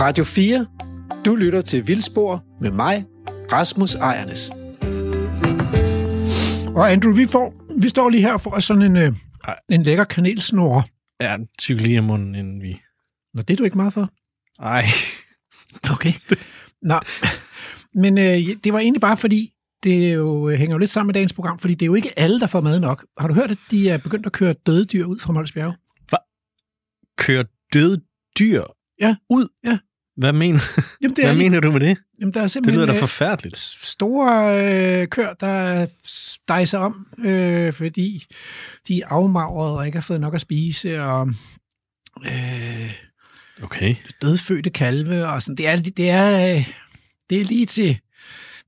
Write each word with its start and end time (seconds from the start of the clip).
Radio 0.00 0.24
4. 0.24 0.66
Du 1.24 1.34
lytter 1.36 1.62
til 1.62 1.86
Vildspor 1.86 2.44
med 2.60 2.70
mig, 2.70 3.04
Rasmus 3.52 3.94
Ejernes. 3.94 4.50
Og 6.76 6.92
Andrew, 6.92 7.12
vi, 7.14 7.26
får, 7.26 7.54
vi 7.80 7.88
står 7.88 8.10
lige 8.10 8.22
her 8.22 8.36
får 8.36 8.60
sådan 8.60 8.82
en, 8.82 8.96
øh, 8.96 9.12
en 9.70 9.82
lækker 9.82 10.04
kanelsnore. 10.04 10.82
Ja, 11.20 11.36
tyk 11.58 11.80
lige 11.80 11.96
i 11.96 12.00
munden, 12.00 12.34
inden 12.34 12.62
vi... 12.62 12.80
Nå, 13.34 13.42
det 13.42 13.50
er 13.50 13.56
du 13.56 13.64
ikke 13.64 13.76
meget 13.76 13.92
for. 13.92 14.10
Ej, 14.58 14.84
Okay. 15.92 16.12
Nå, 16.82 17.00
men 17.94 18.18
øh, 18.18 18.56
det 18.64 18.72
var 18.72 18.78
egentlig 18.78 19.00
bare 19.00 19.16
fordi, 19.16 19.52
det 19.82 20.14
jo 20.14 20.48
øh, 20.48 20.58
hænger 20.58 20.74
jo 20.74 20.78
lidt 20.78 20.90
sammen 20.90 21.06
med 21.08 21.14
dagens 21.14 21.32
program, 21.32 21.58
fordi 21.58 21.74
det 21.74 21.82
er 21.82 21.86
jo 21.86 21.94
ikke 21.94 22.18
alle, 22.18 22.40
der 22.40 22.46
får 22.46 22.60
mad 22.60 22.80
nok. 22.80 23.06
Har 23.18 23.28
du 23.28 23.34
hørt, 23.34 23.50
at 23.50 23.58
de 23.70 23.88
er 23.90 23.98
begyndt 23.98 24.26
at 24.26 24.32
køre 24.32 24.52
døde 24.52 24.84
dyr 24.84 25.04
ud 25.06 25.18
fra 25.18 25.32
Mols 25.32 25.52
Bjerge? 25.52 25.74
kør 27.18 27.42
døde 27.72 28.00
dyr 28.38 28.62
Ja. 29.00 29.16
ud? 29.30 29.48
Ja. 29.64 29.78
Hvad 30.16 30.32
mener, 30.32 30.60
Jamen, 31.02 31.16
det 31.16 31.24
er 31.24 31.28
hvad 31.28 31.36
mener 31.42 31.60
du 31.60 31.72
med 31.72 31.80
det? 31.80 31.98
Jamen, 32.20 32.34
der 32.34 32.40
er 32.40 32.44
Det 32.44 32.50
simpelthen 32.50 32.76
lyder 32.80 32.86
da 32.86 32.92
øh, 32.92 32.98
forfærdeligt. 33.00 33.58
store 33.82 34.64
øh, 35.02 35.08
køer, 35.08 35.32
der 35.34 35.86
stejser 36.04 36.78
om, 36.78 37.06
øh, 37.24 37.72
fordi 37.72 38.24
de 38.88 39.00
er 39.02 39.06
afmagrede 39.08 39.76
og 39.76 39.86
ikke 39.86 39.96
har 39.96 40.02
fået 40.02 40.20
nok 40.20 40.34
at 40.34 40.40
spise, 40.40 41.02
og 41.02 41.28
øh, 42.26 42.90
Okay. 43.62 43.94
dødfødte 44.22 44.70
kalve, 44.70 45.26
og 45.28 45.42
sådan. 45.42 45.56
Det 45.56 45.66
er, 45.68 45.76
det 45.76 46.10
er, 46.10 46.56
øh, 46.56 46.68
det 47.30 47.40
er 47.40 47.44
lige 47.44 47.66
til 47.66 47.98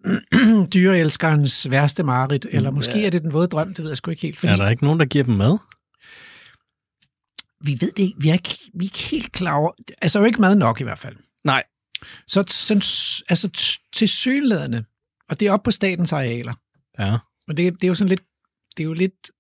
dyreelskerens 0.75 1.71
værste 1.71 2.03
mareridt, 2.03 2.47
eller 2.51 2.71
måske 2.71 2.99
Ja. 2.99 3.07
er 3.07 3.11
det 3.11 3.23
den 3.23 3.33
våde 3.33 3.47
drøm, 3.49 3.69
det 3.75 3.83
ved 3.83 3.91
jeg 3.91 3.97
sgu 3.97 4.11
ikke 4.11 4.23
helt, 4.23 4.39
fordi 4.39 4.53
Er 4.53 4.57
der 4.57 4.69
ikke 4.69 4.85
nogen, 4.85 5.01
der 5.01 5.07
giver 5.07 5.25
dem 5.25 5.35
mad? 5.35 5.59
vi 7.61 7.73
ved 7.81 7.93
det 7.97 7.99
ikke, 8.03 8.15
vi 8.21 8.29
er 8.29 8.33
ikke, 8.33 8.59
vi 8.75 8.85
er 8.85 8.89
ikke 8.89 8.99
helt 8.99 9.33
klar 9.33 9.55
over, 9.55 9.71
altså 10.03 10.19
jo 10.19 10.25
ikke 10.25 10.41
mad 10.41 10.55
nok 10.55 10.81
i 10.81 10.85
hvert 10.85 10.99
fald. 10.99 11.17
Nej. 11.49 11.65
Så 12.27 12.45
sådan, 12.49 12.83
altså 13.29 13.49
til 13.93 14.09
synlædende, 14.09 14.85
og 15.29 15.41
det 15.41 15.49
er 15.49 15.53
op 15.53 15.63
på 15.63 15.71
statens 15.71 16.13
arealer, 16.13 16.55
Ja. 16.99 17.19
men 17.47 17.57
det, 17.57 17.75
det 17.75 17.85
er 17.85 17.89
jo 17.89 17.95
sådan 17.95 18.09
lidt, 18.09 18.23
det 18.77 18.83
er 18.83 18.85
jo 18.85 18.93
lidt 18.93 19.31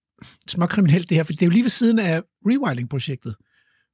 småkriminelt 0.48 1.08
det 1.08 1.16
her, 1.16 1.22
for 1.24 1.33
det 1.33 1.42
er 1.42 1.46
jo 1.46 1.50
lige 1.50 1.62
ved 1.62 1.70
siden 1.70 1.98
af 1.98 2.22
rewilding-projektet. 2.46 3.34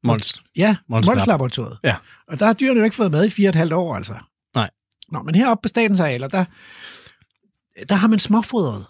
Mols. 0.05 0.42
Ja, 0.56 0.77
Mols 0.89 1.06
Lab. 1.06 1.16
Mols-laboratoriet. 1.16 1.78
Ja. 1.84 1.97
Og 2.28 2.39
der 2.39 2.47
har 2.47 2.52
dyrene 2.52 2.78
jo 2.78 2.84
ikke 2.84 2.97
fået 2.97 3.11
mad 3.11 3.27
i 3.27 3.30
fire 3.30 3.48
og 3.48 3.50
et 3.50 3.55
halvt 3.55 3.72
år, 3.72 3.97
altså. 3.97 4.14
Nej. 4.55 4.70
Nå, 5.08 5.22
men 5.22 5.34
heroppe 5.34 5.62
på 5.62 5.69
statens 5.69 6.00
arealer, 6.00 6.28
der, 6.28 6.44
der 7.89 7.94
har 7.94 8.06
man 8.08 8.19
småfodret. 8.19 8.86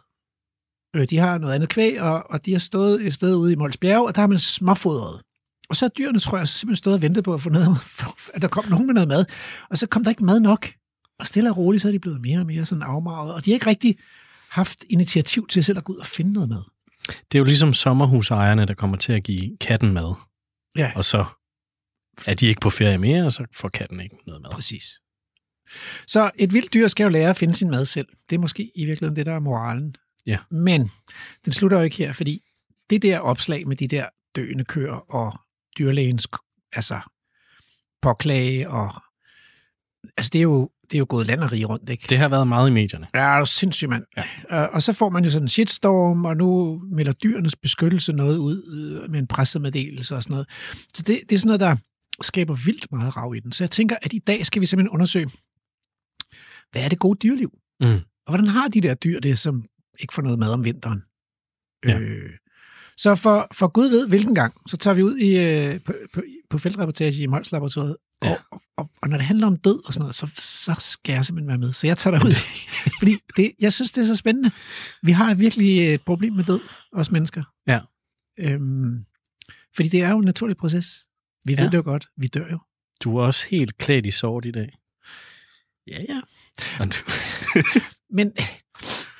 Øh, 0.96 1.06
De 1.10 1.18
har 1.18 1.38
noget 1.38 1.54
andet 1.54 1.68
kvæg, 1.68 2.00
og, 2.00 2.30
og 2.30 2.46
de 2.46 2.52
har 2.52 2.58
stået 2.58 3.06
et 3.06 3.14
sted 3.14 3.34
ude 3.34 3.52
i 3.52 3.56
Mols 3.56 3.76
Bjerge, 3.76 4.06
og 4.06 4.14
der 4.14 4.20
har 4.20 4.28
man 4.28 4.38
småfodret. 4.38 5.22
Og 5.68 5.76
så 5.76 5.84
har 5.84 5.90
dyrene, 5.90 6.18
tror 6.18 6.38
jeg, 6.38 6.48
simpelthen 6.48 6.76
stået 6.76 6.94
og 6.94 7.02
ventet 7.02 7.24
på 7.24 7.34
at 7.34 7.42
få 7.42 7.50
noget, 7.50 7.68
at 8.34 8.42
der 8.42 8.48
kom 8.48 8.64
nogen 8.68 8.86
med 8.86 8.94
noget 8.94 9.08
mad. 9.08 9.24
Og 9.70 9.78
så 9.78 9.86
kom 9.86 10.04
der 10.04 10.10
ikke 10.10 10.24
mad 10.24 10.40
nok. 10.40 10.68
Og 11.18 11.26
stille 11.26 11.50
og 11.50 11.56
roligt, 11.56 11.82
så 11.82 11.88
er 11.88 11.92
de 11.92 11.98
blevet 11.98 12.20
mere 12.20 12.38
og 12.38 12.46
mere 12.46 12.64
sådan 12.64 12.82
afmagret. 12.82 13.34
Og 13.34 13.44
de 13.44 13.50
har 13.50 13.54
ikke 13.54 13.66
rigtig 13.66 13.98
haft 14.48 14.84
initiativ 14.90 15.48
til 15.48 15.64
selv 15.64 15.78
at 15.78 15.84
gå 15.84 15.92
ud 15.92 15.98
og 15.98 16.06
finde 16.06 16.32
noget 16.32 16.48
mad. 16.48 16.62
Det 17.06 17.34
er 17.34 17.38
jo 17.38 17.44
ligesom 17.44 17.74
sommerhusejerne, 17.74 18.66
der 18.66 18.74
kommer 18.74 18.96
til 18.96 19.12
at 19.12 19.22
give 19.22 19.56
katten 19.60 19.92
mad. 19.92 20.14
Ja. 20.76 20.92
Og 20.96 21.04
så 21.04 21.24
er 22.26 22.34
de 22.34 22.46
ikke 22.46 22.60
på 22.60 22.70
ferie 22.70 22.98
mere, 22.98 23.24
og 23.24 23.32
så 23.32 23.46
får 23.52 23.68
katten 23.68 24.00
ikke 24.00 24.16
noget 24.26 24.42
mad. 24.42 24.50
Præcis. 24.50 25.00
Så 26.06 26.30
et 26.38 26.52
vildt 26.52 26.74
dyr 26.74 26.88
skal 26.88 27.04
jo 27.04 27.10
lære 27.10 27.30
at 27.30 27.36
finde 27.36 27.54
sin 27.54 27.70
mad 27.70 27.86
selv. 27.86 28.08
Det 28.30 28.36
er 28.36 28.40
måske 28.40 28.70
i 28.74 28.84
virkeligheden 28.84 29.16
det, 29.16 29.26
der 29.26 29.32
er 29.32 29.40
moralen. 29.40 29.96
Ja. 30.26 30.38
Men 30.50 30.90
den 31.44 31.52
slutter 31.52 31.78
jo 31.78 31.84
ikke 31.84 31.96
her, 31.96 32.12
fordi 32.12 32.42
det 32.90 33.02
der 33.02 33.18
opslag 33.18 33.68
med 33.68 33.76
de 33.76 33.88
der 33.88 34.06
døende 34.36 34.64
køer 34.64 35.14
og 35.14 35.38
dyrlægens 35.78 36.28
altså, 36.72 37.00
påklage 38.02 38.70
og 38.70 39.02
altså 40.16 40.30
det 40.32 40.38
er 40.38 40.42
jo, 40.42 40.70
det 40.82 40.94
er 40.94 40.98
jo 40.98 41.06
gået 41.08 41.26
land 41.26 41.40
og 41.40 41.52
rige 41.52 41.64
rundt, 41.64 41.90
ikke? 41.90 42.06
Det 42.08 42.18
har 42.18 42.28
været 42.28 42.48
meget 42.48 42.70
i 42.70 42.72
medierne. 42.72 43.06
Ja, 43.14 43.18
det 43.18 43.26
er 43.26 43.38
jo 43.38 43.44
sindssygt, 43.44 43.90
mand. 43.90 44.04
Ja. 44.16 44.64
Og 44.64 44.82
så 44.82 44.92
får 44.92 45.10
man 45.10 45.24
jo 45.24 45.30
sådan 45.30 45.44
en 45.44 45.48
shitstorm, 45.48 46.24
og 46.24 46.36
nu 46.36 46.80
melder 46.92 47.12
dyrenes 47.12 47.56
beskyttelse 47.56 48.12
noget 48.12 48.38
ud 48.38 48.62
øh, 49.02 49.10
med 49.10 49.18
en 49.18 49.26
pressemeddelelse 49.26 50.16
og 50.16 50.22
sådan 50.22 50.34
noget. 50.34 50.48
Så 50.94 51.02
det, 51.02 51.20
det 51.28 51.34
er 51.34 51.38
sådan 51.38 51.46
noget, 51.46 51.60
der 51.60 51.76
skaber 52.22 52.54
vildt 52.54 52.92
meget 52.92 53.16
rav 53.16 53.34
i 53.36 53.40
den. 53.40 53.52
Så 53.52 53.64
jeg 53.64 53.70
tænker, 53.70 53.96
at 54.02 54.12
i 54.12 54.18
dag 54.18 54.46
skal 54.46 54.60
vi 54.60 54.66
simpelthen 54.66 54.94
undersøge, 54.94 55.30
hvad 56.72 56.84
er 56.84 56.88
det 56.88 56.98
gode 56.98 57.18
dyreliv? 57.22 57.58
Mm. 57.80 57.86
Og 58.26 58.30
hvordan 58.30 58.46
har 58.46 58.68
de 58.68 58.80
der 58.80 58.94
dyr 58.94 59.20
det, 59.20 59.38
som 59.38 59.64
ikke 60.00 60.14
får 60.14 60.22
noget 60.22 60.38
mad 60.38 60.52
om 60.52 60.64
vinteren? 60.64 61.02
Ja. 61.86 61.98
Øh, 61.98 62.30
så 62.96 63.14
for, 63.14 63.48
for 63.52 63.66
Gud 63.68 63.88
ved 63.88 64.08
hvilken 64.08 64.34
gang, 64.34 64.54
så 64.68 64.76
tager 64.76 64.94
vi 64.94 65.02
ud 65.02 65.16
i, 65.16 65.38
øh, 65.38 65.80
på, 65.80 65.92
på, 66.14 66.22
på 66.50 66.58
feltreportage 66.58 67.22
i 67.22 67.26
Mols-laboratoriet, 67.26 67.96
Ja. 68.22 68.30
og, 68.50 68.62
og, 68.76 68.90
og, 69.02 69.08
når 69.08 69.16
det 69.16 69.26
handler 69.26 69.46
om 69.46 69.56
død 69.56 69.86
og 69.86 69.94
sådan 69.94 70.02
noget, 70.02 70.14
så, 70.14 70.30
så 70.38 70.74
skal 70.78 71.12
jeg 71.12 71.24
simpelthen 71.24 71.48
være 71.48 71.58
med. 71.58 71.72
Så 71.72 71.86
jeg 71.86 71.98
tager 71.98 72.18
derud, 72.18 72.32
fordi 72.98 73.16
det, 73.36 73.52
jeg 73.60 73.72
synes, 73.72 73.92
det 73.92 74.02
er 74.02 74.06
så 74.06 74.16
spændende. 74.16 74.50
Vi 75.02 75.12
har 75.12 75.34
virkelig 75.34 75.94
et 75.94 76.00
problem 76.06 76.32
med 76.32 76.44
død, 76.44 76.60
os 76.92 77.10
mennesker. 77.10 77.42
Ja. 77.66 77.80
Øhm, 78.38 79.04
fordi 79.76 79.88
det 79.88 80.02
er 80.02 80.10
jo 80.10 80.18
en 80.18 80.24
naturlig 80.24 80.56
proces. 80.56 80.86
Vi 81.44 81.52
ved 81.52 81.64
Ja. 81.64 81.70
det 81.70 81.74
jo 81.76 81.82
godt. 81.84 82.06
Vi 82.16 82.26
dør 82.26 82.50
jo. 82.50 82.58
Du 83.04 83.16
er 83.16 83.22
også 83.24 83.46
helt 83.50 83.78
klædt 83.78 84.06
i 84.06 84.10
sort 84.10 84.44
i 84.44 84.50
dag. 84.50 84.68
Ja, 85.86 86.02
ja. 86.08 86.20
Men, 88.10 88.32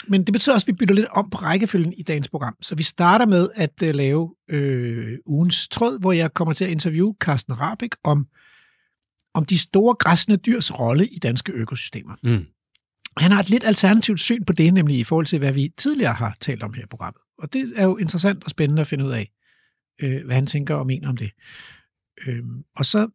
men 0.08 0.24
det 0.24 0.32
betyder 0.32 0.54
også, 0.54 0.64
at 0.64 0.68
vi 0.68 0.72
bytter 0.72 0.94
lidt 0.94 1.06
om 1.06 1.30
på 1.30 1.38
rækkefølgen 1.38 1.92
i 1.92 2.02
dagens 2.02 2.28
program. 2.28 2.56
Så 2.62 2.74
vi 2.74 2.82
starter 2.82 3.26
med 3.26 3.48
at 3.54 3.82
uh, 3.82 3.88
lave 3.88 4.34
øh, 4.50 5.18
ugens 5.26 5.68
tråd, 5.68 6.00
hvor 6.00 6.12
jeg 6.12 6.34
kommer 6.34 6.54
til 6.54 6.64
at 6.64 6.70
interviewe 6.70 7.14
Carsten 7.20 7.60
Rabeck 7.60 7.96
om, 8.04 8.26
om 9.34 9.44
de 9.44 9.58
store 9.58 9.94
græsne 9.94 10.36
dyrs 10.36 10.78
rolle 10.78 11.08
i 11.08 11.18
danske 11.18 11.52
økosystemer. 11.52 12.14
Mm. 12.22 12.44
Han 13.16 13.30
har 13.30 13.40
et 13.40 13.50
lidt 13.50 13.64
alternativt 13.64 14.20
syn 14.20 14.44
på 14.44 14.52
det, 14.52 14.74
nemlig 14.74 14.98
i 14.98 15.04
forhold 15.04 15.26
til, 15.26 15.38
hvad 15.38 15.52
vi 15.52 15.72
tidligere 15.76 16.12
har 16.12 16.36
talt 16.40 16.62
om 16.62 16.72
her 16.72 16.82
i 16.82 16.86
programmet. 16.86 17.22
Og 17.38 17.52
det 17.52 17.72
er 17.76 17.84
jo 17.84 17.96
interessant 17.96 18.44
og 18.44 18.50
spændende 18.50 18.80
at 18.80 18.86
finde 18.86 19.04
ud 19.04 19.10
af, 19.10 19.30
øh, 20.02 20.24
hvad 20.24 20.34
han 20.34 20.46
tænker 20.46 20.74
og 20.74 20.86
mener 20.86 21.08
om 21.08 21.16
det. 21.16 21.30
Øhm, 22.26 22.64
og 22.76 22.86
så 22.86 23.08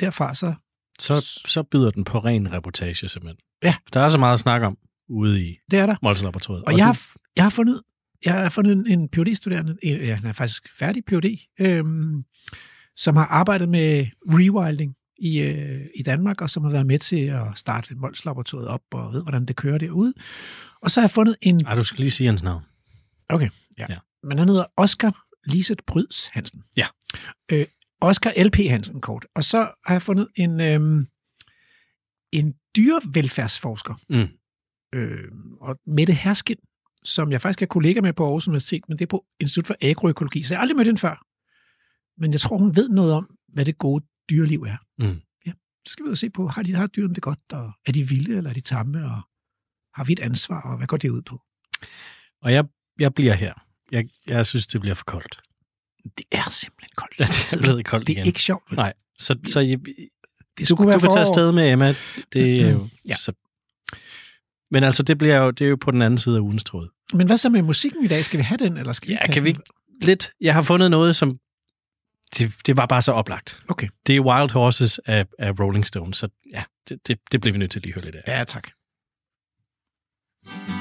derfra 0.00 0.34
så... 0.34 0.54
Så, 1.00 1.20
så 1.46 1.62
byder 1.62 1.90
den 1.90 2.04
på 2.04 2.18
ren 2.18 2.52
reportage, 2.52 3.08
simpelthen. 3.08 3.38
Ja. 3.62 3.74
Der 3.92 4.00
er 4.00 4.08
så 4.08 4.18
meget 4.18 4.32
at 4.32 4.38
snakke 4.38 4.66
om 4.66 4.78
ude 5.08 5.42
i 5.44 5.58
Det 5.70 5.78
er 5.78 5.86
der. 5.86 5.96
Mols-laboratoriet. 6.02 6.64
Og 6.64 6.76
jeg 6.76 6.86
har, 6.86 7.00
jeg 7.36 7.44
har 7.44 7.50
fundet, 7.50 7.82
jeg 8.24 8.32
har 8.34 8.48
fundet 8.48 8.72
en, 8.72 8.86
en 8.86 9.08
phd 9.08 9.34
studerende 9.34 9.76
ja, 9.84 10.14
han 10.14 10.26
er 10.26 10.32
faktisk 10.32 10.78
færdig 10.78 11.04
Ph.D., 11.04 11.38
øhm, 11.60 12.24
som 12.96 13.16
har 13.16 13.26
arbejdet 13.26 13.68
med 13.68 14.06
rewilding 14.26 14.94
i, 15.18 15.38
øh, 15.40 15.86
i 15.96 16.02
Danmark, 16.02 16.40
og 16.40 16.50
som 16.50 16.64
har 16.64 16.70
været 16.70 16.86
med 16.86 16.98
til 16.98 17.20
at 17.20 17.42
starte 17.56 17.94
Mols-laboratoriet 17.94 18.68
op, 18.68 18.80
og 18.92 19.12
ved, 19.12 19.22
hvordan 19.22 19.44
det 19.46 19.56
kører 19.56 19.78
derude. 19.78 20.12
Og 20.82 20.90
så 20.90 21.00
har 21.00 21.06
jeg 21.06 21.10
fundet 21.10 21.36
en, 21.42 21.66
Ej, 21.66 21.74
du 21.74 21.84
skal 21.84 22.00
lige 22.00 22.10
sige 22.10 22.26
hans 22.26 22.42
navn. 22.42 22.62
okay, 23.28 23.48
ja, 23.78 23.86
Ja. 23.88 23.96
men 24.22 24.38
han 24.38 24.48
hedder 24.48 24.64
Oscar 24.76 25.24
Liset 25.46 25.80
Bryds 25.86 26.28
Hansen. 26.28 26.62
Ja. 26.76 26.86
Øh, 27.52 27.66
Oscar 28.00 28.32
L.P. 28.44 28.56
Hansen 28.56 29.00
kort. 29.00 29.26
Og 29.34 29.44
så 29.44 29.58
har 29.86 29.94
jeg 29.94 30.02
fundet 30.02 30.28
en, 30.36 30.60
øhm, 30.60 31.06
en 32.32 32.54
dyrevelfærdsforsker, 32.76 33.94
Mm. 34.08 34.28
Øh, 34.94 35.24
og 35.60 35.76
Mette 35.86 36.12
Herskin, 36.12 36.56
som 37.04 37.32
jeg 37.32 37.40
faktisk 37.40 37.62
er 37.62 37.66
kollega 37.66 38.00
med 38.00 38.12
på 38.12 38.24
Aarhus 38.24 38.48
Universitet, 38.48 38.82
men 38.88 38.98
det 38.98 39.04
er 39.04 39.08
på 39.08 39.24
Institut 39.40 39.66
for 39.66 39.76
Agroøkologi, 39.80 40.42
så 40.42 40.54
jeg 40.54 40.58
har 40.58 40.62
aldrig 40.62 40.76
mødt 40.76 40.88
hende 40.88 41.00
før. 41.00 41.24
Men 42.20 42.32
jeg 42.32 42.40
tror, 42.40 42.58
hun 42.58 42.76
ved 42.76 42.88
noget 42.88 43.12
om, 43.12 43.36
hvad 43.48 43.64
det 43.64 43.78
gode 43.78 44.04
dyreliv 44.30 44.62
er. 44.62 44.76
Mm. 44.98 45.20
Ja, 45.46 45.52
så 45.86 45.92
skal 45.92 46.04
vi 46.04 46.08
jo 46.08 46.14
se 46.14 46.30
på, 46.30 46.46
har, 46.48 46.62
de, 46.62 46.74
har 46.74 46.86
dyrene 46.86 47.14
det 47.14 47.22
godt, 47.22 47.52
og 47.52 47.72
er 47.86 47.92
de 47.92 48.08
vilde, 48.08 48.36
eller 48.36 48.50
er 48.50 48.54
de 48.54 48.60
tamme, 48.60 49.04
og 49.04 49.20
har 49.94 50.04
vi 50.04 50.12
et 50.12 50.20
ansvar, 50.20 50.60
og 50.62 50.76
hvad 50.76 50.86
går 50.86 50.96
det 50.96 51.08
ud 51.08 51.22
på? 51.22 51.42
Og 52.42 52.52
jeg, 52.52 52.64
jeg 52.98 53.14
bliver 53.14 53.34
her. 53.34 53.54
Jeg, 53.92 54.08
jeg 54.26 54.46
synes, 54.46 54.66
det 54.66 54.80
bliver 54.80 54.94
for 54.94 55.04
koldt. 55.04 55.40
Det 56.18 56.26
er 56.32 56.50
simpelthen 56.50 56.90
koldt. 56.96 57.20
Ja, 57.20 57.24
det 57.26 57.52
er 57.52 57.62
blevet 57.62 57.84
koldt 57.86 58.06
det 58.06 58.12
er 58.12 58.16
igen. 58.16 58.26
ikke 58.26 58.42
sjovt. 58.42 58.72
Nej, 58.72 58.92
så, 59.18 59.38
så 59.44 59.60
jeg, 59.60 59.78
det 59.86 59.98
du, 60.58 60.64
skulle 60.64 60.92
du 60.92 60.98
kan 60.98 61.10
tage 61.10 61.20
afsted 61.20 61.52
med 61.52 61.72
Emma. 61.72 61.94
Det 62.32 62.62
er 62.62 62.72
jo, 62.72 62.78
Ja. 62.78 62.86
ja. 63.08 63.14
så, 63.16 63.32
men 64.70 64.84
altså, 64.84 65.02
det, 65.02 65.18
bliver 65.18 65.36
jo, 65.36 65.50
det 65.50 65.64
er 65.64 65.68
jo 65.68 65.76
på 65.80 65.90
den 65.90 66.02
anden 66.02 66.18
side 66.18 66.36
af 66.36 66.40
ugens 66.40 66.64
tråd. 66.64 66.88
Men 67.12 67.26
hvad 67.26 67.36
så 67.36 67.48
med 67.48 67.62
musikken 67.62 68.04
i 68.04 68.08
dag? 68.08 68.24
Skal 68.24 68.38
vi 68.38 68.42
have 68.42 68.58
den, 68.58 68.76
eller 68.76 68.92
skal 68.92 69.08
vi 69.08 69.12
Ja, 69.20 69.32
kan 69.32 69.44
vi 69.44 69.48
ikke 69.48 69.62
lidt... 70.02 70.30
Jeg 70.40 70.54
har 70.54 70.62
fundet 70.62 70.90
noget, 70.90 71.16
som... 71.16 71.38
Det, 72.38 72.54
det 72.66 72.76
var 72.76 72.86
bare 72.86 73.02
så 73.02 73.12
oplagt. 73.12 73.60
Okay. 73.68 73.88
Det 74.06 74.16
er 74.16 74.20
Wild 74.20 74.50
Horses 74.50 74.98
af, 74.98 75.26
af 75.38 75.60
Rolling 75.60 75.86
Stones, 75.86 76.16
så 76.16 76.28
ja, 76.52 76.62
det, 76.88 77.08
det, 77.08 77.18
det 77.32 77.40
bliver 77.40 77.52
vi 77.52 77.58
nødt 77.58 77.70
til 77.70 77.78
at 77.78 77.84
lige 77.84 77.94
høre 77.94 78.04
lidt 78.04 78.16
af. 78.16 78.38
Ja, 78.38 78.44
tak. 78.44 78.68
childhood 80.44 80.68
living 80.68 80.77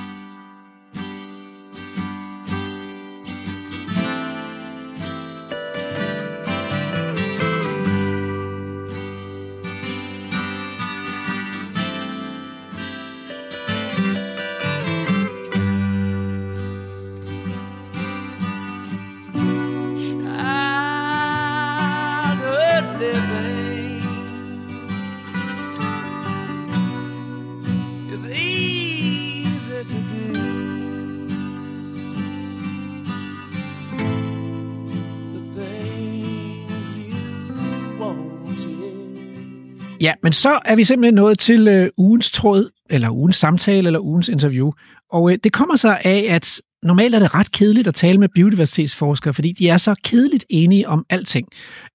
Ja, 40.02 40.14
men 40.24 40.34
så 40.34 40.60
er 40.66 40.76
vi 40.76 40.84
simpelthen 40.84 41.14
nået 41.14 41.40
til 41.40 41.68
øh, 41.68 41.90
ugens 41.98 42.32
tråd, 42.32 42.70
eller 42.90 43.10
ugens 43.10 43.36
samtale, 43.36 43.88
eller 43.88 44.00
ugens 44.00 44.30
interview. 44.30 44.72
Og 45.12 45.32
øh, 45.32 45.38
det 45.44 45.54
kommer 45.54 45.76
så 45.76 45.98
af, 46.04 46.26
at 46.30 46.62
normalt 46.84 47.16
er 47.16 47.20
det 47.20 47.34
ret 47.34 47.52
kedeligt 47.52 47.88
at 47.88 47.96
tale 47.96 48.18
med 48.18 48.30
biodiversitetsforskere, 48.36 49.34
fordi 49.34 49.52
de 49.52 49.70
er 49.70 49.78
så 49.78 49.96
kedeligt 50.04 50.46
enige 50.50 50.88
om 50.88 51.06
alting. 51.10 51.48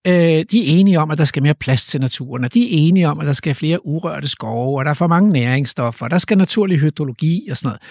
Øh, 0.07 0.13
de 0.13 0.37
er 0.39 0.45
enige 0.67 1.01
om, 1.01 1.11
at 1.11 1.19
der 1.19 1.25
skal 1.25 1.43
mere 1.43 1.55
plads 1.55 1.87
til 1.87 2.01
naturen, 2.01 2.45
og 2.45 2.55
de 2.55 2.65
er 2.65 2.69
enige 2.71 3.09
om, 3.09 3.21
at 3.21 3.27
der 3.27 3.33
skal 3.33 3.55
flere 3.55 3.87
urørte 3.87 4.29
skove, 4.29 4.79
og 4.79 4.85
der 4.85 4.91
er 4.91 4.95
for 4.95 5.07
mange 5.07 5.33
næringsstoffer, 5.33 6.07
og 6.07 6.11
der 6.11 6.19
skal 6.19 6.39
naturlig 6.39 6.79
hydrologi 6.79 7.49
og 7.51 7.57
sådan 7.57 7.69
noget. 7.69 7.83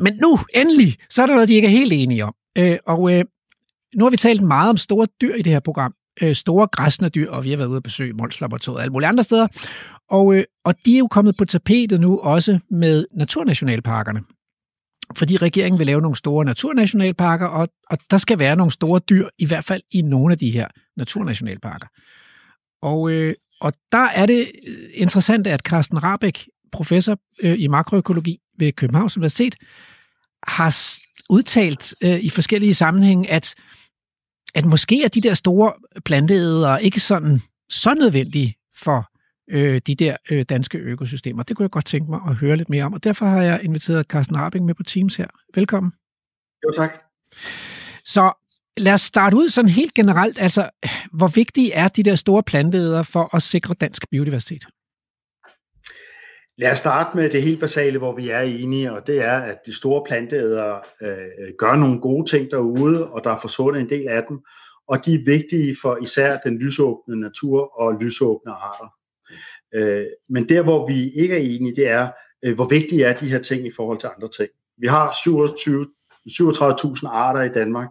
Men 0.00 0.18
nu, 0.22 0.38
endelig, 0.54 0.96
så 1.10 1.22
er 1.22 1.26
der 1.26 1.34
noget, 1.34 1.48
de 1.48 1.54
ikke 1.54 1.66
er 1.66 1.72
helt 1.72 1.92
enige 1.92 2.24
om. 2.24 2.34
Øh, 2.58 2.78
og 2.86 3.14
øh, 3.14 3.24
nu 3.96 4.04
har 4.04 4.10
vi 4.10 4.16
talt 4.16 4.42
meget 4.42 4.70
om 4.70 4.76
store 4.76 5.06
dyr 5.20 5.34
i 5.34 5.42
det 5.42 5.52
her 5.52 5.60
program. 5.60 5.94
Øh, 6.22 6.34
store 6.34 6.66
græsne 6.66 7.08
dyr, 7.08 7.30
og 7.30 7.44
vi 7.44 7.50
har 7.50 7.56
været 7.56 7.68
ude 7.68 7.76
at 7.76 7.82
besøge 7.82 8.12
Mols 8.12 8.40
Laboratoriet 8.40 8.76
og 8.76 8.82
alle 8.82 8.92
mulige 8.92 9.08
andre 9.08 9.22
steder. 9.22 9.48
Og, 10.10 10.34
øh, 10.34 10.44
og 10.64 10.74
de 10.84 10.94
er 10.94 10.98
jo 10.98 11.06
kommet 11.06 11.36
på 11.36 11.44
tapetet 11.44 12.00
nu 12.00 12.18
også 12.18 12.58
med 12.70 13.06
naturnationalparkerne. 13.14 14.20
Fordi 15.16 15.36
regeringen 15.36 15.78
vil 15.78 15.86
lave 15.86 16.00
nogle 16.00 16.16
store 16.16 16.44
naturnationalparker, 16.44 17.46
og, 17.46 17.68
og 17.90 17.98
der 18.10 18.18
skal 18.18 18.38
være 18.38 18.56
nogle 18.56 18.72
store 18.72 19.00
dyr, 19.08 19.28
i 19.38 19.46
hvert 19.46 19.64
fald 19.64 19.82
i 19.90 20.02
nogle 20.02 20.32
af 20.32 20.38
de 20.38 20.50
her 20.50 20.68
naturnationalparker. 20.96 21.86
Og, 22.82 23.10
øh, 23.10 23.34
og 23.60 23.72
der 23.92 24.08
er 24.14 24.26
det 24.26 24.50
øh, 24.66 24.90
interessant, 24.94 25.46
at 25.46 25.60
Carsten 25.60 26.04
Rabeck, 26.04 26.48
professor 26.72 27.18
øh, 27.42 27.54
i 27.58 27.66
makroøkologi 27.66 28.38
ved 28.58 28.72
Københavns 28.72 29.16
Universitet, 29.16 29.54
har 30.46 30.76
udtalt 31.30 31.94
øh, 32.02 32.20
i 32.20 32.30
forskellige 32.30 32.74
sammenhænge, 32.74 33.30
at, 33.30 33.54
at 34.54 34.64
måske 34.64 35.04
er 35.04 35.08
de 35.08 35.20
der 35.20 35.34
store 35.34 35.72
planteædere 36.04 36.82
ikke 36.82 37.00
sådan 37.00 37.40
så 37.68 37.94
nødvendige 37.94 38.54
for 38.76 39.10
øh, 39.50 39.80
de 39.86 39.94
der 39.94 40.16
øh, 40.30 40.44
danske 40.48 40.78
økosystemer. 40.78 41.42
Det 41.42 41.56
kunne 41.56 41.64
jeg 41.64 41.70
godt 41.70 41.86
tænke 41.86 42.10
mig 42.10 42.20
at 42.28 42.34
høre 42.34 42.56
lidt 42.56 42.70
mere 42.70 42.84
om, 42.84 42.92
og 42.92 43.04
derfor 43.04 43.26
har 43.26 43.42
jeg 43.42 43.60
inviteret 43.62 44.06
Carsten 44.06 44.36
Rabing 44.36 44.66
med 44.66 44.74
på 44.74 44.82
Teams 44.82 45.16
her. 45.16 45.26
Velkommen. 45.54 45.92
Jo, 46.64 46.72
tak. 46.76 46.90
Så 48.04 48.32
lad 48.76 48.92
os 48.92 49.00
starte 49.00 49.36
ud 49.36 49.48
sådan 49.48 49.68
helt 49.68 49.94
generelt. 49.94 50.38
Altså, 50.38 50.70
hvor 51.12 51.28
vigtige 51.28 51.72
er 51.72 51.88
de 51.88 52.02
der 52.02 52.14
store 52.14 52.42
planteædere 52.42 53.04
for 53.04 53.36
at 53.36 53.42
sikre 53.42 53.74
dansk 53.74 54.10
biodiversitet? 54.10 54.64
Lad 56.58 56.72
os 56.72 56.78
starte 56.78 57.16
med 57.16 57.30
det 57.30 57.42
helt 57.42 57.60
basale, 57.60 57.98
hvor 57.98 58.16
vi 58.16 58.28
er 58.28 58.40
enige, 58.40 58.92
og 58.92 59.06
det 59.06 59.24
er, 59.24 59.38
at 59.38 59.58
de 59.66 59.76
store 59.76 60.04
planteædere 60.06 60.80
øh, 61.02 61.54
gør 61.58 61.76
nogle 61.76 62.00
gode 62.00 62.30
ting 62.30 62.50
derude, 62.50 63.10
og 63.10 63.24
der 63.24 63.30
er 63.30 63.38
forsvundet 63.38 63.80
en 63.80 63.90
del 63.90 64.08
af 64.08 64.24
dem, 64.28 64.40
og 64.88 65.04
de 65.04 65.14
er 65.14 65.24
vigtige 65.24 65.76
for 65.82 65.98
især 66.02 66.38
den 66.38 66.58
lysåbne 66.58 67.20
natur 67.20 67.80
og 67.80 67.94
lysåbne 68.00 68.52
arter. 68.52 68.94
Øh, 69.74 70.06
men 70.30 70.48
der, 70.48 70.62
hvor 70.62 70.86
vi 70.86 71.10
ikke 71.10 71.34
er 71.34 71.56
enige, 71.56 71.74
det 71.74 71.88
er, 71.88 72.08
øh, 72.44 72.54
hvor 72.54 72.68
vigtige 72.68 73.04
er 73.04 73.16
de 73.16 73.30
her 73.30 73.38
ting 73.38 73.66
i 73.66 73.70
forhold 73.76 73.98
til 73.98 74.08
andre 74.16 74.28
ting. 74.28 74.48
Vi 74.78 74.86
har 74.86 75.14
27 75.24 75.86
37.000 76.30 77.08
arter 77.08 77.42
i 77.42 77.48
Danmark, 77.48 77.88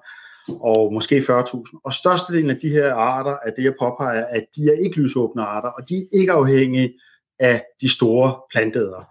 og 0.47 0.93
måske 0.93 1.17
40.000. 1.17 1.81
Og 1.83 1.93
størstedelen 1.93 2.49
af 2.49 2.57
de 2.61 2.69
her 2.69 2.93
arter, 2.93 3.37
er 3.45 3.51
det 3.51 3.63
jeg 3.63 3.73
påpeger, 3.79 4.25
at 4.25 4.45
de 4.55 4.67
er 4.67 4.83
ikke 4.83 5.01
lysåbne 5.01 5.41
arter, 5.41 5.69
og 5.69 5.89
de 5.89 5.95
er 5.95 6.19
ikke 6.19 6.31
afhængige 6.31 6.93
af 7.43 7.63
de 7.81 7.89
store 7.89 8.35
planteædere. 8.51 9.05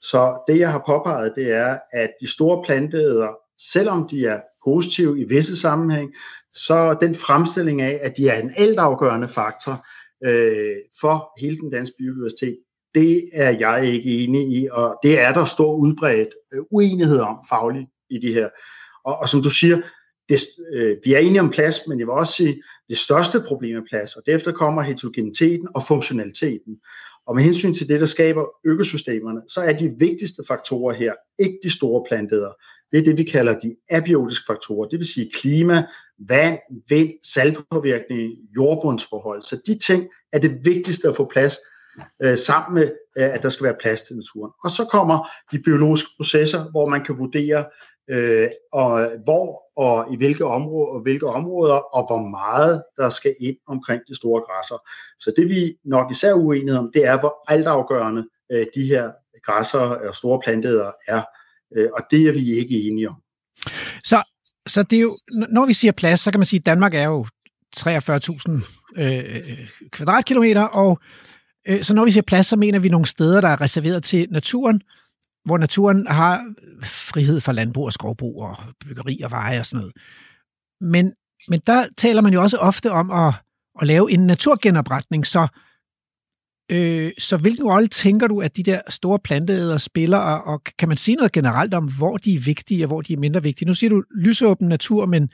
Så 0.00 0.42
det 0.48 0.58
jeg 0.58 0.72
har 0.72 0.82
påpeget, 0.86 1.32
det 1.36 1.52
er, 1.52 1.78
at 1.92 2.10
de 2.20 2.30
store 2.30 2.64
planteædere, 2.64 3.34
selvom 3.72 4.08
de 4.08 4.26
er 4.26 4.40
positive 4.64 5.20
i 5.20 5.24
visse 5.24 5.56
sammenhæng, 5.56 6.10
så 6.52 6.96
den 7.00 7.14
fremstilling 7.14 7.82
af, 7.82 8.00
at 8.02 8.16
de 8.16 8.28
er 8.28 8.40
en 8.40 8.52
altafgørende 8.56 9.28
faktor, 9.28 9.86
øh, 10.24 10.76
for 11.00 11.40
hele 11.40 11.56
den 11.56 11.70
danske 11.70 11.94
biodiversitet, 11.98 12.58
det 12.94 13.30
er 13.32 13.50
jeg 13.50 13.84
ikke 13.84 14.24
enig 14.24 14.52
i, 14.52 14.68
og 14.72 14.98
det 15.02 15.20
er 15.20 15.32
der 15.32 15.44
stor 15.44 15.74
udbredt 15.74 16.28
øh, 16.54 16.60
uenighed 16.70 17.20
om 17.20 17.36
fagligt 17.48 17.90
i 18.10 18.18
de 18.18 18.32
her. 18.32 18.48
Og, 19.04 19.18
og 19.18 19.28
som 19.28 19.42
du 19.42 19.50
siger, 19.50 19.80
det, 20.28 20.40
øh, 20.72 20.96
vi 21.04 21.14
er 21.14 21.18
enige 21.18 21.40
om 21.40 21.50
plads, 21.50 21.80
men 21.86 21.98
jeg 21.98 22.06
vil 22.06 22.12
også 22.12 22.32
sige, 22.32 22.62
det 22.88 22.98
største 22.98 23.40
problem 23.40 23.76
er 23.76 23.82
plads, 23.88 24.16
og 24.16 24.22
derefter 24.26 24.52
kommer 24.52 24.82
heterogeniteten 24.82 25.68
og 25.74 25.82
funktionaliteten. 25.82 26.76
Og 27.26 27.34
med 27.34 27.44
hensyn 27.44 27.72
til 27.72 27.88
det, 27.88 28.00
der 28.00 28.06
skaber 28.06 28.44
økosystemerne, 28.64 29.40
så 29.48 29.60
er 29.60 29.72
de 29.72 29.94
vigtigste 29.98 30.42
faktorer 30.48 30.94
her 30.94 31.12
ikke 31.38 31.58
de 31.62 31.70
store 31.70 32.04
planteder. 32.08 32.52
Det 32.90 32.98
er 32.98 33.04
det, 33.04 33.18
vi 33.18 33.24
kalder 33.24 33.58
de 33.58 33.76
abiotiske 33.90 34.44
faktorer, 34.46 34.88
det 34.88 34.98
vil 34.98 35.06
sige 35.06 35.30
klima, 35.34 35.86
vand, 36.18 36.58
vind, 36.88 37.10
saltpåvirkning, 37.22 38.32
jordbundsforhold. 38.56 39.42
Så 39.42 39.60
de 39.66 39.78
ting 39.78 40.08
er 40.32 40.38
det 40.38 40.64
vigtigste 40.64 41.08
at 41.08 41.16
få 41.16 41.28
plads 41.32 41.56
øh, 42.22 42.38
sammen 42.38 42.74
med, 42.74 42.90
øh, 43.18 43.34
at 43.34 43.42
der 43.42 43.48
skal 43.48 43.64
være 43.64 43.76
plads 43.80 44.02
til 44.02 44.16
naturen. 44.16 44.52
Og 44.64 44.70
så 44.70 44.84
kommer 44.84 45.28
de 45.52 45.58
biologiske 45.58 46.08
processer, 46.16 46.70
hvor 46.70 46.88
man 46.88 47.04
kan 47.04 47.18
vurdere, 47.18 47.64
øh, 48.10 48.48
og, 48.72 49.10
hvor 49.24 49.62
og 49.76 50.12
i 50.12 50.16
hvilke 50.16 50.44
områder, 50.44 50.92
og 50.94 51.00
hvilke 51.00 51.26
områder, 51.26 51.74
og 51.74 52.06
hvor 52.06 52.28
meget 52.28 52.82
der 52.96 53.08
skal 53.08 53.34
ind 53.40 53.56
omkring 53.66 54.02
de 54.08 54.16
store 54.16 54.42
græsser. 54.42 54.88
Så 55.20 55.32
det 55.36 55.48
vi 55.48 55.76
nok 55.84 56.10
især 56.10 56.34
uenige 56.34 56.78
om, 56.78 56.90
det 56.94 57.06
er, 57.06 57.18
hvor 57.20 57.34
altafgørende 57.48 58.24
øh, 58.52 58.66
de 58.74 58.86
her 58.86 59.10
græsser 59.44 59.78
og 59.78 60.14
store 60.14 60.40
planteder 60.44 60.90
er. 61.08 61.22
Øh, 61.76 61.88
og 61.96 62.02
det 62.10 62.28
er 62.28 62.32
vi 62.32 62.58
ikke 62.58 62.82
enige 62.82 63.08
om. 63.08 63.16
Så, 64.04 64.22
så 64.66 64.82
det 64.82 64.96
er 64.96 65.00
jo, 65.00 65.18
når 65.48 65.66
vi 65.66 65.72
siger 65.72 65.92
plads, 65.92 66.20
så 66.20 66.30
kan 66.30 66.40
man 66.40 66.46
sige, 66.46 66.60
at 66.60 66.66
Danmark 66.66 66.94
er 66.94 67.04
jo 67.04 67.26
43.000 67.76 67.82
øh, 68.96 69.16
øh, 69.16 69.68
kvadratkilometer, 69.90 70.62
og 70.62 70.98
øh, 71.68 71.82
så 71.82 71.94
når 71.94 72.04
vi 72.04 72.10
siger 72.10 72.22
plads, 72.22 72.46
så 72.46 72.56
mener 72.56 72.78
vi 72.78 72.88
nogle 72.88 73.06
steder, 73.06 73.40
der 73.40 73.48
er 73.48 73.60
reserveret 73.60 74.04
til 74.04 74.26
naturen, 74.30 74.82
hvor 75.44 75.58
naturen 75.58 76.06
har 76.06 76.54
frihed 76.82 77.40
for 77.40 77.52
landbrug 77.52 77.84
og 77.84 77.92
skovbrug 77.92 78.42
og 78.42 78.56
byggeri 78.84 79.20
og 79.24 79.30
veje 79.30 79.58
og 79.58 79.66
sådan 79.66 79.78
noget. 79.78 79.92
Men, 80.80 81.14
men 81.48 81.60
der 81.66 81.86
taler 81.96 82.22
man 82.22 82.32
jo 82.32 82.42
også 82.42 82.56
ofte 82.56 82.90
om 82.90 83.10
at, 83.10 83.34
at 83.80 83.86
lave 83.86 84.12
en 84.12 84.26
naturgenopretning, 84.26 85.26
så 85.26 85.48
Øh, 86.70 87.12
så 87.18 87.36
hvilken 87.36 87.64
rolle 87.64 87.88
tænker 87.88 88.26
du, 88.26 88.40
at 88.40 88.56
de 88.56 88.62
der 88.62 88.80
store 88.88 89.18
planteæder 89.18 89.78
spiller, 89.78 90.18
og, 90.18 90.54
og 90.54 90.62
kan 90.78 90.88
man 90.88 90.96
sige 90.96 91.14
noget 91.14 91.32
generelt 91.32 91.74
om, 91.74 91.92
hvor 91.98 92.16
de 92.16 92.34
er 92.34 92.40
vigtige 92.40 92.84
og 92.84 92.86
hvor 92.86 93.00
de 93.00 93.12
er 93.12 93.16
mindre 93.16 93.42
vigtige? 93.42 93.68
Nu 93.68 93.74
siger 93.74 93.90
du 93.90 94.02
lysåben 94.16 94.68
natur, 94.68 95.06
men, 95.06 95.30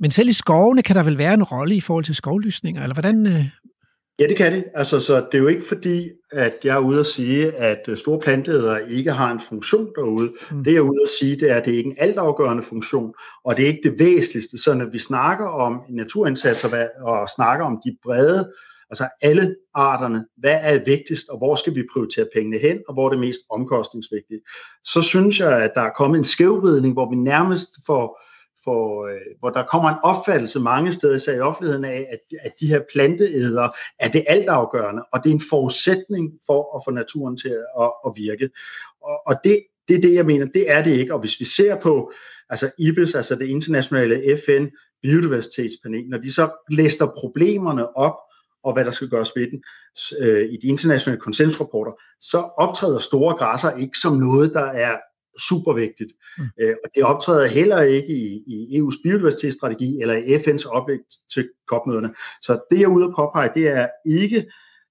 men 0.00 0.10
selv 0.10 0.28
i 0.28 0.32
skovene 0.32 0.82
kan 0.82 0.96
der 0.96 1.02
vel 1.02 1.18
være 1.18 1.34
en 1.34 1.42
rolle 1.42 1.76
i 1.76 1.80
forhold 1.80 2.04
til 2.04 2.14
skovlysninger, 2.14 2.82
eller 2.82 2.94
hvordan? 2.94 3.26
Øh? 3.26 3.46
Ja, 4.18 4.26
det 4.26 4.36
kan 4.36 4.52
det. 4.52 4.64
Altså, 4.74 5.00
så 5.00 5.16
det 5.16 5.38
er 5.38 5.42
jo 5.42 5.48
ikke 5.48 5.66
fordi, 5.68 6.10
at 6.32 6.54
jeg 6.64 6.74
er 6.74 6.78
ude 6.78 7.00
at 7.00 7.06
sige, 7.06 7.52
at 7.52 7.80
øh, 7.88 7.96
store 7.96 8.20
planteæder 8.20 8.78
ikke 8.78 9.12
har 9.12 9.32
en 9.32 9.40
funktion 9.40 9.88
derude. 9.96 10.32
Mm. 10.50 10.64
Det 10.64 10.72
jeg 10.72 10.78
er 10.78 10.82
ude 10.82 11.02
at 11.02 11.08
sige, 11.20 11.36
det 11.36 11.50
er, 11.50 11.56
at 11.56 11.64
det 11.64 11.74
er 11.74 11.78
ikke 11.78 11.90
en 11.90 11.96
altafgørende 11.98 12.62
funktion, 12.62 13.14
og 13.44 13.56
det 13.56 13.62
er 13.62 13.68
ikke 13.68 13.90
det 13.90 13.98
væsentligste. 13.98 14.58
Så 14.58 14.74
når 14.74 14.86
vi 14.92 14.98
snakker 14.98 15.48
om 15.48 15.80
naturindsatser 15.90 16.88
og 17.00 17.28
snakker 17.28 17.66
om 17.66 17.80
de 17.84 17.96
brede 18.02 18.52
Altså 18.92 19.08
alle 19.20 19.56
arterne, 19.74 20.24
hvad 20.36 20.58
er 20.62 20.84
vigtigst, 20.84 21.28
og 21.28 21.38
hvor 21.38 21.54
skal 21.54 21.74
vi 21.74 21.82
prioritere 21.92 22.26
pengene 22.34 22.58
hen, 22.58 22.78
og 22.88 22.94
hvor 22.94 23.06
er 23.06 23.10
det 23.10 23.18
mest 23.18 23.40
omkostningsvigtige. 23.50 24.40
Så 24.84 25.02
synes 25.02 25.40
jeg, 25.40 25.62
at 25.62 25.72
der 25.74 25.80
er 25.80 25.90
kommet 25.90 26.18
en 26.18 26.24
skævvridning, 26.24 26.92
hvor 26.92 27.10
vi 27.10 27.16
nærmest 27.16 27.68
får, 27.86 28.20
for, 28.64 29.06
øh, 29.06 29.20
hvor 29.38 29.50
der 29.50 29.66
kommer 29.66 29.88
en 29.88 29.96
opfattelse 30.02 30.60
mange 30.60 30.92
steder 30.92 31.18
så 31.18 31.32
i 31.32 31.40
offentligheden 31.40 31.84
af, 31.84 32.06
at, 32.12 32.38
at 32.40 32.52
de 32.60 32.66
her 32.66 32.80
planteæder 32.92 33.68
er 33.98 34.08
det 34.08 34.24
altafgørende, 34.28 35.02
og 35.12 35.24
det 35.24 35.30
er 35.30 35.34
en 35.34 35.48
forudsætning 35.50 36.32
for 36.46 36.76
at 36.76 36.82
få 36.86 36.90
naturen 36.90 37.36
til 37.36 37.56
at, 37.80 37.92
at 38.06 38.12
virke. 38.16 38.50
Og, 39.02 39.22
og 39.26 39.36
det, 39.44 39.62
det 39.88 39.96
er 39.96 40.00
det, 40.00 40.14
jeg 40.14 40.26
mener, 40.26 40.46
det 40.46 40.70
er 40.70 40.82
det 40.82 40.90
ikke. 40.90 41.14
Og 41.14 41.20
hvis 41.20 41.40
vi 41.40 41.44
ser 41.44 41.76
på 41.80 42.12
altså 42.50 42.70
IBIS, 42.78 43.14
altså 43.14 43.34
det 43.34 43.46
internationale 43.46 44.38
FN 44.46 44.66
biodiversitetspanel, 45.02 46.08
når 46.08 46.18
de 46.18 46.32
så 46.32 46.50
læster 46.70 47.06
problemerne 47.06 47.96
op, 47.96 48.16
og 48.64 48.72
hvad 48.72 48.84
der 48.84 48.90
skal 48.90 49.08
gøres 49.08 49.32
ved 49.36 49.50
den 49.50 49.62
øh, 50.18 50.52
i 50.52 50.56
de 50.62 50.66
internationale 50.66 51.20
konsensusrapporter, 51.20 51.92
så 52.20 52.38
optræder 52.38 52.98
store 52.98 53.36
græsser 53.36 53.76
ikke 53.76 53.98
som 53.98 54.16
noget, 54.16 54.54
der 54.54 54.64
er 54.64 54.98
super 55.48 55.72
vigtigt. 55.72 56.12
Mm. 56.38 56.44
Øh, 56.60 56.74
og 56.84 56.90
det 56.94 57.02
optræder 57.02 57.46
heller 57.46 57.82
ikke 57.82 58.12
i, 58.12 58.42
i 58.46 58.80
EU's 58.80 59.02
biodiversitetsstrategi 59.02 60.00
eller 60.00 60.14
i 60.14 60.36
FN's 60.36 60.68
oplæg 60.68 60.98
til 61.34 61.48
kopmøderne. 61.68 62.14
Så 62.42 62.60
det 62.70 62.78
jeg 62.78 62.84
er 62.84 62.88
ude 62.88 63.04
at 63.04 63.14
påpege, 63.16 63.50
det 63.54 63.68
er 63.68 63.88
ikke, 64.06 64.50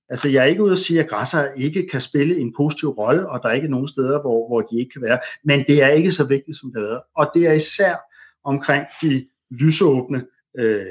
altså 0.09 0.29
jeg 0.29 0.41
er 0.41 0.47
ikke 0.47 0.63
ude 0.63 0.71
at 0.71 0.77
sige, 0.77 0.99
at 0.99 1.09
græsser 1.09 1.53
ikke 1.57 1.87
kan 1.91 2.01
spille 2.01 2.37
en 2.37 2.53
positiv 2.57 2.89
rolle, 2.89 3.29
og 3.29 3.39
der 3.43 3.49
er 3.49 3.53
ikke 3.53 3.67
nogen 3.67 3.87
steder, 3.87 4.21
hvor, 4.21 4.47
hvor 4.47 4.61
de 4.61 4.79
ikke 4.79 4.91
kan 4.91 5.01
være, 5.01 5.19
men 5.43 5.63
det 5.67 5.83
er 5.83 5.87
ikke 5.87 6.11
så 6.11 6.23
vigtigt, 6.23 6.57
som 6.57 6.71
det 6.73 6.83
er. 6.83 6.99
Og 7.15 7.31
det 7.33 7.47
er 7.47 7.53
især 7.53 7.95
omkring 8.43 8.85
de 9.01 9.27
lysåbne 9.51 10.25
øh, 10.57 10.85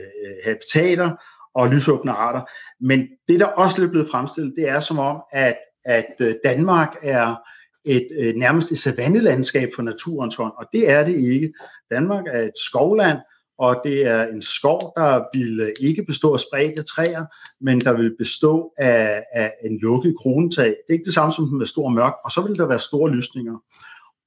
habitater, 0.45 1.17
og 1.55 1.69
lysåbne 1.71 2.13
arter. 2.13 2.41
Men 2.81 3.09
det, 3.29 3.41
der 3.41 3.47
også 3.47 3.83
er 3.83 3.89
blevet 3.89 4.09
fremstillet, 4.11 4.53
det 4.57 4.69
er 4.69 4.81
som 4.81 4.99
om, 4.99 5.23
at, 5.33 5.57
at 5.85 6.15
øh, 6.21 6.35
Danmark 6.45 6.97
er 7.03 7.37
et 7.85 8.07
øh, 8.19 8.35
nærmest 8.35 8.73
et 8.73 8.79
savannelandskab 8.79 9.69
for 9.75 9.83
naturens 9.83 10.35
hånd, 10.35 10.53
og 10.59 10.67
det 10.73 10.91
er 10.91 11.05
det 11.05 11.17
ikke. 11.17 11.53
Danmark 11.91 12.25
er 12.27 12.43
et 12.43 12.59
skovland, 12.59 13.19
og 13.59 13.81
det 13.85 14.07
er 14.07 14.27
en 14.27 14.43
skov, 14.43 14.93
der 14.97 15.25
vil 15.35 15.73
ikke 15.81 16.05
bestå 16.05 16.33
af 16.33 16.41
spredte 16.41 16.83
træer, 16.83 17.25
men 17.61 17.81
der 17.81 17.93
vil 17.93 18.17
bestå 18.19 18.73
af, 18.79 19.25
af 19.35 19.53
en 19.65 19.79
lukket 19.79 20.15
kronetag. 20.19 20.67
Det 20.67 20.89
er 20.89 20.93
ikke 20.93 21.05
det 21.05 21.15
samme 21.15 21.33
som 21.33 21.49
den 21.49 21.59
med 21.59 21.67
stor 21.67 21.89
mørk, 21.89 22.15
og 22.25 22.31
så 22.31 22.41
vil 22.41 22.59
der 22.59 22.67
være 22.67 22.79
store 22.79 23.11
lysninger. 23.11 23.63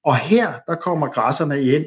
Og 0.06 0.18
her, 0.18 0.54
der 0.68 0.76
kommer 0.76 1.08
græsserne 1.08 1.64
ind 1.64 1.86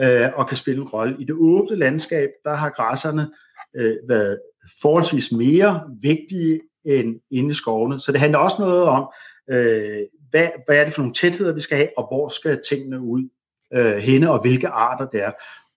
øh, 0.00 0.28
og 0.34 0.48
kan 0.48 0.56
spille 0.56 0.82
en 0.82 0.88
rolle. 0.88 1.16
I 1.18 1.24
det 1.24 1.34
åbne 1.38 1.76
landskab, 1.76 2.28
der 2.44 2.54
har 2.54 2.70
græsserne 2.70 3.30
øh, 3.76 3.96
været 4.08 4.38
forholdsvis 4.82 5.32
mere 5.32 5.82
vigtige 6.02 6.60
end 6.84 7.20
inde 7.30 7.50
i 7.50 7.52
skovene. 7.52 8.00
Så 8.00 8.12
det 8.12 8.20
handler 8.20 8.38
også 8.38 8.56
noget 8.58 8.82
om, 8.82 9.08
øh, 9.50 10.00
hvad, 10.30 10.48
hvad 10.66 10.76
er 10.76 10.84
det 10.84 10.94
for 10.94 11.00
nogle 11.00 11.14
tætheder, 11.14 11.52
vi 11.52 11.60
skal 11.60 11.76
have, 11.76 11.88
og 11.96 12.06
hvor 12.06 12.28
skal 12.28 12.60
tingene 12.68 13.00
ud 13.00 13.28
øh, 13.74 13.96
henne, 13.96 14.30
og 14.30 14.40
hvilke 14.40 14.68
arter 14.68 15.06
det 15.06 15.22
er. 15.22 15.32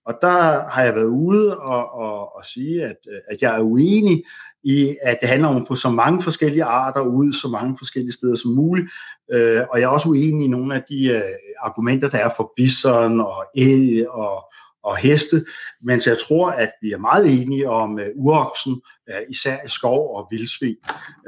Og 0.05 0.13
der 0.21 0.69
har 0.69 0.83
jeg 0.83 0.95
været 0.95 1.05
ude 1.05 1.57
og, 1.57 1.93
og, 1.93 2.35
og 2.35 2.45
sige, 2.45 2.85
at, 2.85 2.97
at 3.27 3.41
jeg 3.41 3.55
er 3.55 3.61
uenig 3.61 4.23
i, 4.63 4.97
at 5.01 5.17
det 5.21 5.29
handler 5.29 5.47
om 5.47 5.57
at 5.57 5.67
få 5.67 5.75
så 5.75 5.89
mange 5.89 6.21
forskellige 6.21 6.63
arter 6.63 7.01
ud, 7.01 7.33
så 7.33 7.47
mange 7.47 7.77
forskellige 7.77 8.11
steder 8.11 8.35
som 8.35 8.51
muligt. 8.51 8.87
Øh, 9.31 9.61
og 9.71 9.79
jeg 9.79 9.85
er 9.85 9.89
også 9.89 10.09
uenig 10.09 10.45
i 10.45 10.49
nogle 10.49 10.75
af 10.75 10.83
de 10.89 11.07
øh, 11.07 11.21
argumenter, 11.59 12.09
der 12.09 12.17
er 12.17 12.29
for 12.37 12.53
bison 12.55 13.21
og 13.21 13.45
æg 13.55 14.09
og, 14.09 14.53
og 14.83 14.97
heste, 14.97 15.45
mens 15.83 16.07
jeg 16.07 16.17
tror, 16.27 16.49
at 16.49 16.69
vi 16.81 16.91
er 16.91 16.97
meget 16.97 17.41
enige 17.41 17.69
om 17.69 17.93
uh, 17.93 18.25
uroksen, 18.25 18.71
uh, 18.73 19.21
især 19.29 19.57
i 19.65 19.69
skov 19.69 20.15
og 20.15 20.27
vildsvin. 20.31 20.75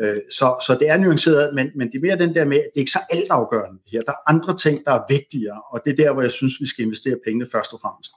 Uh, 0.03 0.07
så, 0.31 0.63
så 0.67 0.77
det 0.79 0.89
er 0.89 0.98
nuanceret, 0.98 1.55
men, 1.55 1.67
men 1.75 1.88
det 1.88 1.95
er 1.95 2.01
mere 2.01 2.17
den 2.17 2.36
der 2.36 2.45
med, 2.45 2.57
at 2.57 2.63
det 2.74 2.79
er 2.79 2.79
ikke 2.79 2.91
så 2.91 3.00
altafgørende 3.10 3.79
her. 3.91 4.01
Der 4.01 4.12
er 4.12 4.29
andre 4.29 4.57
ting, 4.57 4.86
der 4.86 4.91
er 4.91 5.01
vigtigere, 5.10 5.62
og 5.72 5.81
det 5.86 5.91
er 5.91 5.95
der, 5.95 6.13
hvor 6.13 6.22
jeg 6.22 6.31
synes, 6.31 6.53
vi 6.60 6.65
skal 6.65 6.86
investere 6.86 7.15
pengene 7.25 7.48
først 7.51 7.74
og 7.74 7.79
fremmest. 7.81 8.12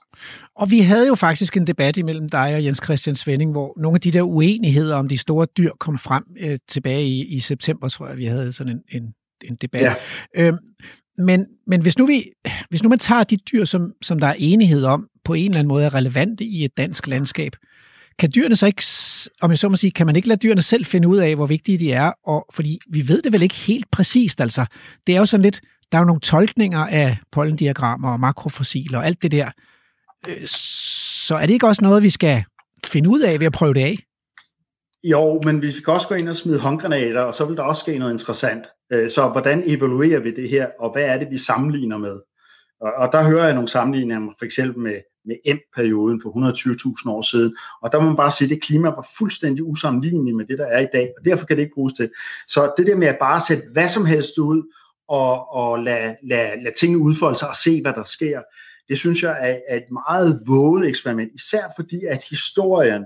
Og 0.55 0.71
vi 0.71 0.79
havde 0.79 1.07
jo 1.07 1.15
faktisk 1.15 1.57
en 1.57 1.67
debat 1.67 1.97
imellem 1.97 2.29
dig 2.29 2.55
og 2.55 2.63
Jens 2.65 2.81
Christian 2.83 3.15
Svending, 3.15 3.51
hvor 3.51 3.73
nogle 3.77 3.95
af 3.95 4.01
de 4.01 4.11
der 4.11 4.21
uenigheder 4.21 4.95
om 4.95 5.07
de 5.07 5.17
store 5.17 5.47
dyr 5.57 5.71
kom 5.79 5.97
frem 5.97 6.23
uh, 6.43 6.55
tilbage 6.69 7.05
i, 7.05 7.25
i 7.25 7.39
september, 7.39 7.89
tror 7.89 8.07
jeg, 8.07 8.17
vi 8.17 8.25
havde 8.25 8.53
sådan 8.53 8.73
en, 8.73 9.01
en, 9.01 9.13
en 9.43 9.55
debat. 9.55 9.81
Ja. 9.81 9.95
Øhm, 10.35 10.57
men, 11.17 11.47
men 11.67 11.81
hvis, 11.81 11.97
nu 11.97 12.05
vi, 12.05 12.31
hvis 12.69 12.83
nu 12.83 12.89
man 12.89 12.99
tager 12.99 13.23
de 13.23 13.37
dyr, 13.37 13.65
som, 13.65 13.93
som 14.01 14.19
der 14.19 14.27
er 14.27 14.35
enighed 14.37 14.83
om, 14.83 15.07
på 15.27 15.33
en 15.33 15.45
eller 15.45 15.59
anden 15.59 15.67
måde 15.67 15.85
er 15.85 15.93
relevante 15.93 16.43
i 16.43 16.65
et 16.65 16.77
dansk 16.77 17.07
landskab, 17.07 17.51
kan 18.19 18.31
dyrene 18.35 18.55
så 18.55 18.65
ikke, 18.65 18.83
om 19.41 19.49
jeg 19.49 19.57
så 19.57 19.69
må 19.69 19.75
sige, 19.75 19.91
kan 19.91 20.05
man 20.05 20.15
ikke 20.15 20.27
lade 20.27 20.39
dyrene 20.39 20.61
selv 20.61 20.85
finde 20.85 21.07
ud 21.07 21.17
af, 21.17 21.35
hvor 21.35 21.45
vigtige 21.45 21.77
de 21.77 21.91
er? 21.91 22.11
Og, 22.23 22.45
fordi 22.53 22.79
vi 22.91 23.07
ved 23.07 23.21
det 23.21 23.33
vel 23.33 23.41
ikke 23.41 23.55
helt 23.55 23.91
præcist, 23.91 24.41
altså. 24.41 24.65
Det 25.07 25.15
er 25.15 25.19
jo 25.19 25.25
sådan 25.25 25.41
lidt, 25.41 25.61
der 25.91 25.97
er 25.97 26.01
jo 26.01 26.05
nogle 26.05 26.21
tolkninger 26.21 26.79
af 26.79 27.17
pollendiagrammer 27.31 28.11
og 28.11 28.19
makrofossiler 28.19 28.97
og 28.97 29.05
alt 29.05 29.21
det 29.21 29.31
der. 29.31 29.49
Øh, 30.29 30.47
så 31.27 31.35
er 31.35 31.45
det 31.45 31.53
ikke 31.53 31.67
også 31.67 31.83
noget, 31.83 32.03
vi 32.03 32.09
skal 32.09 32.43
finde 32.85 33.09
ud 33.09 33.21
af 33.21 33.39
ved 33.39 33.47
at 33.47 33.53
prøve 33.53 33.73
det 33.73 33.81
af? 33.81 33.95
Jo, 35.03 35.41
men 35.45 35.61
vi 35.61 35.71
skal 35.71 35.93
også 35.93 36.07
gå 36.07 36.15
ind 36.15 36.29
og 36.29 36.35
smide 36.35 36.59
håndgranater, 36.59 37.21
og 37.21 37.33
så 37.33 37.45
vil 37.45 37.57
der 37.57 37.63
også 37.63 37.79
ske 37.79 37.99
noget 37.99 38.13
interessant. 38.13 38.65
Øh, 38.91 39.09
så 39.09 39.27
hvordan 39.27 39.63
evaluerer 39.65 40.19
vi 40.19 40.31
det 40.35 40.49
her, 40.49 40.67
og 40.79 40.91
hvad 40.91 41.03
er 41.03 41.17
det, 41.17 41.27
vi 41.31 41.37
sammenligner 41.37 41.97
med? 41.97 42.17
Og, 42.81 42.91
og 42.97 43.09
der 43.11 43.23
hører 43.23 43.45
jeg 43.45 43.53
nogle 43.53 43.69
sammenligninger, 43.69 44.33
for 44.37 44.45
eksempel 44.45 44.83
med, 44.83 44.95
med 45.27 45.55
M-perioden 45.55 46.21
for 46.21 46.29
120.000 46.29 47.09
år 47.09 47.21
siden. 47.21 47.55
Og 47.81 47.91
der 47.91 47.99
må 47.99 48.05
man 48.05 48.15
bare 48.15 48.31
sige, 48.31 48.45
at 48.45 48.49
det 48.49 48.61
klima 48.61 48.89
var 48.89 49.07
fuldstændig 49.17 49.63
usammenligneligt 49.63 50.37
med 50.37 50.45
det, 50.45 50.57
der 50.57 50.65
er 50.65 50.79
i 50.79 50.87
dag, 50.93 51.13
og 51.19 51.25
derfor 51.25 51.45
kan 51.45 51.57
det 51.57 51.63
ikke 51.63 51.73
bruges 51.73 51.93
til. 51.93 52.09
Så 52.47 52.73
det 52.77 52.87
der 52.87 52.95
med 52.95 53.07
at 53.07 53.17
bare 53.19 53.39
sætte 53.39 53.63
hvad 53.71 53.89
som 53.89 54.05
helst 54.05 54.37
ud, 54.37 54.63
og, 55.07 55.53
og 55.53 55.83
lade, 55.83 56.15
lade, 56.23 56.63
lade 56.63 56.75
tingene 56.79 57.03
udfolde 57.03 57.37
sig 57.37 57.49
og 57.49 57.55
se, 57.55 57.81
hvad 57.81 57.93
der 57.93 58.03
sker, 58.03 58.41
det 58.89 58.97
synes 58.97 59.23
jeg 59.23 59.37
er, 59.41 59.59
er 59.67 59.77
et 59.77 59.91
meget 59.91 60.41
våget 60.47 60.87
eksperiment, 60.87 61.31
især 61.35 61.63
fordi 61.75 62.05
at 62.05 62.23
historien 62.29 63.05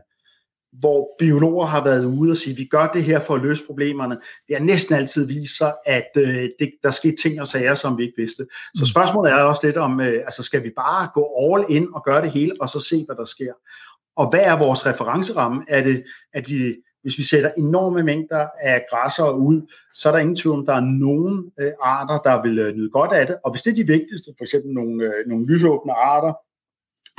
hvor 0.80 1.10
biologer 1.20 1.66
har 1.66 1.84
været 1.84 2.06
ude 2.06 2.32
og 2.32 2.38
sige, 2.38 2.52
at 2.52 2.58
vi 2.58 2.66
gør 2.66 2.88
det 2.88 3.04
her 3.04 3.20
for 3.20 3.36
at 3.36 3.42
løse 3.42 3.64
problemerne, 3.66 4.18
det 4.48 4.56
er 4.56 4.60
næsten 4.60 4.96
altid 4.96 5.26
viser, 5.26 5.72
at 5.86 6.10
øh, 6.16 6.50
det, 6.60 6.72
der 6.84 6.92
sker 6.92 7.14
ting 7.22 7.42
og 7.42 7.48
sager, 7.48 7.74
som 7.74 7.98
vi 7.98 8.04
ikke 8.04 8.18
vidste. 8.18 8.46
Så 8.76 8.82
mm. 8.82 8.86
spørgsmålet 8.86 9.32
er 9.32 9.36
også 9.36 9.68
lidt 9.68 9.78
om, 9.78 10.02
øh, 10.02 10.14
altså 10.14 10.44
skal 10.44 10.64
vi 10.64 10.72
bare 10.76 11.08
gå 11.14 11.24
all 11.42 11.76
in 11.76 11.88
og 11.94 12.04
gøre 12.06 12.22
det 12.22 12.32
hele, 12.32 12.54
og 12.62 12.70
så 12.70 12.80
se, 12.80 13.06
hvad 13.06 13.16
der 13.16 13.26
sker? 13.26 13.54
Og 14.16 14.30
hvad 14.30 14.40
er 14.44 14.58
vores 14.58 14.86
referenceramme? 14.86 15.64
Er 15.68 15.84
det, 15.84 16.04
at 16.34 16.50
vi, 16.50 16.76
hvis 17.02 17.18
vi 17.18 17.24
sætter 17.24 17.52
enorme 17.58 18.04
mængder 18.04 18.48
af 18.62 18.86
græsser 18.92 19.32
ud, 19.32 19.62
så 19.94 20.10
er 20.10 20.14
der 20.14 20.20
ingen 20.20 20.36
tvivl 20.36 20.58
om, 20.58 20.66
der 20.66 20.74
er 20.74 20.86
nogen 21.06 21.52
øh, 21.60 21.72
arter, 21.82 22.18
der 22.18 22.42
vil 22.42 22.60
øh, 22.60 22.76
nyde 22.76 22.90
godt 22.90 23.12
af 23.12 23.28
det. 23.28 23.38
Og 23.44 23.52
hvis 23.52 23.62
det 23.62 23.72
er 23.72 23.76
de 23.76 23.88
vigtigste, 23.88 24.34
for 24.38 24.44
eksempel 24.44 24.74
nogle, 24.74 25.04
øh, 25.04 25.28
nogle 25.28 25.46
lysåbne 25.46 25.94
arter, 25.94 26.34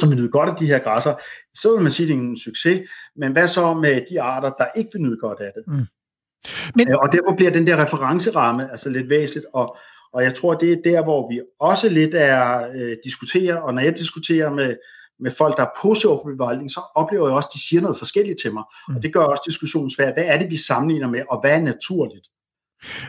som 0.01 0.11
vil 0.11 0.19
nyde 0.19 0.29
godt 0.29 0.51
af 0.51 0.57
de 0.57 0.67
her 0.67 0.79
græsser, 0.79 1.15
så 1.55 1.75
vil 1.75 1.83
man 1.83 1.93
sige, 1.93 2.05
at 2.05 2.09
det 2.09 2.17
er 2.17 2.21
en 2.21 2.37
succes. 2.37 2.81
Men 3.17 3.33
hvad 3.33 3.49
så 3.49 3.75
med 3.75 4.01
de 4.11 4.21
arter, 4.23 4.51
der 4.51 4.67
ikke 4.77 4.91
vil 4.93 5.03
nyde 5.03 5.17
godt 5.17 5.41
af 5.41 5.51
det? 5.55 5.63
Mm. 5.67 5.87
Men... 6.75 6.89
Øh, 6.89 6.99
og 6.99 7.13
derfor 7.13 7.35
bliver 7.37 7.51
den 7.51 7.67
der 7.67 7.85
referenceramme 7.85 8.71
altså 8.71 8.91
lidt 8.91 9.09
væsentligt, 9.09 9.47
og, 9.55 9.77
og 10.13 10.23
jeg 10.23 10.35
tror, 10.35 10.55
det 10.55 10.73
er 10.73 10.83
der, 10.85 11.03
hvor 11.03 11.31
vi 11.31 11.41
også 11.61 11.89
lidt 11.89 12.15
er 12.15 12.69
øh, 12.75 12.97
diskuterer, 13.05 13.57
og 13.57 13.75
når 13.75 13.83
jeg 13.83 13.99
diskuterer 13.99 14.51
med, 14.51 14.77
med 15.21 15.31
folk, 15.31 15.57
der 15.57 15.63
er 15.63 15.79
positive 15.83 16.19
for 16.23 16.31
bevejning, 16.31 16.71
så 16.71 16.81
oplever 16.95 17.29
jeg 17.29 17.37
også, 17.37 17.49
at 17.53 17.55
de 17.55 17.69
siger 17.69 17.81
noget 17.81 17.99
forskelligt 17.99 18.39
til 18.43 18.53
mig. 18.53 18.63
Mm. 18.89 18.97
Og 18.97 19.03
det 19.03 19.13
gør 19.13 19.21
også 19.21 19.43
diskussionen 19.47 19.91
svær. 19.91 20.13
Hvad 20.13 20.25
er 20.27 20.39
det, 20.39 20.51
vi 20.51 20.57
sammenligner 20.57 21.09
med, 21.09 21.23
og 21.31 21.41
hvad 21.41 21.57
er 21.57 21.61
naturligt? 21.61 22.27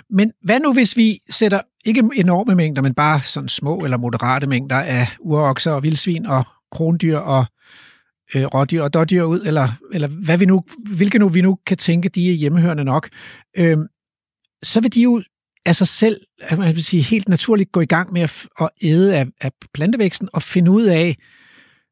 Men 0.10 0.32
hvad 0.42 0.60
nu, 0.60 0.74
hvis 0.74 0.98
vi 0.98 1.20
sætter 1.30 1.62
ikke 1.86 2.10
enorme 2.16 2.56
mængder, 2.56 2.82
men 2.82 2.94
bare 2.94 3.22
sådan 3.22 3.50
små 3.50 3.78
eller 3.78 3.98
moderate 3.98 4.48
mængder 4.48 4.80
af 4.80 5.08
urokser 5.20 5.72
og 5.72 5.84
vildsvin 5.84 6.26
og 6.26 6.44
krondyr 6.74 7.18
og 7.18 7.46
øh, 8.36 8.44
rådyr 8.44 8.82
og 8.82 8.94
dårdyr 8.94 9.24
ud, 9.24 9.42
eller, 9.46 9.70
eller 9.94 10.08
hvad 10.08 10.38
vi 10.38 10.46
nu, 10.46 10.64
hvilke 10.96 11.20
nu 11.20 11.30
vi 11.30 11.42
nu 11.42 11.58
kan 11.66 11.78
tænke, 11.78 12.10
de 12.10 12.30
er 12.30 12.34
hjemmehørende 12.34 12.84
nok, 12.84 13.10
øh, 13.58 13.78
så 14.64 14.82
vil 14.82 14.94
de 14.94 15.02
jo 15.02 15.24
af 15.66 15.76
sig 15.76 15.88
selv, 15.88 16.22
man 16.52 16.76
vil 16.76 16.84
sige, 16.84 17.04
helt 17.04 17.30
naturligt 17.30 17.72
gå 17.72 17.82
i 17.82 17.86
gang 17.86 18.14
med 18.14 18.22
at, 18.22 18.48
at 18.62 18.70
æde 18.82 19.18
af, 19.18 19.28
af 19.42 19.52
plantevæksten 19.74 20.30
og 20.34 20.42
finde 20.42 20.72
ud 20.72 20.84
af, 20.84 21.18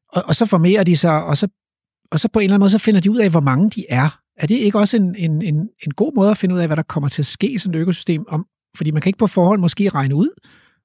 og, 0.10 0.24
og 0.28 0.36
så 0.36 0.46
formerer 0.46 0.84
de 0.84 0.98
sig, 0.98 1.24
og 1.24 1.38
så, 1.38 1.48
og 2.12 2.20
så 2.20 2.30
på 2.34 2.40
en 2.40 2.44
eller 2.44 2.54
anden 2.54 2.64
måde, 2.64 2.70
så 2.70 2.78
finder 2.78 3.02
de 3.02 3.12
ud 3.12 3.18
af, 3.18 3.30
hvor 3.30 3.40
mange 3.40 3.70
de 3.70 3.86
er. 3.90 4.20
Er 4.38 4.48
det 4.48 4.56
ikke 4.56 4.80
også 4.80 4.98
en, 4.98 5.16
en, 5.16 5.42
en, 5.42 5.70
en 5.86 5.94
god 5.94 6.16
måde 6.16 6.32
at 6.32 6.38
finde 6.38 6.56
ud 6.56 6.60
af, 6.60 6.68
hvad 6.68 6.78
der 6.78 6.84
kommer 6.84 7.10
til 7.10 7.22
at 7.22 7.26
ske 7.26 7.50
i 7.50 7.58
sådan 7.58 7.76
et 7.76 7.82
økosystem? 7.82 8.26
Om, 8.28 8.46
fordi 8.78 8.92
man 8.92 9.02
kan 9.02 9.10
ikke 9.10 9.20
på 9.20 9.28
forhånd 9.28 9.62
måske 9.62 9.90
regne 9.90 10.16
ud, 10.16 10.30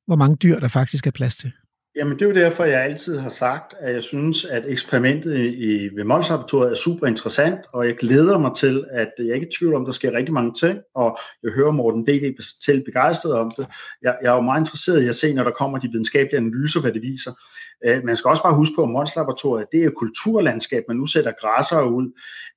hvor 0.07 0.17
mange 0.17 0.37
dyr 0.37 0.61
der 0.61 0.69
faktisk 0.69 1.07
er 1.07 1.11
plads 1.11 1.37
til. 1.37 1.53
Jamen 1.97 2.19
det 2.19 2.23
er 2.23 2.27
jo 2.27 2.35
derfor, 2.35 2.65
jeg 2.65 2.85
altid 2.85 3.19
har 3.19 3.29
sagt, 3.29 3.75
at 3.81 3.95
jeg 3.95 4.03
synes, 4.03 4.45
at 4.45 4.65
eksperimentet 4.67 5.39
i, 5.39 5.89
ved 5.97 6.05
Mols 6.05 6.31
er 6.31 6.75
super 6.85 7.07
interessant, 7.07 7.61
og 7.73 7.87
jeg 7.87 7.97
glæder 7.97 8.39
mig 8.39 8.51
til, 8.57 8.85
at 8.91 9.09
jeg 9.19 9.27
er 9.29 9.35
ikke 9.35 9.47
i 9.47 9.57
tvivl 9.59 9.75
om, 9.75 9.83
at 9.83 9.87
der 9.87 9.93
sker 9.93 10.13
rigtig 10.13 10.35
mange 10.35 10.53
ting, 10.53 10.79
og 10.95 11.19
jeg 11.43 11.53
hører 11.53 11.71
Morten 11.71 12.07
D.D. 12.07 12.37
til 12.65 12.83
begejstret 12.85 13.33
om 13.33 13.51
det. 13.57 13.67
Jeg, 14.03 14.17
jeg 14.23 14.31
er 14.31 14.35
jo 14.35 14.41
meget 14.41 14.61
interesseret 14.61 15.03
i 15.03 15.09
at 15.09 15.15
se, 15.15 15.35
når 15.35 15.45
der 15.45 15.51
kommer 15.51 15.79
de 15.79 15.89
videnskabelige 15.89 16.37
analyser, 16.37 16.81
hvad 16.81 16.93
det 16.93 17.03
viser. 17.03 17.33
Uh, 17.89 18.05
man 18.05 18.17
skal 18.17 18.29
også 18.29 18.43
bare 18.43 18.55
huske 18.55 18.75
på, 18.77 18.83
at 18.83 18.91
Mols 18.91 19.17
Laboratoriet, 19.17 19.67
det 19.73 19.85
er 19.85 19.91
kulturlandskab, 19.91 20.85
man 20.89 20.97
nu 20.97 21.07
sætter 21.07 21.33
græsser 21.41 21.83
ud, 21.83 22.07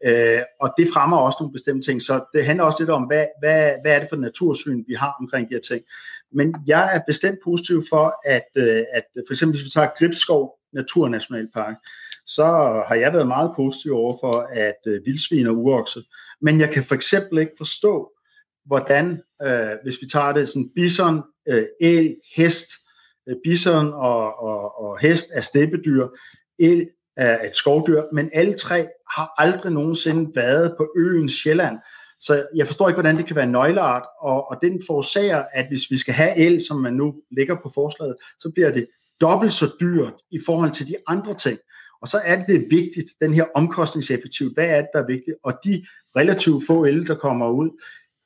uh, 0.07 0.41
og 0.61 0.73
det 0.77 0.87
fremmer 0.93 1.17
også 1.17 1.37
nogle 1.39 1.53
bestemte 1.53 1.87
ting, 1.87 2.01
så 2.01 2.25
det 2.33 2.45
handler 2.45 2.63
også 2.63 2.77
lidt 2.79 2.89
om, 2.89 3.03
hvad, 3.03 3.25
hvad, 3.39 3.71
hvad 3.81 3.91
er 3.95 3.99
det 3.99 4.09
for 4.09 4.15
natursyn, 4.15 4.83
vi 4.87 4.93
har 4.93 5.15
omkring 5.19 5.49
de 5.49 5.53
her 5.53 5.61
ting. 5.61 5.83
Men 6.33 6.55
jeg 6.67 6.95
er 6.95 7.01
bestemt 7.07 7.39
positiv 7.43 7.83
for, 7.89 8.15
at, 8.25 8.47
øh, 8.55 8.83
at 8.93 9.03
for 9.27 9.33
eksempel 9.33 9.57
hvis 9.57 9.65
vi 9.65 9.69
tager 9.69 9.89
Gribskov 9.97 10.59
Naturnationalpark, 10.73 11.75
så 12.27 12.45
har 12.87 12.95
jeg 12.95 13.13
været 13.13 13.27
meget 13.27 13.51
positiv 13.55 13.93
over 13.93 14.17
for, 14.19 14.49
at 14.51 14.77
øh, 14.87 15.05
vildsvin 15.05 15.47
og 15.47 15.57
urokse. 15.57 15.99
Men 16.41 16.59
jeg 16.59 16.69
kan 16.69 16.83
for 16.83 16.95
eksempel 16.95 17.39
ikke 17.39 17.53
forstå, 17.57 18.11
hvordan, 18.65 19.21
øh, 19.43 19.71
hvis 19.83 19.97
vi 20.01 20.07
tager 20.07 20.31
det 20.31 20.49
sådan 20.49 20.69
bison, 20.75 21.21
øh, 21.47 21.65
el, 21.81 22.15
hest, 22.35 22.67
øh, 23.29 23.35
bison 23.43 23.93
og, 23.93 24.39
og, 24.39 24.81
og 24.81 24.99
hest 24.99 25.27
er 25.33 25.41
steppedyr, 25.41 26.07
el 26.59 26.89
er 27.17 27.47
et 27.47 27.55
skovdyr, 27.55 28.03
men 28.13 28.29
alle 28.33 28.53
tre 28.53 28.87
har 29.15 29.33
aldrig 29.37 29.71
nogensinde 29.71 30.31
været 30.35 30.75
på 30.77 30.87
øen 30.97 31.29
Sjælland. 31.29 31.77
Så 32.19 32.45
jeg 32.55 32.67
forstår 32.67 32.89
ikke, 32.89 32.95
hvordan 32.95 33.17
det 33.17 33.25
kan 33.25 33.35
være 33.35 33.45
en 33.45 33.51
nøgleart, 33.51 34.03
og, 34.21 34.51
og 34.51 34.57
den 34.61 34.81
forårsager, 34.87 35.43
at 35.53 35.67
hvis 35.67 35.91
vi 35.91 35.97
skal 35.97 36.13
have 36.13 36.37
el, 36.37 36.61
som 36.67 36.77
man 36.77 36.93
nu 36.93 37.15
ligger 37.31 37.55
på 37.63 37.69
forslaget, 37.69 38.15
så 38.39 38.51
bliver 38.51 38.71
det 38.71 38.87
dobbelt 39.21 39.53
så 39.53 39.71
dyrt 39.81 40.13
i 40.31 40.39
forhold 40.45 40.71
til 40.71 40.87
de 40.87 40.95
andre 41.07 41.33
ting. 41.33 41.59
Og 42.01 42.07
så 42.07 42.21
er 42.23 42.35
det, 42.35 42.47
det 42.47 42.67
vigtigt, 42.69 43.09
den 43.21 43.33
her 43.33 43.45
omkostningseffektiv, 43.55 44.53
hvad 44.53 44.69
er 44.69 44.81
det, 44.81 44.89
der 44.93 44.99
er 44.99 45.07
vigtigt? 45.07 45.37
Og 45.43 45.53
de 45.63 45.85
relativt 46.15 46.63
få 46.67 46.85
el, 46.85 47.07
der 47.07 47.15
kommer 47.15 47.49
ud, 47.49 47.69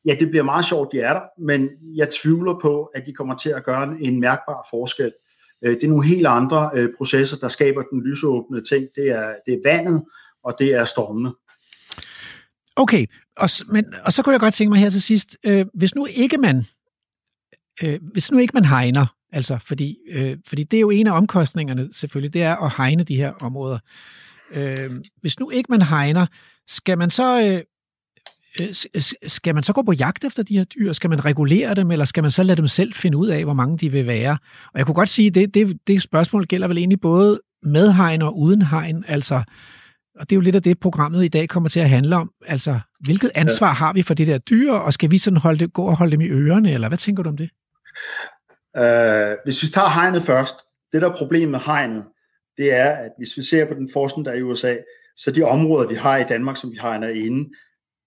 ja, 0.06 0.16
det 0.20 0.30
bliver 0.30 0.44
meget 0.44 0.66
sjovt, 0.66 0.92
de 0.92 1.00
er 1.00 1.14
der, 1.14 1.22
men 1.38 1.70
jeg 1.96 2.10
tvivler 2.10 2.60
på, 2.62 2.84
at 2.84 3.06
de 3.06 3.14
kommer 3.14 3.36
til 3.36 3.50
at 3.50 3.64
gøre 3.64 3.96
en 4.00 4.20
mærkbar 4.20 4.68
forskel. 4.70 5.12
Øh, 5.64 5.76
det 5.76 5.84
er 5.84 5.88
nogle 5.88 6.08
helt 6.08 6.28
andre 6.28 6.72
øh, 6.74 6.90
processer, 6.98 7.38
der 7.38 7.48
skaber 7.48 7.82
den 7.82 8.02
lysåbne 8.04 8.64
ting. 8.64 8.88
Det 8.96 9.10
er, 9.10 9.36
det 9.46 9.54
er 9.54 9.60
vandet, 9.64 10.04
og 10.44 10.56
det 10.60 10.74
er 10.74 10.86
stormene. 10.86 11.34
Okay, 12.76 13.06
og, 13.38 13.50
men, 13.72 13.86
og 14.06 14.14
så 14.14 14.22
kunne 14.22 14.34
jeg 14.34 14.40
godt 14.40 14.54
tænke 14.54 14.70
mig 14.70 14.80
her 14.80 14.90
til 14.90 15.02
sidst, 15.02 15.38
øh, 15.44 15.66
hvis 15.74 15.96
nu 15.96 16.06
ikke 16.06 16.38
man, 16.38 16.66
øh, 17.84 18.00
hvis 18.12 18.32
nu 18.32 18.38
ikke 18.38 18.54
man 18.54 18.66
hegner, 18.66 19.06
altså 19.32 19.58
fordi, 19.66 19.98
øh, 20.10 20.38
fordi 20.48 20.64
det 20.64 20.78
er 20.78 20.82
jo 20.82 20.90
en 20.90 21.08
af 21.08 21.18
omkostningerne 21.18 21.90
selvfølgelig, 21.94 22.34
det 22.34 22.44
er 22.44 22.56
at 22.56 22.72
hegne 22.78 23.04
de 23.04 23.16
her 23.16 23.32
områder. 23.32 23.80
Øh, 24.52 24.92
hvis 25.22 25.40
nu 25.40 25.50
ikke 25.50 25.72
man 25.72 25.82
hegner, 25.82 26.26
skal 26.68 26.98
man 26.98 27.10
så... 27.10 27.42
Øh, 27.42 27.62
øh 28.62 28.74
skal 29.28 29.56
man 29.56 29.64
så 29.64 29.74
gå 29.74 29.82
på 29.82 29.92
jagt 29.92 30.24
efter 30.24 30.44
de 30.44 30.58
her 30.58 30.64
dyr? 30.64 30.94
Skal 30.94 31.10
man 31.10 31.26
regulere 31.26 31.74
dem, 31.74 31.92
eller 31.92 32.06
skal 32.06 32.24
man 32.24 32.32
så 32.32 32.44
lade 32.44 32.58
dem 32.58 32.68
selv 32.68 32.94
finde 32.94 33.18
ud 33.18 33.28
af, 33.28 33.44
hvor 33.44 33.54
mange 33.54 33.78
de 33.78 33.92
vil 33.92 34.08
være? 34.08 34.38
Og 34.74 34.78
jeg 34.78 34.86
kunne 34.86 34.96
godt 34.96 35.10
sige, 35.10 35.28
at 35.28 35.36
det, 35.36 35.54
det, 35.54 35.78
det 35.88 36.02
spørgsmål 36.02 36.46
gælder 36.46 36.68
vel 36.68 36.78
egentlig 36.78 37.02
både 37.02 37.42
med 37.64 37.94
hegn 37.94 38.22
og 38.22 38.40
uden 38.40 38.62
hegn. 38.62 39.06
Altså, 39.08 39.44
og 40.20 40.30
det 40.30 40.32
er 40.32 40.38
jo 40.38 40.42
lidt 40.42 40.56
af 40.56 40.64
det, 40.64 40.80
programmet 40.80 41.26
i 41.26 41.28
dag 41.28 41.50
kommer 41.50 41.70
til 41.70 41.80
at 41.80 41.90
handle 41.90 42.16
om. 42.16 42.32
Altså, 42.46 42.80
hvilket 43.00 43.32
ansvar 43.36 43.74
har 43.74 43.94
vi 43.94 44.02
for 44.02 44.14
det 44.14 44.28
der 44.28 44.38
dyr, 44.38 44.72
og 44.72 44.94
skal 44.94 45.12
vi 45.12 45.18
sådan 45.18 45.38
holde 45.38 45.60
det, 45.60 45.74
gå 45.74 45.86
og 45.86 45.98
holde 45.98 46.12
dem 46.12 46.22
i 46.22 46.30
ørerne, 46.30 46.72
eller 46.72 46.88
hvad 46.88 46.98
tænker 46.98 47.24
du 47.24 47.30
om 47.30 47.38
det? 47.38 47.50
Øh, 48.78 49.38
hvis 49.44 49.64
vi 49.64 49.68
tager 49.68 49.90
hegnet 49.90 50.24
først, 50.24 50.56
det 50.94 51.02
der 51.02 51.10
er 51.10 51.16
problemet 51.16 51.50
med 51.50 51.60
hegnet, 51.60 52.04
det 52.58 52.74
er, 52.74 52.90
at 52.90 53.12
hvis 53.18 53.38
vi 53.38 53.42
ser 53.42 53.66
på 53.66 53.74
den 53.74 53.90
forskning, 53.94 54.26
der 54.26 54.32
er 54.32 54.36
i 54.36 54.42
USA, 54.42 54.76
så 55.18 55.32
de 55.32 55.44
områder, 55.44 55.88
vi 55.88 55.96
har 55.96 56.18
i 56.18 56.24
Danmark, 56.24 56.58
som 56.58 56.72
vi 56.72 56.78
hegner 56.82 57.08
inde, 57.08 57.50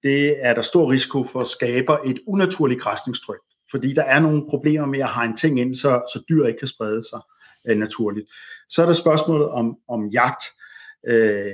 det 0.03 0.47
er 0.47 0.55
der 0.55 0.63
stor 0.63 0.91
risiko 0.93 1.25
for 1.25 1.41
at 1.41 1.47
skabe 1.47 1.93
et 2.07 2.19
unaturligt 2.27 2.81
græsningstryk. 2.81 3.41
Fordi 3.71 3.93
der 3.93 4.03
er 4.03 4.21
nogle 4.21 4.47
problemer 4.49 4.87
med 4.87 5.01
at 5.01 5.15
hegne 5.15 5.37
ting 5.37 5.61
ind, 5.61 5.75
så, 5.75 6.03
så 6.15 6.23
dyr 6.29 6.47
ikke 6.47 6.59
kan 6.59 6.69
sprede 6.69 7.03
sig 7.11 7.21
øh, 7.69 7.79
naturligt. 7.79 8.27
Så 8.69 8.83
er 8.83 8.87
der 8.87 8.93
spørgsmålet 8.93 9.49
om, 9.49 9.77
om 9.89 10.09
jagt. 10.09 10.43
Øh, 11.07 11.53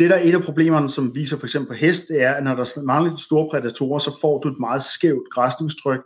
det 0.00 0.10
der 0.10 0.16
er 0.16 0.22
et 0.22 0.34
af 0.34 0.42
problemerne, 0.42 0.90
som 0.90 1.14
viser 1.14 1.38
for 1.38 1.46
eksempel 1.46 1.68
på 1.68 1.74
hest, 1.74 2.08
det 2.08 2.22
er, 2.22 2.32
at 2.32 2.44
når 2.44 2.54
der 2.54 2.82
mangler 2.82 3.10
de 3.10 3.22
store 3.22 3.50
prædatorer, 3.50 3.98
så 3.98 4.18
får 4.20 4.40
du 4.40 4.48
et 4.48 4.58
meget 4.60 4.82
skævt 4.82 5.30
græsningstryk, 5.30 6.00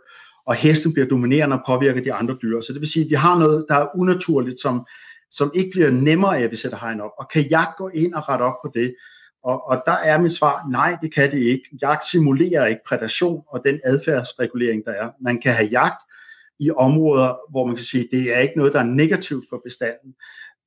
og 0.45 0.55
hesten 0.55 0.93
bliver 0.93 1.07
dominerende 1.07 1.55
og 1.55 1.63
påvirker 1.67 2.01
de 2.01 2.13
andre 2.13 2.37
dyr. 2.41 2.61
Så 2.61 2.73
det 2.73 2.81
vil 2.81 2.91
sige, 2.91 3.03
at 3.03 3.09
vi 3.09 3.15
har 3.15 3.39
noget, 3.39 3.65
der 3.69 3.75
er 3.75 3.87
unaturligt, 3.95 4.61
som, 4.61 4.85
som 5.31 5.51
ikke 5.55 5.69
bliver 5.71 5.89
nemmere 5.89 6.37
af, 6.37 6.43
at 6.43 6.51
vi 6.51 6.55
sætter 6.55 6.77
hegn 6.77 7.01
op. 7.01 7.11
Og 7.19 7.29
kan 7.33 7.47
jagt 7.47 7.77
gå 7.77 7.89
ind 7.89 8.13
og 8.13 8.29
rette 8.29 8.43
op 8.43 8.55
på 8.63 8.71
det? 8.73 8.95
Og, 9.43 9.67
og 9.67 9.83
der 9.85 9.91
er 9.91 10.21
mit 10.21 10.31
svar, 10.31 10.67
nej, 10.71 10.97
det 11.01 11.13
kan 11.13 11.31
det 11.31 11.39
ikke. 11.39 11.63
Jagt 11.81 12.05
simulerer 12.05 12.65
ikke 12.65 12.81
prædation 12.87 13.43
og 13.47 13.61
den 13.65 13.79
adfærdsregulering, 13.83 14.85
der 14.85 14.91
er. 14.91 15.09
Man 15.21 15.41
kan 15.41 15.53
have 15.53 15.69
jagt 15.69 16.01
i 16.59 16.71
områder, 16.71 17.35
hvor 17.51 17.65
man 17.65 17.75
kan 17.75 17.85
sige, 17.85 18.07
det 18.11 18.35
er 18.35 18.39
ikke 18.39 18.57
noget, 18.57 18.73
der 18.73 18.79
er 18.79 18.83
negativt 18.83 19.45
for 19.49 19.61
bestanden, 19.63 20.13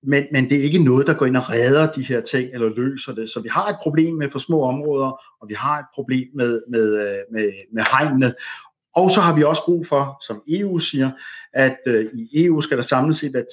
men, 0.03 0.25
men 0.33 0.51
det 0.51 0.59
er 0.59 0.63
ikke 0.63 0.85
noget, 0.85 1.07
der 1.07 1.15
går 1.15 1.27
ind 1.27 1.37
og 1.37 1.51
redder 1.51 1.93
de 1.93 2.03
her 2.03 2.21
ting 2.21 2.51
eller 2.55 2.69
løser 2.69 3.15
det. 3.15 3.31
Så 3.31 3.41
vi 3.41 3.49
har 3.49 3.69
et 3.69 3.77
problem 3.83 4.15
med 4.15 4.31
for 4.31 4.39
små 4.39 4.63
områder, 4.63 5.23
og 5.41 5.49
vi 5.49 5.55
har 5.55 5.79
et 5.79 5.87
problem 5.95 6.29
med, 6.35 6.63
med, 6.69 7.23
med, 7.33 7.53
med 7.73 7.83
hegnene. 7.93 8.35
Og 8.95 9.11
så 9.11 9.21
har 9.21 9.37
vi 9.37 9.43
også 9.43 9.63
brug 9.65 9.87
for, 9.87 10.23
som 10.27 10.43
EU 10.49 10.79
siger, 10.79 11.11
at 11.53 11.77
øh, 11.87 12.07
i 12.15 12.45
EU 12.45 12.61
skal 12.61 12.77
der 12.77 12.83
samlet 12.83 13.17
set 13.17 13.35
være 13.35 13.45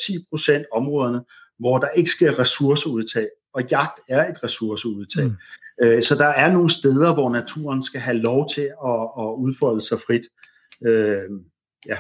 10% 0.60 0.64
områderne, 0.72 1.22
hvor 1.60 1.78
der 1.78 1.90
ikke 1.90 2.10
sker 2.10 2.40
ressourceudtag. 2.40 3.28
Og 3.54 3.64
jagt 3.72 4.00
er 4.10 4.30
et 4.30 4.44
ressourceudtag. 4.44 5.26
Mm. 5.26 5.36
Øh, 5.82 6.04
så 6.04 6.16
der 6.16 6.26
er 6.26 6.52
nogle 6.52 6.70
steder, 6.70 7.14
hvor 7.14 7.30
naturen 7.30 7.84
skal 7.84 8.02
have 8.02 8.18
lov 8.18 8.50
til 8.50 8.62
at, 8.62 9.02
at 9.20 9.30
udfolde 9.38 9.82
sig 9.82 10.00
frit. 10.00 10.22
Øh, 10.86 11.30
ja. 11.88 11.98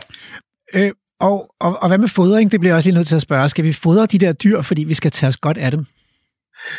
Øh, 0.75 0.91
og, 1.19 1.55
og, 1.59 1.77
og 1.81 1.87
hvad 1.87 1.97
med 1.97 2.07
fodring? 2.07 2.51
Det 2.51 2.59
bliver 2.59 2.71
jeg 2.71 2.75
også 2.75 2.89
lige 2.89 2.95
nødt 2.95 3.07
til 3.07 3.15
at 3.15 3.21
spørge. 3.21 3.49
Skal 3.49 3.63
vi 3.63 3.73
fodre 3.73 4.05
de 4.05 4.19
der 4.19 4.33
dyr, 4.33 4.61
fordi 4.61 4.83
vi 4.83 4.93
skal 4.93 5.11
tage 5.11 5.27
os 5.27 5.37
godt 5.37 5.57
af 5.57 5.71
dem? 5.71 5.85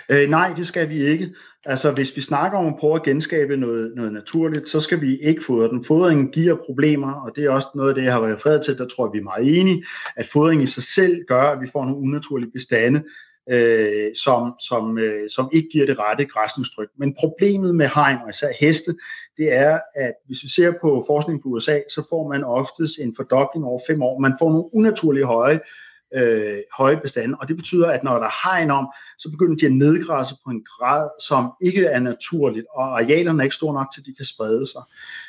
Øh, 0.09 0.31
nej, 0.31 0.53
det 0.57 0.67
skal 0.67 0.89
vi 0.89 1.07
ikke. 1.07 1.31
Altså, 1.67 1.93
hvis 1.93 2.17
vi 2.17 2.21
snakker 2.21 2.59
om 2.59 2.67
at 2.67 2.77
prøve 2.81 2.95
at 2.95 3.03
genskabe 3.03 3.57
noget, 3.57 3.93
noget 3.97 4.13
naturligt, 4.13 4.69
så 4.69 4.81
skal 4.81 5.01
vi 5.01 5.19
ikke 5.19 5.45
fodre 5.45 5.69
den. 5.69 5.85
Fodringen 5.85 6.29
giver 6.29 6.57
problemer, 6.67 7.13
og 7.13 7.33
det 7.37 7.45
er 7.45 7.51
også 7.51 7.69
noget 7.75 7.89
af 7.89 7.95
det, 7.95 8.05
jeg 8.05 8.13
har 8.13 8.33
refereret 8.33 8.65
til, 8.65 8.79
der 8.79 8.89
tror 8.89 9.07
jeg, 9.07 9.13
vi 9.13 9.19
er 9.19 9.23
meget 9.23 9.61
enige, 9.61 9.85
at 10.17 10.27
fodring 10.27 10.63
i 10.63 10.67
sig 10.67 10.83
selv 10.83 11.25
gør, 11.29 11.43
at 11.43 11.61
vi 11.61 11.67
får 11.73 11.85
nogle 11.85 12.01
unaturlige 12.01 12.51
bestande, 12.51 13.03
øh, 13.51 14.15
som, 14.25 14.55
som, 14.69 14.99
øh, 14.99 15.29
som 15.29 15.51
ikke 15.53 15.69
giver 15.73 15.87
det 15.87 15.99
rette 15.99 16.25
græsningstryk. 16.25 16.89
Men 16.99 17.15
problemet 17.19 17.75
med 17.75 17.89
hegn, 17.95 18.19
og 18.25 18.31
især 18.31 18.53
heste, 18.61 18.95
det 19.37 19.53
er, 19.53 19.79
at 19.95 20.13
hvis 20.27 20.43
vi 20.43 20.49
ser 20.49 20.73
på 20.81 21.05
forskning 21.07 21.43
på 21.43 21.49
USA, 21.49 21.81
så 21.89 22.07
får 22.09 22.29
man 22.29 22.45
oftest 22.45 22.99
en 22.99 23.15
fordobling 23.17 23.65
over 23.65 23.81
fem 23.87 24.03
år. 24.03 24.19
Man 24.19 24.37
får 24.39 24.51
nogle 24.51 24.75
unaturlige 24.75 25.27
høje 25.27 25.61
øh, 26.15 26.59
høje 26.77 27.01
bestande, 27.01 27.37
og 27.41 27.49
det 27.49 27.57
betyder, 27.57 27.91
at 27.91 28.05
når 28.05 28.15
der 28.15 28.27
er 28.27 28.49
hegn 28.49 28.71
om, 28.71 28.87
så 29.19 29.31
begynder 29.31 29.57
de 29.57 29.67
at 29.67 29.73
nedgræsse 29.73 30.35
på 30.45 30.51
en 30.51 30.65
grad, 30.65 31.09
som 31.21 31.53
ikke 31.63 31.85
er 31.85 32.01
naturligt, 32.01 32.67
og 32.71 33.01
arealerne 33.01 33.43
er 33.43 33.45
ikke 33.45 33.57
store 33.57 33.75
nok 33.75 33.87
til, 33.95 34.01
at 34.01 34.07
de 34.07 34.15
kan 34.15 34.25
sprede 34.25 34.67
sig. 34.67 34.83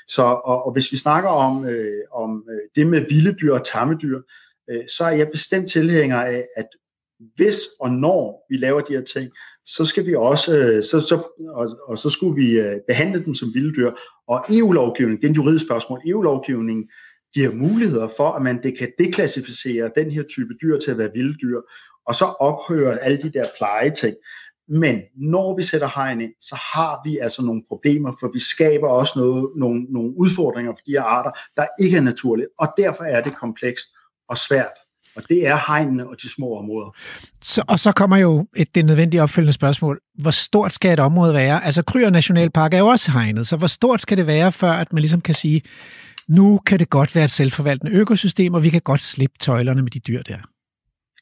Så, 0.07 0.23
og, 0.23 0.65
og 0.65 0.71
hvis 0.71 0.91
vi 0.91 0.97
snakker 0.97 1.29
om, 1.29 1.65
øh, 1.65 2.03
om 2.11 2.45
øh, 2.49 2.59
det 2.75 2.87
med 2.87 3.05
vilde 3.09 3.35
dyr 3.41 3.53
og 3.53 3.65
tammedyr, 3.65 4.21
øh, 4.69 4.83
så 4.97 5.03
er 5.03 5.11
jeg 5.11 5.29
bestemt 5.31 5.69
tilhænger 5.69 6.21
af, 6.21 6.47
at 6.55 6.67
hvis 7.35 7.57
og 7.79 7.91
når 7.91 8.45
vi 8.49 8.57
laver 8.57 8.81
de 8.81 8.93
her 8.93 9.03
ting, 9.03 9.31
så 9.65 9.85
skal 9.85 10.05
vi 10.05 10.15
også, 10.15 10.57
øh, 10.57 10.83
så, 10.83 10.99
så, 10.99 11.15
og, 11.49 11.77
og 11.87 11.97
så 11.97 12.09
skulle 12.09 12.35
vi 12.35 12.51
øh, 12.51 12.75
behandle 12.87 13.25
dem 13.25 13.35
som 13.35 13.53
vilde 13.53 13.75
dyr. 13.75 13.91
Og 14.27 14.45
EU-lovgivning, 14.49 15.21
det 15.21 15.27
er 15.27 15.29
en 15.29 15.35
juridisk 15.35 15.65
spørgsmål, 15.65 16.01
EU-lovgivningen 16.05 16.89
giver 17.33 17.51
muligheder 17.51 18.07
for, 18.17 18.29
at 18.31 18.41
man 18.41 18.63
det 18.63 18.77
kan 18.77 18.91
deklassificere 18.97 19.91
den 19.95 20.11
her 20.11 20.23
type 20.23 20.53
dyr 20.61 20.79
til 20.79 20.91
at 20.91 20.97
være 20.97 21.11
vilde 21.13 21.37
dyr, 21.41 21.61
og 22.05 22.15
så 22.15 22.25
ophøre 22.25 23.03
alle 23.03 23.21
de 23.21 23.29
der 23.29 23.45
plejeting. 23.57 24.15
Men 24.69 25.01
når 25.15 25.55
vi 25.55 25.63
sætter 25.63 25.89
hegn 25.95 26.21
ind, 26.21 26.33
så 26.41 26.55
har 26.55 27.01
vi 27.03 27.17
altså 27.17 27.41
nogle 27.41 27.63
problemer, 27.67 28.13
for 28.19 28.31
vi 28.33 28.39
skaber 28.39 28.89
også 28.89 29.19
noget, 29.19 29.51
nogle, 29.55 29.83
nogle 29.83 30.13
udfordringer 30.17 30.71
for 30.73 30.81
de 30.85 30.91
her 30.91 31.01
arter, 31.01 31.31
der 31.57 31.65
ikke 31.79 31.97
er 31.97 32.01
naturlige, 32.01 32.47
og 32.59 32.67
derfor 32.77 33.03
er 33.03 33.23
det 33.23 33.35
komplekst 33.35 33.87
og 34.29 34.37
svært. 34.37 34.77
Og 35.17 35.23
det 35.29 35.47
er 35.47 35.57
hegnene 35.67 36.07
og 36.07 36.15
de 36.21 36.29
små 36.29 36.57
områder. 36.57 36.95
Så, 37.41 37.63
og 37.67 37.79
så 37.79 37.91
kommer 37.91 38.17
jo 38.17 38.47
et, 38.55 38.75
det 38.75 38.85
nødvendige 38.85 39.23
opfølgende 39.23 39.53
spørgsmål. 39.53 39.99
Hvor 40.21 40.31
stort 40.31 40.73
skal 40.73 40.93
et 40.93 40.99
område 40.99 41.33
være? 41.33 41.65
Altså 41.65 41.83
Kryer 41.83 42.09
Nationalpark 42.09 42.73
er 42.73 42.77
jo 42.77 42.87
også 42.87 43.11
hegnet, 43.11 43.47
så 43.47 43.57
hvor 43.57 43.67
stort 43.67 44.01
skal 44.01 44.17
det 44.17 44.27
være, 44.27 44.51
før 44.51 44.71
at 44.71 44.93
man 44.93 45.01
ligesom 45.01 45.21
kan 45.21 45.35
sige, 45.35 45.61
nu 46.29 46.59
kan 46.65 46.79
det 46.79 46.89
godt 46.89 47.15
være 47.15 47.23
et 47.25 47.31
selvforvaltende 47.31 47.93
økosystem, 47.93 48.53
og 48.53 48.63
vi 48.63 48.69
kan 48.69 48.81
godt 48.81 49.01
slippe 49.01 49.35
tøjlerne 49.39 49.81
med 49.81 49.91
de 49.91 49.99
dyr 49.99 50.21
der. 50.21 50.37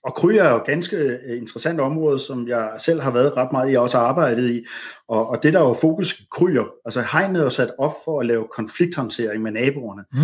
Og 0.03 0.15
Kryer 0.15 0.43
er 0.43 0.49
jo 0.49 0.57
et 0.57 0.65
ganske 0.65 1.19
interessant 1.37 1.79
område, 1.79 2.19
som 2.19 2.47
jeg 2.47 2.69
selv 2.77 3.01
har 3.01 3.11
været 3.11 3.37
ret 3.37 3.51
meget 3.51 3.71
i, 3.71 3.75
og 3.75 3.83
også 3.83 3.97
arbejdet 3.97 4.51
i. 4.51 4.65
Og, 5.07 5.29
og 5.29 5.43
det 5.43 5.53
der 5.53 5.59
er 5.59 5.67
jo 5.67 5.77
fokus 5.81 6.21
Kryer, 6.31 6.65
altså 6.85 7.01
hegnet 7.11 7.45
er 7.45 7.49
sat 7.49 7.71
op 7.77 7.93
for 8.05 8.19
at 8.19 8.25
lave 8.25 8.47
konflikthåndtering 8.55 9.43
med 9.43 9.51
naboerne. 9.51 10.03
Mm. 10.13 10.19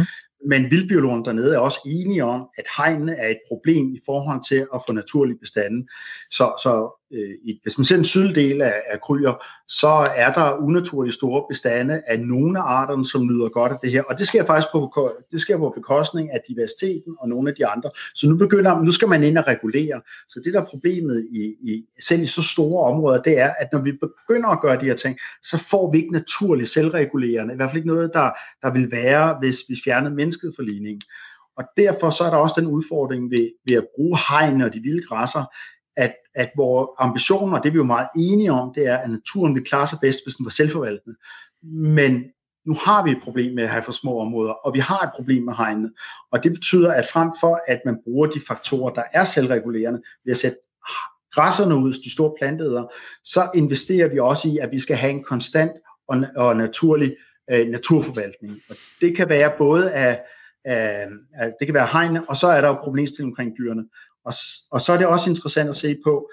Men 0.46 0.72
vildbiologerne 0.72 1.26
dernede 1.26 1.56
er 1.56 1.60
også 1.60 1.80
enige 1.86 2.24
om, 2.24 2.48
at 2.58 2.66
hegnene 2.78 3.16
er 3.16 3.28
et 3.28 3.40
problem 3.48 3.94
i 3.96 4.00
forhold 4.06 4.44
til 4.48 4.68
at 4.74 4.82
få 4.88 4.94
naturlig 4.94 5.40
bestanden. 5.40 5.90
Så, 6.30 6.54
så 6.64 7.01
øh, 7.14 7.56
hvis 7.64 7.78
man 7.78 7.86
ser 7.86 7.98
en 7.98 8.04
sydlig 8.04 8.36
del 8.36 8.62
af, 8.62 8.74
af 8.88 9.02
kryer, 9.02 9.44
så 9.68 9.88
er 10.16 10.32
der 10.34 10.58
unaturligt 10.58 11.16
store 11.16 11.46
bestande 11.50 12.02
af 12.08 12.20
nogle 12.20 12.60
af 12.60 12.64
arterne, 12.64 13.06
som 13.06 13.28
nyder 13.28 13.50
godt 13.50 13.72
af 13.72 13.78
det 13.82 13.92
her. 13.92 14.04
Og 14.04 14.18
det 14.18 14.28
sker 14.28 14.44
faktisk 14.46 14.68
på, 14.72 15.12
det 15.32 15.42
sker 15.42 15.58
på 15.58 15.74
bekostning 15.76 16.32
af 16.32 16.42
diversiteten 16.48 17.16
og 17.20 17.30
nogle 17.30 17.50
af 17.50 17.56
de 17.56 17.66
andre. 17.66 17.90
Så 18.16 18.30
nu 18.30 18.38
begynder 18.38 18.82
nu 18.82 18.92
skal 18.92 19.08
man 19.08 19.24
ind 19.24 19.38
og 19.38 19.48
regulere. 19.48 20.02
Så 20.30 20.42
det 20.46 20.54
der 20.54 20.62
er 20.62 20.66
problemet 20.66 21.28
i, 21.32 21.56
i, 21.72 21.86
selv 22.02 22.22
i 22.22 22.26
så 22.26 22.44
store 22.44 22.94
områder, 22.94 23.22
det 23.22 23.40
er, 23.40 23.54
at 23.60 23.68
når 23.74 23.80
vi 23.80 23.92
begynder 23.92 24.50
at 24.50 24.62
gøre 24.62 24.80
de 24.80 24.86
her 24.86 24.96
ting, 24.96 25.18
så 25.44 25.58
får 25.70 25.92
vi 25.92 25.98
ikke 25.98 26.14
naturligt 26.14 26.70
selvregulerende. 26.70 27.54
I 27.54 27.56
hvert 27.56 27.70
fald 27.70 27.78
ikke 27.78 27.94
noget, 27.94 28.12
der, 28.14 28.32
der 28.62 28.74
vil 28.74 28.92
være, 28.92 29.38
hvis 29.40 29.58
vi 29.70 29.76
fjernede 29.84 30.16
mennesket 30.16 30.54
for 30.56 30.64
ligningen. 30.64 31.02
Og 31.58 31.64
derfor 31.78 32.10
så 32.10 32.24
er 32.24 32.30
der 32.30 32.38
også 32.38 32.56
den 32.58 32.68
udfordring 32.68 33.32
ved, 33.32 33.50
ved 33.66 33.76
at 33.76 33.88
bruge 33.96 34.18
hegn 34.30 34.62
og 34.62 34.74
de 34.74 34.80
vilde 34.80 35.08
græsser, 35.08 35.44
at, 35.98 36.14
at 36.36 36.52
vores 36.58 36.90
ambition, 37.00 37.54
og 37.54 37.64
det 37.64 37.70
er 37.70 37.74
vi 37.74 37.78
jo 37.78 37.84
meget 37.84 38.08
enige 38.16 38.52
om, 38.52 38.74
det 38.76 38.88
er, 38.88 38.98
at 38.98 39.10
naturen 39.10 39.56
vil 39.56 39.64
klare 39.64 39.88
sig 39.88 39.98
bedst, 40.02 40.20
hvis 40.26 40.36
den 40.36 40.46
var 40.46 40.50
selvforvaltende. 40.50 41.16
Men 41.64 42.24
nu 42.66 42.74
har 42.74 43.04
vi 43.04 43.12
et 43.12 43.22
problem 43.24 43.56
med 43.56 43.64
at 43.64 43.70
have 43.70 43.84
for 43.84 43.92
små 43.92 44.20
områder, 44.20 44.52
og 44.52 44.74
vi 44.74 44.80
har 44.80 45.00
et 45.00 45.12
problem 45.16 45.44
med 45.44 45.54
hegnene. 45.54 45.90
Og 46.32 46.44
det 46.44 46.52
betyder, 46.52 46.94
at 46.94 47.06
frem 47.14 47.32
for, 47.40 47.60
at 47.68 47.82
man 47.86 47.98
bruger 48.04 48.28
de 48.28 48.40
faktorer, 48.48 48.94
der 48.94 49.04
er 49.14 49.24
selvregulerende, 49.24 50.02
ved 50.26 50.32
at 50.32 50.38
sætte 50.38 50.58
græsserne 51.34 51.76
ud, 51.76 51.94
de 51.94 52.12
store 52.12 52.34
planteder, 52.40 52.94
så 53.24 53.50
investerer 53.56 54.10
vi 54.10 54.20
også 54.20 54.48
i, 54.48 54.58
at 54.58 54.72
vi 54.72 54.80
skal 54.80 54.96
have 54.96 55.14
en 55.14 55.24
konstant 55.24 55.72
og, 56.08 56.24
og 56.36 56.56
naturlig 56.58 57.16
øh, 57.52 57.68
naturforvaltning. 57.68 58.60
Og 58.70 58.76
det 59.02 59.16
kan 59.18 59.30
være 59.30 59.54
både 59.58 59.92
af, 59.92 60.22
af, 60.66 61.08
af 61.34 61.52
det 61.60 61.68
kan 61.68 61.74
være 61.74 61.88
hegne, 61.92 62.30
og 62.30 62.38
så 62.38 62.48
er 62.48 62.62
der 62.62 62.68
jo 62.68 62.74
problemstilling 62.84 63.32
omkring 63.32 63.58
dyrene. 63.58 63.84
Og, 64.26 64.34
og 64.72 64.82
så 64.82 64.94
er 64.94 64.98
det 64.98 65.08
også 65.08 65.30
interessant 65.30 65.70
at 65.70 65.76
se 65.76 65.98
på, 66.04 66.30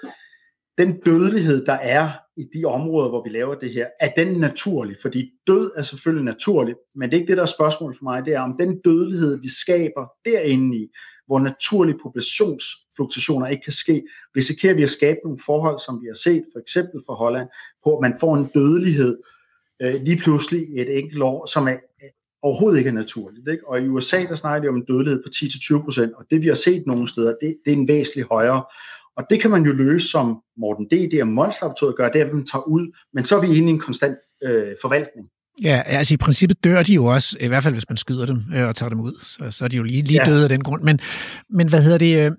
den 0.79 0.99
dødelighed, 1.05 1.65
der 1.65 1.73
er 1.73 2.11
i 2.37 2.43
de 2.53 2.65
områder, 2.65 3.09
hvor 3.09 3.23
vi 3.23 3.29
laver 3.29 3.55
det 3.55 3.71
her, 3.71 3.87
er 3.99 4.11
den 4.15 4.39
naturlig? 4.39 4.97
Fordi 5.01 5.31
død 5.47 5.71
er 5.75 5.81
selvfølgelig 5.81 6.25
naturligt, 6.25 6.77
men 6.95 7.09
det 7.09 7.15
er 7.15 7.21
ikke 7.21 7.29
det, 7.29 7.37
der 7.37 7.43
er 7.43 7.47
spørgsmål 7.47 7.97
for 7.97 8.03
mig. 8.03 8.25
Det 8.25 8.33
er, 8.33 8.41
om 8.41 8.57
den 8.57 8.81
dødelighed, 8.81 9.41
vi 9.41 9.49
skaber 9.49 10.07
derinde 10.25 10.77
i, 10.77 10.87
hvor 11.27 11.39
naturlige 11.39 11.99
populationsfluktuationer 12.03 13.47
ikke 13.47 13.63
kan 13.63 13.73
ske, 13.73 14.03
risikerer 14.35 14.73
vi 14.73 14.83
at 14.83 14.89
skabe 14.89 15.19
nogle 15.23 15.39
forhold, 15.45 15.79
som 15.79 16.01
vi 16.01 16.07
har 16.07 16.19
set, 16.23 16.45
for 16.53 16.59
eksempel 16.59 17.01
for 17.05 17.13
Holland, 17.13 17.49
på 17.83 17.95
at 17.95 18.01
man 18.01 18.17
får 18.19 18.35
en 18.35 18.45
dødelighed 18.53 19.17
øh, 19.81 19.95
lige 20.01 20.17
pludselig 20.17 20.67
et 20.81 20.97
enkelt 20.97 21.23
år, 21.23 21.45
som 21.45 21.67
er 21.67 21.77
overhovedet 22.43 22.77
ikke 22.77 22.87
er 22.87 22.93
naturligt. 22.93 23.47
Ikke? 23.47 23.67
Og 23.67 23.81
i 23.81 23.87
USA, 23.87 24.23
der 24.23 24.35
snakker 24.35 24.61
de 24.61 24.69
om 24.69 24.75
en 24.75 24.85
dødelighed 24.87 25.23
på 25.23 25.29
10-20%, 25.35 26.19
og 26.19 26.25
det 26.31 26.41
vi 26.41 26.47
har 26.47 26.55
set 26.55 26.83
nogle 26.87 27.07
steder, 27.07 27.33
det, 27.41 27.57
det 27.65 27.73
er 27.73 27.77
en 27.77 27.87
væsentlig 27.87 28.25
højere. 28.31 28.63
Og 29.17 29.25
det 29.29 29.41
kan 29.41 29.51
man 29.51 29.63
jo 29.65 29.73
løse, 29.73 30.07
som 30.07 30.37
Morten 30.57 30.85
D. 30.85 30.91
det 31.11 31.13
er 31.13 31.23
Monslaboratoriet 31.23 31.97
gør, 31.97 32.09
det 32.09 32.21
er, 32.21 32.25
at 32.25 32.33
man 32.33 32.45
tager 32.45 32.67
ud, 32.67 32.97
men 33.13 33.25
så 33.25 33.37
er 33.37 33.41
vi 33.41 33.47
inde 33.47 33.67
i 33.67 33.71
en 33.71 33.79
konstant 33.79 34.17
øh, 34.43 34.75
forvaltning. 34.81 35.27
Ja, 35.63 35.81
altså 35.85 36.13
i 36.13 36.17
princippet 36.17 36.63
dør 36.63 36.83
de 36.83 36.93
jo 36.93 37.05
også, 37.05 37.37
i 37.39 37.47
hvert 37.47 37.63
fald 37.63 37.73
hvis 37.75 37.89
man 37.89 37.97
skyder 37.97 38.25
dem 38.25 38.43
øh, 38.55 38.67
og 38.67 38.75
tager 38.75 38.89
dem 38.89 38.99
ud, 38.99 39.13
så, 39.19 39.57
så 39.57 39.63
er 39.63 39.67
de 39.67 39.77
jo 39.77 39.83
lige, 39.83 40.01
lige 40.01 40.21
ja. 40.25 40.31
døde 40.31 40.43
af 40.43 40.49
den 40.49 40.63
grund. 40.63 40.83
Men, 40.83 40.99
men 41.49 41.69
hvad 41.69 41.83
hedder 41.83 41.97
det, 41.97 42.25
øh, 42.25 42.31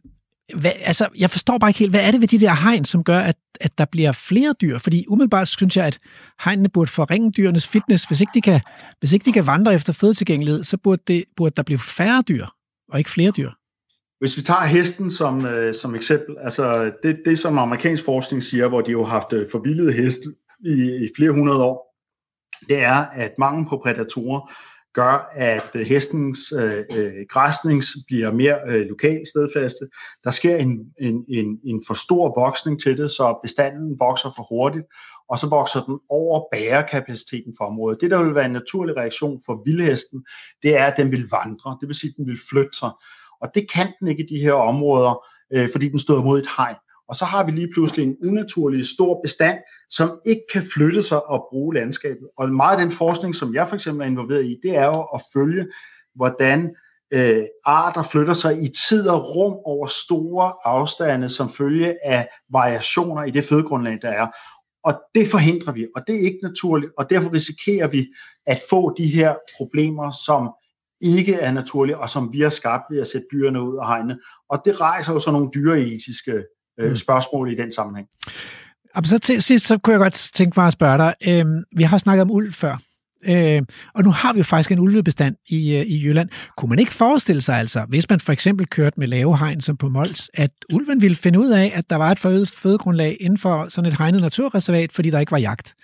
hvad, 0.57 0.73
altså, 0.81 1.09
jeg 1.19 1.31
forstår 1.31 1.59
bare 1.59 1.71
ikke 1.71 1.79
helt, 1.79 1.93
hvad 1.93 2.07
er 2.07 2.11
det 2.11 2.21
ved 2.21 2.29
de 2.29 2.41
der 2.41 2.55
hegn, 2.55 2.85
som 2.85 3.05
gør, 3.05 3.19
at, 3.19 3.37
at 3.61 3.79
der 3.79 3.85
bliver 3.85 4.13
flere 4.13 4.55
dyr? 4.61 4.79
Fordi 4.79 5.05
umiddelbart 5.09 5.49
synes 5.49 5.77
jeg, 5.77 5.87
at 5.87 5.99
hegnene 6.45 6.69
burde 6.69 6.91
forringe 6.91 7.33
dyrenes 7.33 7.69
fitness. 7.69 8.05
Hvis 8.05 8.21
ikke 8.21 8.31
de 8.35 8.41
kan, 8.41 8.61
hvis 8.99 9.13
ikke 9.13 9.25
de 9.25 9.33
kan 9.33 9.47
vandre 9.47 9.75
efter 9.75 9.93
fødetilgængelighed, 9.93 10.65
så 10.65 10.77
burde, 10.77 11.03
det, 11.07 11.25
burde 11.37 11.55
der 11.57 11.63
blive 11.63 11.79
færre 11.79 12.23
dyr, 12.29 12.47
og 12.93 12.99
ikke 12.99 13.11
flere 13.11 13.31
dyr. 13.31 13.51
Hvis 14.19 14.37
vi 14.37 14.43
tager 14.43 14.65
hesten 14.65 15.11
som, 15.11 15.47
øh, 15.47 15.75
som 15.75 15.95
eksempel, 15.95 16.37
altså 16.41 16.93
det, 17.03 17.19
det 17.25 17.39
som 17.39 17.59
amerikansk 17.59 18.05
forskning 18.05 18.43
siger, 18.43 18.69
hvor 18.69 18.81
de 18.81 18.91
jo 18.91 19.05
har 19.05 19.11
haft 19.11 19.33
øh, 19.33 19.47
forvildede 19.51 19.93
heste 19.93 20.35
i, 20.65 21.05
i 21.05 21.09
flere 21.17 21.33
hundrede 21.33 21.63
år, 21.63 21.97
det 22.69 22.83
er, 22.83 23.07
at 23.13 23.33
mangel 23.39 23.69
på 23.69 23.81
prædatorer 23.83 24.53
gør, 24.95 25.31
at 25.35 25.71
øh, 25.75 25.87
hestens 25.87 26.53
øh, 26.53 26.85
øh, 26.97 27.13
græsning 27.29 27.83
bliver 28.07 28.33
mere 28.33 28.59
øh, 28.67 28.87
lokalt 28.87 29.29
stedfaste. 29.29 29.89
Der 30.25 30.31
sker 30.31 30.57
en, 30.57 30.79
en, 31.01 31.25
en, 31.29 31.59
en 31.65 31.83
for 31.87 31.95
stor 31.95 32.41
voksning 32.41 32.81
til 32.81 32.97
det, 32.97 33.11
så 33.11 33.39
bestanden 33.43 33.97
vokser 34.01 34.31
for 34.37 34.43
hurtigt, 34.49 34.87
og 35.29 35.39
så 35.39 35.47
vokser 35.47 35.85
den 35.85 35.99
over 36.09 36.49
bærekapaciteten 36.53 37.55
for 37.59 37.65
området. 37.65 38.01
Det, 38.01 38.11
der 38.11 38.23
vil 38.23 38.35
være 38.35 38.47
en 38.47 38.53
naturlig 38.53 38.97
reaktion 38.97 39.41
for 39.47 39.63
vildhesten, 39.67 40.25
det 40.63 40.77
er, 40.77 40.85
at 40.85 40.97
den 40.97 41.11
vil 41.11 41.29
vandre, 41.31 41.77
det 41.81 41.89
vil 41.89 41.97
sige, 41.97 42.11
at 42.11 42.17
den 42.17 42.27
vil 42.27 42.39
flytte 42.51 42.79
sig. 42.79 42.91
Og 43.41 43.49
det 43.55 43.71
kan 43.73 43.93
den 44.01 44.09
ikke 44.09 44.23
i 44.23 44.37
de 44.37 44.43
her 44.43 44.53
områder, 44.53 45.27
øh, 45.53 45.69
fordi 45.73 45.89
den 45.89 45.99
støder 45.99 46.23
mod 46.23 46.39
et 46.39 46.49
hegn. 46.57 46.77
Og 47.11 47.17
så 47.17 47.25
har 47.25 47.45
vi 47.45 47.51
lige 47.51 47.73
pludselig 47.75 48.07
en 48.07 48.17
unaturlig 48.25 48.87
stor 48.87 49.21
bestand, 49.23 49.59
som 49.89 50.21
ikke 50.27 50.43
kan 50.53 50.63
flytte 50.75 51.03
sig 51.03 51.27
og 51.27 51.47
bruge 51.51 51.75
landskabet. 51.75 52.29
Og 52.39 52.49
meget 52.49 52.77
af 52.79 52.83
den 52.83 52.93
forskning, 52.93 53.35
som 53.37 53.55
jeg 53.55 53.69
for 53.69 53.75
eksempel 53.75 54.03
er 54.03 54.11
involveret 54.11 54.45
i, 54.45 54.57
det 54.63 54.77
er 54.77 54.87
jo 54.87 55.03
at 55.03 55.21
følge, 55.33 55.67
hvordan 56.15 56.75
øh, 57.11 57.45
arter 57.65 58.03
flytter 58.03 58.35
sig 58.35 58.63
i 58.63 58.69
tid 58.89 59.09
og 59.09 59.37
rum 59.37 59.53
over 59.65 59.87
store 59.87 60.53
afstande 60.65 61.29
som 61.29 61.49
følge 61.49 62.07
af 62.07 62.29
variationer 62.53 63.25
i 63.25 63.31
det 63.31 63.45
fødegrundlag, 63.45 63.99
der 64.03 64.09
er. 64.09 64.27
Og 64.85 65.01
det 65.15 65.29
forhindrer 65.29 65.73
vi, 65.73 65.87
og 65.97 66.03
det 66.07 66.15
er 66.15 66.21
ikke 66.21 66.39
naturligt, 66.43 66.93
og 66.99 67.11
derfor 67.11 67.33
risikerer 67.33 67.89
vi 67.89 68.07
at 68.47 68.61
få 68.71 68.95
de 68.97 69.07
her 69.07 69.35
problemer, 69.57 70.11
som 70.25 70.51
ikke 71.01 71.35
er 71.35 71.53
naturlige, 71.53 71.99
og 71.99 72.11
som 72.11 72.33
vi 72.33 72.41
har 72.41 72.51
skabt 72.51 72.85
ved 72.91 73.01
at 73.01 73.07
sætte 73.07 73.27
dyrene 73.33 73.63
ud 73.63 73.77
af 73.77 73.87
hegne. 73.87 74.19
Og 74.49 74.63
det 74.65 74.81
rejser 74.81 75.13
jo 75.13 75.19
så 75.19 75.31
nogle 75.31 75.51
dyreetiske 75.55 76.45
øh, 76.81 76.91
mm. 76.91 76.97
spørgsmål 76.97 77.53
i 77.53 77.55
den 77.55 77.73
sammenhæng. 77.73 78.09
Og 78.95 79.07
så 79.07 79.19
til 79.19 79.43
sidst, 79.43 79.67
så 79.67 79.79
kunne 79.79 79.93
jeg 79.93 79.99
godt 79.99 80.31
tænke 80.35 80.61
mig 80.61 80.67
at 80.67 80.73
spørge 80.73 80.99
dig. 80.99 81.15
Øh, 81.29 81.45
vi 81.77 81.83
har 81.83 81.99
snakket 81.99 82.23
om 82.23 82.31
ulv 82.31 82.53
før. 82.53 82.77
Øh, 83.25 83.63
og 83.95 84.05
nu 84.05 84.11
har 84.11 84.33
vi 84.33 84.39
jo 84.39 84.45
faktisk 84.45 84.73
en 84.73 84.79
ulvebestand 84.79 85.37
i, 85.49 85.77
øh, 85.77 85.87
i 85.87 86.07
Jylland. 86.07 86.29
Kunne 86.57 86.69
man 86.69 86.79
ikke 86.79 86.93
forestille 86.93 87.43
sig 87.43 87.59
altså, 87.59 87.85
hvis 87.89 88.11
man 88.11 88.21
for 88.21 88.33
eksempel 88.33 88.67
kørte 88.67 89.01
med 89.01 89.09
lave 89.09 89.39
hegn 89.39 89.61
som 89.61 89.77
på 89.77 89.89
Mols, 89.89 90.31
at 90.35 90.51
ulven 90.73 91.03
ville 91.03 91.17
finde 91.17 91.39
ud 91.41 91.51
af, 91.51 91.73
at 91.75 91.91
der 91.91 91.97
var 91.97 92.11
et 92.11 92.19
forøget 92.19 92.49
fødegrundlag 92.49 93.17
inden 93.21 93.39
for 93.39 93.69
sådan 93.69 93.93
et 93.93 93.99
hegnet 93.99 94.23
naturreservat, 94.23 94.93
fordi 94.93 95.11
der 95.11 95.19
ikke 95.19 95.33
var 95.33 95.39
jagt. 95.39 95.75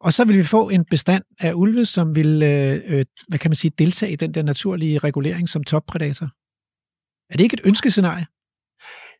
Og 0.00 0.12
så 0.12 0.24
vil 0.24 0.36
vi 0.36 0.42
få 0.42 0.68
en 0.68 0.84
bestand 0.84 1.22
af 1.40 1.52
ulve, 1.52 1.84
som 1.84 2.14
vil, 2.14 2.42
øh, 2.42 3.04
hvad 3.28 3.38
kan 3.38 3.50
man 3.50 3.56
sige, 3.56 3.72
deltage 3.78 4.12
i 4.12 4.16
den 4.16 4.34
der 4.34 4.42
naturlige 4.42 4.98
regulering 4.98 5.48
som 5.48 5.64
toppredator. 5.64 6.26
Er 7.30 7.36
det 7.36 7.40
ikke 7.40 7.54
et 7.54 7.60
ønskescenarie? 7.64 8.26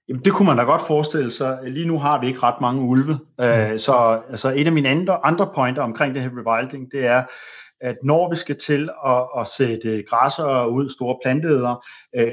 Jamen, 0.09 0.25
det 0.25 0.33
kunne 0.33 0.47
man 0.47 0.57
da 0.57 0.63
godt 0.63 0.83
forestille 0.83 1.31
sig. 1.31 1.59
Lige 1.63 1.87
nu 1.87 1.99
har 1.99 2.21
vi 2.21 2.27
ikke 2.27 2.43
ret 2.43 2.61
mange 2.61 2.83
ulve. 2.83 3.19
Øh, 3.41 3.79
så 3.79 4.21
altså, 4.31 4.53
et 4.57 4.67
af 4.67 4.73
mine 4.73 4.89
andre, 4.89 5.27
andre 5.27 5.51
pointer 5.55 5.83
omkring 5.83 6.15
det 6.15 6.23
her 6.23 6.31
rewilding, 6.31 6.93
det 6.93 7.07
er, 7.07 7.23
at 7.81 7.97
når 8.05 8.31
vi 8.31 8.37
skal 8.37 8.57
til 8.57 8.89
at, 9.07 9.27
at 9.39 9.49
sætte 9.49 10.05
græsser 10.09 10.67
ud, 10.67 10.91
store 10.91 11.19
planteæder, 11.25 11.87
øh, 12.17 12.33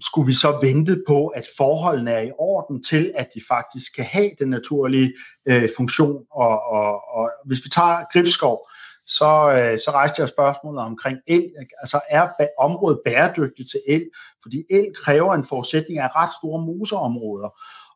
skulle 0.00 0.26
vi 0.26 0.32
så 0.32 0.58
vente 0.62 1.02
på, 1.08 1.26
at 1.26 1.46
forholdene 1.56 2.10
er 2.10 2.22
i 2.22 2.30
orden 2.38 2.82
til, 2.82 3.12
at 3.14 3.28
de 3.34 3.40
faktisk 3.48 3.96
kan 3.96 4.04
have 4.04 4.30
den 4.38 4.48
naturlige 4.48 5.12
øh, 5.48 5.68
funktion. 5.76 6.22
Og, 6.32 6.62
og, 6.62 7.08
og 7.16 7.30
hvis 7.46 7.64
vi 7.64 7.68
tager 7.68 8.12
Gribskov, 8.12 8.68
så, 9.06 9.52
øh, 9.58 9.78
så 9.78 9.90
rejste 9.90 10.22
jeg 10.22 10.28
spørgsmålet 10.28 10.80
omkring 10.80 11.18
el. 11.26 11.50
Altså 11.80 12.00
er 12.10 12.28
området 12.58 13.00
bæredygtigt 13.04 13.70
til 13.70 13.80
el? 13.88 14.10
Fordi 14.42 14.64
el 14.70 14.86
kræver 15.04 15.34
en 15.34 15.44
forudsætning 15.44 15.98
af 15.98 16.08
ret 16.16 16.30
store 16.40 16.66
moseområder. 16.66 17.48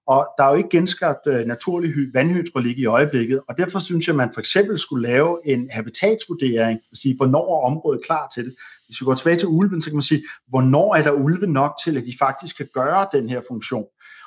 Og 0.06 0.28
der 0.38 0.44
er 0.44 0.50
jo 0.50 0.56
ikke 0.56 0.68
genskabt 0.68 1.26
øh, 1.26 1.46
naturlig 1.46 1.94
vandhydrolik 2.14 2.78
i 2.78 2.86
øjeblikket, 2.86 3.40
og 3.48 3.56
derfor 3.56 3.78
synes 3.78 4.06
jeg, 4.06 4.12
at 4.12 4.16
man 4.16 4.32
for 4.32 4.40
eksempel 4.40 4.78
skulle 4.78 5.08
lave 5.08 5.38
en 5.44 5.70
habitatsvurdering, 5.70 6.80
og 6.90 6.96
sige, 6.96 7.16
hvornår 7.16 7.60
er 7.60 7.66
området 7.66 8.04
klar 8.04 8.30
til 8.34 8.44
det. 8.44 8.54
Hvis 8.86 9.00
vi 9.00 9.04
går 9.04 9.14
tilbage 9.14 9.36
til 9.36 9.48
ulven, 9.48 9.82
så 9.82 9.90
kan 9.90 9.96
man 9.96 10.02
sige, 10.02 10.24
hvornår 10.48 10.94
er 10.94 11.02
der 11.02 11.12
ulve 11.12 11.46
nok 11.46 11.74
til, 11.84 11.96
at 11.96 12.04
de 12.04 12.14
faktisk 12.18 12.56
kan 12.56 12.68
gøre 12.74 13.06
den 13.12 13.28
her 13.28 13.40
funktion. 13.48 13.84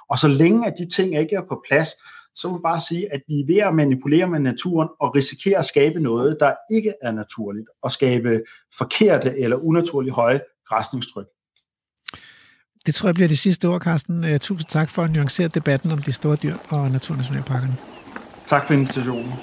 Og 0.10 0.18
så 0.18 0.28
længe 0.28 0.68
at 0.68 0.74
de 0.78 0.90
ting 0.96 1.20
ikke 1.20 1.36
er 1.36 1.46
på 1.50 1.64
plads, 1.68 1.90
så 2.36 2.48
vil 2.48 2.54
jeg 2.54 2.62
bare 2.64 2.80
sige, 2.80 3.14
at 3.14 3.22
vi 3.28 3.40
er 3.40 3.46
ved 3.48 3.58
at 3.58 3.76
manipulere 3.76 4.28
med 4.28 4.40
naturen 4.40 4.90
og 5.00 5.16
risikere 5.16 5.58
at 5.58 5.66
skabe 5.66 6.00
noget, 6.00 6.38
der 6.40 6.54
ikke 6.72 6.94
er 7.02 7.12
naturligt, 7.12 7.68
og 7.84 7.92
skabe 7.92 8.42
forkerte 8.78 9.40
eller 9.40 9.58
unaturligt 9.58 10.16
høje 10.16 10.42
græsningstryk. 10.68 11.26
Det 12.86 12.96
tror 12.96 13.08
jeg 13.08 13.16
bliver 13.16 13.28
det 13.28 13.38
sidste 13.38 13.68
ord, 13.68 13.82
Carsten. 13.82 14.24
Øh, 14.24 14.40
tusind 14.40 14.70
tak 14.70 14.90
for 14.90 15.04
at 15.04 15.12
nuancere 15.12 15.48
debatten 15.48 15.92
om 15.92 15.98
de 15.98 16.12
store 16.12 16.36
dyr 16.36 16.56
og 16.70 16.92
naturnationalparkerne. 16.92 17.78
Tak 18.48 18.68
for 18.68 18.74
invitationen. 18.74 19.34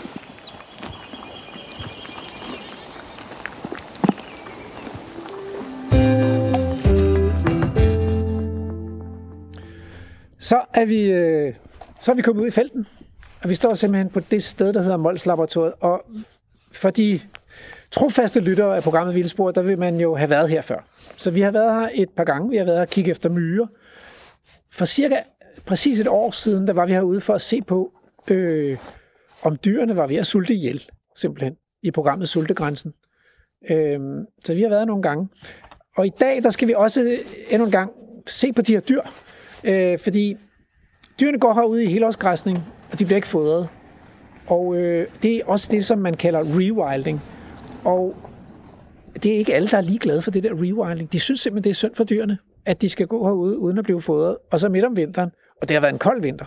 Så 10.41 10.65
er 10.75 10.85
vi, 10.85 11.03
øh, 11.03 11.55
så 12.09 12.13
er 12.13 12.17
vi 12.17 12.23
kommet 12.23 12.43
ud 12.43 12.47
i 12.47 12.51
felten, 12.51 12.87
og 13.43 13.49
vi 13.49 13.55
står 13.55 13.75
simpelthen 13.75 14.11
på 14.11 14.21
det 14.21 14.43
sted, 14.43 14.73
der 14.73 14.83
hedder 14.83 14.97
Mols 14.97 15.27
Laboratoriet. 15.27 15.75
Og 15.81 16.05
for 16.73 16.91
de 16.91 17.21
trofaste 17.91 18.41
lyttere 18.41 18.77
af 18.77 18.83
programmet 18.83 19.15
Vildspor, 19.15 19.51
der 19.51 19.63
vil 19.63 19.79
man 19.79 20.01
jo 20.01 20.17
have 20.17 20.31
været 20.31 20.49
her 20.49 20.63
før. 20.63 20.79
Så 21.17 21.31
vi 21.31 21.41
har 21.41 21.51
været 21.51 21.81
her 21.81 21.91
et 21.95 22.11
par 22.11 22.25
gange. 22.25 22.51
Vi 22.51 22.57
har 22.57 22.65
været 22.65 22.77
her 22.77 22.83
og 22.83 22.89
kigge 22.89 23.11
efter 23.11 23.29
myrer. 23.29 23.67
For 24.73 24.85
cirka 24.85 25.17
præcis 25.67 26.01
et 26.01 26.09
år 26.09 26.31
siden, 26.31 26.67
der 26.67 26.73
var 26.73 26.87
vi 26.87 26.93
herude 26.93 27.21
for 27.21 27.35
at 27.35 27.43
se 27.43 27.63
på, 27.63 27.93
øh, 28.29 28.79
om 29.43 29.57
dyrene 29.65 29.97
var 29.97 30.07
ved 30.07 30.17
at 30.17 30.27
sulte 30.27 30.55
ihjel, 30.55 30.85
simpelthen, 31.17 31.57
i 31.83 31.91
programmet 31.91 32.29
Sultegrænsen. 32.29 32.95
Øh, 33.71 34.01
så 34.45 34.55
vi 34.55 34.63
har 34.63 34.69
været 34.69 34.87
nogle 34.87 35.03
gange. 35.03 35.29
Og 35.97 36.07
i 36.07 36.13
dag, 36.21 36.43
der 36.43 36.51
skal 36.51 36.69
vi 36.69 36.75
også 36.75 37.19
endnu 37.51 37.67
en 37.67 37.73
gang 37.73 37.93
se 38.27 38.53
på 38.53 38.63
de 38.63 38.73
her 38.73 38.81
dyr. 38.81 39.03
Øh, 39.65 39.99
fordi 39.99 40.37
dyrene 41.21 41.39
går 41.39 41.55
herude 41.55 41.85
i 41.85 41.87
helårsgræsning, 41.87 42.59
og 42.93 42.99
de 42.99 43.05
bliver 43.05 43.17
ikke 43.17 43.29
fodret. 43.29 43.69
Og 44.47 44.77
øh, 44.77 45.07
det 45.23 45.37
er 45.37 45.45
også 45.47 45.69
det, 45.71 45.85
som 45.85 45.99
man 45.99 46.15
kalder 46.15 46.41
rewilding. 46.41 47.21
Og 47.85 48.15
det 49.23 49.35
er 49.35 49.39
ikke 49.39 49.55
alle, 49.55 49.69
der 49.69 49.77
er 49.77 49.81
lige 49.83 49.99
glade 49.99 50.23
for 50.23 50.31
det 50.31 50.43
der 50.43 50.53
rewilding. 50.53 51.13
De 51.13 51.21
synes 51.21 51.41
simpelthen, 51.41 51.65
det 51.65 51.71
er 51.71 51.75
synd 51.75 51.95
for 51.95 52.05
dyrene, 52.05 52.39
at 52.67 52.83
de 52.83 52.89
skal 52.89 53.07
gå 53.07 53.27
herude 53.27 53.59
uden 53.59 53.79
at 53.79 53.85
blive 53.85 54.03
fodret. 54.03 54.37
Og 54.51 54.61
så 54.61 54.69
midt 54.69 54.85
om 54.85 54.97
vinteren, 54.97 55.31
og 55.61 55.69
det 55.69 55.75
har 55.75 55.81
været 55.81 55.93
en 55.93 55.99
kold 55.99 56.23
vinter. 56.23 56.47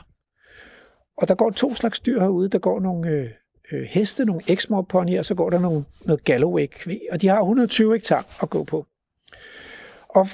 Og 1.18 1.28
der 1.28 1.36
går 1.36 1.50
to 1.50 1.76
slags 1.76 2.00
dyr 2.00 2.20
herude. 2.20 2.50
Der 2.50 2.60
går 2.60 2.80
nogle 2.80 3.10
øh, 3.10 3.30
øh, 3.72 3.88
heste, 3.90 4.26
nogle 4.26 4.42
exmoor 4.48 4.88
og 5.20 5.26
så 5.26 5.36
går 5.36 5.50
der 5.50 5.60
nogle, 5.60 5.84
noget 6.06 6.24
Galloway 6.24 6.68
kvæg. 6.68 7.02
Og 7.12 7.22
de 7.22 7.28
har 7.28 7.40
120 7.40 7.94
hektar 7.94 8.38
at 8.42 8.50
gå 8.50 8.64
på. 8.64 8.86
Og 10.10 10.28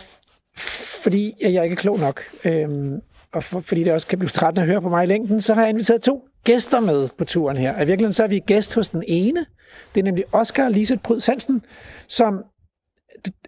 fordi 1.04 1.36
jeg 1.42 1.64
ikke 1.64 1.74
er 1.74 1.76
klog 1.76 2.00
nok, 2.00 2.22
øh, 2.46 3.00
og 3.38 3.44
for, 3.44 3.60
fordi 3.60 3.84
det 3.84 3.94
også 3.94 4.08
kan 4.08 4.20
blive 4.20 4.30
træt 4.30 4.58
at 4.58 4.66
høre 4.66 4.82
på 4.82 4.90
mig 4.90 5.04
i 5.04 5.08
længden, 5.08 5.42
så 5.42 5.54
har 5.54 5.62
jeg 5.62 5.70
inviteret 5.70 6.02
to 6.02 6.28
gæster 6.44 6.80
med 6.80 7.10
på 7.18 7.26
turen 7.26 7.58
her. 7.58 7.76
Og 7.76 7.84
i 7.84 7.86
virkeligheden 7.86 8.14
så 8.14 8.24
er 8.24 8.28
vi 8.28 8.40
gæst 8.40 8.76
hos 8.76 8.90
den 8.90 9.04
ene, 9.08 9.46
det 9.96 10.02
er 10.02 10.04
nemlig 10.04 10.24
Oscar 10.32 10.70
Liset 10.70 11.02
Pryd 11.02 11.20
Sansen, 11.20 11.62
som 12.08 12.44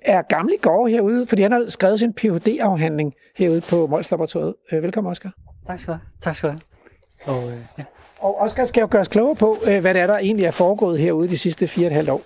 er 0.01 0.21
gammel 0.21 0.53
i 0.53 0.57
går 0.61 0.87
herude, 0.87 1.27
fordi 1.27 1.41
han 1.41 1.51
har 1.51 1.65
skrevet 1.67 1.99
sin 1.99 2.13
Ph.D.-afhandling 2.13 3.13
herude 3.37 3.61
på 3.61 3.87
Mols 3.87 4.11
Laboratoriet. 4.11 4.55
Øh, 4.71 4.83
velkommen, 4.83 5.11
Oscar. 5.11 5.31
Tak 5.67 5.79
skal 5.79 5.93
du 5.93 5.97
have. 5.97 6.01
Tak 6.21 6.35
skal 6.35 6.49
du 6.49 6.53
have. 6.53 7.35
Og, 7.35 7.51
øh, 7.51 7.57
ja. 7.77 7.83
og 8.19 8.37
Oscar 8.41 8.65
skal 8.65 8.81
jo 8.81 8.87
gøre 8.91 9.01
os 9.01 9.07
klogere 9.07 9.35
på, 9.35 9.57
øh, 9.67 9.81
hvad 9.81 9.93
det 9.93 10.01
er, 10.01 10.07
der 10.07 10.17
egentlig 10.17 10.45
er 10.45 10.51
foregået 10.51 10.99
herude 10.99 11.29
de 11.29 11.37
sidste 11.37 11.67
fire 11.67 11.87
og 11.87 11.91
et 11.91 11.95
halvt 11.95 12.09
år. 12.09 12.21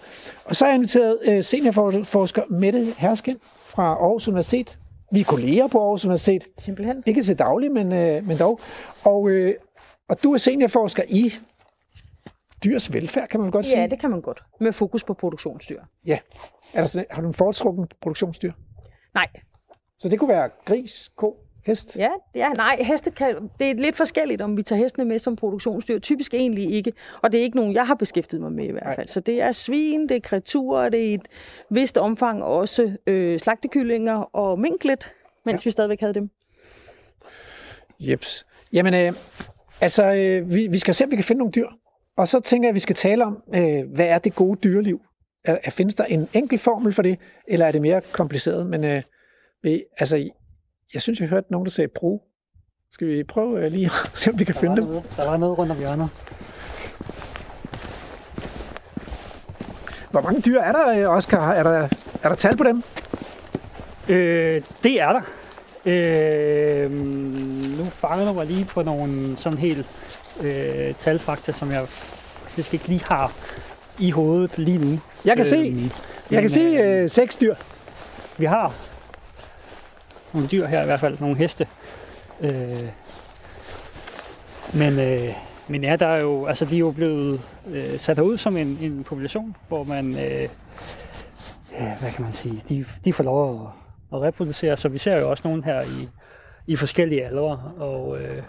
Og 0.46 0.56
så 0.56 0.66
har 0.66 0.72
jeg 0.72 0.76
inviteret 0.76 1.46
seniorforsker 1.46 2.42
Mette 2.50 2.94
Hersken 2.98 3.38
fra 3.66 3.84
Aarhus 3.84 4.28
Universitet. 4.28 4.78
Vi 5.14 5.20
er 5.20 5.24
kolleger 5.24 5.68
på 5.68 5.80
Aarhus 5.80 6.06
Universitet. 6.06 6.48
Simpelthen. 6.58 7.04
Ikke 7.06 7.24
til 7.24 7.40
daglig, 7.40 7.72
men, 7.72 7.92
øh, 7.92 8.28
men 8.28 8.38
dog. 8.38 8.60
Og, 9.06 9.30
øh, 9.30 9.56
og 10.10 10.24
du 10.24 10.34
er 10.34 10.38
seniorforsker 10.38 11.04
i 11.10 11.34
dyrs 12.64 12.94
velfærd, 12.94 13.28
kan 13.28 13.40
man 13.40 13.52
godt 13.52 13.66
sige? 13.66 13.82
Ja, 13.82 13.88
det 13.88 14.00
kan 14.00 14.10
man 14.10 14.22
godt. 14.22 14.44
Med 14.60 14.74
fokus 14.74 15.04
på 15.04 15.14
produktionsdyr. 15.14 15.82
Ja. 16.06 16.18
Er 16.74 16.80
der 16.80 16.86
sådan, 16.86 17.06
har 17.10 17.22
du 17.22 17.28
en 17.28 17.34
foretrukken 17.34 17.88
produktionsdyr? 18.02 18.52
Nej. 19.14 19.28
Så 20.00 20.10
det 20.10 20.20
kunne 20.20 20.30
være 20.30 20.50
gris, 20.66 21.12
ko, 21.16 21.38
hest? 21.66 21.98
Ja, 21.98 22.10
ja, 22.36 22.50
nej, 22.50 22.78
heste 22.80 23.12
kan, 23.12 23.50
det 23.60 23.70
er 23.70 23.74
lidt 23.74 23.98
forskelligt, 23.98 24.42
om 24.42 24.58
vi 24.58 24.64
tager 24.64 24.82
hestene 24.82 25.06
med 25.06 25.20
som 25.20 25.36
produktionsdyr. 25.36 26.00
Typisk 26.00 26.34
egentlig 26.34 26.72
ikke, 26.72 26.94
og 27.22 27.32
det 27.32 27.40
er 27.40 27.44
ikke 27.44 27.56
nogen, 27.56 27.74
jeg 27.74 27.88
har 27.88 27.96
beskæftiget 27.96 28.42
mig 28.42 28.52
med 28.52 28.66
i 28.66 28.72
hvert 28.72 28.84
Nej. 28.84 28.96
fald. 28.96 29.08
Så 29.08 29.20
det 29.20 29.42
er 29.42 29.52
svin, 29.52 30.10
det 30.10 30.16
er 30.16 30.22
kreaturer, 30.22 30.90
det 30.90 31.00
er 31.00 31.10
i 31.10 31.14
et 31.14 31.28
vist 31.70 31.98
omfang 31.98 32.44
også 32.44 32.92
øh, 33.08 33.40
slagtekyllinger 33.40 34.36
og 34.36 34.60
minklet, 34.60 35.12
mens 35.46 35.66
ja. 35.66 35.68
vi 35.68 35.72
stadigvæk 35.72 36.00
havde 36.00 36.14
dem. 36.14 36.30
Jeps. 38.00 38.46
Jamen, 38.74 38.94
øh, 38.94 39.14
altså, 39.82 40.14
øh, 40.14 40.54
vi, 40.56 40.68
vi 40.68 40.78
skal 40.78 40.96
se, 40.96 41.04
om 41.04 41.12
vi 41.12 41.16
kan 41.16 41.26
finde 41.26 41.40
nogle 41.40 41.52
dyr. 41.52 41.68
Og 42.18 42.28
så 42.28 42.40
tænker 42.40 42.68
jeg, 42.68 42.72
at 42.72 42.76
vi 42.76 42.80
skal 42.80 42.96
tale 42.96 43.26
om, 43.26 43.44
øh, 43.56 43.84
hvad 43.96 44.08
er 44.08 44.18
det 44.18 44.36
gode 44.36 44.60
dyreliv? 44.64 45.02
Er, 45.46 45.58
er, 45.64 45.72
findes 45.72 45.96
der 45.96 46.04
en 46.04 46.30
enkel 46.34 46.60
formel 46.60 46.94
for 46.94 47.02
det, 47.02 47.20
eller 47.48 47.66
er 47.66 47.72
det 47.72 47.82
mere 47.82 48.02
kompliceret? 48.12 48.68
Men 48.68 48.84
øh, 48.84 49.02
vi, 49.64 49.84
altså, 49.98 50.30
jeg 50.94 51.02
synes, 51.02 51.20
jeg 51.20 51.28
hørte 51.30 51.52
nogen, 51.52 51.66
der 51.66 51.72
sagde 51.72 51.88
pro. 51.96 52.24
Skal 52.92 53.08
vi 53.08 53.24
prøve 53.24 53.66
øh, 53.66 53.72
lige 53.72 53.86
at 53.86 54.12
se, 54.14 54.30
om 54.32 54.40
vi 54.40 54.44
kan 54.44 54.54
Der 54.56 54.60
finde 54.62 54.76
dem? 54.76 54.84
noget, 54.84 55.04
der 55.18 55.30
var 55.30 55.38
noget 55.38 55.58
rundt 55.58 55.72
om 55.72 55.78
hjørnet. 55.78 56.10
Hvor 60.12 60.22
mange 60.22 60.42
dyr 60.42 60.60
er 60.60 60.72
der, 60.72 60.90
øh, 61.10 61.18
Oscar? 61.18 61.52
Er 61.52 61.64
der, 61.64 61.88
er 62.24 62.30
der 62.30 62.36
tal 62.36 62.58
på 62.58 62.64
dem? 62.64 62.84
Øh, 64.10 64.62
det 64.84 65.02
er 65.02 65.12
der. 65.14 65.22
Øh, 65.86 66.92
nu 67.78 67.86
fanger 67.86 68.26
du 68.28 68.34
mig 68.34 68.46
lige 68.48 68.66
på 68.66 68.82
nogle 68.82 69.38
sådan 69.38 69.58
helt 69.60 69.86
øh, 70.44 70.94
talfakta, 70.94 71.52
som 71.52 71.72
jeg 71.72 71.88
faktisk 71.88 72.74
ikke 72.74 72.88
lige 72.88 73.04
har 73.06 73.32
i 74.00 74.12
hovedet 74.12 74.58
lige 74.58 74.78
nu. 74.78 75.00
Jeg 75.26 75.38
kan 75.38 75.46
se, 75.46 75.56
Øhm, 75.58 75.82
jeg 76.32 76.42
kan 76.42 76.42
men, 76.42 76.50
se 76.50 76.60
øh, 76.60 77.04
øh, 77.04 77.10
seks 77.10 77.36
dyr. 77.36 77.56
Vi 78.38 78.46
har 78.46 78.74
nogle 80.34 80.48
dyr 80.48 80.66
her 80.66 80.82
i 80.82 80.86
hvert 80.86 81.00
fald, 81.00 81.18
nogle 81.20 81.38
heste. 81.38 81.68
Øh, 82.42 82.90
men, 84.74 85.00
øh, 85.00 85.30
men 85.68 85.84
ja, 85.84 85.96
der 85.96 86.08
er 86.08 86.22
jo, 86.22 86.46
altså 86.46 86.66
de 86.66 86.76
er 86.76 86.80
jo 86.80 86.92
blevet 86.92 87.42
øh, 87.68 88.00
sat 88.00 88.20
ud 88.20 88.38
som 88.38 88.58
en, 88.58 88.78
en 88.82 89.04
population, 89.04 89.56
hvor 89.68 89.84
man, 89.84 90.12
øh, 90.12 90.50
ja, 91.80 91.96
hvad 92.00 92.12
kan 92.12 92.24
man 92.24 92.34
sige, 92.34 92.64
de, 92.70 92.86
de 93.06 93.14
får 93.14 93.24
lov 93.24 93.62
at, 93.62 93.68
at 94.18 94.22
reproducere, 94.22 94.78
så 94.78 94.90
vi 94.90 94.98
ser 94.98 95.20
jo 95.20 95.30
også 95.30 95.48
nogle 95.48 95.64
her 95.64 95.82
i, 95.82 96.10
i 96.68 96.76
forskellige 96.76 97.26
aldre, 97.26 97.72
og 97.78 98.18
øh, 98.22 98.44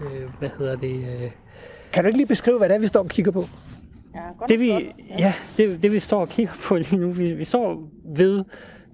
øh, 0.00 0.28
hvad 0.38 0.50
hedder 0.58 0.76
det, 0.76 0.94
øh, 0.94 1.30
Kan 1.92 2.04
du 2.04 2.08
ikke 2.08 2.18
lige 2.18 2.26
beskrive, 2.26 2.58
hvad 2.58 2.68
det 2.68 2.74
er, 2.74 2.80
vi 2.80 2.86
står 2.86 3.00
og 3.00 3.08
kigger 3.08 3.32
på? 3.32 3.44
Ja, 4.14 4.20
godt 4.38 4.48
det 4.48 4.60
vi, 4.60 4.92
ja, 5.18 5.34
det, 5.56 5.82
det 5.82 5.92
vi 5.92 6.00
står 6.00 6.20
og 6.20 6.28
kigger 6.28 6.52
på 6.64 6.76
lige 6.76 6.96
nu, 6.96 7.10
vi, 7.10 7.32
vi 7.32 7.44
står 7.44 7.88
ved 8.04 8.44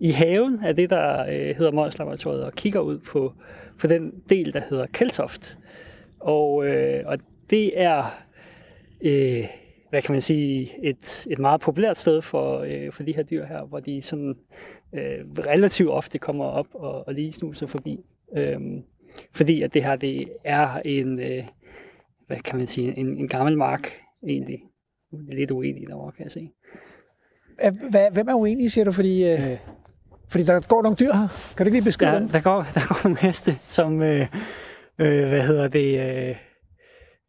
i 0.04 0.10
haven 0.10 0.64
af 0.64 0.76
det, 0.76 0.90
der 0.90 1.20
øh, 1.22 1.56
hedder 1.56 1.70
Mols 1.70 1.98
Laboratoriet, 1.98 2.44
og 2.44 2.52
kigger 2.52 2.80
ud 2.80 2.98
på, 2.98 3.32
på 3.78 3.86
den 3.86 4.22
del, 4.28 4.52
der 4.52 4.60
hedder 4.60 4.86
Keltoft. 4.86 5.58
Og, 6.20 6.66
øh, 6.66 7.02
og 7.06 7.18
det 7.50 7.80
er, 7.80 8.22
øh, 9.00 9.46
hvad 9.90 10.02
kan 10.02 10.12
man 10.12 10.20
sige, 10.20 10.72
et, 10.82 11.26
et 11.30 11.38
meget 11.38 11.60
populært 11.60 11.98
sted 11.98 12.22
for, 12.22 12.58
øh, 12.58 12.92
for 12.92 13.02
de 13.02 13.14
her 13.14 13.22
dyr 13.22 13.44
her, 13.44 13.64
hvor 13.64 13.80
de 13.80 14.02
sådan 14.02 14.36
øh, 14.92 15.24
relativt 15.38 15.90
ofte 15.90 16.18
kommer 16.18 16.44
op 16.44 16.66
og, 16.72 17.08
og 17.08 17.14
lige 17.14 17.32
snuser 17.32 17.66
forbi. 17.66 18.00
Øhm, 18.36 18.82
fordi 19.34 19.62
at 19.62 19.74
det 19.74 19.84
her, 19.84 19.96
det 19.96 20.28
er 20.44 20.80
en, 20.84 21.20
øh, 21.20 21.44
hvad 22.26 22.38
kan 22.38 22.58
man 22.58 22.66
sige, 22.66 22.98
en, 22.98 23.16
en 23.16 23.28
gammel 23.28 23.58
mark 23.58 23.92
egentlig. 24.26 24.62
Jeg 25.12 25.32
er 25.32 25.36
lidt 25.36 25.50
uenig 25.50 25.86
derovre, 25.88 26.12
kan 26.12 26.22
jeg 26.24 26.30
se. 26.30 26.50
Hvem 28.12 28.28
er 28.28 28.34
uenig, 28.34 28.70
siger 28.70 28.84
du? 28.84 28.92
Fordi, 28.92 29.24
øh, 29.24 29.50
Øh, 29.50 29.58
fordi 30.34 30.44
der 30.44 30.60
går 30.68 30.82
nogle 30.82 30.96
dyr 30.96 31.12
her. 31.12 31.54
Kan 31.56 31.64
du 31.64 31.68
ikke 31.68 31.76
lige 31.76 31.84
beskrive 31.84 32.10
der, 32.10 32.18
dem? 32.18 32.28
der, 32.28 32.40
går, 32.40 32.66
der 32.74 32.88
går 32.88 33.00
nogle 33.04 33.18
heste, 33.18 33.58
som, 33.68 34.02
øh, 34.02 34.26
øh, 34.98 35.28
hvad 35.28 35.42
hedder 35.42 35.68
det, 35.68 36.00
øh, 36.00 36.36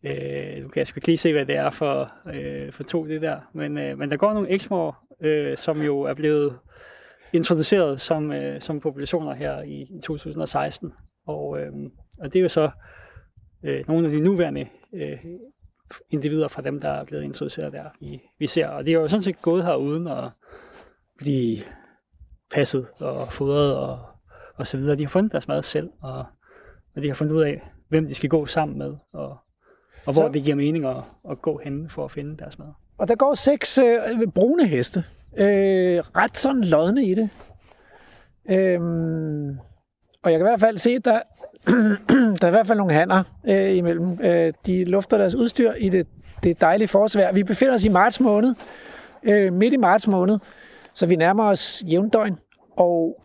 øh, 0.03 0.63
nu 0.63 0.67
kan 0.67 0.79
jeg 0.79 0.87
sgu 0.87 0.97
ikke 0.97 1.07
lige 1.07 1.17
se, 1.17 1.33
hvad 1.33 1.45
det 1.45 1.55
er 1.55 1.69
for, 1.69 2.11
øh, 2.33 2.73
for 2.73 2.83
to, 2.83 3.07
det 3.07 3.21
der, 3.21 3.39
men, 3.53 3.77
øh, 3.77 3.97
men 3.97 4.11
der 4.11 4.17
går 4.17 4.33
nogle 4.33 4.49
eksmor, 4.49 4.97
øh, 5.21 5.57
som 5.57 5.81
jo 5.81 6.01
er 6.01 6.13
blevet 6.13 6.57
introduceret 7.33 8.01
som, 8.01 8.31
øh, 8.31 8.61
som 8.61 8.79
populationer 8.79 9.33
her 9.33 9.61
i, 9.61 9.81
i 9.81 10.01
2016, 10.03 10.93
og, 11.27 11.59
øh, 11.59 11.71
og 12.19 12.33
det 12.33 12.39
er 12.39 12.43
jo 12.43 12.49
så 12.49 12.69
øh, 13.63 13.87
nogle 13.87 14.07
af 14.07 14.13
de 14.13 14.19
nuværende 14.19 14.67
øh, 14.93 15.17
individer 16.11 16.47
fra 16.47 16.61
dem, 16.61 16.81
der 16.81 16.89
er 16.89 17.03
blevet 17.03 17.23
introduceret 17.23 17.73
der, 17.73 17.85
vi, 18.01 18.21
vi 18.39 18.47
ser, 18.47 18.67
og 18.67 18.85
de 18.85 18.91
er 18.91 18.99
jo 18.99 19.07
sådan 19.07 19.23
set 19.23 19.41
gået 19.41 19.65
her 19.65 19.75
uden 19.75 20.07
at 20.07 20.29
blive 21.17 21.57
passet 22.51 22.85
og 22.99 23.33
fodret 23.33 23.75
og, 23.75 23.99
og 24.55 24.67
så 24.67 24.77
videre. 24.77 24.95
De 24.95 25.03
har 25.03 25.09
fundet 25.09 25.31
deres 25.31 25.47
mad 25.47 25.63
selv, 25.63 25.89
og, 26.01 26.25
og 26.95 27.01
de 27.01 27.07
har 27.07 27.15
fundet 27.15 27.33
ud 27.33 27.41
af, 27.41 27.61
hvem 27.89 28.07
de 28.07 28.13
skal 28.15 28.29
gå 28.29 28.45
sammen 28.45 28.77
med, 28.77 28.93
og, 29.13 29.29
og 30.05 30.13
hvor 30.13 30.27
Så- 30.27 30.29
det 30.33 30.43
giver 30.43 30.55
mening 30.55 30.85
at, 30.85 30.97
at 31.31 31.41
gå 31.41 31.61
hen 31.63 31.89
for 31.89 32.05
at 32.05 32.11
finde 32.11 32.37
deres 32.37 32.59
mad. 32.59 32.67
Og 32.97 33.07
der 33.07 33.15
går 33.15 33.33
seks 33.33 33.77
øh, 33.77 34.27
brune 34.35 34.67
heste. 34.67 35.03
Øh, 35.37 35.99
ret 36.15 36.37
sådan 36.37 36.63
lodne 36.63 37.05
i 37.05 37.13
det. 37.13 37.29
Øhm, 38.49 39.49
og 40.23 40.31
jeg 40.31 40.39
kan 40.39 40.47
i 40.47 40.49
hvert 40.49 40.59
fald 40.59 40.77
se, 40.77 40.89
at 40.89 41.05
der, 41.05 41.19
der 42.41 42.43
er 42.43 42.47
i 42.47 42.51
hvert 42.51 42.67
fald 42.67 42.77
nogle 42.77 42.93
hanner 42.93 43.23
øh, 43.47 43.77
imellem. 43.77 44.19
Øh, 44.21 44.53
de 44.65 44.85
lufter 44.85 45.17
deres 45.17 45.35
udstyr 45.35 45.73
i 45.73 45.89
det, 45.89 46.07
det 46.43 46.61
dejlige 46.61 46.87
forårsvejr. 46.87 47.33
Vi 47.33 47.43
befinder 47.43 47.73
os 47.73 47.85
i 47.85 47.89
marts 47.89 48.19
måned. 48.19 48.55
Øh, 49.23 49.53
midt 49.53 49.73
i 49.73 49.77
marts 49.77 50.07
måned. 50.07 50.39
Så 50.95 51.05
vi 51.05 51.15
nærmer 51.15 51.43
os 51.43 51.83
jævndøgn. 51.87 52.37
Og 52.71 53.23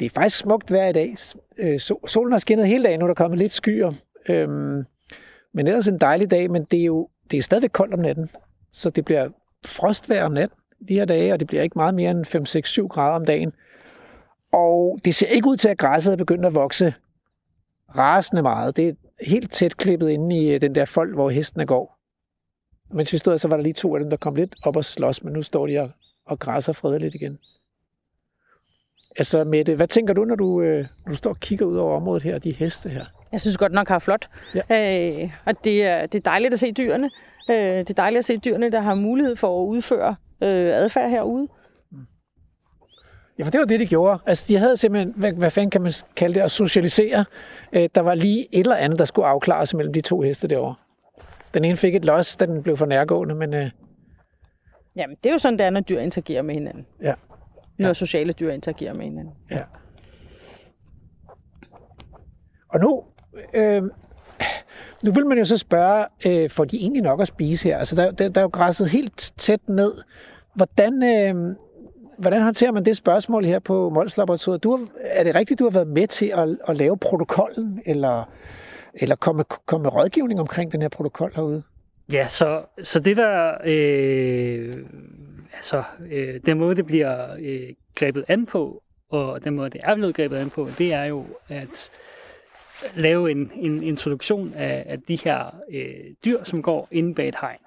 det 0.00 0.06
er 0.06 0.10
faktisk 0.10 0.38
smukt 0.38 0.72
vejr 0.72 0.88
i 0.88 0.92
dag. 0.92 1.14
Øh, 1.58 1.80
solen 2.06 2.32
har 2.32 2.38
skinnet 2.38 2.66
hele 2.66 2.84
dagen. 2.84 2.98
Nu 2.98 3.04
er 3.04 3.08
der 3.08 3.14
kommet 3.14 3.38
lidt 3.38 3.52
skyer. 3.52 3.92
Øhm, 4.28 4.84
men 5.52 5.66
ellers 5.66 5.88
en 5.88 5.98
dejlig 5.98 6.30
dag, 6.30 6.50
men 6.50 6.64
det 6.64 6.80
er 6.80 6.84
jo 6.84 7.08
det 7.30 7.36
er 7.36 7.42
stadigvæk 7.42 7.70
koldt 7.70 7.94
om 7.94 8.00
natten. 8.00 8.30
Så 8.72 8.90
det 8.90 9.04
bliver 9.04 9.28
frostvejr 9.66 10.24
om 10.24 10.32
natten 10.32 10.58
de 10.88 10.94
her 10.94 11.04
dage, 11.04 11.32
og 11.32 11.40
det 11.40 11.48
bliver 11.48 11.62
ikke 11.62 11.78
meget 11.78 11.94
mere 11.94 12.10
end 12.10 12.24
5, 12.24 12.46
6, 12.46 12.70
7 12.70 12.88
grader 12.88 13.14
om 13.14 13.24
dagen. 13.24 13.52
Og 14.52 14.98
det 15.04 15.14
ser 15.14 15.26
ikke 15.26 15.48
ud 15.48 15.56
til, 15.56 15.68
at 15.68 15.78
græsset 15.78 16.12
er 16.12 16.16
begyndt 16.16 16.44
at 16.44 16.54
vokse 16.54 16.94
rasende 17.96 18.42
meget. 18.42 18.76
Det 18.76 18.88
er 18.88 18.92
helt 19.26 19.52
tæt 19.52 19.76
klippet 19.76 20.08
inde 20.08 20.36
i 20.36 20.50
øh, 20.50 20.60
den 20.60 20.74
der 20.74 20.84
fold, 20.84 21.14
hvor 21.14 21.30
hestene 21.30 21.66
går. 21.66 21.98
Mens 22.90 23.12
vi 23.12 23.18
stod 23.18 23.38
så 23.38 23.48
var 23.48 23.56
der 23.56 23.62
lige 23.62 23.72
to 23.72 23.94
af 23.94 24.00
dem, 24.00 24.10
der 24.10 24.16
kom 24.16 24.34
lidt 24.34 24.56
op 24.62 24.76
og 24.76 24.84
slås, 24.84 25.24
men 25.24 25.32
nu 25.32 25.42
står 25.42 25.66
de 25.66 25.78
og, 25.78 25.90
og 26.28 26.38
græsser 26.38 26.72
fredeligt 26.72 27.14
igen. 27.14 27.38
Altså 29.16 29.44
Mette, 29.44 29.74
hvad 29.74 29.88
tænker 29.88 30.14
du, 30.14 30.24
når 30.24 30.34
du, 30.34 30.62
øh, 30.62 30.86
når 31.04 31.10
du 31.10 31.16
står 31.16 31.30
og 31.30 31.40
kigger 31.40 31.66
ud 31.66 31.76
over 31.76 31.96
området 31.96 32.22
her, 32.22 32.38
de 32.38 32.52
heste 32.52 32.88
her? 32.88 33.04
Jeg 33.32 33.40
synes 33.40 33.56
godt 33.56 33.72
nok, 33.72 33.88
har 33.88 33.98
flot. 33.98 34.28
Ja. 34.54 34.60
Øh, 35.22 35.30
og 35.44 35.54
det 35.64 35.84
er, 35.84 36.06
det 36.06 36.18
er 36.18 36.22
dejligt 36.22 36.52
at 36.52 36.60
se 36.60 36.72
dyrene. 36.72 37.10
Øh, 37.50 37.56
det 37.56 37.90
er 37.90 37.94
dejligt 37.94 38.18
at 38.18 38.24
se 38.24 38.36
dyrene, 38.36 38.70
der 38.70 38.80
har 38.80 38.94
mulighed 38.94 39.36
for 39.36 39.62
at 39.62 39.66
udføre 39.66 40.16
øh, 40.42 40.76
adfærd 40.76 41.10
herude. 41.10 41.48
Ja, 43.38 43.44
for 43.44 43.50
det 43.50 43.58
var 43.58 43.66
det, 43.66 43.80
de 43.80 43.86
gjorde. 43.86 44.18
Altså, 44.26 44.44
de 44.48 44.58
havde 44.58 44.76
simpelthen, 44.76 45.14
hvad, 45.16 45.32
hvad 45.32 45.50
fanden 45.50 45.70
kan 45.70 45.82
man 45.82 45.92
kalde 46.16 46.34
det, 46.34 46.40
at 46.40 46.50
socialisere. 46.50 47.24
Øh, 47.72 47.88
der 47.94 48.00
var 48.00 48.14
lige 48.14 48.46
et 48.52 48.60
eller 48.60 48.76
andet, 48.76 48.98
der 48.98 49.04
skulle 49.04 49.28
afklares 49.28 49.74
mellem 49.74 49.92
de 49.92 50.00
to 50.00 50.20
heste 50.20 50.48
derovre. 50.48 50.74
Den 51.54 51.64
ene 51.64 51.76
fik 51.76 51.94
et 51.94 52.04
los, 52.04 52.36
da 52.36 52.46
den 52.46 52.62
blev 52.62 52.76
for 52.76 52.86
nærgående, 52.86 53.34
men 53.34 53.54
øh, 53.54 53.70
Jamen, 54.98 55.16
det 55.24 55.28
er 55.28 55.34
jo 55.34 55.38
sådan, 55.38 55.58
det 55.58 55.66
er, 55.66 55.70
når 55.70 55.80
dyr 55.80 56.00
interagerer 56.00 56.42
med 56.42 56.54
hinanden. 56.54 56.86
Ja. 57.02 57.14
Når 57.78 57.88
Ja. 57.88 57.94
sociale 57.94 58.32
dyr 58.32 58.50
interagerer 58.50 58.94
med 58.94 59.04
hinanden. 59.04 59.34
ja. 59.50 59.60
Og 62.68 62.80
nu, 62.80 63.04
øh, 63.54 63.82
nu 65.02 65.12
vil 65.12 65.26
man 65.26 65.38
jo 65.38 65.44
så 65.44 65.56
spørge, 65.56 66.04
øh, 66.26 66.50
får 66.50 66.64
de 66.64 66.76
egentlig 66.76 67.02
nok 67.02 67.20
at 67.20 67.28
spise 67.28 67.68
her? 67.68 67.78
Altså, 67.78 67.96
der, 67.96 68.10
der, 68.10 68.28
der 68.28 68.40
er 68.40 68.42
jo 68.42 68.48
græsset 68.52 68.88
helt 68.90 69.32
tæt 69.38 69.68
ned. 69.68 69.92
Hvordan, 70.54 71.02
øh, 71.02 71.56
hvordan 72.18 72.42
håndterer 72.42 72.72
man 72.72 72.84
det 72.84 72.96
spørgsmål 72.96 73.44
her 73.44 73.58
på 73.58 73.90
Mols 73.90 74.16
Laboratoriet? 74.16 74.62
Du 74.64 74.76
har, 74.76 74.86
er 75.04 75.24
det 75.24 75.34
rigtigt, 75.34 75.58
du 75.58 75.64
har 75.64 75.70
været 75.70 75.86
med 75.88 76.06
til 76.06 76.26
at, 76.26 76.48
at 76.68 76.76
lave 76.76 76.96
protokollen, 76.96 77.82
eller, 77.86 78.30
eller 78.94 79.16
komme, 79.16 79.44
komme 79.66 79.82
med 79.82 79.94
rådgivning 79.94 80.40
omkring 80.40 80.72
den 80.72 80.82
her 80.82 80.88
protokol 80.88 81.32
herude? 81.34 81.62
Ja, 82.12 82.28
så, 82.28 82.64
så 82.82 83.00
det 83.00 83.16
der, 83.16 83.54
øh, 83.64 84.84
altså, 85.54 85.82
øh, 86.10 86.40
den 86.46 86.58
måde, 86.58 86.76
det 86.76 86.86
bliver 86.86 87.36
øh, 87.40 87.74
grebet 87.94 88.24
an 88.28 88.46
på, 88.46 88.82
og 89.08 89.44
den 89.44 89.54
måde, 89.54 89.70
det 89.70 89.80
er 89.84 89.94
blevet 89.94 90.14
grebet 90.14 90.36
an 90.36 90.50
på, 90.50 90.68
det 90.78 90.92
er 90.92 91.04
jo 91.04 91.26
at 91.48 91.90
lave 92.94 93.30
en, 93.30 93.52
en 93.54 93.82
introduktion 93.82 94.54
af, 94.54 94.84
af 94.86 95.02
de 95.02 95.18
her 95.24 95.56
øh, 95.70 96.14
dyr, 96.24 96.44
som 96.44 96.62
går 96.62 96.88
inde 96.90 97.14
bag 97.14 97.28
et 97.28 97.36
hegn. 97.40 97.60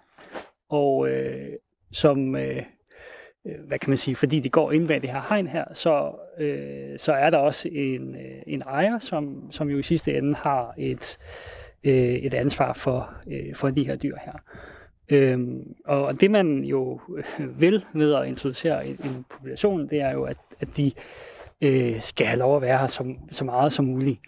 Og 0.70 1.10
øh, 1.10 1.52
som, 1.92 2.36
øh, 2.36 2.64
øh 3.46 3.56
hvad 3.68 3.80
kan 3.80 3.90
man 3.90 3.98
sige, 3.98 4.16
fordi 4.16 4.40
de 4.40 4.50
går 4.50 4.72
inde 4.72 4.88
bag 4.88 5.02
det 5.02 5.10
her 5.10 5.22
hegn 5.30 5.48
her, 5.48 5.66
så, 5.74 6.12
øh, 6.40 7.00
så 7.00 7.14
er 7.14 7.30
der 7.30 7.38
også 7.38 7.70
en, 7.72 8.16
øh, 8.16 8.42
en 8.48 8.62
ejer, 8.62 9.00
som, 9.00 9.52
som 9.52 9.70
jo 9.70 9.78
i 9.78 9.84
sidste 9.84 10.18
ende 10.18 10.36
har 10.36 10.74
et, 10.78 11.18
øh, 11.22 11.61
Øh, 11.84 12.14
et 12.14 12.34
ansvar 12.34 12.74
for, 12.74 13.14
øh, 13.32 13.56
for 13.56 13.70
de 13.70 13.86
her 13.86 13.96
dyr 13.96 14.16
her. 14.26 14.34
Øhm, 15.10 15.76
og 15.86 16.22
det 16.22 16.32
man 16.32 16.64
jo 16.64 17.00
øh, 17.40 17.62
vil 17.62 17.86
ved 17.94 18.14
at 18.14 18.28
introducere 18.28 18.88
en, 18.88 18.98
en 19.04 19.26
population, 19.30 19.88
det 19.90 20.02
er 20.02 20.12
jo, 20.12 20.24
at, 20.24 20.38
at 20.60 20.68
de 20.78 20.92
øh, 21.62 22.02
skal 22.02 22.28
have 22.28 22.40
lov 22.40 22.56
at 22.56 22.62
være 22.62 22.78
her 22.78 22.88
så, 22.88 23.16
så 23.32 23.46
meget 23.46 23.74
som 23.74 23.86
muligt. 23.86 24.20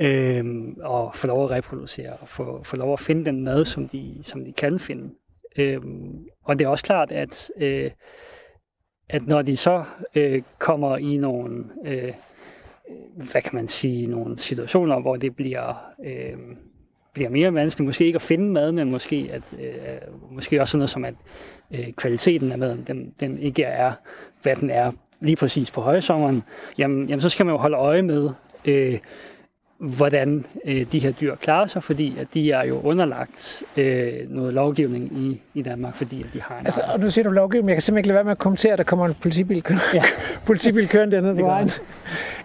øhm, 0.00 0.76
og 0.82 1.14
få 1.14 1.26
lov 1.26 1.44
at 1.44 1.50
reproducere, 1.50 2.12
og 2.12 2.28
få, 2.28 2.62
få 2.64 2.76
lov 2.76 2.92
at 2.92 3.00
finde 3.00 3.24
den 3.24 3.44
mad, 3.44 3.64
som 3.64 3.88
de, 3.88 4.18
som 4.22 4.44
de 4.44 4.52
kan 4.52 4.78
finde. 4.78 5.10
Øhm, 5.58 6.26
og 6.44 6.58
det 6.58 6.64
er 6.64 6.68
også 6.68 6.84
klart, 6.84 7.12
at, 7.12 7.50
øh, 7.56 7.90
at 9.08 9.26
når 9.26 9.42
de 9.42 9.56
så 9.56 9.84
øh, 10.14 10.42
kommer 10.58 10.96
i 10.96 11.16
nogle, 11.16 11.64
øh, 11.84 12.14
hvad 13.30 13.42
kan 13.42 13.54
man 13.54 13.68
sige, 13.68 14.06
nogle 14.06 14.38
situationer, 14.38 15.00
hvor 15.00 15.16
det 15.16 15.36
bliver, 15.36 15.92
øh, 16.04 16.36
bliver 17.16 17.30
mere 17.30 17.54
vanskeligt, 17.54 17.86
måske 17.86 18.04
ikke 18.06 18.16
at 18.16 18.22
finde 18.22 18.52
mad, 18.52 18.72
men 18.72 18.90
måske, 18.90 19.30
at, 19.32 19.42
øh, 19.60 19.70
måske 20.30 20.60
også 20.60 20.70
sådan 20.72 20.78
noget 20.78 20.90
som, 20.90 21.04
at 21.04 21.14
øh, 21.74 21.92
kvaliteten 21.92 22.52
af 22.52 22.58
maden, 22.58 22.84
den, 22.86 23.12
den 23.20 23.38
ikke 23.38 23.62
er, 23.62 23.92
hvad 24.42 24.56
den 24.56 24.70
er 24.70 24.92
lige 25.20 25.36
præcis 25.36 25.70
på 25.70 25.80
højsommeren, 25.80 26.42
jamen, 26.78 27.08
jamen 27.08 27.20
så 27.20 27.28
skal 27.28 27.46
man 27.46 27.52
jo 27.52 27.58
holde 27.58 27.76
øje 27.76 28.02
med, 28.02 28.30
øh, 28.64 28.98
hvordan 29.78 30.44
øh, 30.64 30.86
de 30.92 30.98
her 30.98 31.10
dyr 31.12 31.34
klarer 31.34 31.66
sig, 31.66 31.82
fordi 31.84 32.18
at 32.18 32.26
de 32.34 32.50
er 32.52 32.64
jo 32.64 32.80
underlagt 32.80 33.62
øh, 33.76 34.12
noget 34.30 34.54
lovgivning 34.54 35.12
i, 35.18 35.40
i 35.54 35.62
Danmark, 35.62 35.94
fordi 35.96 36.22
at 36.22 36.28
de 36.34 36.40
har 36.42 36.58
en 36.60 36.66
Altså, 36.66 36.80
og 36.92 37.00
nu 37.00 37.10
siger 37.10 37.22
du 37.24 37.30
lovgivning, 37.30 37.68
jeg 37.68 37.76
kan 37.76 37.82
simpelthen 37.82 37.98
ikke 37.98 38.08
lade 38.08 38.14
være 38.16 38.24
med 38.24 38.32
at 38.32 38.38
kommentere, 38.38 38.72
at 38.72 38.78
der 38.78 38.84
kommer 38.84 39.06
en 39.06 39.14
politibil, 39.22 39.62
kø- 39.62 39.74
Ja. 39.94 40.02
politibil 40.46 40.88
kørende 40.88 41.16
dernede 41.16 41.34
på 41.34 41.44
vejen. 41.46 41.68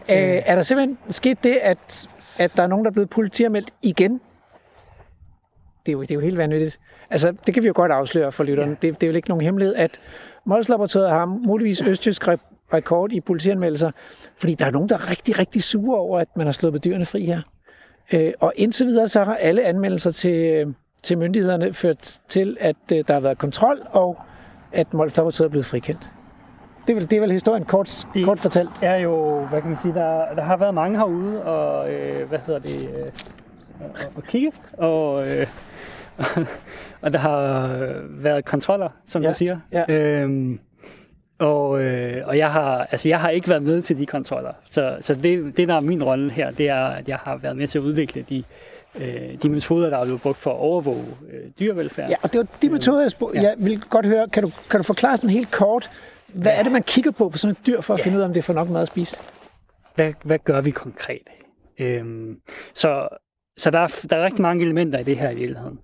Øh, 0.10 0.42
er 0.46 0.56
der 0.56 0.62
simpelthen 0.64 0.98
sket 1.10 1.44
det, 1.44 1.58
at, 1.62 2.08
at 2.38 2.52
der 2.58 2.64
er 2.64 2.68
nogen, 2.68 2.86
der 2.86 2.90
er 2.92 2.94
blevet 2.94 3.10
politianmeldt 3.10 3.72
igen? 3.82 4.22
Det 5.86 5.92
er, 5.92 5.94
jo, 5.94 6.02
det 6.02 6.12
er 6.12 6.16
jo 6.16 6.22
helt 6.22 6.38
vanvittigt. 6.38 6.80
Altså, 7.10 7.34
det 7.46 7.54
kan 7.54 7.64
vi 7.64 7.68
jo 7.68 7.74
godt 7.76 7.92
afsløre 7.92 8.32
for 8.32 8.44
lytterne. 8.44 8.78
Ja. 8.84 8.88
Det, 8.88 9.02
det 9.02 9.08
er 9.08 9.12
jo 9.12 9.16
ikke 9.16 9.30
nogen 9.30 9.44
hemmelighed, 9.44 9.76
at 9.76 10.00
Mols 10.46 10.70
Laboratoriet 10.70 11.10
har 11.10 11.26
muligvis 11.26 11.82
østtysk 11.82 12.28
re- 12.28 12.68
rekord 12.74 13.12
i 13.12 13.20
politianmeldelser, 13.22 13.92
fordi 14.38 14.56
der 14.56 14.66
er 14.66 14.72
nogen, 14.72 14.90
der 14.90 14.96
er 14.96 15.10
rigtig, 15.10 15.40
rigtig 15.40 15.64
sure 15.64 16.00
over, 16.00 16.20
at 16.20 16.28
man 16.36 16.46
har 16.46 16.52
sluppet 16.54 16.84
dyrene 16.84 17.06
fri 17.06 17.26
her. 17.26 17.42
Øh, 18.14 18.34
og 18.40 18.54
indtil 18.56 18.88
videre, 18.88 19.08
så 19.08 19.24
har 19.24 19.36
alle 19.36 19.64
anmeldelser 19.64 20.12
til, 20.12 20.66
til 21.04 21.18
myndighederne 21.18 21.74
ført 21.74 22.20
til, 22.28 22.58
at 22.60 22.76
øh, 22.94 23.04
der 23.08 23.14
har 23.14 23.20
været 23.22 23.38
kontrol, 23.38 23.78
og 23.92 24.18
at 24.72 24.94
Mols 24.94 25.18
Laboratoriet 25.18 25.48
er 25.48 25.52
blevet 25.52 25.66
frikendt. 25.66 26.12
Det 26.88 26.94
er 26.94 26.96
vel, 26.96 27.10
det 27.12 27.18
er 27.18 27.22
vel 27.22 27.32
historien 27.32 27.66
kort, 27.66 28.08
Det- 28.14 28.26
kort 28.26 28.40
fortalt. 28.40 28.70
er 28.82 28.96
jo, 28.96 29.40
hvad 29.46 29.62
kan 29.62 29.70
man 29.70 29.80
sige, 29.82 29.94
der, 29.94 30.26
der 30.36 30.42
har 30.42 30.58
været 30.58 30.74
mange 30.74 30.98
herude, 30.98 31.44
og 31.44 31.92
øh, 31.94 32.30
hvad 32.30 32.40
hedder 32.46 32.60
det, 32.60 32.90
øh, 32.90 33.12
og, 33.84 34.12
og 34.16 34.24
kigge, 34.24 34.52
og, 34.78 35.28
øh, 35.30 35.48
og 37.02 37.14
der 37.14 37.20
har 37.20 37.68
været 38.10 38.46
kontroller, 38.46 38.90
som 39.08 39.22
Ja, 39.24 39.30
du 39.30 39.34
siger. 39.34 39.60
ja. 39.72 39.94
Øhm, 39.94 40.60
og, 41.40 41.82
øh, 41.82 42.28
og 42.28 42.38
jeg 42.38 42.52
har, 42.52 42.88
altså 42.92 43.10
jeg 43.10 43.20
har 43.20 43.30
ikke 43.30 43.50
været 43.50 43.64
med 43.64 43.82
til 43.82 43.98
de 43.98 44.06
kontroller. 44.06 44.54
Så, 44.70 44.98
så 45.02 45.16
det, 45.16 45.58
det, 45.58 45.68
der 45.68 45.76
er 45.76 45.80
min 45.80 46.04
rolle 46.04 46.32
her, 46.32 46.52
det 46.52 46.70
er, 46.70 46.86
at 46.86 47.08
jeg 47.08 47.18
har 47.18 47.36
været 47.38 47.58
med 47.58 47.68
til 47.68 47.78
at 47.78 47.82
udvikle 47.82 48.26
de, 48.30 48.44
øh, 49.00 49.42
de 49.44 49.50
metoder, 49.50 49.90
der 49.90 49.98
er 49.98 50.04
blevet 50.04 50.22
brugt 50.22 50.38
for 50.38 50.52
at 50.52 50.58
overvåge 50.58 51.06
øh, 51.32 51.50
dyrevelfærd. 51.60 52.10
Ja, 52.10 52.16
og 52.24 52.32
det 52.32 52.38
var 52.40 52.48
de 52.62 52.70
metoder, 52.70 53.02
jeg, 53.02 53.12
spurgte. 53.12 53.38
ja. 53.40 53.44
jeg 53.44 53.56
vil 53.58 53.82
godt 53.90 54.06
høre. 54.06 54.28
Kan 54.30 54.44
du, 54.44 54.52
kan 54.70 54.80
du 54.80 54.84
forklare 54.84 55.18
sådan 55.18 55.30
helt 55.30 55.52
kort, 55.52 55.92
hvad 56.28 56.52
er 56.56 56.64
det, 56.64 56.72
man 56.72 56.84
kigger 56.84 57.12
på 57.12 57.30
på 57.30 57.38
sådan 57.38 57.52
et 57.52 57.68
dyr, 57.68 57.82
for 57.82 57.94
at 57.94 58.00
finde 58.00 58.18
ud 58.18 58.22
af, 58.22 58.28
om 58.28 58.34
det 58.34 58.44
får 58.44 58.54
nok 58.54 58.70
mad 58.70 58.82
at 58.82 58.88
spise? 58.88 59.18
hvad, 59.96 60.14
hvad 60.24 60.40
gør 60.40 60.62
vi 60.62 60.72
konkret? 60.72 61.28
Øhm, 61.80 62.38
så 62.74 63.08
så 63.58 63.72
der, 63.72 63.80
er, 63.80 64.06
der 64.10 64.18
er 64.18 64.26
rigtig 64.26 64.42
mange 64.42 64.64
elementer 64.64 65.00
i 65.00 65.04
det 65.04 65.18
her 65.18 65.30
i 65.30 65.36
virkeligheden. 65.36 65.80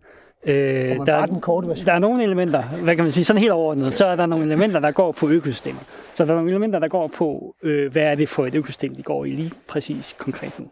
Øh, 0.46 0.96
der, 0.96 1.06
bare 1.06 1.28
den 1.28 1.42
korte 1.42 1.68
version. 1.68 1.86
der 1.86 1.94
er 1.94 2.00
nogle 2.00 2.24
elementer, 2.24 2.64
hvad 2.64 2.96
kan 2.96 3.06
man 3.06 3.12
sige, 3.12 3.26
sådan 3.26 3.40
helt 3.40 3.52
overordnet, 3.52 3.94
så 3.94 4.06
er 4.06 4.16
der 4.16 4.26
nogle 4.26 4.46
elementer, 4.46 4.80
der 4.80 4.92
går 4.92 5.12
på 5.12 5.30
økosystemer. 5.30 5.80
Så 6.14 6.26
der 6.26 6.32
er 6.32 6.36
nogle 6.36 6.50
elementer, 6.50 6.80
der 6.80 6.88
går 6.88 7.08
på, 7.08 7.56
øh, 7.64 7.92
hvad 7.92 8.04
er 8.04 8.16
det 8.16 8.30
for 8.30 8.46
et 8.46 8.56
økosystem, 8.56 8.96
de 8.96 9.04
går 9.04 9.26
i 9.26 9.30
lige 9.30 9.52
præcis 9.68 10.16
konkret 10.18 10.60
nu. 10.60 10.68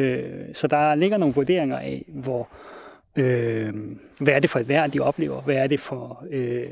Øh, 0.00 0.54
så 0.54 0.66
der 0.66 0.94
ligger 0.94 1.16
nogle 1.16 1.34
vurderinger 1.34 1.78
af, 1.78 2.04
hvor, 2.08 2.48
øh, 3.16 3.74
hvad 4.20 4.34
er 4.34 4.38
det 4.38 4.50
for 4.50 4.58
et 4.58 4.68
vejr, 4.68 4.86
de 4.86 5.00
oplever, 5.00 5.40
hvad 5.40 5.56
er 5.56 5.66
det 5.66 5.80
for, 5.80 6.24
øh, 6.30 6.66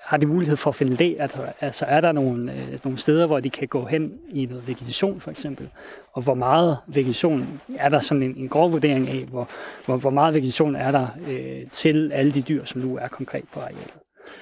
har 0.00 0.16
de 0.16 0.26
mulighed 0.26 0.56
for 0.56 0.70
at 0.70 0.76
finde 0.76 0.94
læ? 0.94 1.14
Altså, 1.18 1.38
altså 1.60 1.84
er 1.88 2.00
der 2.00 2.12
nogle, 2.12 2.52
øh, 2.52 2.78
nogle 2.84 2.98
steder, 2.98 3.26
hvor 3.26 3.40
de 3.40 3.50
kan 3.50 3.68
gå 3.68 3.84
hen 3.84 4.12
i 4.30 4.46
noget 4.46 4.68
vegetation 4.68 5.20
for 5.20 5.30
eksempel? 5.30 5.68
Og 6.12 6.22
hvor 6.22 6.34
meget 6.34 6.78
vegetation 6.86 7.60
er 7.78 7.88
der 7.88 8.00
sådan 8.00 8.22
en, 8.22 8.34
en 8.36 8.48
grov 8.48 8.72
vurdering 8.72 9.08
af, 9.08 9.24
hvor, 9.30 9.48
hvor, 9.86 9.96
hvor 9.96 10.10
meget 10.10 10.34
vegetation 10.34 10.76
er 10.76 10.90
der 10.90 11.06
øh, 11.28 11.70
til 11.72 12.12
alle 12.12 12.32
de 12.32 12.42
dyr, 12.42 12.64
som 12.64 12.80
nu 12.80 12.96
er 12.96 13.08
konkret 13.08 13.44
på 13.52 13.60
arealet? 13.60 13.94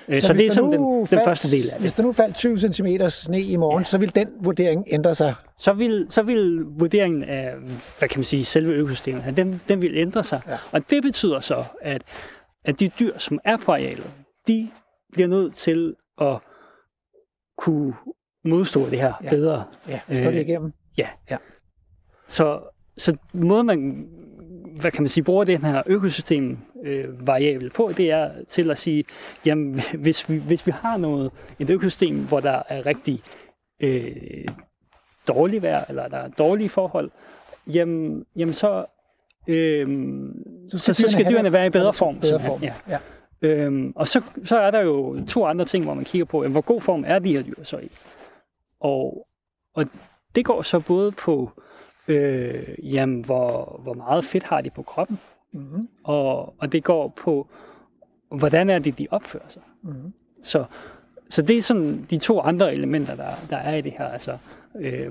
Øh, 0.09 0.21
så, 0.21 0.27
så 0.27 0.33
det 0.33 0.47
er 0.47 0.51
sådan 0.51 0.73
den, 0.73 0.81
nu 0.81 1.07
den 1.11 1.19
faldt- 1.19 1.25
første 1.25 1.57
del 1.57 1.65
af 1.65 1.73
det. 1.73 1.81
Hvis 1.81 1.93
der 1.93 2.03
nu 2.03 2.13
faldt 2.13 2.37
20 2.37 2.59
cm 2.59 2.87
sne 3.09 3.41
i 3.41 3.57
morgen, 3.57 3.81
ja. 3.81 3.85
så 3.85 3.99
vil 3.99 4.15
den 4.15 4.29
vurdering 4.41 4.85
ændre 4.91 5.15
sig. 5.15 5.35
så 5.59 5.73
vil, 5.73 6.07
så 6.09 6.23
vil 6.23 6.59
vurderingen 6.65 7.25
af, 7.25 7.55
hvad 7.99 8.09
kan 8.09 8.19
man 8.19 8.25
sige, 8.25 8.45
selve 8.45 8.73
økosystemet, 8.73 9.23
her, 9.23 9.33
den, 9.33 9.61
den 9.69 9.81
vil 9.81 9.97
ændre 9.97 10.25
sig. 10.25 10.41
Ja. 10.49 10.57
Og 10.73 10.91
det 10.91 11.03
betyder 11.03 11.41
så, 11.41 11.65
at, 11.81 12.03
at 12.65 12.81
de 12.81 12.89
dyr, 12.89 13.19
som 13.19 13.39
er 13.45 13.57
på 13.57 13.73
arealet, 13.73 14.11
de 14.49 14.69
bliver 15.13 15.29
nødt 15.29 15.55
til 15.55 15.97
at 16.21 16.39
kunne 17.59 17.95
modstå 18.45 18.81
det 18.91 18.99
her 19.01 19.13
Ja. 19.21 19.25
ja. 19.25 19.31
bedre. 19.31 19.65
Ja, 19.89 20.01
står 20.07 20.31
det 20.31 20.35
Øh, 20.35 20.41
igennem. 20.41 20.73
Så, 22.29 22.61
så 22.97 23.17
måde 23.43 23.65
man, 23.65 24.09
hvad 24.81 24.91
kan 24.91 25.03
man 25.03 25.09
sige, 25.09 25.25
bruger 25.25 25.45
den 25.45 25.65
her 25.65 25.83
økosystem 25.87 26.59
øh, 26.85 27.27
variabel 27.27 27.71
på, 27.71 27.93
det 27.97 28.11
er 28.11 28.31
til 28.49 28.71
at 28.71 28.79
sige, 28.79 29.05
jamen 29.47 29.81
hvis 29.99 30.29
vi, 30.31 30.37
hvis 30.39 30.67
vi 30.67 30.71
har 30.73 30.97
noget, 30.97 31.31
et 31.59 31.71
økosystem, 31.71 32.27
hvor 32.27 32.41
der 32.41 32.63
er 32.69 32.87
rigtig 32.87 33.23
øh, 33.81 34.17
dårlig 35.29 35.63
vejr, 35.63 35.85
eller 35.89 36.09
der 36.09 36.17
er 36.17 36.29
dårlige 36.29 36.69
forhold, 36.69 37.11
jamen, 37.67 38.25
jamen 38.37 38.55
så, 38.55 38.85
øh, 39.49 39.87
så, 40.71 40.79
så, 40.79 40.95
så 40.95 41.09
skal 41.09 41.31
dyrene 41.31 41.53
være 41.53 41.67
i 41.67 41.71
bedre 41.71 41.93
form. 41.93 42.21
Bedre 42.21 42.41
form. 42.41 42.63
Ja. 42.63 42.75
Ja. 42.89 42.99
Øhm, 43.43 43.93
og 43.97 44.09
så, 44.09 44.23
så 44.45 44.59
er 44.59 44.71
der 44.71 44.81
jo 44.81 45.25
to 45.27 45.47
andre 45.47 45.65
ting, 45.65 45.85
hvor 45.85 45.95
man 45.95 46.05
kigger 46.05 46.25
på, 46.25 46.43
jamen, 46.43 46.53
hvor 46.53 46.61
god 46.61 46.81
form 46.81 47.05
er 47.07 47.19
de 47.19 47.33
her 47.33 47.43
dyr 47.43 47.65
så 47.65 47.79
i. 47.79 47.91
Og, 48.81 49.27
og 49.75 49.87
det 50.35 50.45
går 50.45 50.63
så 50.63 50.81
både 50.81 51.13
på, 51.13 51.51
øh, 52.09 52.65
jamen, 52.83 53.25
hvor, 53.25 53.81
hvor 53.83 53.95
meget 53.95 54.25
fedt 54.25 54.45
har 54.45 54.61
de 54.61 54.71
på 54.71 54.83
kroppen, 54.83 55.19
Mm-hmm. 55.53 55.89
og, 56.05 56.55
og 56.59 56.73
det 56.73 56.85
går 56.85 57.09
på, 57.09 57.49
hvordan 58.31 58.71
er 58.71 58.79
det, 58.79 58.99
de 58.99 59.07
opfører 59.11 59.49
sig. 59.49 59.63
Mm-hmm. 59.83 60.13
Så, 60.43 60.65
så 61.31 61.43
det 61.43 61.59
er 61.59 61.63
sådan 61.63 62.07
de 62.11 62.19
to 62.19 62.41
andre 62.41 62.75
elementer, 62.75 63.15
der, 63.15 63.31
der 63.51 63.57
er 63.57 63.77
i 63.77 63.81
det 63.81 63.93
her. 63.99 64.09
Altså, 64.09 64.39
øh, 64.81 65.09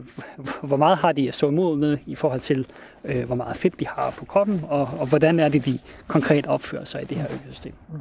hvor 0.63 0.77
meget 0.77 0.97
har 0.97 1.11
de 1.11 1.27
at 1.27 1.35
stå 1.35 1.49
imod 1.49 1.77
med 1.77 1.97
i 2.05 2.15
forhold 2.15 2.39
til, 2.39 2.67
øh, 3.05 3.25
hvor 3.25 3.35
meget 3.35 3.57
fedt 3.57 3.79
de 3.79 3.87
har 3.87 4.15
på 4.17 4.25
kroppen, 4.25 4.61
og, 4.67 4.89
og 4.99 5.09
hvordan 5.09 5.39
er 5.39 5.49
det, 5.49 5.65
de 5.65 5.79
konkret 6.07 6.47
opfører 6.47 6.83
sig 6.83 7.01
i 7.01 7.05
det 7.05 7.17
her 7.17 7.27
økosystem. 7.33 7.73
Øh, 7.93 7.99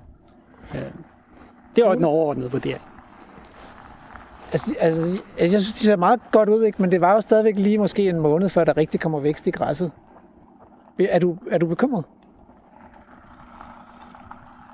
det 1.76 1.82
er 1.82 1.88
jo 1.88 1.94
den 1.94 2.04
overordnede 2.04 2.50
vurdering. 2.50 2.82
Altså, 4.52 4.74
altså, 4.78 5.02
altså, 5.38 5.56
jeg 5.56 5.60
synes, 5.62 5.72
de 5.72 5.84
ser 5.84 5.96
meget 5.96 6.20
godt 6.32 6.48
ud, 6.48 6.64
ikke? 6.64 6.82
men 6.82 6.90
det 6.90 7.00
var 7.00 7.12
jo 7.12 7.20
stadigvæk 7.20 7.54
lige 7.56 7.78
måske 7.78 8.08
en 8.08 8.20
måned, 8.20 8.48
før 8.48 8.64
der 8.64 8.76
rigtig 8.76 9.00
kommer 9.00 9.20
vækst 9.20 9.46
i 9.46 9.50
græsset. 9.50 9.92
Er 10.98 11.18
du, 11.18 11.38
er 11.50 11.58
du 11.58 11.66
bekymret? 11.66 12.04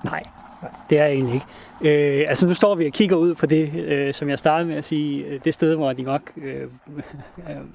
Nej, 0.04 0.22
det 0.90 0.98
er 0.98 1.04
jeg 1.04 1.12
egentlig 1.12 1.34
ikke. 1.34 1.46
Øh, 2.20 2.28
altså 2.28 2.46
nu 2.46 2.54
står 2.54 2.74
vi 2.74 2.86
og 2.86 2.92
kigger 2.92 3.16
ud 3.16 3.34
på 3.34 3.46
det, 3.46 3.74
øh, 3.74 4.14
som 4.14 4.28
jeg 4.28 4.38
startede 4.38 4.68
med 4.68 4.76
at 4.76 4.84
sige, 4.84 5.24
øh, 5.24 5.40
det 5.44 5.54
sted, 5.54 5.76
hvor 5.76 5.92
de 5.92 6.02
nok 6.02 6.32
øh, 6.36 6.68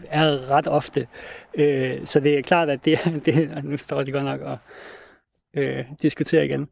er 0.09 0.49
ret 0.49 0.67
ofte. 0.67 1.07
Øh, 1.53 2.05
så 2.05 2.19
det 2.19 2.37
er 2.37 2.41
klart, 2.41 2.69
at 2.69 2.85
det, 2.85 2.99
det 3.25 3.63
nu 3.63 3.77
står 3.77 4.03
de 4.03 4.11
godt 4.11 4.25
nok 4.25 4.41
og 4.41 4.57
øh, 5.53 5.85
diskuterer 6.01 6.43
igen. 6.43 6.67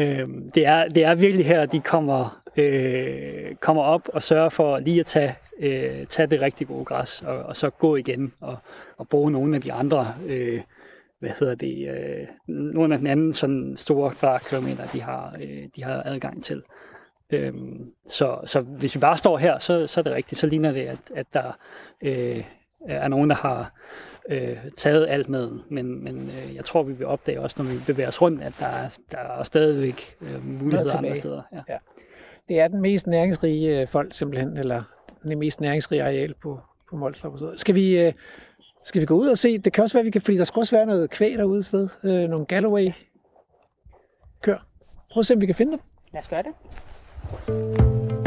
Øh, 0.00 0.28
det, 0.54 0.66
er, 0.66 0.88
det 0.88 1.04
er 1.04 1.14
virkelig 1.14 1.46
her, 1.46 1.66
de 1.66 1.80
kommer, 1.80 2.42
øh, 2.56 3.54
kommer 3.60 3.82
op 3.82 4.08
og 4.12 4.22
sørger 4.22 4.48
for 4.48 4.78
lige 4.78 5.00
at 5.00 5.06
tage, 5.06 5.34
øh, 5.60 6.06
tage 6.06 6.26
det 6.26 6.40
rigtig 6.40 6.66
gode 6.66 6.84
græs, 6.84 7.22
og, 7.22 7.38
og 7.38 7.56
så 7.56 7.70
gå 7.70 7.96
igen 7.96 8.32
og, 8.40 8.56
og 8.96 9.08
bruge 9.08 9.30
nogle 9.30 9.56
af 9.56 9.62
de 9.62 9.72
andre 9.72 10.14
øh, 10.26 10.60
hvad 11.20 11.30
hedder 11.40 11.54
det, 11.54 11.88
øh, 11.88 12.26
nogle 12.46 12.94
af 12.94 12.98
den 12.98 13.06
anden 13.06 13.34
sådan 13.34 13.76
store 13.76 14.10
kvadratkilometer, 14.10 14.86
de 14.86 15.02
har, 15.02 15.36
øh, 15.40 15.68
de 15.76 15.84
har 15.84 16.02
adgang 16.06 16.42
til. 16.42 16.62
Øhm, 17.30 17.90
så, 18.06 18.40
så 18.44 18.60
hvis 18.60 18.94
vi 18.94 19.00
bare 19.00 19.16
står 19.16 19.38
her, 19.38 19.58
så, 19.58 19.86
så 19.86 20.00
er 20.00 20.02
det 20.02 20.12
rigtigt. 20.12 20.38
Så 20.38 20.46
ligner 20.46 20.72
det, 20.72 20.86
at, 20.86 20.98
at 21.14 21.26
der 21.32 21.58
øh, 22.02 22.44
er 22.88 23.08
nogen, 23.08 23.30
der 23.30 23.36
har 23.36 23.72
øh, 24.28 24.56
taget 24.76 25.06
alt 25.08 25.28
med. 25.28 25.50
Men, 25.68 26.04
men 26.04 26.30
øh, 26.30 26.54
jeg 26.56 26.64
tror, 26.64 26.82
vi 26.82 26.92
vil 26.92 27.06
opdage 27.06 27.40
også, 27.40 27.62
når 27.62 27.70
vi 27.70 27.76
bevæger 27.86 28.08
os 28.08 28.22
rundt, 28.22 28.42
at 28.42 28.52
der, 28.60 28.66
er- 28.66 28.88
der 29.12 29.18
er 29.18 29.42
stadigvæk 29.44 30.16
øh, 30.20 30.46
muligheder 30.62 30.96
andre 30.96 31.14
steder. 31.14 31.42
Ja. 31.68 31.76
Det 32.48 32.60
er 32.60 32.68
den 32.68 32.80
mest 32.80 33.06
næringsrige 33.06 33.80
øh, 33.80 33.88
folk 33.88 34.14
simpelthen, 34.14 34.56
eller 34.56 34.82
den 35.22 35.38
mest 35.38 35.60
næringsrige 35.60 36.02
areal 36.02 36.34
på, 36.34 36.60
på 36.90 36.96
Mols 36.96 37.22
Laboratoriet. 37.22 37.60
Skal 37.60 37.74
vi, 37.74 37.98
øh, 38.00 38.12
skal 38.84 39.00
vi 39.00 39.06
gå 39.06 39.14
ud 39.14 39.28
og 39.28 39.38
se? 39.38 39.58
Det 39.58 39.72
kan 39.72 39.82
også 39.82 39.96
være, 39.96 40.04
vi 40.04 40.10
kan, 40.10 40.20
fordi 40.20 40.36
der 40.36 40.44
skal 40.44 40.60
også 40.60 40.76
være 40.76 40.86
noget 40.86 41.10
kvæg 41.10 41.38
derude 41.38 41.58
et 41.58 41.66
sted. 41.66 41.88
Øh, 42.04 42.28
nogle 42.28 42.46
Galloway 42.46 42.92
kør. 44.42 44.66
Prøv 45.10 45.20
at 45.20 45.26
se, 45.26 45.34
om 45.34 45.40
vi 45.40 45.46
kan 45.46 45.54
finde 45.54 45.72
dem. 45.72 45.80
Lad 46.12 46.20
os 46.22 46.28
gøre 46.28 46.42
det. 46.42 48.19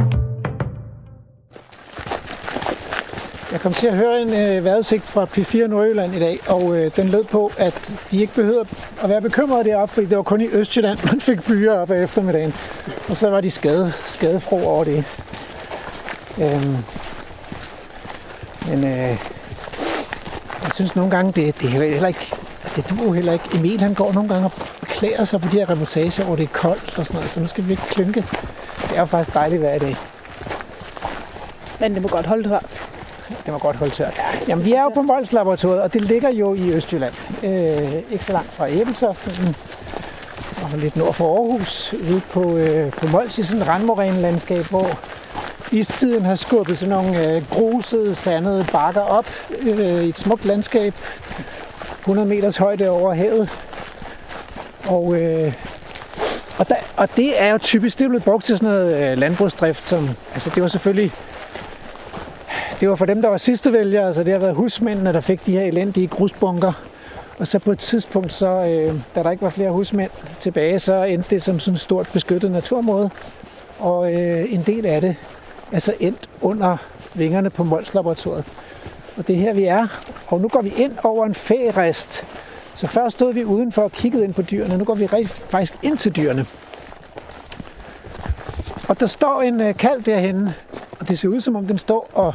Jeg 3.54 3.62
kom 3.62 3.74
til 3.74 3.88
at 3.88 3.96
høre 3.96 4.22
en 4.22 4.34
øh, 4.34 4.66
vejrudsigt 4.66 5.04
fra 5.04 5.26
P4 5.26 5.68
Nordjylland 5.68 6.16
i 6.16 6.20
dag, 6.20 6.40
og 6.50 6.78
øh, 6.78 6.92
den 6.96 7.08
lød 7.08 7.24
på, 7.24 7.52
at 7.58 7.96
de 8.12 8.22
ikke 8.22 8.34
behøvede 8.34 8.66
at 9.04 9.10
være 9.10 9.22
bekymrede 9.22 9.64
deroppe, 9.64 9.94
fordi 9.94 10.08
det 10.08 10.18
var 10.18 10.24
kun 10.24 10.42
i 10.42 10.48
Østjylland, 10.48 11.00
man 11.12 11.22
fik 11.22 11.44
byer 11.44 11.74
op 11.74 11.92
af 11.92 12.04
eftermiddagen. 12.04 12.54
Og 13.10 13.18
så 13.18 13.30
var 13.30 13.42
de 13.42 13.52
skade, 13.52 13.92
skadefro 14.06 14.68
over 14.68 14.84
det. 14.84 15.06
Øhm, 16.38 16.78
men 18.68 18.84
øh, 18.84 19.18
jeg 20.64 20.72
synes 20.74 20.96
nogle 20.96 21.12
gange, 21.12 21.32
det, 21.32 21.62
det 21.62 21.66
er 21.66 21.90
heller 21.90 22.08
ikke, 22.08 22.36
det 22.76 22.90
duer 22.90 23.14
heller 23.14 23.34
ikke. 23.34 23.46
Emil 23.54 23.82
han 23.82 23.94
går 23.94 24.14
nogle 24.14 24.30
gange 24.30 24.46
og 24.46 24.52
beklager 24.80 25.24
sig 25.24 25.42
på 25.42 25.50
de 25.52 25.58
her 25.58 25.70
reportager, 25.70 26.26
hvor 26.26 26.36
det 26.36 26.44
er 26.44 26.54
koldt 26.54 27.00
og 27.00 27.06
sådan 27.06 27.18
noget, 27.18 27.32
så 27.32 27.40
nu 27.40 27.48
skal 27.48 27.68
vi 27.68 27.72
ikke 27.72 27.88
klynke. 27.90 28.26
Det 28.82 28.96
er 28.96 29.00
jo 29.00 29.06
faktisk 29.06 29.36
dejligt 29.36 29.60
hver 29.60 29.80
dag. 29.80 29.96
Men 31.80 31.94
det 31.94 32.02
må 32.02 32.08
godt 32.08 32.26
holde 32.26 32.50
tørt. 32.50 32.93
Det 33.46 33.54
må 33.54 33.58
godt 33.60 33.76
holde 33.76 33.94
tørt. 33.94 34.22
Jamen, 34.48 34.66
vi 34.66 34.74
er 34.74 34.84
jo 34.84 34.90
på 34.90 35.02
Mols 35.02 35.34
Laboratoriet, 35.34 35.82
og 35.82 35.94
det 35.94 36.02
ligger 36.02 36.30
jo 36.30 36.54
i 36.54 36.74
Østjylland. 36.74 37.14
Øh, 37.44 37.94
ikke 38.12 38.26
så 38.26 38.32
langt 38.34 38.54
fra 38.54 38.68
Ebeltoft, 38.70 39.28
og 40.64 40.80
lidt 40.80 40.96
nord 40.96 41.14
for 41.14 41.38
Aarhus, 41.38 41.94
ude 41.94 42.22
på, 42.32 42.58
øh, 42.58 42.92
på 42.92 43.08
Mols 43.08 43.38
i 43.38 43.44
sådan 43.44 43.62
et 43.62 43.68
randmoræne 43.68 44.22
landskab, 44.22 44.66
hvor 44.66 45.00
istiden 45.72 46.26
har 46.26 46.36
skubbet 46.36 46.78
sådan 46.78 46.96
nogle 46.96 47.36
øh, 47.36 47.50
grusede, 47.50 48.16
sandede 48.16 48.66
bakker 48.72 49.02
op 49.02 49.26
øh, 49.60 50.04
i 50.04 50.10
et 50.10 50.20
smukt 50.20 50.46
landskab, 50.46 50.94
100 52.00 52.28
meters 52.28 52.58
højde 52.58 52.90
over 52.90 53.14
havet. 53.14 53.50
Og, 54.88 55.16
øh, 55.16 55.54
og, 56.60 56.70
der, 56.70 56.76
og 56.98 57.10
det 57.18 57.42
er 57.42 57.52
jo 57.52 57.58
typisk, 57.58 58.00
det 58.00 58.06
er 58.06 58.10
blevet 58.10 58.24
brugt 58.24 58.46
til 58.46 58.58
sådan 58.58 58.70
noget 58.70 59.04
øh, 59.04 59.18
landbrugsdrift, 59.18 59.86
som, 59.86 60.10
altså 60.34 60.50
det 60.56 60.64
var 60.64 60.70
selvfølgelig 60.70 61.12
det 62.84 62.90
var 62.90 62.96
for 62.96 63.06
dem, 63.06 63.22
der 63.22 63.30
var 63.30 63.38
sidste 63.38 63.74
vælger, 63.74 64.08
altså 64.08 64.24
det 64.24 64.34
har 64.34 64.40
været 64.40 64.56
husmændene, 64.56 65.14
der 65.14 65.20
fik 65.20 65.46
de 65.46 65.52
her 65.52 65.62
elendige 65.62 66.08
grusbunker. 66.08 66.84
Og 67.40 67.48
så 67.48 67.60
på 67.60 67.72
et 67.72 67.80
tidspunkt, 67.80 68.34
så, 68.34 68.48
øh, 68.48 69.00
da 69.16 69.24
der 69.24 69.32
ikke 69.32 69.44
var 69.44 69.50
flere 69.50 69.72
husmænd 69.72 70.12
tilbage, 70.40 70.80
så 70.80 71.04
endte 71.04 71.30
det 71.30 71.44
som 71.44 71.60
sådan 71.60 71.74
et 71.74 71.80
stort 71.80 72.10
beskyttet 72.14 72.52
naturområde. 72.52 73.10
Og 73.80 74.14
øh, 74.14 74.54
en 74.54 74.62
del 74.62 74.86
af 74.86 75.02
det 75.02 75.16
er 75.72 75.80
så 75.80 75.94
endt 76.00 76.30
under 76.42 76.78
vingerne 77.14 77.50
på 77.50 77.64
Mols 77.64 77.94
Laboratoriet. 77.94 78.46
Og 79.18 79.28
det 79.28 79.36
er 79.36 79.40
her, 79.40 79.54
vi 79.54 79.64
er. 79.64 79.88
Og 80.28 80.42
nu 80.42 80.48
går 80.48 80.62
vi 80.62 80.74
ind 80.78 80.98
over 81.04 81.26
en 81.26 81.36
færist. 81.36 82.26
Så 82.76 82.88
først 82.88 83.16
stod 83.16 83.34
vi 83.34 83.46
udenfor 83.46 83.82
og 83.82 83.92
kiggede 83.92 84.24
ind 84.24 84.34
på 84.34 84.42
dyrene. 84.42 84.78
Nu 84.78 84.84
går 84.84 84.96
vi 84.96 85.06
rigtig 85.06 85.30
faktisk 85.30 85.74
ind 85.82 85.98
til 85.98 86.16
dyrene. 86.16 86.46
Og 88.88 89.00
der 89.00 89.08
står 89.08 89.42
en 89.42 89.62
øh, 89.62 89.76
kalv 89.76 90.04
derhenne. 90.04 90.54
Og 91.00 91.08
det 91.08 91.20
ser 91.20 91.28
ud 91.28 91.40
som 91.40 91.56
om 91.56 91.68
den 91.68 91.78
står 91.78 92.10
og 92.14 92.34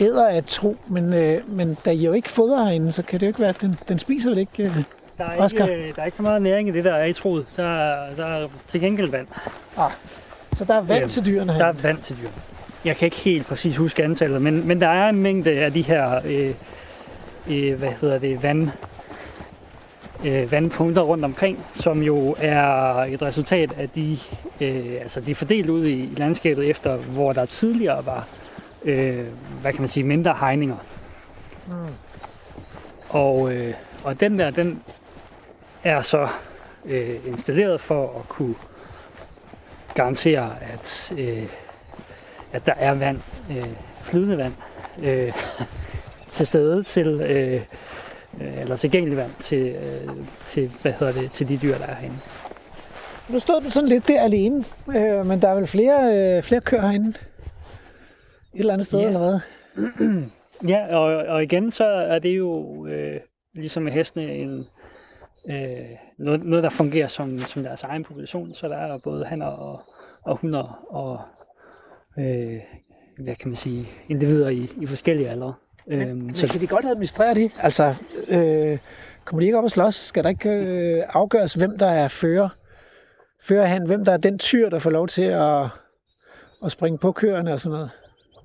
æder 0.00 0.28
af 0.28 0.44
tro, 0.44 0.76
men, 0.88 1.14
øh, 1.14 1.40
men 1.56 1.76
da 1.84 1.90
I 1.90 2.04
jo 2.04 2.12
ikke 2.12 2.28
fodrer 2.28 2.64
herinde, 2.64 2.92
så 2.92 3.02
kan 3.02 3.20
det 3.20 3.26
jo 3.26 3.28
ikke 3.28 3.40
være, 3.40 3.48
at 3.48 3.60
den, 3.60 3.76
den 3.88 3.98
spiser 3.98 4.30
vel 4.30 4.38
ikke, 4.38 4.62
øh, 4.62 4.76
Der 5.18 5.24
er, 5.24 5.38
Oscar? 5.38 5.66
ikke, 5.66 5.88
øh, 5.88 5.94
der 5.96 6.02
er 6.02 6.06
ikke 6.06 6.16
så 6.16 6.22
meget 6.22 6.42
næring 6.42 6.68
i 6.68 6.72
det, 6.72 6.84
der 6.84 6.92
er 6.94 7.04
i 7.04 7.12
troet. 7.12 7.46
Der, 7.56 7.64
er- 7.82 8.14
der 8.14 8.26
er 8.26 8.48
til 8.68 8.80
gengæld 8.80 9.10
vand. 9.10 9.26
Så 10.56 10.64
der 10.64 10.74
er 10.74 10.80
vand 10.80 11.00
Øhm, 11.02 11.08
til 11.08 11.26
dyrene 11.26 11.52
Der 11.52 11.58
her. 11.58 11.64
er 11.64 11.72
vand 11.72 11.98
til 11.98 12.16
dyrene. 12.16 12.34
Jeg 12.84 12.96
kan 12.96 13.06
ikke 13.06 13.16
helt 13.16 13.46
præcis 13.46 13.76
huske 13.76 14.04
antallet, 14.04 14.42
men, 14.42 14.66
men 14.68 14.80
der 14.80 14.88
er 14.88 15.08
en 15.08 15.18
mængde 15.22 15.50
af 15.50 15.72
de 15.72 15.82
her, 15.82 16.20
øh, 16.24 16.54
øh, 17.50 17.78
hvad 17.78 17.88
hedder 18.00 18.18
det, 18.18 18.42
vand, 18.42 18.68
øh, 20.24 20.52
vandpunkter 20.52 21.02
rundt 21.02 21.24
omkring, 21.24 21.58
som 21.74 22.02
jo 22.02 22.34
er 22.38 22.94
et 23.04 23.22
resultat 23.22 23.72
af 23.78 23.88
de, 23.88 24.18
øh, 24.60 24.84
altså 25.00 25.20
de 25.20 25.30
er 25.30 25.34
fordelt 25.34 25.68
ud 25.70 25.84
i, 25.86 25.92
i 26.02 26.14
landskabet 26.16 26.70
efter, 26.70 26.96
hvor 26.96 27.32
der 27.32 27.44
tidligere 27.44 28.06
var, 28.06 28.16
øh, 28.18 28.41
hvad 29.60 29.72
kan 29.72 29.80
man 29.80 29.88
sige, 29.88 30.04
mindre 30.04 30.36
hegninger. 30.40 30.76
Mm. 31.66 31.74
Og, 33.08 33.52
øh, 33.52 33.74
og 34.04 34.20
den 34.20 34.38
der, 34.38 34.50
den 34.50 34.82
er 35.84 36.02
så 36.02 36.28
øh, 36.84 37.16
installeret 37.26 37.80
for 37.80 38.18
at 38.18 38.28
kunne 38.28 38.54
garantere, 39.94 40.56
at, 40.72 41.12
øh, 41.18 41.46
at 42.52 42.66
der 42.66 42.74
er 42.76 42.94
vand, 42.94 43.20
øh, 43.50 43.66
flydende 44.02 44.38
vand, 44.38 44.54
øh, 45.02 45.32
til 46.28 46.46
stede 46.46 46.82
til, 46.82 47.06
øh, 47.08 47.60
øh, 48.40 48.60
eller 48.60 48.76
tilgængelig 48.76 49.18
vand 49.18 49.30
til, 49.40 49.58
øh, 49.58 50.08
til, 50.46 50.72
hvad 50.82 50.92
hedder 50.92 51.12
det, 51.12 51.32
til 51.32 51.48
de 51.48 51.56
dyr, 51.56 51.78
der 51.78 51.86
er 51.86 51.94
herinde. 51.94 52.16
Nu 53.28 53.38
stod 53.38 53.60
den 53.60 53.70
sådan 53.70 53.88
lidt 53.88 54.08
der 54.08 54.20
alene, 54.20 54.64
øh, 54.88 55.26
men 55.26 55.42
der 55.42 55.48
er 55.48 55.54
vel 55.54 55.66
flere, 55.66 56.16
øh, 56.16 56.42
flere 56.42 56.60
køer 56.60 56.80
herinde? 56.80 57.14
Et 58.54 58.60
eller 58.60 58.72
andet 58.72 58.86
sted, 58.86 59.00
Ja. 59.00 59.06
eller 59.06 59.20
hvad? 59.20 59.40
Ja, 60.68 60.96
og, 60.96 61.04
og 61.04 61.42
igen 61.42 61.70
så 61.70 61.84
er 61.84 62.18
det 62.18 62.38
jo 62.38 62.86
øh, 62.86 63.20
ligesom 63.54 63.82
med 63.82 63.92
hestene 63.92 64.34
en, 64.34 64.66
øh, 65.50 65.88
noget, 66.18 66.44
noget, 66.44 66.62
der 66.62 66.70
fungerer 66.70 67.06
som, 67.06 67.38
som 67.38 67.62
deres 67.62 67.82
egen 67.82 68.04
population. 68.04 68.54
Så 68.54 68.68
der 68.68 68.76
er 68.76 68.98
både 68.98 69.24
hanner 69.24 69.46
og, 69.46 69.80
og 70.22 70.36
hunder 70.36 70.86
og 70.90 71.20
øh, 72.18 72.60
hvad 73.18 73.34
kan 73.34 73.48
man 73.48 73.56
sige, 73.56 73.88
individer 74.08 74.48
i, 74.48 74.70
i 74.80 74.86
forskellige 74.86 75.28
aldre. 75.30 75.54
Øhm, 75.88 76.16
Men 76.16 76.34
så 76.34 76.48
kan 76.48 76.60
de 76.60 76.66
godt 76.66 76.84
administrere 76.86 77.34
det? 77.34 77.52
Altså, 77.60 77.94
øh, 78.28 78.78
kommer 79.24 79.40
de 79.40 79.46
ikke 79.46 79.58
op 79.58 79.64
og 79.64 79.70
slås? 79.70 79.94
Skal 79.94 80.22
der 80.24 80.30
ikke 80.30 80.50
øh, 80.50 81.02
afgøres, 81.08 81.54
hvem 81.54 81.78
der 81.78 81.86
er 81.86 82.08
fører? 82.08 82.48
Fører 83.44 83.66
han, 83.66 83.86
hvem 83.86 84.04
der 84.04 84.12
er 84.12 84.16
den 84.16 84.38
tyr, 84.38 84.68
der 84.68 84.78
får 84.78 84.90
lov 84.90 85.08
til 85.08 85.22
at, 85.22 85.64
at 86.64 86.70
springe 86.72 86.98
på 86.98 87.12
køerne 87.12 87.52
og 87.52 87.60
sådan 87.60 87.74
noget? 87.76 87.90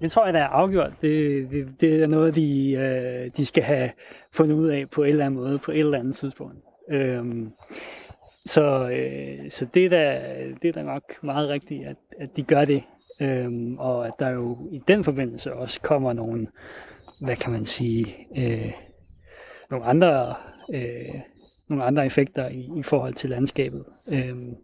Det 0.02 0.12
tror 0.12 0.26
jeg, 0.26 0.34
der 0.34 0.40
er 0.40 0.48
afgjort. 0.48 0.92
Det, 1.02 1.48
det, 1.52 1.82
det 1.82 2.04
er 2.04 2.08
noget, 2.08 2.36
de, 2.36 2.72
øh, 2.72 3.32
de 3.38 3.46
skal 3.46 3.64
have 3.64 3.92
fundet 4.32 4.56
ud 4.56 4.68
af 4.68 4.90
på 4.90 5.04
en 5.04 5.10
eller 5.10 5.26
anden 5.26 5.40
måde, 5.40 5.60
på 5.60 5.72
et 5.72 5.80
eller 5.80 6.00
andet 6.00 6.16
tidspunkt. 6.16 6.58
Øhm, 6.90 7.52
så, 8.46 8.90
øh, 8.90 9.52
så 9.52 9.66
det, 9.74 9.86
er 9.86 9.90
da, 9.90 10.22
det 10.62 10.68
er 10.68 10.74
da 10.74 10.84
nok 10.84 11.24
meget 11.24 11.50
rigtigt, 11.50 11.88
at, 11.88 11.98
at 12.20 12.30
de 12.36 12.44
gør 12.44 12.66
det. 12.66 12.84
Øhm, 13.22 13.78
og 13.78 14.08
at 14.08 14.14
der 14.20 14.30
jo 14.30 14.58
i 14.72 14.82
den 14.88 15.04
forbindelse 15.04 15.54
også 15.54 15.82
kommer 15.82 16.14
nogle, 16.14 16.48
hvad 17.22 17.36
kan 17.36 17.52
man 17.52 17.66
sige, 17.66 18.28
øh, 18.38 18.72
nogle 19.72 19.86
andre, 19.86 20.36
øh, 20.74 21.20
nogle 21.70 21.84
andre 21.84 22.06
effekter 22.06 22.50
i, 22.50 22.70
i 22.78 22.84
forhold 22.84 23.14
til 23.14 23.30
landskabet. 23.30 23.86
Øhm, 24.14 24.56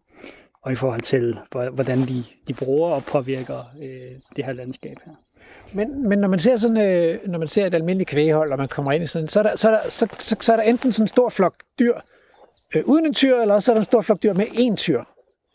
og 0.63 0.71
i 0.71 0.75
forhold 0.75 1.01
til, 1.01 1.37
hvor- 1.51 1.69
hvordan 1.69 1.99
de, 1.99 2.23
de 2.47 2.53
bruger 2.53 2.89
og 2.91 3.03
påvirker 3.03 3.59
øh, 3.81 4.11
det 4.35 4.45
her 4.45 4.53
landskab 4.53 4.97
her. 5.05 5.11
Men, 5.73 6.09
men 6.09 6.19
når 6.19 6.27
man 6.27 6.39
ser 6.39 6.57
sådan, 6.57 6.77
øh, 6.77 7.19
når 7.27 7.39
man 7.39 7.47
ser 7.47 7.65
et 7.65 7.73
almindeligt 7.73 8.09
kvæghold, 8.09 8.51
og 8.51 8.57
man 8.57 8.67
kommer 8.67 8.91
ind 8.91 9.03
i 9.03 9.07
sådan, 9.07 9.27
så 9.27 9.39
er 9.39 9.43
der, 9.43 9.55
så 9.55 9.67
er 9.69 9.71
der, 9.71 9.89
så, 9.89 10.07
så, 10.19 10.35
så 10.39 10.51
er 10.51 10.55
der 10.55 10.63
enten 10.63 10.91
sådan 10.91 11.03
en 11.03 11.07
stor 11.07 11.29
flok 11.29 11.53
dyr 11.79 11.93
øh, 12.75 12.83
uden 12.85 13.05
en 13.05 13.13
tyr, 13.13 13.41
eller 13.41 13.53
også 13.55 13.71
er 13.71 13.73
der 13.73 13.81
en 13.81 13.85
stor 13.85 14.01
flok 14.01 14.23
dyr 14.23 14.33
med 14.33 14.45
én 14.45 14.75
tyr. 14.75 15.03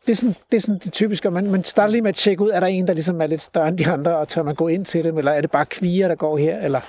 Det 0.07 0.13
er 0.13 0.17
sådan 0.17 0.35
det, 0.51 0.57
er 0.57 0.61
sådan 0.61 0.81
det 0.85 0.93
typiske, 0.93 1.29
og 1.29 1.33
man, 1.33 1.51
man 1.51 1.65
starter 1.65 1.91
lige 1.93 2.03
med 2.03 2.09
at 2.09 2.15
tjekke 2.15 2.45
ud, 2.45 2.51
er 2.51 2.61
der 2.61 2.67
en, 2.67 2.87
der 2.87 2.93
ligesom 2.93 3.21
er 3.21 3.27
lidt 3.27 3.43
større 3.43 3.69
end 3.69 3.79
de 3.79 3.87
andre, 3.87 4.17
og 4.17 4.29
tør 4.29 4.43
man 4.43 4.55
gå 4.55 4.69
ind 4.69 4.85
til 4.85 5.05
dem, 5.05 5.19
eller 5.19 5.33
er 5.33 5.41
det 5.41 5.51
bare 5.51 5.67
kviger, 5.67 6.09
der 6.09 6.15
går 6.15 6.37
her, 6.39 6.59
eller... 6.61 6.81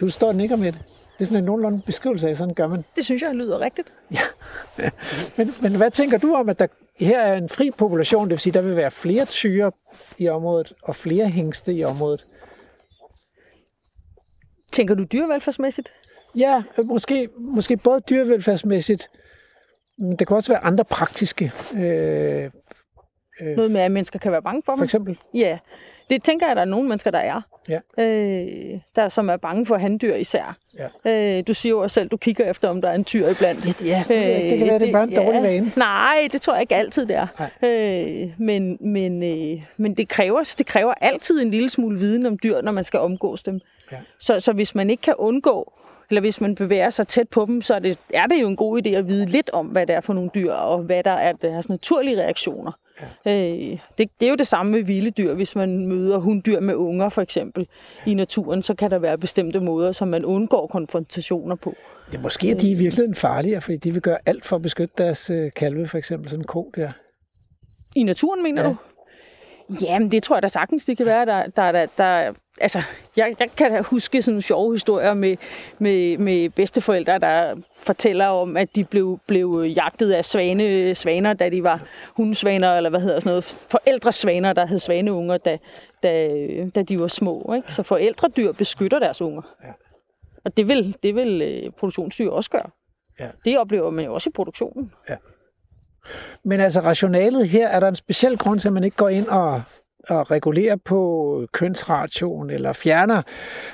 Du 0.00 0.10
står 0.10 0.28
og 0.28 0.34
nikker 0.34 0.56
med 0.56 0.72
det. 0.72 0.80
Det 1.18 1.20
er 1.20 1.24
sådan 1.24 1.38
en 1.38 1.44
nogenlunde 1.44 1.82
beskrivelse 1.86 2.28
af, 2.28 2.36
sådan 2.36 2.54
gør 2.54 2.66
man. 2.66 2.84
Det 2.96 3.04
synes 3.04 3.22
jeg 3.22 3.34
lyder 3.34 3.60
rigtigt. 3.60 3.92
Men, 5.36 5.54
men 5.62 5.76
hvad 5.76 5.90
tænker 5.90 6.18
du 6.18 6.34
om, 6.34 6.48
at 6.48 6.58
der 6.58 6.66
her 7.00 7.20
er 7.20 7.36
en 7.36 7.48
fri 7.48 7.70
population, 7.70 8.22
det 8.24 8.30
vil 8.30 8.38
sige, 8.38 8.52
der 8.52 8.60
vil 8.62 8.76
være 8.76 8.90
flere 8.90 9.24
tyre 9.24 9.72
i 10.18 10.28
området, 10.28 10.72
og 10.82 10.96
flere 10.96 11.28
hængste 11.28 11.74
i 11.74 11.84
området? 11.84 12.26
Tænker 14.72 14.94
du 14.94 15.04
dyrevelfærdsmæssigt? 15.04 15.92
Ja, 16.36 16.62
måske, 16.84 17.28
måske 17.38 17.76
både 17.76 18.00
dyrevelfærdsmæssigt, 18.10 19.08
men 19.98 20.16
det 20.16 20.26
kan 20.28 20.36
også 20.36 20.52
være 20.52 20.64
andre 20.64 20.84
praktiske. 20.84 21.52
Øh, 21.76 22.50
øh, 23.40 23.56
Noget 23.56 23.70
med, 23.70 23.80
at 23.80 23.90
mennesker 23.92 24.18
kan 24.18 24.32
være 24.32 24.42
bange 24.42 24.62
for 24.64 24.72
for 24.72 24.76
dem? 24.76 24.84
eksempel. 24.84 25.18
Ja, 25.34 25.58
det 26.10 26.22
tænker 26.22 26.46
jeg, 26.46 26.56
der 26.56 26.62
er 26.62 26.66
nogle 26.66 26.88
mennesker, 26.88 27.10
der 27.10 27.18
er. 27.18 27.40
Ja. 27.68 28.02
Øh, 28.02 28.80
der 28.96 29.08
som 29.08 29.28
er 29.28 29.36
bange 29.36 29.66
for 29.66 29.76
handdyr 29.76 30.14
især. 30.14 30.56
Ja. 31.04 31.10
Øh, 31.10 31.44
du 31.46 31.54
siger 31.54 31.70
jo 31.70 31.78
også 31.78 31.94
selv, 31.94 32.08
du 32.08 32.16
kigger 32.16 32.50
efter, 32.50 32.68
om 32.68 32.80
der 32.80 32.88
er 32.88 32.94
en 32.94 33.04
tyr 33.04 33.28
iblandt. 33.28 33.84
Ja, 33.84 33.86
ja 33.86 34.04
det, 34.08 34.36
ikke. 34.36 34.50
det 34.50 34.58
kan 34.58 34.66
være, 34.68 34.78
det 34.78 34.88
er 34.88 34.92
bare 34.92 35.04
en 35.04 35.14
dårlig 35.14 35.42
vane. 35.42 35.72
Nej, 35.76 36.28
det 36.32 36.40
tror 36.40 36.52
jeg 36.54 36.60
ikke 36.60 36.76
altid, 36.76 37.06
det 37.06 37.16
er. 37.16 37.26
Nej. 37.62 37.70
Øh, 37.70 38.30
men 38.38 38.78
men, 38.80 39.22
øh, 39.22 39.62
men 39.76 39.94
det, 39.94 40.08
kræver, 40.08 40.54
det 40.58 40.66
kræver 40.66 40.94
altid 41.00 41.42
en 41.42 41.50
lille 41.50 41.70
smule 41.70 41.98
viden 41.98 42.26
om 42.26 42.38
dyr, 42.38 42.60
når 42.60 42.72
man 42.72 42.84
skal 42.84 43.00
omgås 43.00 43.42
dem. 43.42 43.60
Ja. 43.92 43.96
Så, 44.18 44.40
så 44.40 44.52
hvis 44.52 44.74
man 44.74 44.90
ikke 44.90 45.00
kan 45.00 45.14
undgå, 45.18 45.72
eller 46.10 46.20
hvis 46.20 46.40
man 46.40 46.54
bevæger 46.54 46.90
sig 46.90 47.06
tæt 47.08 47.28
på 47.28 47.44
dem, 47.46 47.62
så 47.62 47.74
er 47.74 47.78
det, 47.78 47.98
er 48.14 48.26
det 48.26 48.40
jo 48.40 48.48
en 48.48 48.56
god 48.56 48.86
idé 48.86 48.90
at 48.90 49.08
vide 49.08 49.26
lidt 49.26 49.50
om, 49.50 49.66
hvad 49.66 49.86
det 49.86 49.96
er 49.96 50.00
for 50.00 50.12
nogle 50.12 50.30
dyr, 50.34 50.52
og 50.52 50.78
hvad 50.78 51.02
der 51.02 51.10
er 51.10 51.32
deres 51.32 51.68
naturlige 51.68 52.16
reaktioner. 52.16 52.72
Ja. 53.26 53.32
Øh, 53.32 53.78
det, 53.98 54.10
det 54.20 54.26
er 54.26 54.30
jo 54.30 54.36
det 54.36 54.46
samme 54.46 54.72
med 54.72 54.82
vilde 54.82 55.10
dyr. 55.10 55.34
Hvis 55.34 55.56
man 55.56 55.86
møder 55.86 56.18
hunddyr 56.18 56.60
med 56.60 56.74
unger, 56.74 57.08
for 57.08 57.22
eksempel, 57.22 57.66
i 58.06 58.14
naturen, 58.14 58.62
så 58.62 58.74
kan 58.74 58.90
der 58.90 58.98
være 58.98 59.18
bestemte 59.18 59.60
måder, 59.60 59.92
som 59.92 60.08
man 60.08 60.24
undgår 60.24 60.66
konfrontationer 60.66 61.54
på. 61.54 61.74
Ja, 62.12 62.18
måske 62.18 62.50
er 62.50 62.54
de 62.54 62.70
i 62.70 62.74
virkeligheden 62.74 63.14
farligere, 63.14 63.60
fordi 63.60 63.76
de 63.76 63.92
vil 63.92 64.02
gøre 64.02 64.18
alt 64.26 64.44
for 64.44 64.56
at 64.56 64.62
beskytte 64.62 64.94
deres 64.98 65.30
øh, 65.30 65.50
kalve, 65.56 65.88
for 65.88 65.98
eksempel 65.98 66.30
sådan 66.30 66.40
en 66.40 66.46
ko 66.46 66.72
der. 66.76 66.92
I 67.96 68.02
naturen, 68.02 68.42
mener 68.42 68.62
Ja. 68.62 68.68
ja. 68.68 68.74
du? 69.70 69.84
Jamen, 69.84 70.10
det 70.10 70.22
tror 70.22 70.36
jeg 70.36 70.42
da 70.42 70.48
sagtens, 70.48 70.84
det 70.84 70.96
kan 70.96 71.06
være. 71.06 71.26
Der, 71.26 71.46
der, 71.46 71.72
der, 71.72 71.86
der, 71.98 72.32
altså, 72.60 72.82
jeg, 73.16 73.34
jeg 73.40 73.50
kan 73.56 73.72
da 73.72 73.80
huske 73.80 74.22
sådan 74.22 74.42
sjove 74.42 74.72
historier 74.72 75.14
med, 75.14 75.36
med, 75.78 76.18
med 76.18 76.50
bedsteforældre, 76.50 77.18
der 77.18 77.54
fortæller 77.78 78.26
om, 78.26 78.56
at 78.56 78.76
de 78.76 78.84
blev, 78.84 79.18
blev 79.26 79.64
jagtet 79.76 80.12
af 80.12 80.24
svane, 80.24 80.94
svaner, 80.94 81.32
da 81.32 81.48
de 81.48 81.62
var 81.62 81.80
hundesvaner, 82.16 82.76
eller 82.76 82.90
hvad 82.90 83.00
hedder 83.00 83.20
sådan 83.20 83.30
noget, 83.30 83.44
forældresvaner, 83.44 84.52
der 84.52 84.66
hed 84.66 84.78
svaneunger, 84.78 85.36
da, 85.36 85.58
da, 86.02 86.28
da 86.74 86.82
de 86.82 87.00
var 87.00 87.08
små. 87.08 87.52
Ikke? 87.56 87.74
Så 87.74 87.82
forældredyr 87.82 88.52
beskytter 88.52 88.98
deres 88.98 89.22
unger. 89.22 89.42
Ja. 89.64 89.72
Og 90.44 90.56
det 90.56 90.68
vil, 90.68 90.96
det 91.02 91.14
vil 91.14 91.42
øh, 91.42 91.70
produktionsdyr 91.70 92.30
også 92.30 92.50
gøre. 92.50 92.70
Ja. 93.20 93.28
Det 93.44 93.58
oplever 93.58 93.90
man 93.90 94.04
jo 94.04 94.14
også 94.14 94.30
i 94.30 94.32
produktionen. 94.32 94.92
Men 96.44 96.60
altså 96.60 96.80
rationalet 96.80 97.48
her, 97.48 97.68
er 97.68 97.80
der 97.80 97.88
en 97.88 97.96
speciel 97.96 98.38
grund 98.38 98.60
til, 98.60 98.68
at 98.68 98.72
man 98.72 98.84
ikke 98.84 98.96
går 98.96 99.08
ind 99.08 99.28
og, 99.28 99.62
og 100.08 100.30
regulerer 100.30 100.76
på 100.76 101.46
kønsration, 101.52 102.50
eller 102.50 102.72
fjerner, 102.72 103.22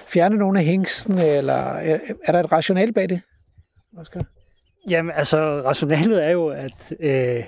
fjerner 0.07 0.37
nogle 0.37 0.59
af 0.59 0.65
hængsten, 0.65 1.19
eller 1.19 1.53
er, 1.53 1.99
er 2.25 2.33
der 2.33 2.41
et 2.41 2.53
rationale 2.53 2.93
bag 2.93 3.09
det? 3.09 3.21
Oscar? 3.99 4.25
Jamen, 4.89 5.13
altså, 5.15 5.63
rationalet 5.65 6.25
er 6.25 6.31
jo, 6.31 6.49
at, 6.49 6.93
øh, 7.01 7.45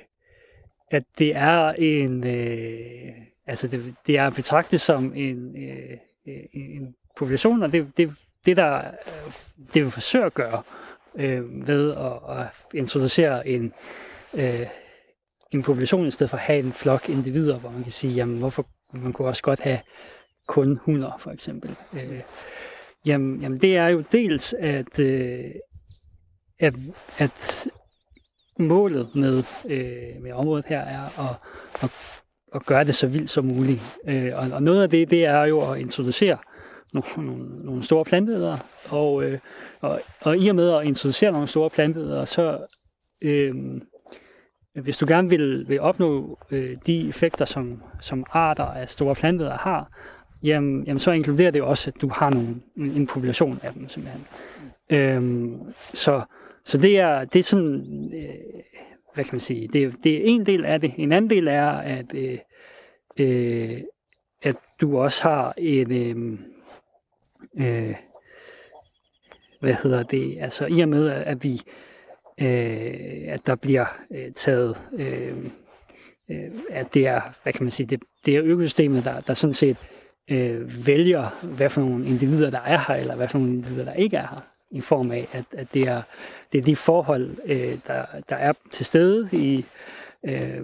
at 0.90 1.02
det 1.18 1.36
er 1.36 1.68
en... 1.68 2.26
Øh, 2.26 3.12
altså, 3.46 3.66
det, 3.66 3.94
det 4.06 4.18
er 4.18 4.30
betragtet 4.30 4.80
som 4.80 5.12
en, 5.16 5.56
øh, 5.56 5.98
øh 6.26 6.42
en 6.54 6.94
population, 7.16 7.62
og 7.62 7.72
det, 7.72 7.86
det, 7.96 8.14
det 8.46 8.56
der 8.56 8.82
det 9.74 9.84
vi 9.84 9.90
forsøger 9.90 10.26
at 10.26 10.34
gøre 10.34 10.62
øh, 11.14 11.66
ved 11.68 11.92
at, 11.92 12.38
at 12.38 12.46
introducere 12.74 13.48
en, 13.48 13.72
øh, 14.34 14.66
en 15.56 15.62
population 15.62 16.06
i 16.06 16.10
stedet 16.10 16.30
for 16.30 16.36
at 16.36 16.42
have 16.42 16.58
en 16.58 16.72
flok 16.72 17.08
individer, 17.08 17.58
hvor 17.58 17.70
man 17.70 17.82
kan 17.82 17.92
sige, 17.92 18.12
jamen 18.12 18.38
hvorfor 18.38 18.66
man 18.92 19.12
kunne 19.12 19.28
også 19.28 19.42
godt 19.42 19.60
have 19.60 19.78
kun 20.46 20.78
hunder, 20.82 21.18
for 21.20 21.30
eksempel. 21.30 21.76
Øh, 21.94 22.20
jamen, 23.06 23.40
jamen 23.40 23.60
det 23.60 23.76
er 23.76 23.86
jo 23.86 24.04
dels, 24.12 24.52
at, 24.52 24.98
øh, 24.98 25.50
at, 26.58 26.74
at 27.18 27.68
målet 28.58 29.14
med, 29.14 29.42
øh, 29.66 30.22
med 30.22 30.32
området 30.32 30.64
her 30.68 30.80
er 30.80 31.20
at, 31.20 31.36
at, 31.82 31.90
at 32.54 32.66
gøre 32.66 32.84
det 32.84 32.94
så 32.94 33.06
vildt 33.06 33.30
som 33.30 33.44
muligt. 33.44 33.98
Øh, 34.08 34.32
og, 34.34 34.50
og 34.52 34.62
noget 34.62 34.82
af 34.82 34.90
det, 34.90 35.10
det 35.10 35.24
er 35.24 35.44
jo 35.44 35.70
at 35.70 35.80
introducere 35.80 36.38
nogle, 36.92 37.30
nogle, 37.30 37.64
nogle 37.64 37.82
store 37.82 38.04
planteædere, 38.04 38.58
og, 38.88 39.24
øh, 39.24 39.38
og, 39.80 40.00
og 40.20 40.38
i 40.38 40.48
og 40.48 40.56
med 40.56 40.70
at 40.70 40.84
introducere 40.84 41.32
nogle 41.32 41.48
store 41.48 41.70
planteædere, 41.70 42.26
så 42.26 42.66
øh, 43.22 43.54
hvis 44.74 44.98
du 44.98 45.06
gerne 45.08 45.30
vil, 45.30 45.68
vil 45.68 45.80
opnå 45.80 46.38
øh, 46.50 46.76
de 46.86 47.08
effekter, 47.08 47.44
som, 47.44 47.82
som 48.00 48.24
arter 48.30 48.64
af 48.64 48.88
store 48.88 49.14
planteædere 49.14 49.56
har, 49.60 49.90
jamen, 50.42 50.84
jamen 50.84 50.98
så 50.98 51.10
inkluderer 51.10 51.50
det 51.50 51.62
også, 51.62 51.90
at 51.90 52.00
du 52.00 52.08
har 52.08 52.30
nogle, 52.30 52.54
en 52.76 53.06
population 53.06 53.60
af 53.62 53.72
dem 53.72 53.88
simpelthen. 53.88 54.26
Øhm, 54.90 55.72
så, 55.74 56.22
så 56.64 56.78
det 56.78 56.98
er, 56.98 57.24
det 57.24 57.38
er 57.38 57.42
sådan, 57.42 58.10
øh, 58.14 58.62
hvad 59.14 59.24
kan 59.24 59.34
man 59.34 59.40
sige, 59.40 59.68
det, 59.68 59.94
det 60.04 60.14
er 60.14 60.20
en 60.24 60.46
del 60.46 60.64
af 60.64 60.80
det. 60.80 60.92
En 60.96 61.12
anden 61.12 61.30
del 61.30 61.48
er, 61.48 61.68
at, 61.70 62.14
øh, 62.14 62.38
øh, 63.16 63.80
at 64.42 64.56
du 64.80 64.98
også 64.98 65.22
har 65.22 65.54
en, 65.56 65.92
øh, 65.92 66.38
øh, 67.66 67.94
hvad 69.60 69.74
hedder 69.74 70.02
det, 70.02 70.38
altså 70.40 70.66
i 70.66 70.80
og 70.80 70.88
med, 70.88 71.08
at 71.08 71.44
vi, 71.44 71.62
øh, 72.42 72.94
at 73.26 73.46
der 73.46 73.54
bliver 73.54 73.86
øh, 74.10 74.32
taget, 74.32 74.76
øh, 74.92 75.36
øh, 76.30 76.50
at 76.70 76.94
det 76.94 77.06
er, 77.06 77.20
hvad 77.42 77.52
kan 77.52 77.64
man 77.64 77.70
sige, 77.70 77.86
det, 77.86 78.02
det 78.26 78.36
er 78.36 78.42
økosystemet, 78.44 79.04
der, 79.04 79.20
der 79.20 79.34
sådan 79.34 79.54
set 79.54 79.76
øh, 80.30 80.86
vælger, 80.86 81.28
hvad 81.42 81.70
for 81.70 81.80
nogle 81.80 82.06
individer, 82.06 82.50
der 82.50 82.60
er 82.60 82.84
her, 82.88 82.94
eller 83.00 83.16
hvad 83.16 83.28
for 83.28 83.38
nogle 83.38 83.52
individer, 83.52 83.84
der 83.84 83.94
ikke 83.94 84.16
er 84.16 84.26
her, 84.26 84.46
i 84.70 84.80
form 84.80 85.10
af, 85.10 85.28
at, 85.32 85.44
at 85.52 85.66
det, 85.74 85.88
er, 85.88 86.02
det 86.52 86.58
er 86.58 86.62
de 86.62 86.76
forhold, 86.76 87.36
øh, 87.46 87.78
der, 87.86 88.04
der 88.28 88.36
er 88.36 88.52
til 88.70 88.86
stede 88.86 89.28
i, 89.32 89.64
øh, 90.26 90.60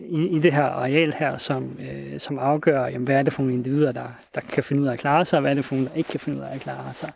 i, 0.00 0.26
i 0.26 0.38
det 0.38 0.52
her 0.52 0.64
areal 0.64 1.14
her, 1.18 1.38
som, 1.38 1.78
øh, 1.80 2.20
som 2.20 2.38
afgør, 2.38 2.86
jamen, 2.86 3.04
hvad 3.04 3.16
er 3.16 3.22
det 3.22 3.32
for 3.32 3.42
nogle 3.42 3.54
individer, 3.54 3.92
der, 3.92 4.06
der 4.34 4.40
kan 4.40 4.64
finde 4.64 4.82
ud 4.82 4.88
af 4.88 4.92
at 4.92 4.98
klare 4.98 5.24
sig, 5.24 5.36
og 5.36 5.40
hvad 5.40 5.50
er 5.50 5.54
det 5.54 5.64
for 5.64 5.74
nogle, 5.74 5.88
der 5.88 5.94
ikke 5.94 6.10
kan 6.10 6.20
finde 6.20 6.38
ud 6.38 6.44
af 6.44 6.54
at 6.54 6.60
klare 6.60 6.94
sig. 6.94 7.12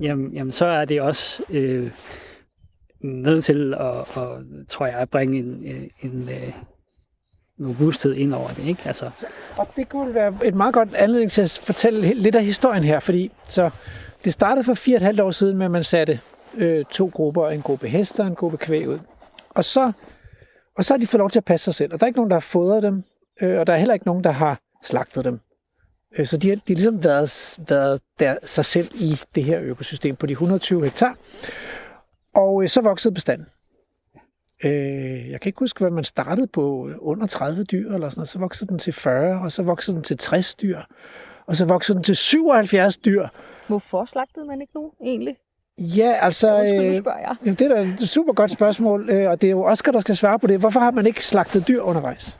Jamen, 0.00 0.32
jamen 0.32 0.52
så 0.52 0.66
er 0.66 0.84
det 0.84 1.00
også 1.00 1.42
øh, 1.50 1.90
nødt 3.04 3.44
til 3.44 3.74
at, 3.74 4.16
og, 4.16 4.42
tror 4.68 4.86
jeg, 4.86 4.96
at 4.96 5.10
bringe 5.10 5.38
en, 5.38 5.44
en, 5.44 5.90
en 6.02 6.28
øh, 6.28 6.52
robusthed 7.68 8.14
ind 8.14 8.34
over 8.34 8.48
det. 8.48 8.64
Ikke? 8.64 8.82
Altså, 8.84 9.10
Og 9.56 9.68
det 9.76 9.88
kunne 9.88 10.14
være 10.14 10.34
et 10.44 10.54
meget 10.54 10.74
godt 10.74 10.94
anledning 10.94 11.30
til 11.30 11.42
at 11.42 11.60
fortælle 11.62 12.14
lidt 12.14 12.34
af 12.34 12.44
historien 12.44 12.84
her, 12.84 13.00
fordi 13.00 13.32
så 13.48 13.70
det 14.24 14.32
startede 14.32 14.64
for 14.64 14.74
fire 14.74 14.96
og 14.96 15.00
et 15.00 15.02
halvt 15.02 15.20
år 15.20 15.30
siden 15.30 15.56
med, 15.56 15.64
at 15.64 15.70
man 15.70 15.84
satte 15.84 16.20
øh, 16.54 16.84
to 16.84 17.10
grupper, 17.14 17.48
en 17.48 17.62
gruppe 17.62 17.88
heste 17.88 18.20
og 18.20 18.26
en 18.26 18.34
gruppe 18.34 18.56
kvæg 18.56 18.88
ud. 18.88 18.98
Og 19.50 19.64
så, 19.64 19.92
og 20.76 20.84
så 20.84 20.94
har 20.94 20.98
de 20.98 21.06
fået 21.06 21.18
lov 21.18 21.30
til 21.30 21.38
at 21.38 21.44
passe 21.44 21.64
sig 21.64 21.74
selv, 21.74 21.92
og 21.92 22.00
der 22.00 22.04
er 22.04 22.08
ikke 22.08 22.18
nogen, 22.18 22.30
der 22.30 22.36
har 22.36 22.40
fodret 22.40 22.82
dem, 22.82 23.02
øh, 23.42 23.60
og 23.60 23.66
der 23.66 23.72
er 23.72 23.76
heller 23.76 23.94
ikke 23.94 24.06
nogen, 24.06 24.24
der 24.24 24.30
har 24.30 24.60
slagtet 24.82 25.24
dem. 25.24 25.40
Øh, 26.18 26.26
så 26.26 26.36
de 26.36 26.48
har, 26.48 26.56
de 26.56 26.62
har 26.68 26.74
ligesom 26.74 27.04
været, 27.04 27.56
været 27.68 28.00
der 28.18 28.36
sig 28.44 28.64
selv 28.64 28.88
i 28.94 29.20
det 29.34 29.44
her 29.44 29.60
økosystem 29.60 30.16
på 30.16 30.26
de 30.26 30.32
120 30.32 30.84
hektar. 30.84 31.16
Og 32.34 32.62
øh, 32.62 32.68
så 32.68 32.80
voksede 32.80 33.14
bestanden. 33.14 33.46
Øh, 34.64 35.30
jeg 35.30 35.40
kan 35.40 35.48
ikke 35.48 35.58
huske, 35.58 35.80
hvad 35.80 35.90
man 35.90 36.04
startede 36.04 36.46
på 36.46 36.90
under 36.98 37.26
30 37.26 37.64
dyr, 37.64 37.94
eller 37.94 38.08
sådan 38.08 38.18
noget. 38.20 38.28
så 38.28 38.38
voksede 38.38 38.68
den 38.68 38.78
til 38.78 38.92
40, 38.92 39.40
og 39.40 39.52
så 39.52 39.62
voksede 39.62 39.94
den 39.94 40.04
til 40.04 40.18
60 40.18 40.54
dyr, 40.54 40.80
og 41.46 41.56
så 41.56 41.64
voksede 41.64 41.96
den 41.96 42.04
til 42.04 42.16
77 42.16 42.96
dyr. 42.96 43.28
Hvorfor 43.66 44.04
slagtede 44.04 44.46
man 44.46 44.60
ikke 44.60 44.74
nogen 44.74 44.90
egentlig? 45.04 45.36
Ja, 45.78 46.18
altså... 46.20 46.60
Undskyld, 46.60 46.80
nu 46.80 46.86
Øh, 46.86 47.04
jeg. 47.04 47.36
jamen, 47.42 47.54
det 47.54 47.70
er 47.70 47.74
da 47.74 47.82
et 47.82 48.08
super 48.08 48.32
godt 48.32 48.50
spørgsmål, 48.50 49.10
øh, 49.10 49.30
og 49.30 49.40
det 49.40 49.46
er 49.46 49.50
jo 49.50 49.64
Oscar, 49.64 49.92
der 49.92 50.00
skal 50.00 50.16
svare 50.16 50.38
på 50.38 50.46
det. 50.46 50.60
Hvorfor 50.60 50.80
har 50.80 50.90
man 50.90 51.06
ikke 51.06 51.24
slagtet 51.24 51.68
dyr 51.68 51.80
undervejs? 51.80 52.38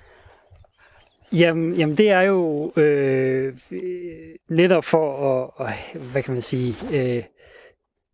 Jamen, 1.32 1.74
jamen 1.74 1.96
det 1.96 2.10
er 2.10 2.20
jo 2.20 2.72
øh, 2.76 3.56
øh, 3.70 4.34
netop 4.48 4.84
for 4.84 5.34
at, 5.60 5.66
at, 5.68 6.00
hvad 6.00 6.22
kan 6.22 6.32
man 6.32 6.42
sige, 6.42 6.74
øh, 6.92 7.24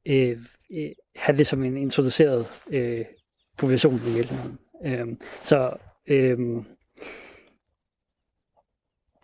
øh, 0.06 0.38
øh, 0.72 0.90
have 1.16 1.38
det 1.38 1.46
som 1.46 1.64
en 1.64 1.76
introduceret 1.76 2.46
øh, 2.70 3.04
population 3.58 3.94
i 3.94 4.12
virkeligheden. 4.14 4.58
Øh, 4.84 5.06
så 5.44 5.72
øh, 6.06 6.38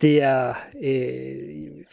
det 0.01 0.21
er 0.21 0.53
øh, 0.83 1.85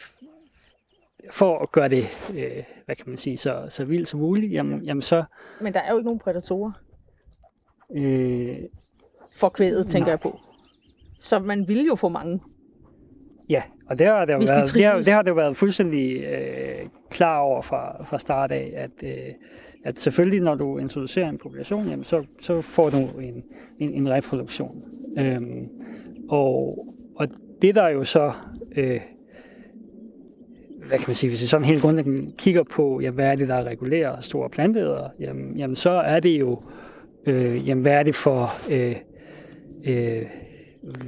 for 1.31 1.59
at 1.59 1.71
gøre 1.71 1.89
det, 1.89 2.29
øh, 2.35 2.63
hvad 2.85 2.95
kan 2.95 3.05
man 3.07 3.17
sige, 3.17 3.37
så, 3.37 3.65
så 3.69 3.85
vildt 3.85 4.07
som 4.07 4.19
muligt, 4.19 4.51
jamen, 4.51 4.83
jamen 4.83 5.01
så 5.01 5.23
Men 5.61 5.73
der 5.73 5.79
er 5.79 5.91
jo 5.91 5.97
ikke 5.97 6.05
nogen 6.05 6.19
prædatorer 6.19 6.71
øh, 7.95 8.57
for 9.31 9.49
kvædet, 9.49 9.87
tænker 9.87 10.05
Nej. 10.05 10.11
jeg 10.11 10.19
på. 10.19 10.39
Så 11.19 11.39
man 11.39 11.67
ville 11.67 11.85
jo 11.85 11.95
få 11.95 12.09
mange. 12.09 12.39
Ja, 13.49 13.63
og 13.89 13.99
det 13.99 14.07
har 14.07 14.25
det, 14.25 14.33
jo 14.33 14.37
Hvis 14.37 14.49
de 14.49 14.55
været, 14.55 14.73
det, 14.73 14.85
har, 14.85 14.95
det 14.95 15.13
har 15.13 15.21
det 15.21 15.29
jo 15.29 15.35
været 15.35 15.57
fuldstændig 15.57 16.23
øh, 16.23 16.87
klar 17.09 17.39
over 17.39 17.61
fra, 17.61 18.03
fra 18.03 18.19
start 18.19 18.51
af, 18.51 18.73
at, 18.75 18.91
øh, 19.03 19.33
at 19.85 19.99
selvfølgelig 19.99 20.41
når 20.41 20.55
du 20.55 20.77
introducerer 20.77 21.29
en 21.29 21.37
population, 21.37 21.87
jamen, 21.87 22.03
så, 22.03 22.27
så 22.39 22.61
får 22.61 22.89
du 22.89 22.97
en, 22.97 23.43
en, 23.79 23.93
en 23.93 24.09
reproduktion. 24.09 24.83
Øhm, 25.19 25.69
og, 26.29 26.77
og 27.15 27.27
det 27.61 27.75
der 27.75 27.87
jo 27.87 28.03
så, 28.03 28.31
øh, 28.75 29.01
hvad 30.87 30.97
kan 30.97 31.05
man 31.07 31.15
sige, 31.15 31.29
hvis 31.29 31.41
vi 31.41 31.47
sådan 31.47 31.65
helt 31.65 31.81
grundlæggende 31.81 32.31
kigger 32.37 32.63
på, 32.63 32.99
jamen, 33.01 33.15
hvad 33.15 33.31
er 33.31 33.35
det, 33.35 33.47
der 33.47 33.63
regulerer 33.63 34.21
store 34.21 34.49
planteder, 34.49 35.09
jamen, 35.19 35.57
jamen 35.57 35.75
så 35.75 35.89
er 35.89 36.19
det 36.19 36.39
jo, 36.39 36.59
øh, 37.25 37.67
jamen, 37.67 37.81
hvad 37.81 37.93
er 37.93 38.03
det 38.03 38.15
for... 38.15 38.49
Øh, 38.71 38.95
øh, 39.87 40.21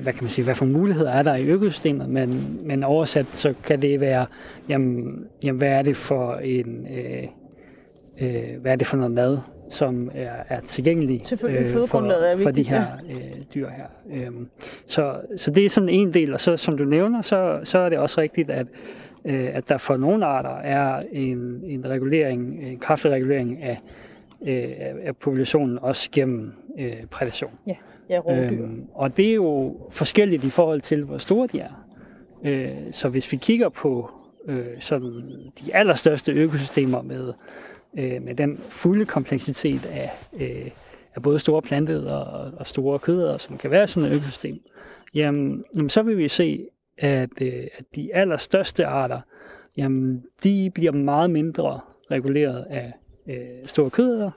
hvad 0.04 0.14
kan 0.14 0.24
man 0.24 0.30
sige, 0.30 0.46
hvad 0.46 0.56
for 0.56 0.66
muligheder 0.66 1.12
er 1.12 1.24
der 1.24 1.36
i 1.36 1.48
økosystemet, 1.48 2.10
men, 2.10 2.60
men 2.64 2.84
oversat 2.84 3.26
så 3.26 3.54
kan 3.64 3.82
det 3.82 4.00
være, 4.00 4.26
jamen, 4.70 5.26
jamen 5.44 5.58
hvad 5.58 5.70
er 5.70 5.82
det 5.82 5.98
for 5.98 6.34
en, 6.34 6.88
øh, 6.98 7.28
øh, 8.22 8.62
hvad 8.62 8.72
er 8.72 8.76
det 8.76 8.88
for 8.88 8.98
noget 8.98 9.12
mad, 9.12 9.38
som 9.70 10.12
er, 10.16 10.32
er 10.50 10.60
tilgængelig 10.62 11.22
Selvfølgelig, 11.26 11.72
for, 11.88 12.02
er 12.24 12.38
for 12.44 12.52
de 12.52 12.64
her 12.64 12.86
øh, 13.10 13.42
dyr 13.56 13.70
her. 13.70 13.86
Øhm, 14.14 14.50
så, 14.86 15.22
så 15.38 15.52
det 15.52 15.66
er 15.66 15.70
sådan 15.70 15.90
en 15.90 16.14
del, 16.14 16.34
og 16.34 16.42
så 16.42 16.58
som 16.58 16.78
du 16.78 16.84
nævner, 16.84 17.22
så, 17.22 17.60
så 17.64 17.78
er 17.78 17.90
det 17.90 17.98
også 17.98 18.22
rigtigt, 18.22 18.50
at, 18.50 18.68
øh, 19.26 19.50
at 19.54 19.70
der 19.70 19.78
for 19.78 19.98
nogle 19.98 20.26
arter 20.26 20.56
er 20.56 21.04
en, 21.12 21.64
en 21.66 21.90
regulering, 21.90 22.64
en 22.64 22.80
kraftig 22.80 23.12
regulering 23.12 23.64
af, 23.64 23.78
øh, 24.46 24.74
af, 24.80 25.16
populationen, 25.16 25.80
også 25.82 26.10
gennem 26.12 26.54
øh, 26.80 27.06
prædation. 27.12 27.52
Ja, 28.10 28.20
rovdyr. 28.20 28.64
Øhm, 28.64 28.88
og 28.94 29.18
det 29.18 29.30
er 29.30 29.34
jo 29.34 29.78
forskelligt 29.90 30.44
i 30.44 30.50
forhold 30.50 30.82
til, 30.82 31.04
hvor 31.04 31.18
store 31.18 31.48
de 31.52 31.60
er. 31.60 31.86
Øh, 32.44 32.72
så 32.92 33.10
hvis 33.10 33.32
vi 33.32 33.38
kigger 33.38 33.70
på 33.70 34.12
øh, 34.48 34.66
sådan 34.80 35.24
de 35.60 35.76
allerstørste 35.76 36.32
økosystemer 36.32 37.02
med, 37.02 37.34
øh, 37.98 38.22
med 38.22 38.36
den 38.36 38.58
fulde 38.70 39.06
kompleksitet 39.06 39.86
af, 39.86 40.12
øh, 40.40 40.72
af 41.16 41.22
både 41.22 41.40
store 41.40 41.62
planteæder 41.62 42.16
og, 42.16 42.52
og 42.58 42.68
store 42.68 43.00
kødæder, 43.00 43.38
som 43.38 43.58
kan 43.58 43.72
være 43.72 43.88
sådan 43.88 44.10
et 44.10 44.16
økosystem, 44.16 44.60
jamen, 45.14 45.64
jamen 45.76 45.90
så 45.90 46.02
vil 46.02 46.18
vi 46.18 46.28
se 46.28 46.68
at, 46.98 47.30
øh, 47.42 47.68
at 47.78 47.86
de 47.96 48.16
allerstørste 48.16 48.86
arter, 48.86 49.22
jamen, 49.78 50.24
de 50.44 50.72
bliver 50.74 50.92
meget 50.92 51.30
mindre 51.30 51.80
reguleret 52.12 52.66
af 52.70 52.94
øh, 53.28 53.66
store 53.66 53.90
kødder, 53.90 54.32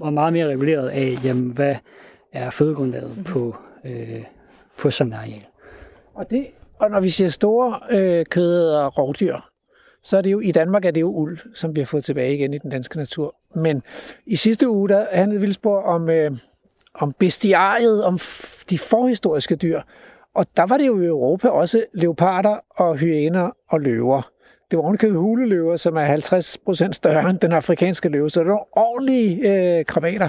og 0.00 0.12
meget 0.12 0.32
mere 0.32 0.46
reguleret 0.46 0.88
af, 0.88 1.14
jamen, 1.24 1.50
hvad 1.50 1.76
er 2.32 2.50
fødegrundlaget 2.50 3.08
mm-hmm. 3.08 3.24
på, 3.24 3.56
øh, 3.84 4.24
på 4.78 4.90
sådan 4.90 5.12
en 5.12 5.18
areal. 5.18 5.46
Og, 6.14 6.30
det, 6.30 6.46
og 6.78 6.90
når 6.90 7.00
vi 7.00 7.08
siger 7.08 7.28
store 7.28 7.80
øh, 7.90 8.26
kødede 8.26 8.84
og 8.84 8.98
rovdyr, 8.98 9.51
så 10.02 10.16
er 10.16 10.22
det 10.22 10.32
jo, 10.32 10.40
i 10.40 10.52
Danmark 10.52 10.84
er 10.84 10.90
det 10.90 11.00
jo 11.00 11.10
ulv, 11.10 11.38
som 11.54 11.72
bliver 11.72 11.86
fået 11.86 12.04
tilbage 12.04 12.34
igen 12.34 12.54
i 12.54 12.58
den 12.58 12.70
danske 12.70 12.96
natur. 12.96 13.34
Men 13.54 13.82
i 14.26 14.36
sidste 14.36 14.68
uge, 14.68 14.88
der 14.88 15.06
handlede 15.12 15.40
Vildsborg 15.40 15.84
om, 15.84 16.10
øh, 16.10 16.30
om 16.94 17.12
bestiariet, 17.18 18.04
om 18.04 18.14
f- 18.14 18.64
de 18.70 18.78
forhistoriske 18.78 19.56
dyr. 19.56 19.80
Og 20.34 20.46
der 20.56 20.62
var 20.62 20.78
det 20.78 20.86
jo 20.86 21.00
i 21.00 21.06
Europa 21.06 21.48
også 21.48 21.84
leoparder 21.92 22.56
og 22.70 22.96
hyæner 22.96 23.50
og 23.68 23.80
løver. 23.80 24.22
Det 24.70 24.76
var 24.76 24.82
ovenikøbet 24.82 25.18
huleløver, 25.20 25.76
som 25.76 25.96
er 25.96 26.06
50% 26.88 26.92
større 26.92 27.30
end 27.30 27.38
den 27.38 27.52
afrikanske 27.52 28.08
løve, 28.08 28.30
så 28.30 28.40
det 28.40 28.48
var 28.48 28.68
ordentlige 28.78 29.52
øh, 29.78 29.84
kramater. 29.84 30.28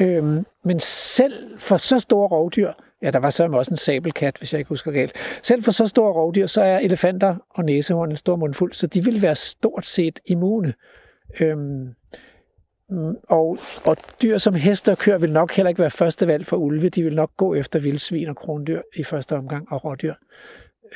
Øhm, 0.00 0.46
men 0.64 0.80
selv 0.80 1.58
for 1.58 1.76
så 1.76 1.98
store 1.98 2.28
rovdyr, 2.28 2.72
ja, 3.02 3.10
der 3.10 3.18
var 3.18 3.30
så 3.30 3.48
også 3.48 3.70
en 3.70 3.76
sabelkat, 3.76 4.38
hvis 4.38 4.52
jeg 4.52 4.58
ikke 4.58 4.68
husker 4.68 4.92
galt, 4.92 5.12
selv 5.42 5.62
for 5.62 5.70
så 5.70 5.86
store 5.86 6.12
rovdyr, 6.12 6.46
så 6.46 6.62
er 6.62 6.78
elefanter 6.78 7.36
og 7.50 7.64
næsehorn 7.64 8.10
en 8.10 8.16
stor 8.16 8.36
mundfuld, 8.36 8.72
så 8.72 8.86
de 8.86 9.04
vil 9.04 9.22
være 9.22 9.34
stort 9.34 9.86
set 9.86 10.20
immune. 10.26 10.74
Øhm, 11.40 11.94
mm, 12.88 13.16
og, 13.28 13.58
og 13.86 13.96
dyr 14.22 14.38
som 14.38 14.54
heste 14.54 14.92
og 14.92 14.98
køer 14.98 15.18
vil 15.18 15.32
nok 15.32 15.52
heller 15.52 15.68
ikke 15.68 15.80
være 15.80 15.90
første 15.90 16.26
valg 16.26 16.46
for 16.46 16.56
ulve. 16.56 16.88
De 16.88 17.02
vil 17.02 17.14
nok 17.14 17.30
gå 17.36 17.54
efter 17.54 17.78
vildsvin 17.78 18.28
og 18.28 18.36
krondyr 18.36 18.82
i 18.96 19.04
første 19.04 19.36
omgang 19.36 19.72
og 19.72 19.84
rådyr. 19.84 20.14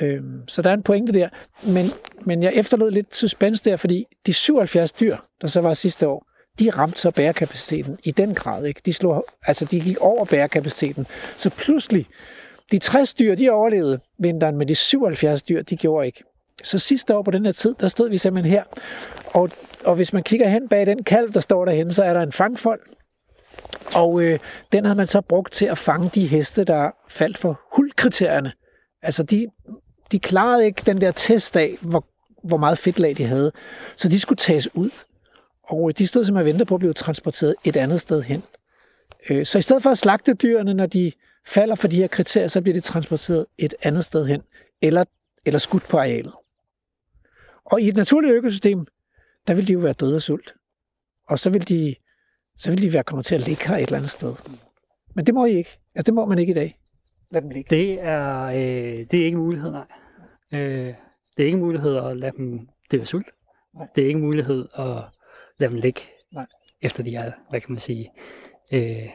Øhm, 0.00 0.48
så 0.48 0.62
der 0.62 0.70
er 0.70 0.74
en 0.74 0.82
pointe 0.82 1.12
der. 1.12 1.28
Men, 1.66 1.86
men 2.26 2.42
jeg 2.42 2.52
efterlod 2.54 2.90
lidt 2.90 3.16
suspense 3.16 3.64
der, 3.64 3.76
fordi 3.76 4.06
de 4.26 4.32
77 4.32 4.92
dyr, 4.92 5.16
der 5.40 5.46
så 5.46 5.60
var 5.60 5.74
sidste 5.74 6.08
år, 6.08 6.26
de 6.58 6.70
ramte 6.70 7.00
så 7.00 7.10
bærekapaciteten 7.10 7.98
i 8.04 8.10
den 8.10 8.34
grad. 8.34 8.64
Ikke? 8.64 8.80
De, 8.86 8.92
slog, 8.92 9.26
altså, 9.46 9.64
de 9.64 9.80
gik 9.80 9.98
over 10.00 10.24
bærekapaciteten. 10.24 11.06
Så 11.36 11.50
pludselig, 11.50 12.06
de 12.72 12.78
60 12.78 13.14
dyr, 13.14 13.34
de 13.34 13.50
overlevede 13.50 14.00
vinteren, 14.18 14.56
men 14.56 14.68
de 14.68 14.74
77 14.74 15.42
dyr, 15.42 15.62
de 15.62 15.76
gjorde 15.76 16.06
ikke. 16.06 16.24
Så 16.62 16.78
sidste 16.78 17.16
år 17.16 17.22
på 17.22 17.30
den 17.30 17.44
her 17.44 17.52
tid, 17.52 17.74
der 17.80 17.88
stod 17.88 18.10
vi 18.10 18.18
simpelthen 18.18 18.52
her. 18.52 18.64
Og, 19.26 19.50
og 19.84 19.94
hvis 19.94 20.12
man 20.12 20.22
kigger 20.22 20.48
hen 20.48 20.68
bag 20.68 20.86
den 20.86 21.04
kalv, 21.04 21.32
der 21.32 21.40
står 21.40 21.64
derhen, 21.64 21.92
så 21.92 22.04
er 22.04 22.14
der 22.14 22.22
en 22.22 22.32
fangfold. 22.32 22.80
Og 23.96 24.22
øh, 24.22 24.38
den 24.72 24.84
har 24.84 24.94
man 24.94 25.06
så 25.06 25.20
brugt 25.20 25.52
til 25.52 25.66
at 25.66 25.78
fange 25.78 26.10
de 26.14 26.26
heste, 26.26 26.64
der 26.64 26.90
faldt 27.08 27.38
for 27.38 27.60
hulkriterierne. 27.72 28.52
Altså 29.02 29.22
de, 29.22 29.46
de 30.12 30.18
klarede 30.18 30.66
ikke 30.66 30.82
den 30.86 31.00
der 31.00 31.12
test 31.12 31.56
af, 31.56 31.76
hvor, 31.80 32.04
hvor 32.44 32.56
meget 32.56 32.78
fedtlag 32.78 33.16
de 33.16 33.24
havde. 33.24 33.52
Så 33.96 34.08
de 34.08 34.20
skulle 34.20 34.36
tages 34.36 34.74
ud. 34.74 34.90
Og 35.66 35.98
de 35.98 36.06
stod 36.06 36.24
simpelthen 36.24 36.42
og 36.42 36.46
ventede 36.46 36.64
på 36.64 36.74
at 36.74 36.78
blive 36.78 36.92
transporteret 36.92 37.54
et 37.64 37.76
andet 37.76 38.00
sted 38.00 38.22
hen. 38.22 38.42
Øh, 39.30 39.46
så 39.46 39.58
i 39.58 39.62
stedet 39.62 39.82
for 39.82 39.90
at 39.90 39.98
slagte 39.98 40.34
dyrene, 40.34 40.74
når 40.74 40.86
de 40.86 41.12
falder 41.46 41.74
for 41.74 41.88
de 41.88 41.96
her 41.96 42.06
kriterier, 42.06 42.48
så 42.48 42.60
bliver 42.60 42.74
de 42.74 42.80
transporteret 42.80 43.46
et 43.58 43.74
andet 43.82 44.04
sted 44.04 44.26
hen, 44.26 44.42
eller, 44.82 45.04
eller 45.44 45.58
skudt 45.58 45.88
på 45.88 45.98
arealet. 45.98 46.32
Og 47.64 47.80
i 47.80 47.88
et 47.88 47.96
naturligt 47.96 48.34
økosystem, 48.34 48.86
der 49.46 49.54
vil 49.54 49.68
de 49.68 49.72
jo 49.72 49.78
være 49.78 49.92
døde 49.92 50.14
af 50.14 50.22
sult. 50.22 50.54
Og 51.28 51.38
så 51.38 51.50
vil 51.50 51.68
de, 51.68 51.94
så 52.58 52.70
vil 52.70 52.82
de 52.82 52.92
være 52.92 53.02
kommet 53.02 53.26
til 53.26 53.34
at 53.34 53.40
ligge 53.40 53.68
her 53.68 53.76
et 53.76 53.82
eller 53.82 53.96
andet 53.96 54.10
sted. 54.10 54.34
Men 55.14 55.26
det 55.26 55.34
må 55.34 55.46
I 55.46 55.52
ikke. 55.52 55.78
Ja, 55.96 56.00
det 56.00 56.14
må 56.14 56.24
man 56.24 56.38
ikke 56.38 56.50
i 56.50 56.54
dag. 56.54 56.78
Lad 57.30 57.42
dem 57.42 57.50
ligge. 57.50 57.76
Det 57.76 58.00
er, 58.00 58.44
øh, 58.44 59.06
det 59.10 59.14
er 59.14 59.24
ikke 59.24 59.38
mulighed, 59.38 59.70
nej. 59.70 59.86
Øh, 60.52 60.94
det 61.36 61.42
er 61.42 61.46
ikke 61.46 61.58
mulighed 61.58 61.96
at 61.96 62.16
lade 62.16 62.32
dem 62.36 62.68
dø 62.92 63.00
af 63.00 63.06
sult. 63.06 63.26
Nej. 63.74 63.86
Det 63.96 64.02
er 64.02 64.06
ikke 64.06 64.18
mulighed 64.18 64.66
at 64.78 65.04
lade 65.58 65.70
dem 65.72 65.78
ligge, 65.80 66.00
Nej. 66.32 66.46
efter 66.82 67.02
de 67.02 67.14
er, 67.16 67.32
hvad 67.50 67.60
kan 67.60 67.72
man 67.72 67.78
sige, 67.78 68.10
øh, 68.72 69.08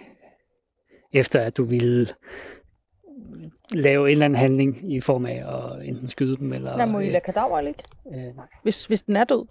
efter 1.14 1.42
at 1.42 1.58
du 1.58 1.64
ville 1.64 2.08
lave 3.72 4.08
en 4.08 4.12
eller 4.12 4.26
anden 4.26 4.40
handling 4.40 4.94
i 4.94 5.02
form 5.02 5.26
af 5.26 5.44
at 5.48 5.88
enten 5.88 6.10
skyde 6.10 6.38
dem, 6.38 6.54
eller... 6.54 6.78
Der 6.78 6.86
må 6.86 7.00
I 7.00 7.10
lade 7.10 7.24
kadaver 7.24 7.62
ligge, 7.62 7.84
øh, 8.16 8.36
nej, 8.36 8.46
hvis, 8.64 8.86
hvis 8.86 9.02
den 9.02 9.16
er 9.16 9.24
død. 9.24 9.46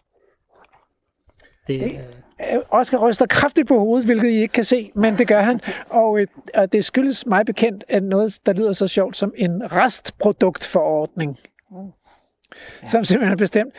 det, 1.66 1.80
Det- 1.80 1.93
øh, 1.93 2.05
Øh, 2.55 2.61
Oscar 2.70 3.09
ryster 3.09 3.26
kraftigt 3.26 3.68
på 3.68 3.78
hovedet, 3.78 4.07
hvilket 4.07 4.28
I 4.28 4.41
ikke 4.41 4.53
kan 4.53 4.64
se, 4.64 4.91
men 4.95 5.18
det 5.18 5.28
gør 5.28 5.41
han. 5.41 5.61
Og, 5.91 6.18
øh, 6.20 6.26
og 6.55 6.72
det 6.72 6.84
skyldes 6.84 7.26
mig 7.26 7.47
bekendt, 7.47 7.84
at 7.89 8.03
noget, 8.03 8.39
der 8.47 8.53
lyder 8.53 8.72
så 8.72 8.89
sjovt 8.89 9.16
som 9.16 9.32
en 9.36 9.72
restproduktforordning. 9.72 11.39
Som 12.86 13.04
simpelthen 13.04 13.32
er 13.32 13.36
bestemt. 13.36 13.74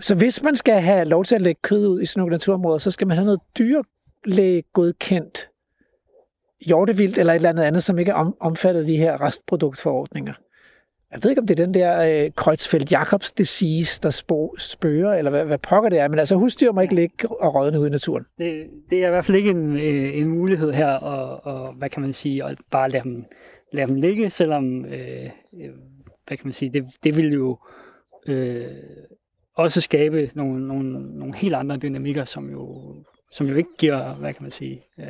Så 0.00 0.14
hvis 0.14 0.42
man 0.42 0.56
skal 0.56 0.80
have 0.80 1.04
lov 1.04 1.24
til 1.24 1.34
at 1.34 1.42
lægge 1.42 1.60
kød 1.62 1.86
ud 1.86 2.00
i 2.02 2.06
sådan 2.06 2.20
nogle 2.20 2.32
naturområder, 2.32 2.78
så 2.78 2.90
skal 2.90 3.06
man 3.06 3.16
have 3.16 3.24
noget 3.24 3.40
dyrlægegodkendt 3.58 5.48
hjortevildt 6.66 7.18
eller 7.18 7.32
et 7.32 7.36
eller 7.36 7.48
andet 7.48 7.62
andet, 7.62 7.82
som 7.82 7.98
ikke 7.98 8.10
er 8.10 8.14
om, 8.14 8.36
omfattet 8.40 8.80
af 8.80 8.86
de 8.86 8.96
her 8.96 9.20
restproduktforordninger. 9.20 10.32
Jeg 11.12 11.22
ved 11.22 11.30
ikke, 11.30 11.40
om 11.40 11.46
det 11.46 11.60
er 11.60 11.64
den 11.64 11.74
der 11.74 12.24
øh, 12.24 12.30
Kreutzfeldt-Jacobs 12.40 13.32
disease, 13.38 14.00
der 14.02 14.10
spo, 14.10 14.54
spørger, 14.58 15.14
eller 15.14 15.30
hvad, 15.30 15.44
hvad 15.44 15.58
pokker 15.58 15.90
det 15.90 15.98
er, 15.98 16.08
men 16.08 16.18
altså 16.18 16.36
husdyr 16.36 16.72
må 16.72 16.80
ikke 16.80 16.94
ligge 16.94 17.28
og 17.28 17.54
rådne 17.54 17.80
ude 17.80 17.88
i 17.88 17.90
naturen. 17.90 18.24
det, 18.38 18.66
det 18.90 19.02
er 19.02 19.06
i 19.06 19.10
hvert 19.10 19.24
fald 19.24 19.36
ikke 19.36 19.50
en, 19.50 19.76
øh, 19.76 20.18
en 20.18 20.28
mulighed 20.28 20.72
her, 20.72 20.88
og, 20.88 21.46
og 21.46 21.72
hvad 21.72 21.88
kan 21.88 22.02
man 22.02 22.12
sige, 22.12 22.44
at 22.44 22.58
bare 22.70 22.90
lade 22.90 23.04
dem, 23.04 23.24
lade 23.72 23.86
dem 23.86 23.94
ligge, 23.94 24.30
selvom, 24.30 24.84
øh, 24.84 25.30
øh, 25.60 25.70
hvad 26.26 26.36
kan 26.36 26.46
man 26.46 26.52
sige, 26.52 26.72
det, 26.72 26.84
det 27.04 27.16
vil 27.16 27.32
jo 27.32 27.50
øh, 27.50 27.81
også 29.54 29.80
skabe 29.80 30.30
nogle, 30.34 30.68
nogle, 30.68 31.18
nogle 31.18 31.34
helt 31.36 31.54
andre 31.54 31.76
dynamikker, 31.76 32.24
som 32.24 32.50
jo, 32.50 32.94
som 33.32 33.46
jo 33.46 33.54
ikke 33.56 33.70
giver, 33.78 34.14
hvad 34.14 34.34
kan 34.34 34.42
man 34.42 34.50
sige, 34.50 34.82
øh, 34.98 35.06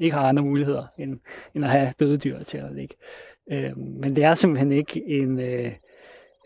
ikke 0.00 0.14
har 0.16 0.28
andre 0.28 0.42
muligheder, 0.42 0.86
end, 0.98 1.18
end 1.54 1.64
at 1.64 1.70
have 1.70 1.92
døde 2.00 2.18
dyr 2.18 2.42
til 2.42 2.58
at 2.58 2.72
ligge. 2.72 2.94
Øh, 3.50 3.78
men 3.78 4.16
det 4.16 4.24
er 4.24 4.34
simpelthen 4.34 4.72
ikke 4.72 5.08
en, 5.08 5.40
øh, 5.40 5.72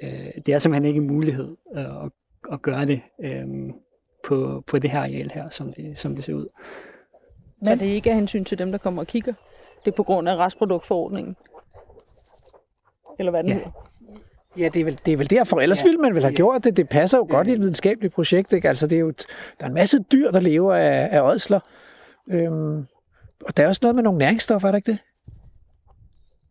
øh, 0.03 0.31
det 0.47 0.55
er 0.55 0.59
simpelthen 0.59 0.85
ikke 0.89 0.99
en 0.99 1.07
mulighed 1.07 1.57
øh, 1.77 2.05
at, 2.05 2.11
at 2.53 2.63
gøre 2.63 2.87
det 2.87 3.01
øh, 3.21 3.47
på, 4.25 4.65
på 4.67 4.79
det 4.79 4.91
her 4.91 5.01
areal 5.01 5.31
her, 5.35 5.49
som 5.51 5.73
det, 5.73 5.99
som 5.99 6.15
det 6.15 6.25
ser 6.25 6.35
ud. 6.35 6.47
Så 7.65 7.75
det 7.75 7.83
er 7.91 7.95
ikke 7.95 8.11
af 8.11 8.17
hensyn 8.17 8.45
til 8.45 8.59
dem, 8.59 8.71
der 8.71 8.79
kommer 8.79 9.03
og 9.03 9.07
kigger. 9.07 9.33
Det 9.85 9.91
er 9.91 9.97
på 9.97 10.03
grund 10.03 10.29
af 10.29 10.37
restproduktforordningen. 10.37 11.37
Eller 13.19 13.31
hvad 13.31 13.43
den 13.43 13.51
Ja. 13.51 13.55
hedder. 13.57 13.90
Ja, 14.59 14.69
det 14.75 14.81
er 14.81 14.85
vel, 14.85 15.01
det 15.07 15.13
er 15.13 15.17
vel 15.17 15.31
derfor. 15.31 15.61
Ellers 15.61 15.81
ja. 15.81 15.85
ville 15.85 15.99
man 15.99 16.15
vel 16.15 16.23
have 16.23 16.35
gjort 16.35 16.65
det. 16.65 16.77
Det 16.77 16.89
passer 16.89 17.19
jo 17.19 17.27
godt 17.31 17.49
i 17.49 17.53
et 17.53 17.61
videnskabeligt 17.61 18.15
projekt. 18.15 18.53
Ikke? 18.53 18.69
Altså, 18.69 18.87
det 18.87 18.97
er 18.97 19.01
jo 19.01 19.09
et, 19.09 19.27
der 19.59 19.65
er 19.65 19.69
en 19.69 19.75
masse 19.75 19.99
dyr, 20.13 20.31
der 20.31 20.41
lever 20.41 20.75
af, 20.75 21.09
af 21.13 21.21
ådsler. 21.21 21.61
Øhm, 22.31 22.87
og 23.45 23.57
der 23.57 23.63
er 23.63 23.69
også 23.69 23.81
noget 23.83 23.95
med 23.95 24.03
nogle 24.03 24.19
næringsstoffer, 24.19 24.69
er 24.69 24.73
der 24.73 24.77
ikke 24.77 24.93
det? 24.93 24.99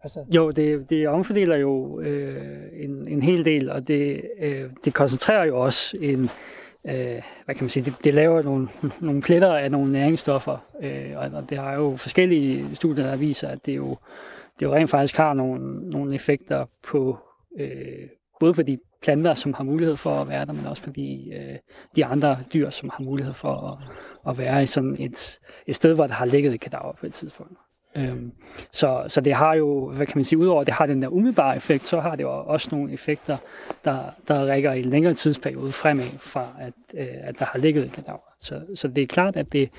Altså, 0.04 0.26
Jo, 0.30 0.52
det, 0.52 0.90
det 0.90 1.08
omfordeler 1.08 1.58
jo 1.58 2.00
øh, 2.00 2.62
en, 2.74 3.08
en 3.08 3.22
hel 3.22 3.46
del, 3.46 3.72
og 3.72 3.88
det, 3.88 4.22
øh, 4.40 4.70
det 4.86 4.94
koncentrerer 4.94 5.46
jo 5.46 5.60
også 5.60 5.98
en, 6.02 6.30
øh, 6.88 7.22
hvad 7.46 7.56
kan 7.56 7.64
man 7.64 7.70
sige, 7.70 7.86
det, 7.86 7.94
det 8.04 8.14
laver 8.14 8.42
nogle, 8.42 8.68
nogle 9.00 9.22
pletter 9.22 9.56
af 9.56 9.72
nogle 9.72 9.92
næringsstoffer, 9.92 10.58
øh, 10.82 11.12
og, 11.16 11.30
og 11.34 11.50
det 11.50 11.58
har 11.58 11.74
jo 11.74 11.96
forskellige 11.98 12.76
studier, 12.76 13.06
der 13.06 13.16
viser, 13.16 13.48
at 13.48 13.66
det 13.66 13.76
jo, 13.76 13.98
det 14.60 14.66
jo 14.66 14.74
rent 14.74 14.90
faktisk 14.90 15.16
har 15.16 15.34
nogle, 15.34 15.90
nogle 15.92 16.16
effekter 16.16 16.66
på, 16.88 17.18
øh, 17.60 18.08
både 18.40 18.54
for 18.54 18.62
de 18.62 18.78
planter, 19.02 19.34
som 19.34 19.54
har 19.54 19.64
mulighed 19.64 19.96
for 19.96 20.22
at 20.22 20.28
være 20.30 20.46
der, 20.46 20.54
men 20.54 20.66
også 20.66 20.84
for 20.84 20.92
de, 20.92 21.34
øh, 21.34 21.58
de 21.96 22.06
andre 22.06 22.38
dyr, 22.54 22.70
som 22.70 22.90
har 22.94 23.04
mulighed 23.04 23.34
for 23.34 23.54
at, 23.72 23.78
at 24.32 24.38
være 24.38 24.64
i 24.64 24.66
sådan 24.66 24.98
et, 25.00 25.40
et 25.68 25.76
sted, 25.76 25.96
hvor 25.96 26.08
der 26.08 26.14
har 26.14 26.26
ligget 26.26 26.54
et 26.54 26.62
kadaver 26.62 26.94
på 27.00 27.06
et 27.06 27.14
tidspunkt. 27.14 27.54
Øhm, 27.96 28.32
så, 28.72 29.06
så 29.08 29.22
det 29.22 29.34
har 29.34 29.54
jo, 29.54 29.92
hvad 29.92 30.06
kan 30.06 30.18
man 30.18 30.26
sige, 30.26 30.40
udover 30.40 30.62
at 30.62 30.68
det 30.68 30.74
har 30.74 30.86
den 30.86 31.02
der 31.02 31.08
umiddelbare 31.08 31.58
effekt, 31.58 31.88
så 31.88 32.00
har 32.00 32.16
det 32.16 32.24
jo 32.24 32.30
også 32.30 32.68
nogle 32.72 32.94
effekter, 32.94 33.38
der, 33.86 34.00
der 34.28 34.46
rækker 34.46 34.74
i 34.74 34.80
en 34.80 34.90
længere 34.90 35.14
tidsperiode 35.14 35.72
fremad 35.72 36.20
fra, 36.20 36.48
at, 36.60 36.74
øh, 36.94 37.08
at 37.22 37.40
der 37.40 37.46
har 37.46 37.60
ligget 37.60 37.86
et 37.86 37.92
kadaver. 37.92 38.20
Så, 38.42 38.62
så 38.76 38.88
det 38.88 39.04
er 39.04 39.08
klart, 39.08 39.36
at 39.36 39.46
det, 39.52 39.70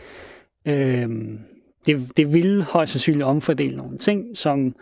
øh, 0.66 1.08
det, 1.86 2.16
det 2.16 2.32
vil 2.32 2.62
højst 2.62 2.92
sandsynligt 2.92 3.24
omfordele 3.24 3.76
nogle 3.76 3.98
ting, 3.98 4.36
som, 4.36 4.74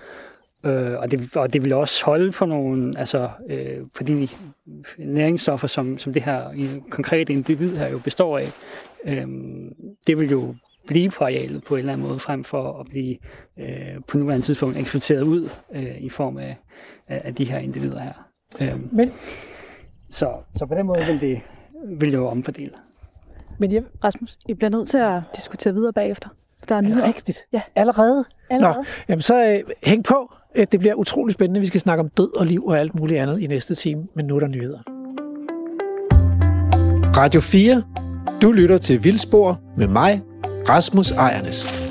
øh, 0.67 0.99
og, 0.99 1.11
det, 1.11 1.37
og 1.37 1.53
det 1.53 1.63
vil 1.65 1.73
også 1.73 2.05
holde 2.05 2.33
på 2.33 2.47
nogle, 2.47 2.99
altså 2.99 3.29
øh, 3.51 3.85
på 3.97 4.03
de 4.05 4.29
næringsstoffer, 4.99 5.67
som, 5.69 5.99
som 5.99 6.13
det 6.13 6.23
her 6.23 6.53
i 6.55 6.69
konkrete 6.91 7.33
individ 7.33 7.77
her 7.77 7.89
jo 7.89 7.99
består 7.99 8.39
af. 8.39 8.53
Øh, 9.05 9.27
det 10.07 10.19
vil 10.19 10.31
jo 10.31 10.55
blive 10.87 11.11
på 11.11 11.25
arealet 11.25 11.65
på 11.65 11.75
en 11.75 11.79
eller 11.79 11.93
anden 11.93 12.07
måde, 12.09 12.19
frem 12.19 12.45
for 12.45 12.81
at 12.81 12.87
blive 12.87 13.17
øh, 13.59 14.01
på 14.09 14.19
nuværende 14.19 14.47
tidspunkt 14.47 14.79
eksporteret 14.79 15.23
ud 15.23 15.49
øh, 15.75 16.01
i 16.01 16.09
form 16.09 16.37
af, 16.39 16.57
af, 17.09 17.21
af 17.25 17.35
de 17.35 17.45
her 17.45 17.59
individer 17.59 18.01
her. 18.01 18.13
Øhm, 18.61 18.89
Men- 18.93 19.13
så, 20.11 20.33
så 20.57 20.67
på 20.67 20.75
den 20.75 20.87
måde 20.87 21.07
vil 21.07 21.21
det, 21.21 21.41
vil 21.99 22.13
jo 22.13 22.27
omfordele. 22.29 22.71
men 23.59 23.73
jeg, 23.73 23.83
Rasmus, 24.05 24.39
I 24.49 24.55
bliver 24.55 24.71
nødt 24.71 24.89
til 24.89 24.99
at 24.99 25.21
diskutere 25.37 25.75
videre 25.75 25.93
bagefter. 25.93 26.29
Der 26.69 26.75
er 26.75 26.79
er 26.79 26.83
nyheder. 26.83 27.07
rigtigt? 27.07 27.39
Ja. 27.53 27.61
Allerede? 27.75 28.25
Allerede. 28.51 28.85
Jamen 29.09 29.23
så 29.23 29.45
øh, 29.45 29.65
hæng 29.83 30.05
på. 30.05 30.33
Øh, 30.59 30.67
Det 30.73 30.81
bliver 30.81 30.95
utrolig 30.95 31.35
spændende. 31.35 31.61
Vi 31.61 31.67
skal 31.67 31.81
snakke 31.81 32.01
om 32.01 32.09
død 32.09 32.37
og 32.37 32.47
liv 32.47 32.67
og 32.67 32.79
alt 32.79 32.95
muligt 33.01 33.21
andet 33.21 33.41
i 33.41 33.47
næste 33.47 33.75
time, 33.75 34.07
men 34.15 34.27
nu 34.27 34.37
er 34.37 34.41
der 34.41 34.47
nyheder. 34.47 34.79
Radio 37.17 37.41
4. 37.41 37.83
Du 38.43 38.53
lytter 38.53 38.79
til 38.79 39.05
Vildspor 39.05 39.61
med 39.77 39.89
mig, 39.89 40.23
Rasmus 40.69 41.11
Ejernes. 41.11 41.89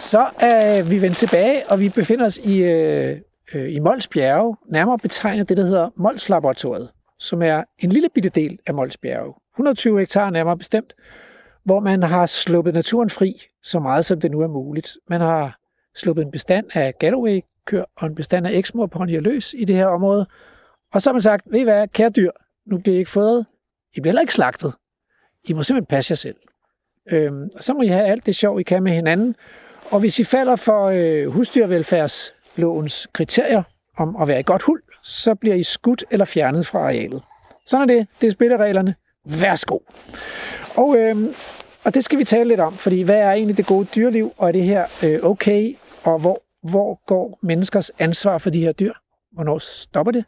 Så 0.00 0.26
er 0.40 0.82
vi 0.90 1.02
vendt 1.02 1.16
tilbage, 1.16 1.62
og 1.70 1.80
vi 1.80 1.88
befinder 1.88 2.24
os 2.24 2.38
i, 2.38 2.62
øh, 2.62 3.16
øh, 3.54 3.74
i 3.74 3.78
Mols 3.78 4.08
Bjerge, 4.08 4.56
nærmere 4.72 4.98
betegnet 4.98 5.48
det, 5.48 5.56
der 5.56 5.64
hedder 5.64 5.90
Mols 5.96 6.28
Laboratoriet, 6.28 6.88
som 7.18 7.42
er 7.42 7.64
en 7.78 7.90
lille 7.90 8.08
bitte 8.14 8.28
del 8.28 8.58
af 8.66 8.74
Mols 8.74 8.96
Bjerge. 8.96 9.34
120 9.56 9.98
hektar 9.98 10.30
nærmere 10.30 10.58
bestemt, 10.58 10.92
hvor 11.64 11.80
man 11.80 12.02
har 12.02 12.26
sluppet 12.26 12.74
naturen 12.74 13.10
fri 13.10 13.42
så 13.62 13.78
meget, 13.78 14.04
som 14.04 14.20
det 14.20 14.30
nu 14.30 14.40
er 14.40 14.46
muligt. 14.46 14.96
Man 15.08 15.20
har 15.20 15.58
sluppet 15.94 16.24
en 16.24 16.30
bestand 16.30 16.66
af 16.74 16.94
Galloway-køer 16.98 17.84
og 17.96 18.06
en 18.06 18.14
bestand 18.14 18.46
af 18.46 18.52
Exmoor 18.52 18.86
ponyer 18.86 19.20
løs 19.20 19.54
i 19.58 19.64
det 19.64 19.76
her 19.76 19.86
område. 19.86 20.26
Og 20.92 21.02
så 21.02 21.10
har 21.10 21.12
man 21.12 21.22
sagt, 21.22 21.44
ved 21.50 21.60
I 21.60 21.62
hvad, 21.62 21.88
kære 21.88 22.10
dyr, 22.10 22.30
nu 22.66 22.78
bliver 22.78 22.96
I 22.96 22.98
ikke 22.98 23.10
fået, 23.10 23.46
I 23.94 24.00
bliver 24.00 24.12
heller 24.12 24.20
ikke 24.20 24.34
slagtet. 24.34 24.74
I 25.44 25.52
må 25.52 25.62
simpelthen 25.62 25.96
passe 25.96 26.12
jer 26.12 26.16
selv. 26.16 26.36
Øhm, 27.10 27.50
og 27.54 27.62
så 27.62 27.74
må 27.74 27.82
I 27.82 27.86
have 27.86 28.04
alt 28.04 28.26
det 28.26 28.36
sjov, 28.36 28.60
I 28.60 28.62
kan 28.62 28.82
med 28.82 28.92
hinanden. 28.92 29.36
Og 29.90 30.00
hvis 30.00 30.18
I 30.18 30.24
falder 30.24 30.56
for 30.56 30.84
øh, 30.86 31.26
husdyrvelfærdslovens 31.26 33.08
kriterier 33.12 33.62
om 33.96 34.16
at 34.16 34.28
være 34.28 34.40
i 34.40 34.42
godt 34.46 34.62
hul, 34.62 34.82
så 35.02 35.34
bliver 35.34 35.54
I 35.54 35.62
skudt 35.62 36.04
eller 36.10 36.24
fjernet 36.24 36.66
fra 36.66 36.78
arealet. 36.78 37.22
Sådan 37.66 37.90
er 37.90 37.94
det. 37.94 38.06
Det 38.20 38.26
er 38.26 38.30
spillereglerne. 38.30 38.94
Værsgo. 39.40 39.78
Og, 40.76 40.96
øh, 40.96 41.16
og 41.84 41.94
det 41.94 42.04
skal 42.04 42.18
vi 42.18 42.24
tale 42.24 42.48
lidt 42.48 42.60
om, 42.60 42.72
fordi 42.72 43.02
hvad 43.02 43.20
er 43.20 43.32
egentlig 43.32 43.56
det 43.56 43.66
gode 43.66 43.86
dyreliv, 43.96 44.32
og 44.36 44.48
er 44.48 44.52
det 44.52 44.62
her 44.62 44.86
øh, 45.04 45.18
okay, 45.22 45.76
og 46.04 46.18
hvor, 46.18 46.42
hvor 46.62 47.00
går 47.06 47.38
menneskers 47.42 47.90
ansvar 47.98 48.38
for 48.38 48.50
de 48.50 48.60
her 48.60 48.72
dyr? 48.72 48.92
Hvornår 49.32 49.58
stopper 49.58 50.12
det, 50.12 50.24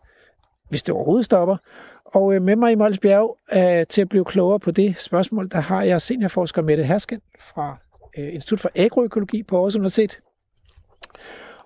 hvis 0.69 0.83
det 0.83 0.95
overhovedet 0.95 1.25
stopper? 1.25 1.57
Og 2.05 2.35
øh, 2.35 2.43
med 2.43 2.57
mig 2.57 2.73
i 2.73 2.75
Mols 2.75 2.99
Bjerg 2.99 3.39
øh, 3.53 3.87
til 3.87 4.01
at 4.01 4.09
blive 4.09 4.25
klogere 4.25 4.61
på 4.61 4.71
det 4.71 4.99
spørgsmål, 4.99 5.51
der 5.51 5.61
har 5.61 5.83
jeg 5.83 6.03
seniorforsker 6.03 6.63
Mette 6.63 6.85
Hersken 6.85 7.21
fra 7.41 7.77
øh, 8.19 8.35
Institut 8.35 8.61
for 8.61 8.71
Agroøkologi 8.75 9.43
på 9.43 9.57
Aarhus 9.57 9.75
Universitet. 9.75 10.21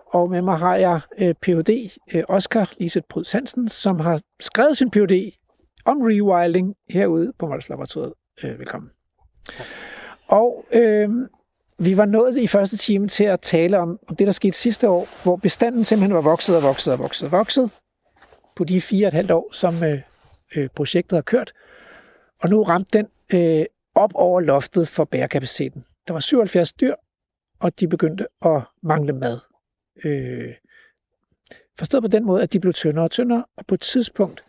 Og 0.06 0.30
med 0.30 0.42
mig 0.42 0.58
har 0.58 0.76
jeg 0.76 1.00
øh, 1.18 1.34
Ph.D. 1.34 1.98
Øh, 2.14 2.24
Oscar 2.28 2.72
Liset 2.78 3.04
Bryds 3.04 3.32
Hansen, 3.32 3.68
som 3.68 4.00
har 4.00 4.20
skrevet 4.40 4.76
sin 4.76 4.90
Ph.D 4.90 5.41
om 5.84 6.02
rewilding 6.02 6.76
herude 6.88 7.32
på 7.38 7.46
Mols 7.46 7.68
Laboratoriet. 7.68 8.12
Øh, 8.44 8.58
velkommen. 8.58 8.90
Og 10.26 10.64
øh, 10.72 11.10
vi 11.78 11.96
var 11.96 12.04
nået 12.04 12.38
i 12.38 12.46
første 12.46 12.76
time 12.76 13.08
til 13.08 13.24
at 13.24 13.40
tale 13.40 13.78
om, 13.78 13.98
om 14.08 14.16
det, 14.16 14.26
der 14.26 14.32
skete 14.32 14.56
sidste 14.56 14.88
år, 14.88 15.22
hvor 15.22 15.36
bestanden 15.36 15.84
simpelthen 15.84 16.14
var 16.14 16.20
vokset 16.20 16.56
og 16.56 16.62
vokset 16.62 16.92
og 16.92 16.98
vokset 16.98 17.26
og 17.26 17.32
vokset 17.32 17.70
på 18.56 18.64
de 18.64 18.80
fire 18.80 19.06
og 19.06 19.08
et 19.08 19.14
halvt 19.14 19.30
år, 19.30 19.48
som 19.52 19.84
øh, 19.84 19.98
øh, 20.56 20.68
projektet 20.74 21.16
har 21.16 21.22
kørt. 21.22 21.52
Og 22.42 22.48
nu 22.48 22.62
ramte 22.62 22.98
den 22.98 23.08
øh, 23.32 23.64
op 23.94 24.10
over 24.14 24.40
loftet 24.40 24.88
for 24.88 25.04
bærekapaciteten. 25.04 25.84
Der 26.06 26.12
var 26.12 26.20
77 26.20 26.72
dyr, 26.72 26.94
og 27.60 27.80
de 27.80 27.88
begyndte 27.88 28.26
at 28.44 28.62
mangle 28.82 29.12
mad. 29.12 29.38
Øh, 30.04 30.54
forstået 31.78 32.02
på 32.02 32.08
den 32.08 32.24
måde, 32.24 32.42
at 32.42 32.52
de 32.52 32.60
blev 32.60 32.72
tyndere 32.72 33.04
og 33.04 33.10
tyndere, 33.10 33.44
og 33.56 33.66
på 33.66 33.74
et 33.74 33.80
tidspunkt, 33.80 34.44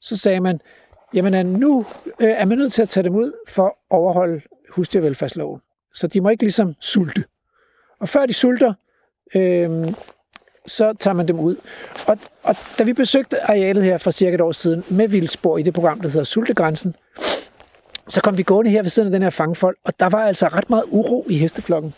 så 0.00 0.16
sagde 0.16 0.40
man, 0.40 0.60
jamen 1.14 1.46
nu 1.46 1.86
øh, 2.20 2.30
er 2.30 2.44
man 2.44 2.58
nødt 2.58 2.72
til 2.72 2.82
at 2.82 2.88
tage 2.88 3.04
dem 3.04 3.14
ud 3.14 3.32
for 3.48 3.66
at 3.66 3.72
overholde 3.90 4.40
husdyrvelfærdsloven. 4.70 5.60
Så 5.94 6.06
de 6.06 6.20
må 6.20 6.28
ikke 6.28 6.42
ligesom 6.42 6.74
sulte. 6.80 7.24
Og 8.00 8.08
før 8.08 8.26
de 8.26 8.32
sulter, 8.32 8.74
øh, 9.34 9.88
så 10.66 10.92
tager 11.00 11.14
man 11.14 11.28
dem 11.28 11.40
ud. 11.40 11.56
Og, 12.06 12.18
og 12.42 12.56
da 12.78 12.84
vi 12.84 12.92
besøgte 12.92 13.50
arealet 13.50 13.84
her 13.84 13.98
for 13.98 14.10
cirka 14.10 14.34
et 14.34 14.40
år 14.40 14.52
siden 14.52 14.84
med 14.90 15.08
vildspor 15.08 15.58
i 15.58 15.62
det 15.62 15.74
program, 15.74 16.00
der 16.00 16.08
hedder 16.08 16.24
Sultegrænsen, 16.24 16.96
så 18.08 18.20
kom 18.20 18.38
vi 18.38 18.42
gående 18.42 18.70
her 18.70 18.82
ved 18.82 18.90
siden 18.90 19.08
af 19.08 19.12
den 19.12 19.22
her 19.22 19.30
fangfold, 19.30 19.76
og 19.84 20.00
der 20.00 20.06
var 20.06 20.24
altså 20.24 20.48
ret 20.48 20.70
meget 20.70 20.84
uro 20.88 21.26
i 21.28 21.38
hesteflokken. 21.38 21.94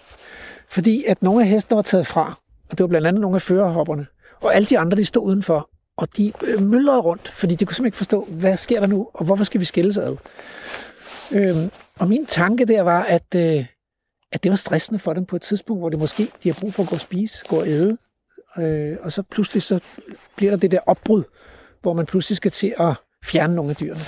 Fordi 0.69 1.05
at 1.05 1.23
nogle 1.23 1.43
af 1.43 1.49
hestene 1.49 1.77
var 1.77 1.83
taget 1.83 2.07
fra, 2.07 2.39
og 2.71 2.79
det 2.79 2.85
var 2.85 2.89
blandt 2.89 3.07
andet 3.07 3.21
nogle 3.21 3.35
af 3.35 3.43
førerhopperne, 3.43 4.07
og 4.41 4.55
alle 4.55 4.67
de 4.67 4.79
andre, 4.79 4.99
de 4.99 5.05
stod 5.05 5.23
udenfor, 5.23 5.71
og 5.97 6.17
de 6.17 6.33
øh, 6.43 6.63
myldrede 6.63 7.01
rundt, 7.01 7.29
fordi 7.29 7.55
de 7.55 7.65
kunne 7.65 7.75
simpelthen 7.75 7.87
ikke 7.87 7.97
forstå, 7.97 8.25
hvad 8.25 8.57
sker 8.57 8.81
der 8.81 8.87
nu, 8.87 9.09
og 9.15 9.25
hvorfor 9.25 9.45
skal 9.45 9.61
vi 9.61 9.65
skilles 9.65 9.99
ad? 9.99 10.17
Øhm, 11.33 11.71
og 11.99 12.09
min 12.09 12.27
tanke 12.27 12.65
der 12.65 12.83
var, 12.83 13.03
at, 13.03 13.35
øh, 13.37 13.67
at 14.33 14.43
det 14.43 14.51
var 14.51 14.57
stressende 14.57 14.99
for 14.99 15.13
dem 15.13 15.25
på 15.25 15.37
et 15.37 15.43
tidspunkt, 15.43 15.81
hvor 15.81 15.89
det 15.89 15.99
måske, 15.99 16.29
de 16.43 16.49
har 16.49 16.59
brug 16.61 16.75
for 16.75 16.83
at 16.83 16.89
gå 16.89 16.95
og 16.95 17.01
spise, 17.01 17.45
gå 17.49 17.57
og 17.61 17.69
æde, 17.69 17.99
øh, 18.59 18.97
og 19.01 19.13
så 19.13 19.23
pludselig 19.23 19.63
så 19.63 19.81
bliver 20.37 20.51
der 20.51 20.57
det 20.57 20.71
der 20.71 20.81
opbrud, 20.87 21.23
hvor 21.83 21.93
man 21.93 22.07
pludselig 22.07 22.37
skal 22.37 22.51
til 22.51 22.75
at 22.81 22.95
fjerne 23.25 23.55
nogle 23.55 23.71
af 23.71 23.77
dyrene. 23.77 24.01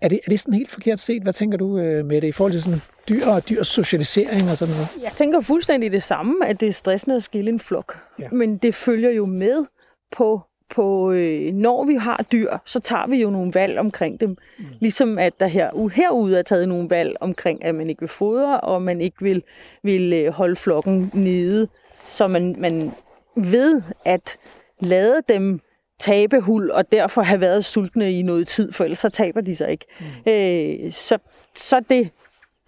Er 0.00 0.08
det, 0.08 0.20
er 0.26 0.30
det 0.30 0.40
sådan 0.40 0.54
helt 0.54 0.70
forkert 0.70 1.00
set? 1.00 1.22
Hvad 1.22 1.32
tænker 1.32 1.58
du 1.58 1.78
øh, 1.78 2.06
med 2.06 2.20
det 2.20 2.28
i 2.28 2.32
forhold 2.32 2.52
til 2.52 2.62
sådan 2.62 2.80
dyr 3.08 3.26
og 3.26 3.48
dyrs 3.48 3.68
socialisering 3.68 4.50
og 4.50 4.56
sådan 4.56 4.74
noget? 4.74 4.88
Jeg 5.02 5.12
tænker 5.12 5.40
fuldstændig 5.40 5.92
det 5.92 6.02
samme, 6.02 6.46
at 6.46 6.60
det 6.60 6.68
er 6.68 6.72
stressende 6.72 7.16
at 7.16 7.22
skille 7.22 7.50
en 7.50 7.60
flok. 7.60 7.98
Ja. 8.18 8.28
Men 8.32 8.56
det 8.56 8.74
følger 8.74 9.10
jo 9.10 9.26
med 9.26 9.66
på, 10.12 10.42
på 10.70 11.12
øh, 11.12 11.54
når 11.54 11.84
vi 11.84 11.94
har 11.94 12.26
dyr, 12.32 12.56
så 12.64 12.80
tager 12.80 13.06
vi 13.06 13.16
jo 13.16 13.30
nogle 13.30 13.54
valg 13.54 13.78
omkring 13.78 14.20
dem. 14.20 14.28
Mm. 14.58 14.64
Ligesom 14.80 15.18
at 15.18 15.40
der 15.40 15.46
her, 15.46 15.88
herude 15.88 16.38
er 16.38 16.42
taget 16.42 16.68
nogle 16.68 16.90
valg 16.90 17.16
omkring, 17.20 17.64
at 17.64 17.74
man 17.74 17.90
ikke 17.90 18.00
vil 18.00 18.08
fodre, 18.08 18.60
og 18.60 18.82
man 18.82 19.00
ikke 19.00 19.16
vil, 19.20 19.42
vil 19.82 20.12
øh, 20.12 20.32
holde 20.32 20.56
flokken 20.56 21.10
nede. 21.14 21.68
Så 22.08 22.26
man, 22.26 22.56
man 22.58 22.92
ved 23.36 23.82
at 24.04 24.38
lade 24.80 25.22
dem 25.28 25.60
tabe 25.98 26.40
hul, 26.40 26.70
og 26.70 26.92
derfor 26.92 27.22
have 27.22 27.40
været 27.40 27.64
sultne 27.64 28.12
i 28.12 28.22
noget 28.22 28.48
tid, 28.48 28.72
for 28.72 28.84
ellers 28.84 28.98
så 28.98 29.08
taber 29.08 29.40
de 29.40 29.56
sig 29.56 29.70
ikke. 29.70 29.86
Mm. 30.00 30.30
Øh, 30.32 30.92
så, 30.92 31.18
så 31.54 31.76
er 31.76 31.80
det 31.80 32.10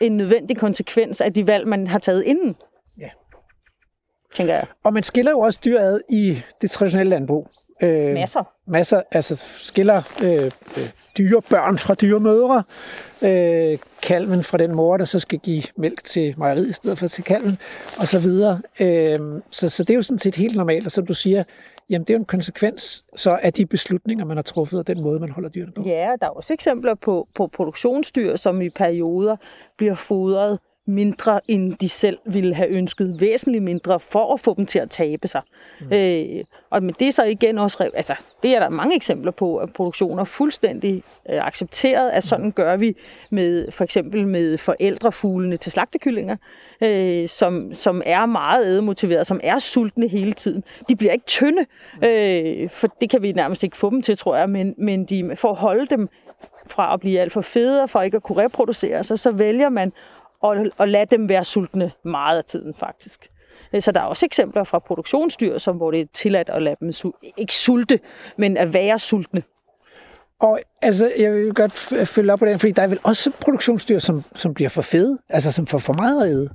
en 0.01 0.17
nødvendig 0.17 0.57
konsekvens 0.57 1.21
af 1.21 1.33
de 1.33 1.47
valg, 1.47 1.69
man 1.69 1.87
har 1.87 1.99
taget 1.99 2.23
inden. 2.23 2.57
Ja. 2.99 3.09
Tænker 4.35 4.55
jeg. 4.55 4.67
Og 4.83 4.93
man 4.93 5.03
skiller 5.03 5.31
jo 5.31 5.39
også 5.39 5.59
dyr 5.65 5.81
ad 5.81 6.01
i 6.09 6.39
det 6.61 6.71
traditionelle 6.71 7.11
landbrug. 7.11 7.49
Øh, 7.83 8.15
Masser. 8.15 8.53
Masser, 8.67 9.03
altså 9.11 9.45
skiller 9.57 10.03
øh, 10.23 10.45
øh, 10.45 10.51
dyre 11.19 11.43
børn 11.51 11.79
fra 11.79 11.95
dyre 11.95 12.21
mødre. 12.21 12.63
Øh, 13.23 13.79
kalven 14.03 14.45
fra 14.45 14.59
den 14.59 14.75
mor, 14.75 14.97
der 14.97 15.05
så 15.05 15.19
skal 15.19 15.39
give 15.39 15.63
mælk 15.77 16.05
til 16.05 16.35
mejeriet 16.39 16.69
i 16.69 16.73
stedet 16.73 16.99
for 16.99 17.07
til 17.07 17.25
kalven, 17.25 17.59
og 17.99 18.09
så 18.09 18.19
videre. 18.19 18.61
Øh, 18.81 19.21
så, 19.51 19.69
så 19.69 19.83
det 19.83 19.91
er 19.91 19.95
jo 19.95 20.03
sådan 20.03 20.19
set 20.19 20.37
helt 20.37 20.57
normalt, 20.57 20.87
og 20.87 20.93
som 20.93 21.07
du 21.07 21.15
siger, 21.15 21.45
jamen 21.91 22.05
det 22.05 22.11
er 22.11 22.15
jo 22.15 22.21
en 22.21 22.25
konsekvens 22.25 23.05
så 23.17 23.39
af 23.43 23.53
de 23.53 23.67
beslutninger, 23.67 24.25
man 24.25 24.37
har 24.37 24.43
truffet, 24.43 24.79
og 24.79 24.87
den 24.87 25.03
måde, 25.03 25.21
man 25.21 25.31
holder 25.31 25.49
dyrene 25.49 25.73
på. 25.73 25.83
Ja, 25.87 26.13
der 26.21 26.27
er 26.27 26.31
også 26.31 26.53
eksempler 26.53 26.95
på, 26.95 27.29
på 27.35 27.47
produktionsdyr, 27.47 28.37
som 28.37 28.63
i 28.63 28.71
perioder 28.71 29.37
bliver 29.77 29.95
fodret 29.95 30.59
mindre, 30.87 31.41
end 31.49 31.75
de 31.75 31.89
selv 31.89 32.19
ville 32.25 32.55
have 32.55 32.69
ønsket. 32.69 33.21
Væsentligt 33.21 33.65
mindre, 33.65 34.01
for 34.01 34.35
at 34.35 34.41
få 34.41 34.55
dem 34.55 34.67
til 34.67 34.79
at 34.79 34.91
tabe 34.91 35.29
sig. 35.29 35.41
Mm. 35.81 35.93
Øh, 35.93 36.45
og 36.71 36.83
men 36.83 36.95
det 36.99 37.09
er 37.09 37.13
så 37.13 37.25
igen 37.25 37.59
også, 37.59 37.91
altså 37.95 38.15
det 38.43 38.55
er 38.55 38.61
der 38.61 38.69
mange 38.69 38.97
eksempler 38.97 39.33
på, 39.33 39.57
at 39.57 39.73
produktioner 39.73 40.21
er 40.21 40.25
fuldstændig 40.25 41.03
øh, 41.31 41.47
accepteret, 41.47 42.11
at 42.11 42.25
sådan 42.25 42.53
gør 42.53 42.77
vi 42.77 42.97
med 43.31 43.71
for 43.71 43.85
eksempel 43.85 44.29
med 44.29 44.59
forældrefuglene 44.59 45.57
til 45.57 45.73
slagtekyllinger, 45.73 46.37
øh, 46.81 47.29
som, 47.29 47.75
som 47.75 48.03
er 48.07 48.27
meget 48.27 48.67
ædemotiveret, 48.67 49.27
som 49.27 49.41
er 49.43 49.59
sultne 49.59 50.09
hele 50.09 50.33
tiden. 50.33 50.65
De 50.89 50.97
bliver 50.97 51.13
ikke 51.13 51.27
tynde, 51.27 51.67
øh, 52.05 52.71
for 52.71 52.87
det 53.01 53.11
kan 53.11 53.23
vi 53.23 53.33
nærmest 53.33 53.63
ikke 53.63 53.77
få 53.77 53.91
dem 53.91 54.03
til, 54.03 54.19
tror 54.19 54.37
jeg, 54.37 54.51
men, 54.51 54.75
men 54.79 55.05
de, 55.05 55.37
for 55.37 55.51
at 55.51 55.57
holde 55.57 55.87
dem 55.87 56.09
fra 56.67 56.95
at 56.95 57.01
blive 57.01 57.21
alt 57.21 57.33
for 57.33 57.41
fede, 57.41 57.83
og 57.83 57.91
for 57.91 58.03
ikke 58.03 58.17
at 58.17 58.23
kunne 58.23 58.45
reproducere 58.45 59.05
sig, 59.05 59.19
så 59.19 59.31
vælger 59.31 59.69
man 59.69 59.93
at, 60.45 60.71
at 60.81 60.89
lade 60.89 61.07
dem 61.11 61.29
være 61.29 61.45
sultne 61.45 61.93
meget 62.05 62.39
af 62.39 62.45
tiden 62.45 62.75
faktisk. 62.75 63.29
Øh, 63.73 63.83
Så 63.83 63.93
der 63.93 64.01
er 64.01 64.05
også 64.05 64.27
eksempler 64.27 64.65
fra 64.65 64.79
produktionsdyr, 64.79 65.59
som, 65.59 65.77
hvor 65.77 65.91
det 65.91 66.01
er 66.01 66.07
tilladt 66.13 66.49
at 66.49 66.63
lade 66.63 66.77
dem 66.81 66.89
sul- 66.91 67.33
ikke 67.37 67.55
sulte, 67.55 67.99
men 68.37 68.57
at 68.57 68.73
være 68.75 68.99
sultne. 68.99 69.43
Og 70.41 70.61
altså, 70.83 71.13
jeg 71.19 71.33
vil 71.33 71.55
godt 71.55 71.73
følge 72.09 72.33
op 72.33 72.39
på 72.39 72.47
den, 72.47 72.59
fordi 72.59 72.73
der 72.73 72.83
er 72.83 72.87
vel 72.87 72.99
også 73.03 73.31
produktionsdyr, 73.41 73.99
som, 73.99 74.23
som 74.35 74.55
bliver 74.55 74.69
for 74.69 74.83
fede, 74.83 75.19
altså 75.29 75.53
som 75.53 75.67
får 75.67 75.79
for 75.79 75.93
meget 75.93 76.23
at 76.25 76.31
æde. 76.31 76.51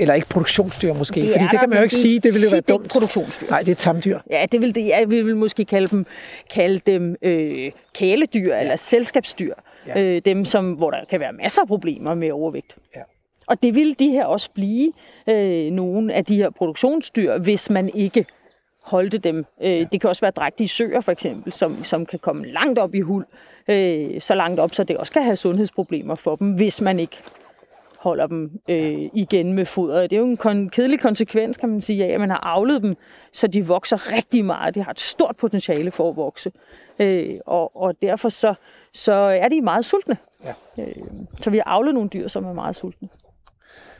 Eller 0.00 0.14
ikke 0.14 0.28
produktionsdyr 0.28 0.94
måske, 0.94 1.20
Det 1.20 1.30
fordi 1.30 1.44
det 1.44 1.60
kan 1.60 1.68
man 1.68 1.78
jo 1.78 1.82
ikke 1.82 1.94
sige, 1.96 2.14
det 2.20 2.24
ville 2.34 2.44
jo 2.44 2.50
være 2.50 2.60
dumt. 2.60 2.88
produktionsdyr. 2.90 3.46
Nej, 3.50 3.62
det 3.62 3.70
er 3.70 3.74
tamdyr. 3.74 4.18
Ja, 4.30 4.46
det 4.52 4.62
vil 4.62 4.74
det, 4.74 4.86
ja, 4.86 5.04
vi 5.04 5.22
vil 5.22 5.36
måske 5.36 5.64
kalde 5.64 5.86
dem, 5.88 6.06
kalde 6.50 6.78
dem 6.78 7.16
øh, 7.22 7.72
kæledyr 7.94 8.54
ja. 8.54 8.60
eller 8.60 8.76
selskabsdyr. 8.76 9.54
Ja. 9.86 10.00
Øh, 10.00 10.22
dem, 10.24 10.44
som, 10.44 10.72
hvor 10.72 10.90
der 10.90 11.04
kan 11.10 11.20
være 11.20 11.32
masser 11.32 11.62
af 11.62 11.68
problemer 11.68 12.14
med 12.14 12.30
overvægt. 12.32 12.76
Ja. 12.96 13.00
Og 13.48 13.62
det 13.62 13.74
vil 13.74 13.98
de 13.98 14.08
her 14.08 14.24
også 14.24 14.50
blive, 14.54 14.92
øh, 15.26 15.70
nogle 15.72 16.14
af 16.14 16.24
de 16.24 16.36
her 16.36 16.50
produktionsdyr, 16.50 17.38
hvis 17.38 17.70
man 17.70 17.90
ikke 17.94 18.26
holdte 18.82 19.18
dem. 19.18 19.44
Øh. 19.62 19.86
Det 19.92 20.00
kan 20.00 20.10
også 20.10 20.20
være 20.20 20.30
drægtige 20.30 20.68
søer 20.68 21.00
for 21.00 21.12
eksempel, 21.12 21.52
som, 21.52 21.84
som 21.84 22.06
kan 22.06 22.18
komme 22.18 22.46
langt 22.46 22.78
op 22.78 22.94
i 22.94 23.00
hul, 23.00 23.24
øh, 23.68 24.20
så 24.20 24.34
langt 24.34 24.60
op, 24.60 24.74
så 24.74 24.84
det 24.84 24.96
også 24.96 25.12
kan 25.12 25.22
have 25.22 25.36
sundhedsproblemer 25.36 26.14
for 26.14 26.36
dem, 26.36 26.52
hvis 26.54 26.80
man 26.80 27.00
ikke 27.00 27.16
holder 27.98 28.26
dem 28.26 28.50
øh, 28.68 29.08
igen 29.12 29.52
med 29.52 29.66
foder. 29.66 30.02
Det 30.02 30.12
er 30.12 30.20
jo 30.20 30.26
en 30.26 30.38
kon- 30.40 30.68
kedelig 30.68 31.00
konsekvens, 31.00 31.56
kan 31.56 31.68
man 31.68 31.80
sige, 31.80 32.04
af, 32.04 32.12
at 32.14 32.20
man 32.20 32.30
har 32.30 32.40
avlet 32.46 32.82
dem, 32.82 32.94
så 33.32 33.46
de 33.46 33.66
vokser 33.66 34.12
rigtig 34.12 34.44
meget. 34.44 34.74
De 34.74 34.82
har 34.82 34.90
et 34.90 35.00
stort 35.00 35.36
potentiale 35.36 35.90
for 35.90 36.08
at 36.10 36.16
vokse. 36.16 36.52
Øh, 36.98 37.34
og, 37.46 37.76
og 37.76 38.02
derfor 38.02 38.28
så, 38.28 38.54
så 38.92 39.12
er 39.12 39.48
de 39.48 39.60
meget 39.60 39.84
sultne. 39.84 40.16
Ja. 40.44 40.82
Øh, 40.82 40.94
så 41.40 41.50
vi 41.50 41.56
har 41.56 41.64
avlet 41.64 41.94
nogle 41.94 42.08
dyr, 42.08 42.28
som 42.28 42.44
er 42.44 42.52
meget 42.52 42.76
sultne. 42.76 43.08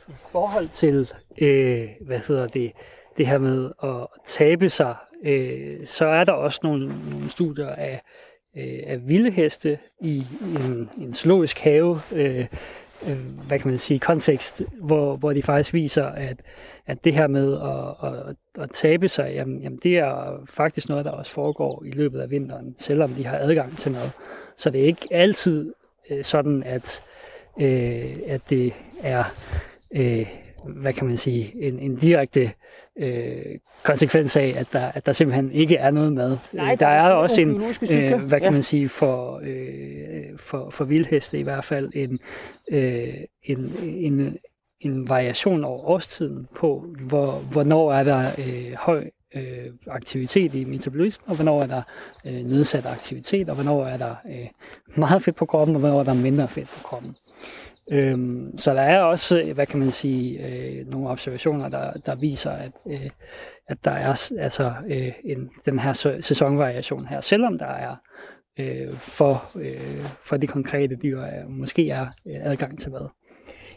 I 0.09 0.13
forhold 0.31 0.67
til, 0.67 1.11
øh, 1.41 1.89
hvad 2.01 2.19
hedder 2.27 2.47
det, 2.47 2.71
det 3.17 3.27
her 3.27 3.37
med 3.37 3.71
at 3.83 4.07
tabe 4.25 4.69
sig, 4.69 4.95
øh, 5.23 5.87
så 5.87 6.05
er 6.05 6.23
der 6.23 6.31
også 6.31 6.59
nogle, 6.63 6.87
nogle 7.09 7.29
studier 7.29 7.69
af, 7.69 8.01
øh, 8.57 8.79
af 8.87 9.07
vilde 9.07 9.31
heste 9.31 9.79
i 10.01 10.25
en, 10.41 10.89
en 10.97 11.13
zoologisk 11.13 11.59
have, 11.59 11.99
øh, 12.11 12.45
øh, 13.07 13.17
hvad 13.47 13.59
kan 13.59 13.69
man 13.69 13.77
sige, 13.77 13.99
kontekst, 13.99 14.61
hvor, 14.81 15.15
hvor 15.15 15.33
de 15.33 15.43
faktisk 15.43 15.73
viser, 15.73 16.05
at, 16.05 16.37
at 16.87 17.03
det 17.03 17.13
her 17.13 17.27
med 17.27 17.53
at, 17.53 18.09
at, 18.09 18.35
at 18.63 18.71
tabe 18.71 19.09
sig, 19.09 19.31
jamen, 19.33 19.59
jamen 19.61 19.79
det 19.83 19.97
er 19.97 20.43
faktisk 20.47 20.89
noget, 20.89 21.05
der 21.05 21.11
også 21.11 21.31
foregår 21.31 21.83
i 21.85 21.91
løbet 21.91 22.19
af 22.19 22.29
vinteren, 22.29 22.75
selvom 22.79 23.09
de 23.09 23.25
har 23.25 23.37
adgang 23.37 23.77
til 23.77 23.91
mad. 23.91 24.09
Så 24.57 24.69
det 24.69 24.81
er 24.81 24.85
ikke 24.85 25.07
altid 25.11 25.73
øh, 26.09 26.23
sådan, 26.23 26.63
at, 26.63 27.03
øh, 27.61 28.15
at 28.27 28.41
det 28.49 28.73
er, 29.03 29.23
øh, 29.95 30.27
hvad 30.65 30.93
kan 30.93 31.07
man 31.07 31.17
sige, 31.17 31.53
en, 31.63 31.79
en 31.79 31.95
direkte 31.95 32.51
øh, 32.99 33.41
konsekvens 33.83 34.35
af, 34.37 34.53
at 34.57 34.67
der, 34.73 34.91
at 34.91 35.05
der 35.05 35.11
simpelthen 35.11 35.51
ikke 35.51 35.75
er 35.75 35.91
noget 35.91 36.13
mad. 36.13 36.37
Nej, 36.53 36.71
Øh, 36.71 36.79
der 36.79 36.87
er 36.87 37.01
nogle 37.03 37.15
også 37.15 37.41
en, 37.41 37.49
øh, 37.91 38.21
hvad 38.21 38.39
kan 38.39 38.43
Ja. 38.47 38.51
man 38.51 38.63
sige, 38.63 38.89
for, 38.89 39.39
øh, 39.43 40.37
for, 40.37 40.69
for 40.69 40.85
vildheste 40.85 41.39
i 41.39 41.43
hvert 41.43 41.65
fald, 41.65 41.91
en, 41.95 42.19
øh, 42.71 43.13
en, 43.43 43.71
en, 43.83 44.37
en 44.81 45.09
variation 45.09 45.63
over 45.63 45.89
årstiden 45.89 46.47
på, 46.55 46.85
hvor, 46.99 47.31
hvornår 47.51 47.93
er 47.93 48.03
der 48.03 48.29
øh, 48.37 48.73
høj 48.77 49.09
øh, 49.35 49.65
aktivitet 49.87 50.53
i 50.55 50.63
metabolisme, 50.63 51.23
og 51.27 51.35
hvornår 51.35 51.61
er 51.61 51.67
der 51.67 51.81
øh, 52.25 52.33
nedsat 52.33 52.85
aktivitet, 52.85 53.49
og 53.49 53.55
hvornår 53.55 53.85
er 53.85 53.97
der 53.97 54.15
øh, 54.29 54.47
meget 54.97 55.23
fedt 55.23 55.35
på 55.35 55.45
kroppen, 55.45 55.75
og 55.75 55.79
hvornår 55.79 55.99
er 55.99 56.03
der 56.03 56.13
mindre 56.13 56.47
fedt 56.47 56.67
på 56.69 56.83
kroppen. 56.87 57.15
Øhm, 57.91 58.57
så 58.57 58.73
der 58.73 58.81
er 58.81 59.01
også, 59.01 59.41
øh, 59.41 59.53
hvad 59.53 59.65
kan 59.65 59.79
man 59.79 59.91
sige, 59.91 60.47
øh, 60.47 60.87
nogle 60.87 61.09
observationer, 61.09 61.69
der, 61.69 61.93
der 61.93 62.15
viser, 62.15 62.51
at, 62.51 62.71
øh, 62.87 63.09
at 63.67 63.77
der 63.83 63.91
er 63.91 64.31
altså 64.39 64.73
øh, 64.87 65.11
en, 65.23 65.49
den 65.65 65.79
her 65.79 66.17
sæsonvariation 66.21 67.05
her, 67.05 67.21
selvom 67.21 67.57
der 67.57 67.65
er 67.65 67.95
øh, 68.59 68.93
for, 68.93 69.51
øh, 69.55 70.01
for 70.25 70.37
de 70.37 70.47
konkrete 70.47 70.95
dyr 70.95 71.21
øh, 71.21 71.49
måske 71.49 71.89
er 71.89 72.07
øh, 72.27 72.35
adgang 72.41 72.79
til 72.79 72.91
mad. 72.91 73.07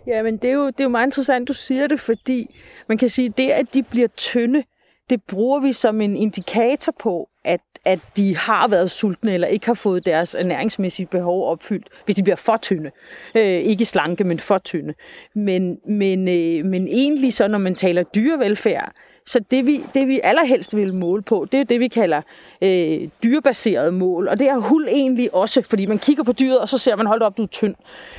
Ja, 0.06 0.22
men 0.22 0.36
det 0.36 0.50
er, 0.50 0.54
jo, 0.54 0.66
det 0.66 0.80
er 0.80 0.84
jo 0.84 0.90
meget 0.90 1.06
interessant, 1.06 1.48
du 1.48 1.52
siger 1.52 1.86
det, 1.86 2.00
fordi 2.00 2.56
man 2.88 2.98
kan 2.98 3.08
sige, 3.08 3.28
det, 3.28 3.50
at 3.50 3.74
de 3.74 3.82
bliver 3.82 4.08
tynde, 4.08 4.64
det 5.12 5.22
bruger 5.22 5.60
vi 5.60 5.72
som 5.72 6.00
en 6.00 6.16
indikator 6.16 6.94
på, 6.98 7.28
at, 7.44 7.60
at 7.84 7.98
de 8.16 8.36
har 8.36 8.68
været 8.68 8.90
sultne 8.90 9.34
eller 9.34 9.48
ikke 9.48 9.66
har 9.66 9.74
fået 9.74 10.06
deres 10.06 10.34
ernæringsmæssige 10.34 11.06
behov 11.06 11.50
opfyldt, 11.50 11.88
hvis 12.04 12.16
de 12.16 12.22
bliver 12.22 12.36
for 12.36 12.56
tynde. 12.56 12.90
Øh, 13.34 13.44
ikke 13.44 13.84
slanke, 13.84 14.24
men 14.24 14.40
for 14.40 14.58
tynde. 14.58 14.94
Men, 15.34 15.78
men, 15.86 16.28
øh, 16.28 16.64
men 16.64 16.88
egentlig 16.88 17.32
så, 17.32 17.48
når 17.48 17.58
man 17.58 17.74
taler 17.74 18.02
dyrevelfærd, 18.02 18.92
så 19.26 19.40
det 19.50 19.66
vi, 19.66 19.80
det 19.94 20.08
vi 20.08 20.20
allerhelst 20.22 20.76
vil 20.76 20.94
måle 20.94 21.22
på, 21.22 21.46
det 21.52 21.60
er 21.60 21.64
det, 21.64 21.80
vi 21.80 21.88
kalder 21.88 22.22
øh, 22.62 23.08
dyrebaseret 23.22 23.94
mål. 23.94 24.28
Og 24.28 24.38
det 24.38 24.48
er 24.48 24.58
hul 24.58 24.88
egentlig 24.88 25.34
også, 25.34 25.62
fordi 25.70 25.86
man 25.86 25.98
kigger 25.98 26.22
på 26.22 26.32
dyret, 26.32 26.58
og 26.58 26.68
så 26.68 26.78
ser 26.78 26.96
man, 26.96 27.06
hold 27.06 27.22
op, 27.22 27.36
du 27.36 27.42
er 27.42 27.46
tynd. 27.46 27.74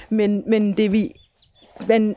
Men, 0.10 0.44
men 0.48 0.78
det 0.78 0.92
vi 0.92 1.12
man 1.88 2.16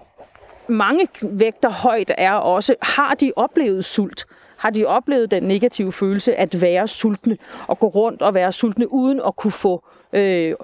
mange 0.69 1.09
vægter 1.23 1.71
højt 1.71 2.13
er 2.19 2.33
også, 2.33 2.75
har 2.83 3.15
de 3.15 3.33
oplevet 3.37 3.85
sult? 3.85 4.27
Har 4.67 4.71
de 4.71 4.85
oplevet 4.85 5.31
den 5.31 5.43
negative 5.43 5.93
følelse 5.93 6.35
at 6.35 6.61
være 6.61 6.89
sultne 6.89 7.39
og 7.67 7.79
gå 7.79 7.87
rundt 7.87 8.23
og 8.23 8.35
være 8.35 8.53
sultne 8.53 8.93
uden 8.93 9.21
at 9.27 9.37
kunne 9.37 9.53
få 9.53 9.85
øh, 10.13 10.55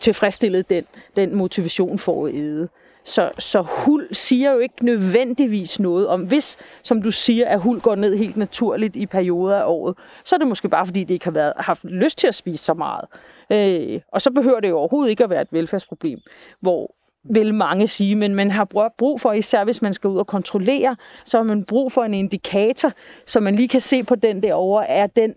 tilfredsstillet 0.00 0.70
den, 0.70 0.84
den 1.16 1.34
motivation 1.34 1.98
for 1.98 2.26
at 2.26 2.34
æde? 2.34 2.68
Så, 3.04 3.30
så 3.38 3.62
hul 3.62 4.08
siger 4.12 4.52
jo 4.52 4.58
ikke 4.58 4.84
nødvendigvis 4.84 5.80
noget 5.80 6.08
om, 6.08 6.20
hvis, 6.20 6.56
som 6.82 7.02
du 7.02 7.10
siger, 7.10 7.48
at 7.48 7.60
hul 7.60 7.80
går 7.80 7.94
ned 7.94 8.16
helt 8.16 8.36
naturligt 8.36 8.96
i 8.96 9.06
perioder 9.06 9.56
af 9.56 9.64
året, 9.66 9.96
så 10.24 10.36
er 10.36 10.38
det 10.38 10.48
måske 10.48 10.68
bare, 10.68 10.86
fordi 10.86 11.04
det 11.04 11.14
ikke 11.14 11.24
har 11.24 11.32
været, 11.32 11.52
haft 11.56 11.84
lyst 11.84 12.18
til 12.18 12.26
at 12.26 12.34
spise 12.34 12.64
så 12.64 12.74
meget. 12.74 13.04
Øh, 13.52 14.00
og 14.12 14.20
så 14.20 14.30
behøver 14.30 14.60
det 14.60 14.68
jo 14.68 14.78
overhovedet 14.78 15.10
ikke 15.10 15.24
at 15.24 15.30
være 15.30 15.42
et 15.42 15.52
velfærdsproblem, 15.52 16.18
hvor 16.60 16.95
vil 17.30 17.54
mange 17.54 17.88
sige, 17.88 18.14
men 18.14 18.34
man 18.34 18.50
har 18.50 18.64
brug- 18.98 19.20
for, 19.20 19.32
især 19.32 19.64
hvis 19.64 19.82
man 19.82 19.94
skal 19.94 20.08
ud 20.08 20.18
og 20.18 20.26
kontrollere, 20.26 20.96
så 21.24 21.36
har 21.36 21.44
man 21.44 21.64
brug 21.64 21.92
for 21.92 22.04
en 22.04 22.14
indikator, 22.14 22.92
så 23.26 23.40
man 23.40 23.56
lige 23.56 23.68
kan 23.68 23.80
se 23.80 24.04
på 24.04 24.14
den 24.14 24.42
derovre, 24.42 24.88
er 24.88 25.06
den 25.06 25.34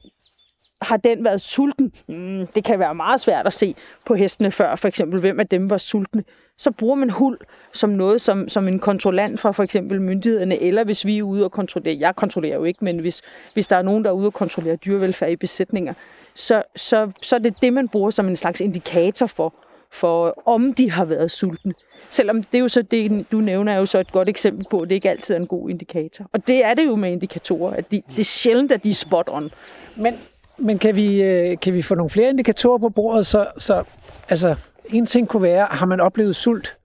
har 0.82 0.98
den 0.98 1.24
været 1.24 1.42
sulten? 1.42 1.94
Mm, 2.08 2.48
det 2.48 2.64
kan 2.64 2.80
være 2.80 2.96
meget 2.96 3.22
svært 3.22 3.48
at 3.48 3.54
se 3.54 3.76
på 4.06 4.16
hestene 4.16 4.52
før, 4.52 4.76
for 4.76 4.88
eksempel, 4.88 5.20
hvem 5.20 5.40
af 5.40 5.48
dem 5.48 5.70
var 5.70 5.78
sultne. 5.78 6.24
Så 6.58 6.72
bruger 6.72 6.96
man 6.96 7.10
hul 7.10 7.38
som 7.74 7.90
noget, 7.90 8.22
som, 8.22 8.50
som 8.50 8.68
en 8.68 8.80
kontrollant 8.80 9.40
fra 9.40 9.52
for 9.52 9.64
eksempel 9.64 10.02
myndighederne, 10.02 10.60
eller 10.60 10.84
hvis 10.84 11.06
vi 11.06 11.18
er 11.18 11.24
ude 11.24 11.44
og 11.44 11.52
kontrollere, 11.52 11.98
jeg 12.00 12.16
kontrollerer 12.16 12.56
jo 12.56 12.64
ikke, 12.64 12.86
men 12.86 13.00
hvis, 13.00 13.22
hvis 13.54 13.68
der 13.68 13.76
er 13.76 13.82
nogen, 13.82 14.04
der 14.04 14.10
er 14.10 14.14
ude 14.14 14.28
og 14.28 14.34
kontrollere 14.34 14.76
dyrevelfærd 14.76 15.32
i 15.32 15.36
besætninger, 15.36 15.94
så, 16.36 16.64
så, 16.76 17.12
så 17.22 17.36
er 17.36 17.40
det 17.40 17.62
det, 17.62 17.74
man 17.74 17.88
bruger 17.88 18.10
som 18.10 18.28
en 18.28 18.36
slags 18.36 18.62
indikator 18.62 19.28
for, 19.28 19.54
for 19.92 20.44
om 20.46 20.74
de 20.74 20.92
har 20.92 21.06
været 21.06 21.32
sultne. 21.32 21.74
Selvom 22.10 22.44
det 22.44 22.58
er 22.58 22.60
jo 22.60 22.68
så 22.68 22.82
det, 22.82 23.26
du 23.32 23.38
nævner, 23.42 23.74
er 23.74 23.78
jo 23.78 23.86
så 23.86 24.00
et 24.00 24.12
godt 24.12 24.30
eksempel 24.30 24.66
på, 24.72 24.80
at 24.80 24.90
det 24.90 24.96
ikke 24.96 25.10
altid 25.10 25.36
er 25.36 25.40
en 25.40 25.48
god 25.48 25.70
indikator. 25.70 26.30
Og 26.34 26.48
det 26.48 26.66
er 26.66 26.74
det 26.74 26.86
jo 26.86 26.96
med 26.96 27.12
indikatorer, 27.12 27.74
at 27.74 27.92
de, 27.92 28.02
det 28.08 28.20
er 28.20 28.24
sjældent, 28.24 28.72
at 28.72 28.84
de 28.84 28.90
er 28.90 28.94
spot 28.94 29.28
on. 29.28 29.52
Men, 29.96 30.14
men 30.58 30.80
kan, 30.80 30.96
vi, 30.96 31.22
øh, 31.22 31.60
kan 31.60 31.74
vi 31.74 31.82
få 31.82 31.96
nogle 31.96 32.10
flere 32.10 32.30
indikatorer 32.30 32.78
på 32.78 32.90
bordet? 32.90 33.26
Så, 33.26 33.48
så 33.58 33.84
altså, 34.30 34.56
en 34.90 35.06
ting 35.06 35.28
kunne 35.28 35.44
være, 35.44 35.68
har 35.72 35.86
man 35.86 36.00
oplevet 36.00 36.36
sult? 36.36 36.78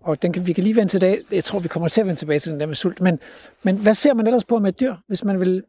Og 0.00 0.22
den 0.22 0.32
kan, 0.32 0.46
vi 0.46 0.52
kan 0.52 0.64
lige 0.64 0.76
vende 0.76 0.92
tilbage. 0.92 1.18
Jeg 1.32 1.44
tror, 1.44 1.58
vi 1.58 1.68
kommer 1.68 1.88
til 1.88 2.00
at 2.00 2.06
vende 2.06 2.20
tilbage 2.20 2.38
til 2.38 2.52
den 2.52 2.60
der 2.60 2.66
med 2.66 2.74
sult. 2.74 3.00
Men, 3.00 3.20
men 3.62 3.76
hvad 3.76 3.94
ser 3.94 4.14
man 4.14 4.26
ellers 4.26 4.44
på 4.44 4.58
med 4.58 4.68
et 4.68 4.80
dyr, 4.80 4.94
hvis 5.06 5.24
man, 5.24 5.40
vil, 5.40 5.62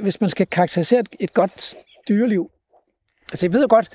hvis 0.00 0.20
man 0.20 0.30
skal 0.30 0.46
karakterisere 0.46 1.00
et, 1.00 1.08
et 1.20 1.34
godt 1.34 1.74
dyreliv? 2.08 2.50
Altså, 3.32 3.46
jeg 3.46 3.52
ved 3.52 3.60
jo 3.60 3.66
godt, 3.70 3.90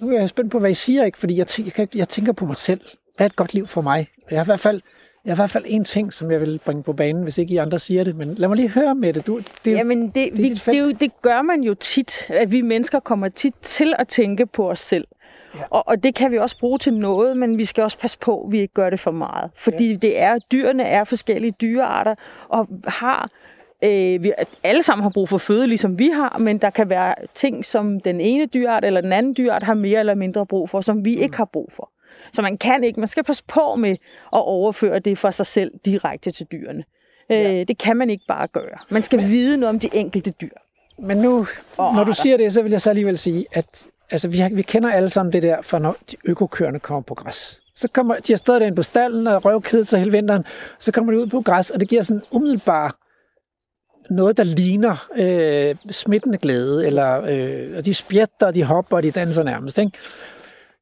nu 0.00 0.14
er 0.14 0.20
jeg 0.20 0.28
spændt 0.28 0.50
på, 0.50 0.58
hvad 0.58 0.70
I 0.70 0.74
siger, 0.74 1.04
ikke? 1.04 1.18
fordi 1.18 1.38
jeg, 1.38 1.46
tæ- 1.50 1.78
jeg, 1.78 1.96
jeg 1.96 2.08
tænker 2.08 2.32
på 2.32 2.46
mig 2.46 2.56
selv. 2.56 2.80
Hvad 3.16 3.26
er 3.26 3.28
et 3.28 3.36
godt 3.36 3.54
liv 3.54 3.66
for 3.66 3.80
mig? 3.80 4.08
Jeg 4.30 4.38
har 4.38 4.44
i 4.44 4.46
hvert 4.46 4.60
fald, 4.60 4.80
jeg 5.24 5.30
har 5.30 5.34
i 5.34 5.40
hvert 5.40 5.50
fald 5.50 5.64
en 5.66 5.84
ting, 5.84 6.12
som 6.12 6.30
jeg 6.30 6.40
vil 6.40 6.60
bringe 6.64 6.82
på 6.82 6.92
banen, 6.92 7.22
hvis 7.22 7.38
ikke 7.38 7.54
I 7.54 7.56
andre 7.56 7.78
siger 7.78 8.04
det. 8.04 8.16
Men 8.18 8.34
lad 8.34 8.48
mig 8.48 8.56
lige 8.56 8.68
høre 8.68 8.94
med 8.94 9.12
det. 9.12 9.26
Du, 9.26 9.40
det 9.64 9.72
Jamen, 9.72 10.06
det, 10.06 10.14
det, 10.14 10.42
vi, 10.42 10.48
det, 10.48 10.80
jo, 10.80 10.90
det 10.90 11.22
gør 11.22 11.42
man 11.42 11.62
jo 11.62 11.74
tit, 11.74 12.30
at 12.30 12.52
vi 12.52 12.60
mennesker 12.60 13.00
kommer 13.00 13.28
tit 13.28 13.54
til 13.62 13.94
at 13.98 14.08
tænke 14.08 14.46
på 14.46 14.70
os 14.70 14.80
selv. 14.80 15.06
Ja. 15.54 15.60
Og, 15.70 15.88
og 15.88 16.02
det 16.02 16.14
kan 16.14 16.30
vi 16.30 16.38
også 16.38 16.58
bruge 16.58 16.78
til 16.78 16.94
noget, 16.94 17.36
men 17.36 17.58
vi 17.58 17.64
skal 17.64 17.84
også 17.84 17.98
passe 17.98 18.18
på, 18.18 18.42
at 18.42 18.52
vi 18.52 18.60
ikke 18.60 18.74
gør 18.74 18.90
det 18.90 19.00
for 19.00 19.10
meget. 19.10 19.50
Fordi 19.56 19.90
ja. 19.90 19.96
det 19.96 20.18
er, 20.20 20.38
dyrene 20.52 20.82
er 20.82 21.04
forskellige 21.04 21.54
dyrearter, 21.60 22.14
og 22.48 22.68
har 22.86 23.30
øh, 23.82 24.24
vi, 24.24 24.32
alle 24.62 24.82
sammen 24.82 25.02
har 25.02 25.10
brug 25.14 25.28
for 25.28 25.38
føde, 25.38 25.66
ligesom 25.66 25.98
vi 25.98 26.08
har, 26.08 26.38
men 26.38 26.58
der 26.58 26.70
kan 26.70 26.88
være 26.88 27.14
ting, 27.34 27.64
som 27.64 28.00
den 28.00 28.20
ene 28.20 28.46
dyreart 28.46 28.84
eller 28.84 29.00
den 29.00 29.12
anden 29.12 29.34
dyreart 29.36 29.62
har 29.62 29.74
mere 29.74 30.00
eller 30.00 30.14
mindre 30.14 30.46
brug 30.46 30.70
for, 30.70 30.80
som 30.80 31.04
vi 31.04 31.18
ikke 31.18 31.36
har 31.36 31.44
brug 31.44 31.72
for. 31.76 31.90
Så 32.32 32.42
man 32.42 32.58
kan 32.58 32.84
ikke, 32.84 33.00
man 33.00 33.08
skal 33.08 33.24
passe 33.24 33.44
på 33.48 33.74
med 33.74 33.90
at 34.32 34.44
overføre 34.44 34.98
det 34.98 35.18
fra 35.18 35.32
sig 35.32 35.46
selv 35.46 35.70
direkte 35.84 36.30
til 36.30 36.46
dyrene. 36.46 36.84
Ja. 37.30 37.50
Øh, 37.50 37.68
det 37.68 37.78
kan 37.78 37.96
man 37.96 38.10
ikke 38.10 38.24
bare 38.28 38.46
gøre. 38.46 38.78
Man 38.88 39.02
skal 39.02 39.18
men, 39.18 39.28
vide 39.28 39.56
noget 39.56 39.74
om 39.74 39.80
de 39.80 39.90
enkelte 39.92 40.30
dyr. 40.30 40.56
Men 40.98 41.16
nu, 41.16 41.46
Og 41.76 41.94
når 41.94 42.04
du 42.04 42.12
siger 42.12 42.36
det, 42.36 42.52
så 42.52 42.62
vil 42.62 42.70
jeg 42.70 42.80
så 42.80 42.90
alligevel 42.90 43.18
sige, 43.18 43.46
at 43.52 43.86
altså, 44.10 44.28
vi, 44.28 44.38
har, 44.38 44.48
vi 44.48 44.62
kender 44.62 44.92
alle 44.92 45.10
sammen 45.10 45.32
det 45.32 45.42
der, 45.42 45.62
for 45.62 45.78
når 45.78 45.96
de 46.10 46.16
økokørende 46.24 46.80
kommer 46.80 47.02
på 47.02 47.14
græs. 47.14 47.60
Så 47.74 47.88
kommer 47.88 48.14
de 48.14 48.32
har 48.32 48.36
stået 48.36 48.60
derinde 48.60 48.76
på 48.76 48.82
stallen 48.82 49.26
og 49.26 49.44
røvkedet 49.44 49.88
sig 49.88 49.98
hele 49.98 50.12
vinteren, 50.12 50.44
så 50.78 50.92
kommer 50.92 51.12
de 51.12 51.18
ud 51.18 51.26
på 51.26 51.40
græs, 51.40 51.70
og 51.70 51.80
det 51.80 51.88
giver 51.88 52.02
sådan 52.02 52.22
umiddelbart 52.30 52.94
noget, 54.10 54.36
der 54.36 54.44
ligner 54.44 55.06
øh, 55.16 55.76
smittende 55.90 56.38
glæde, 56.38 56.86
eller 56.86 57.22
øh, 57.28 57.76
og 57.76 57.84
de 57.84 57.94
spjætter, 57.94 58.46
og 58.46 58.54
de 58.54 58.64
hopper, 58.64 58.96
og 58.96 59.02
de 59.02 59.10
danser 59.10 59.42
nærmest. 59.42 59.78
Ikke? 59.78 59.92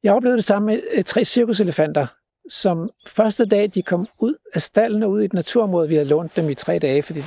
Jeg 0.03 0.13
oplevede 0.13 0.37
det 0.37 0.45
samme 0.45 0.65
med 0.65 0.79
øh, 0.93 1.03
tre 1.03 1.25
cirkuselefanter, 1.25 2.07
som 2.49 2.89
første 3.07 3.45
dag, 3.45 3.71
de 3.75 3.81
kom 3.81 4.07
ud 4.19 4.35
af 4.53 4.61
stallen 4.61 5.03
og 5.03 5.11
ud 5.11 5.21
i 5.21 5.25
et 5.25 5.33
naturområde, 5.33 5.87
vi 5.89 5.95
havde 5.95 6.07
lånt 6.07 6.35
dem 6.35 6.49
i 6.49 6.55
tre 6.55 6.79
dage, 6.79 7.03
fordi 7.03 7.23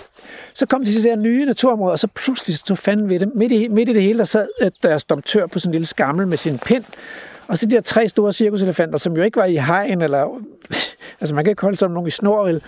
så 0.54 0.66
kom 0.66 0.84
de 0.84 0.92
til 0.92 1.02
det 1.02 1.10
der 1.10 1.16
nye 1.16 1.46
naturområde, 1.46 1.92
og 1.92 1.98
så 1.98 2.06
pludselig 2.06 2.58
så 2.58 2.74
fanden 2.74 3.08
ved 3.08 3.20
det. 3.20 3.34
Midt 3.34 3.52
i, 3.52 3.68
midt 3.68 3.88
i 3.88 3.92
det 3.92 4.02
hele, 4.02 4.18
der 4.18 4.24
sad 4.24 4.48
øh, 4.60 4.70
deres 4.82 5.04
domtør 5.04 5.46
på 5.46 5.58
sådan 5.58 5.70
en 5.70 5.72
lille 5.72 5.86
skammel 5.86 6.28
med 6.28 6.36
sin 6.36 6.58
pind, 6.58 6.84
og 7.50 7.58
så 7.58 7.66
de 7.66 7.70
der 7.70 7.80
tre 7.80 8.08
store 8.08 8.32
cirkuselefanter, 8.32 8.98
som 8.98 9.16
jo 9.16 9.22
ikke 9.22 9.36
var 9.36 9.44
i 9.44 9.56
hegn, 9.56 10.02
eller 10.02 10.42
altså 11.20 11.34
man 11.34 11.44
kan 11.44 11.50
ikke 11.50 11.62
holde 11.62 11.76
som 11.76 11.90
nogen 11.90 12.06
i 12.06 12.10
snor, 12.10 12.44
vel. 12.44 12.62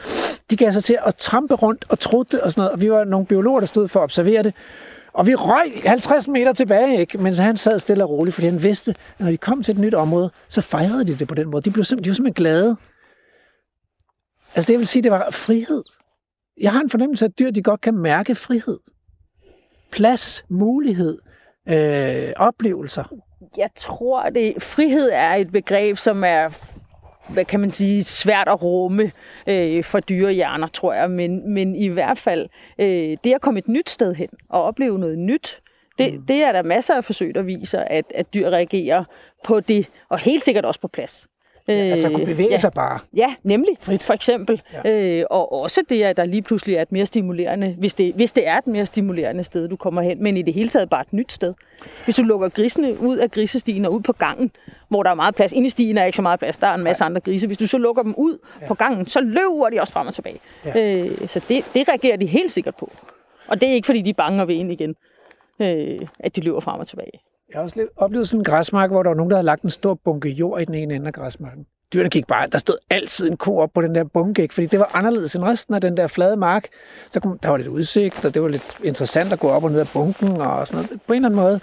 de 0.50 0.56
gav 0.56 0.72
sig 0.72 0.84
til 0.84 0.98
at 1.06 1.14
trampe 1.16 1.54
rundt 1.54 1.84
og 1.88 1.98
trutte 1.98 2.44
og 2.44 2.50
sådan 2.50 2.60
noget, 2.60 2.72
og 2.72 2.80
vi 2.80 2.90
var 2.90 3.04
nogle 3.04 3.26
biologer, 3.26 3.60
der 3.60 3.66
stod 3.66 3.88
for 3.88 4.00
at 4.00 4.04
observere 4.04 4.42
det, 4.42 4.54
Og 5.12 5.26
vi 5.26 5.34
røg 5.34 5.82
50 5.84 6.28
meter 6.28 6.52
tilbage, 6.52 7.00
ikke? 7.00 7.18
mens 7.18 7.38
han 7.38 7.56
sad 7.56 7.78
stille 7.78 8.04
og 8.04 8.10
roligt, 8.10 8.34
fordi 8.34 8.46
han 8.46 8.62
vidste, 8.62 8.90
at 8.90 9.24
når 9.24 9.30
de 9.30 9.36
kom 9.36 9.62
til 9.62 9.72
et 9.72 9.78
nyt 9.78 9.94
område, 9.94 10.30
så 10.48 10.60
fejrede 10.60 11.04
de 11.04 11.18
det 11.18 11.28
på 11.28 11.34
den 11.34 11.50
måde. 11.50 11.62
De 11.62 11.70
blev 11.70 11.84
simpelthen, 11.84 12.04
de 12.04 12.10
var 12.10 12.14
simpelthen 12.14 12.44
glade. 12.44 12.76
Altså 14.54 14.72
det 14.72 14.78
vil 14.78 14.86
sige, 14.86 15.02
det 15.02 15.10
var 15.10 15.30
frihed. 15.30 15.82
Jeg 16.60 16.72
har 16.72 16.80
en 16.80 16.90
fornemmelse 16.90 17.24
af, 17.24 17.28
at 17.28 17.38
dyr 17.38 17.50
de 17.50 17.62
godt 17.62 17.80
kan 17.80 17.94
mærke 17.94 18.34
frihed. 18.34 18.78
Plads, 19.92 20.44
mulighed, 20.48 21.18
øh, 21.68 22.32
oplevelser. 22.36 23.04
Jeg 23.56 23.70
tror, 23.76 24.28
det 24.28 24.62
frihed 24.62 25.10
er 25.12 25.34
et 25.34 25.52
begreb, 25.52 25.96
som 25.96 26.24
er 26.24 26.48
hvad 27.28 27.44
kan 27.44 27.60
man 27.60 27.70
sige, 27.70 28.04
svært 28.04 28.48
at 28.48 28.62
rumme 28.62 29.12
øh, 29.46 29.84
for 29.84 30.00
dyrehjerner, 30.00 30.66
tror 30.66 30.92
jeg. 30.92 31.10
Men, 31.10 31.50
men 31.50 31.76
i 31.76 31.88
hvert 31.88 32.18
fald, 32.18 32.48
øh, 32.78 33.16
det 33.24 33.34
at 33.34 33.40
komme 33.40 33.58
et 33.58 33.68
nyt 33.68 33.90
sted 33.90 34.14
hen 34.14 34.28
og 34.48 34.62
opleve 34.62 34.98
noget 34.98 35.18
nyt, 35.18 35.60
det, 35.98 36.14
mm. 36.14 36.26
det 36.26 36.36
er 36.36 36.52
der 36.52 36.62
masser 36.62 36.94
af 36.94 37.04
forsøg, 37.04 37.34
der 37.34 37.42
viser, 37.42 37.80
at, 37.80 38.04
at 38.14 38.34
dyr 38.34 38.48
reagerer 38.50 39.04
på 39.44 39.60
det, 39.60 39.90
og 40.08 40.18
helt 40.18 40.44
sikkert 40.44 40.64
også 40.64 40.80
på 40.80 40.88
plads. 40.88 41.28
Ja, 41.68 41.74
altså 41.74 42.08
kunne 42.08 42.26
bevæge 42.26 42.50
ja. 42.50 42.56
sig 42.56 42.72
bare. 42.72 42.98
Ja, 43.16 43.34
nemlig, 43.42 43.76
Frit. 43.80 44.02
for 44.02 44.14
eksempel. 44.14 44.62
Ja. 44.84 44.90
Øh, 44.90 45.24
og 45.30 45.52
også 45.52 45.82
det, 45.88 46.02
at 46.02 46.16
der 46.16 46.24
lige 46.24 46.42
pludselig 46.42 46.76
er 46.76 46.82
et 46.82 46.92
mere 46.92 47.06
stimulerende, 47.06 47.74
hvis 47.78 47.94
det, 47.94 48.12
hvis 48.14 48.32
det 48.32 48.46
er 48.46 48.58
et 48.58 48.66
mere 48.66 48.86
stimulerende 48.86 49.44
sted, 49.44 49.68
du 49.68 49.76
kommer 49.76 50.02
hen, 50.02 50.22
men 50.22 50.36
i 50.36 50.42
det 50.42 50.54
hele 50.54 50.68
taget 50.68 50.90
bare 50.90 51.00
et 51.00 51.12
nyt 51.12 51.32
sted. 51.32 51.54
Hvis 52.04 52.16
du 52.16 52.22
lukker 52.22 52.48
grisene 52.48 53.00
ud 53.00 53.16
af 53.16 53.30
grisestien 53.30 53.84
og 53.84 53.92
ud 53.92 54.00
på 54.00 54.12
gangen, 54.12 54.50
hvor 54.88 55.02
der 55.02 55.10
er 55.10 55.14
meget 55.14 55.34
plads. 55.34 55.52
Inde 55.52 55.66
i 55.66 55.70
stien 55.70 55.98
er 55.98 56.04
ikke 56.04 56.16
så 56.16 56.22
meget 56.22 56.38
plads, 56.38 56.56
der 56.56 56.66
er 56.66 56.74
en 56.74 56.84
masse 56.84 57.04
andre 57.04 57.20
grise. 57.20 57.46
Hvis 57.46 57.58
du 57.58 57.66
så 57.66 57.78
lukker 57.78 58.02
dem 58.02 58.14
ud 58.16 58.38
ja. 58.60 58.66
på 58.66 58.74
gangen, 58.74 59.06
så 59.06 59.20
løber 59.20 59.68
de 59.72 59.80
også 59.80 59.92
frem 59.92 60.06
og 60.06 60.14
tilbage. 60.14 60.40
Ja. 60.64 60.78
Øh, 60.78 61.28
så 61.28 61.44
det, 61.48 61.70
det 61.74 61.88
reagerer 61.88 62.16
de 62.16 62.26
helt 62.26 62.50
sikkert 62.50 62.74
på. 62.76 62.90
Og 63.48 63.60
det 63.60 63.68
er 63.68 63.72
ikke, 63.72 63.86
fordi 63.86 64.02
de 64.02 64.10
er 64.10 64.14
bange 64.14 64.48
ved 64.48 64.54
ind 64.54 64.72
igen, 64.72 64.96
øh, 65.60 66.00
at 66.20 66.36
de 66.36 66.40
løber 66.40 66.60
frem 66.60 66.80
og 66.80 66.86
tilbage. 66.86 67.20
Jeg 67.52 67.58
har 67.58 67.64
også 67.64 67.76
lidt 67.76 67.88
oplevet 67.96 68.28
sådan 68.28 68.40
en 68.40 68.44
græsmark, 68.44 68.90
hvor 68.90 69.02
der 69.02 69.10
var 69.10 69.16
nogen, 69.16 69.30
der 69.30 69.36
havde 69.36 69.46
lagt 69.46 69.62
en 69.62 69.70
stor 69.70 69.94
bunke 69.94 70.28
jord 70.28 70.60
i 70.60 70.64
den 70.64 70.74
ene 70.74 70.94
ende 70.94 71.06
af 71.06 71.12
græsmarken. 71.12 71.66
Dyrene 71.92 72.10
gik 72.10 72.26
bare, 72.26 72.46
der 72.46 72.58
stod 72.58 72.76
altid 72.90 73.30
en 73.30 73.36
ko 73.36 73.58
op 73.58 73.70
på 73.74 73.82
den 73.82 73.94
der 73.94 74.04
bunke, 74.04 74.42
ikke? 74.42 74.54
fordi 74.54 74.66
det 74.66 74.78
var 74.78 74.90
anderledes 74.94 75.34
end 75.34 75.44
resten 75.44 75.74
af 75.74 75.80
den 75.80 75.96
der 75.96 76.06
flade 76.06 76.36
mark. 76.36 76.68
Så 77.10 77.20
kom, 77.20 77.38
der 77.38 77.48
var 77.48 77.56
lidt 77.56 77.68
udsigt, 77.68 78.24
og 78.24 78.34
det 78.34 78.42
var 78.42 78.48
lidt 78.48 78.78
interessant 78.84 79.32
at 79.32 79.38
gå 79.38 79.48
op 79.48 79.64
og 79.64 79.70
ned 79.70 79.80
af 79.80 79.88
bunken 79.92 80.40
og 80.40 80.68
sådan 80.68 80.84
noget, 80.84 81.00
på 81.06 81.12
en 81.12 81.16
eller 81.16 81.28
anden 81.28 81.40
måde. 81.40 81.60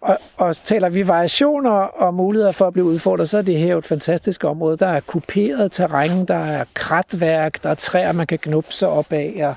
Og, 0.00 0.18
og 0.36 0.56
taler 0.56 0.88
vi 0.88 1.08
variationer 1.08 1.70
og 1.70 2.14
muligheder 2.14 2.52
for 2.52 2.66
at 2.66 2.72
blive 2.72 2.86
udfordret, 2.86 3.28
så 3.28 3.38
er 3.38 3.42
det 3.42 3.58
her 3.58 3.72
jo 3.72 3.78
et 3.78 3.86
fantastisk 3.86 4.44
område. 4.44 4.76
Der 4.76 4.86
er 4.86 5.00
kuperet 5.00 5.72
terræn, 5.72 6.24
der 6.24 6.34
er 6.34 6.64
kratværk, 6.74 7.62
der 7.62 7.70
er 7.70 7.74
træer, 7.74 8.12
man 8.12 8.26
kan 8.26 8.38
knuppe 8.38 8.72
sig 8.72 8.88
op 8.88 9.12
af, 9.12 9.34
og 9.36 9.54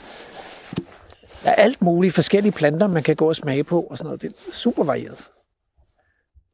der 1.44 1.50
er 1.50 1.56
alt 1.56 1.82
muligt 1.82 2.14
forskellige 2.14 2.52
planter, 2.52 2.88
man 2.88 3.04
kan 3.04 3.16
gå 3.16 3.28
og 3.28 3.36
smage 3.36 3.64
på 3.64 3.82
og 3.82 3.98
sådan 3.98 4.08
noget. 4.08 4.22
Det 4.22 4.28
er 4.28 4.52
super 4.52 4.84
varieret. 4.84 5.31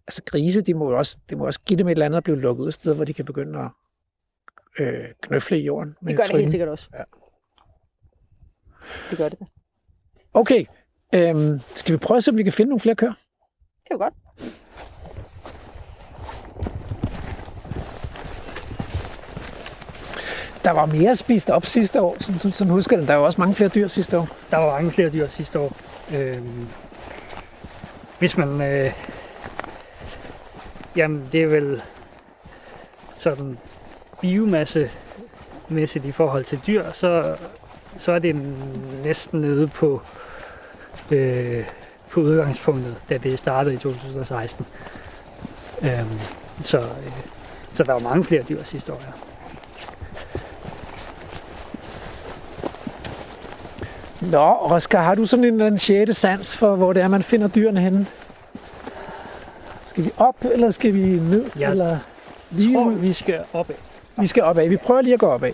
Altså 0.07 0.21
grise, 0.25 0.61
de 0.61 0.73
må 0.73 0.89
jo 0.89 0.97
også, 0.97 1.17
det 1.29 1.37
må 1.37 1.45
også 1.45 1.59
give 1.65 1.77
dem 1.79 1.87
et 1.87 1.91
eller 1.91 2.05
andet 2.05 2.17
at 2.17 2.23
blive 2.23 2.39
lukket 2.41 2.63
ud 2.63 2.67
et 2.67 2.73
sted, 2.73 2.95
hvor 2.95 3.05
de 3.05 3.13
kan 3.13 3.25
begynde 3.25 3.59
at 3.59 3.69
øh, 4.79 5.05
knøfle 5.21 5.59
i 5.59 5.63
jorden. 5.63 5.95
med 6.01 6.09
Det 6.09 6.17
gør 6.17 6.23
det 6.23 6.29
trynen. 6.31 6.39
helt 6.41 6.51
sikkert 6.51 6.69
også. 6.69 6.89
Ja. 6.93 7.03
Det 9.09 9.17
gør 9.17 9.29
det. 9.29 9.39
Det 9.39 9.47
Okay, 10.33 10.65
øhm, 11.13 11.59
skal 11.75 11.93
vi 11.93 11.97
prøve 11.97 12.17
at 12.17 12.23
se, 12.23 12.31
om 12.31 12.37
vi 12.37 12.43
kan 12.43 12.53
finde 12.53 12.69
nogle 12.69 12.79
flere 12.79 12.95
køer? 12.95 13.13
er 13.85 13.95
jo 13.95 13.97
godt. 13.97 14.13
Der 20.63 20.71
var 20.71 20.85
mere 20.85 21.15
spist 21.15 21.49
op 21.49 21.65
sidste 21.65 22.01
år, 22.01 22.15
sådan, 22.19 22.39
sådan, 22.39 22.51
sådan 22.51 22.73
husker 22.73 22.95
jeg 22.95 23.01
det. 23.01 23.07
Der 23.09 23.15
var 23.15 23.25
også 23.25 23.41
mange 23.41 23.55
flere 23.55 23.69
dyr 23.69 23.87
sidste 23.87 24.17
år. 24.19 24.27
Der 24.51 24.57
var 24.57 24.73
mange 24.75 24.91
flere 24.91 25.09
dyr 25.09 25.27
sidste 25.27 25.59
år. 25.59 25.75
Øhm, 26.15 26.67
hvis 28.19 28.37
man... 28.37 28.61
Øh, 28.61 28.91
jamen, 30.97 31.29
det 31.31 31.43
er 31.43 31.47
vel 31.47 31.81
sådan 33.15 33.57
biomasse-mæssigt 34.21 36.05
i 36.05 36.11
forhold 36.11 36.45
til 36.45 36.59
dyr, 36.67 36.91
så, 36.93 37.35
så 37.97 38.11
er 38.11 38.19
det 38.19 38.35
næsten 39.03 39.41
nede 39.41 39.67
på, 39.67 40.01
øh, 41.11 41.65
på 42.09 42.19
udgangspunktet, 42.19 42.95
da 43.09 43.17
det 43.17 43.39
startede 43.39 43.75
i 43.75 43.77
2016. 43.77 44.65
Øhm, 45.83 46.19
så, 46.61 46.77
øh, 46.77 47.11
så 47.73 47.83
der 47.83 47.93
var 47.93 47.99
mange 47.99 48.23
flere 48.23 48.43
dyr 48.49 48.63
sidste 48.63 48.91
år, 48.91 49.01
ja. 49.07 49.11
Nå, 54.31 54.57
Oscar, 54.61 55.01
har 55.01 55.15
du 55.15 55.25
sådan 55.25 55.45
en 55.45 55.53
eller 55.53 55.65
anden 55.65 55.79
sjette 55.79 56.13
sans 56.13 56.57
for, 56.57 56.75
hvor 56.75 56.93
det 56.93 57.03
er, 57.03 57.07
man 57.07 57.23
finder 57.23 57.47
dyrene 57.47 57.81
henne? 57.81 58.05
Skal 59.97 60.05
vi 60.05 60.11
op, 60.17 60.35
eller 60.51 60.69
skal 60.69 60.93
vi 60.93 60.99
ned? 61.19 61.45
Ja. 61.59 61.69
Eller 61.71 61.85
Jeg 61.87 61.99
lige 62.51 62.73
tror, 62.75 62.89
vi 62.89 63.13
skal 63.13 63.39
opad. 63.53 63.75
Vi 64.19 64.27
skal 64.27 64.43
opad. 64.43 64.69
Vi 64.69 64.77
prøver 64.77 65.01
lige 65.01 65.13
at 65.13 65.19
gå 65.19 65.27
opad. 65.27 65.51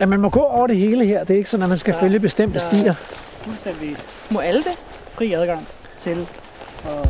Ja, 0.00 0.06
man 0.06 0.20
må 0.20 0.28
gå 0.28 0.40
over 0.40 0.66
det 0.66 0.76
hele 0.76 1.04
her. 1.06 1.24
Det 1.24 1.34
er 1.34 1.38
ikke 1.38 1.50
sådan, 1.50 1.62
at 1.64 1.68
man 1.68 1.78
skal 1.78 1.94
Ja, 1.94 2.02
følge 2.04 2.20
bestemte 2.20 2.58
der- 2.58 2.66
stier. 2.66 2.94
Fuldstændig 3.42 3.96
Må 4.30 4.38
alle 4.38 4.58
det? 4.62 4.78
fri 5.12 5.32
adgang 5.32 5.66
til 6.02 6.26
at 6.84 7.08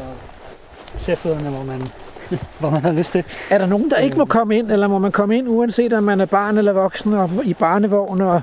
se 0.99 1.17
fødderne, 1.17 1.51
hvor 1.51 1.63
man, 1.63 1.87
hvor 2.61 2.71
man 2.71 2.83
har 2.83 2.93
lyst 2.93 3.13
til. 3.13 3.25
Er 3.51 3.59
der 3.59 3.67
nogen, 3.67 3.91
der 3.91 3.97
ikke 3.97 4.17
må 4.19 4.25
komme 4.25 4.59
ind, 4.59 4.71
eller 4.71 4.89
må 4.89 4.99
man 4.99 5.13
komme 5.13 5.39
ind, 5.39 5.49
uanset 5.49 5.93
om 5.93 6.05
man 6.05 6.21
er 6.21 6.27
barn 6.27 6.59
eller 6.59 6.73
voksen, 6.73 7.13
og 7.13 7.31
i 7.45 7.55
barnevogn, 7.55 8.21
og 8.21 8.43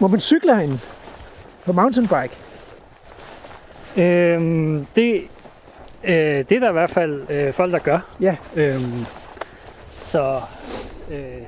må 0.00 0.08
man 0.08 0.20
cykle 0.20 0.54
herinde? 0.54 0.78
På 1.66 1.72
mountainbike? 1.72 2.30
Øhm, 3.96 4.86
det, 4.96 5.22
øh, 6.04 6.14
det 6.48 6.52
er 6.52 6.60
der 6.60 6.68
i 6.68 6.72
hvert 6.72 6.90
fald 6.90 7.30
øh, 7.30 7.52
folk, 7.54 7.72
der 7.72 7.78
gør. 7.78 7.98
Ja. 8.20 8.36
Øhm, 8.56 9.04
så 9.88 10.40
øh, 11.10 11.42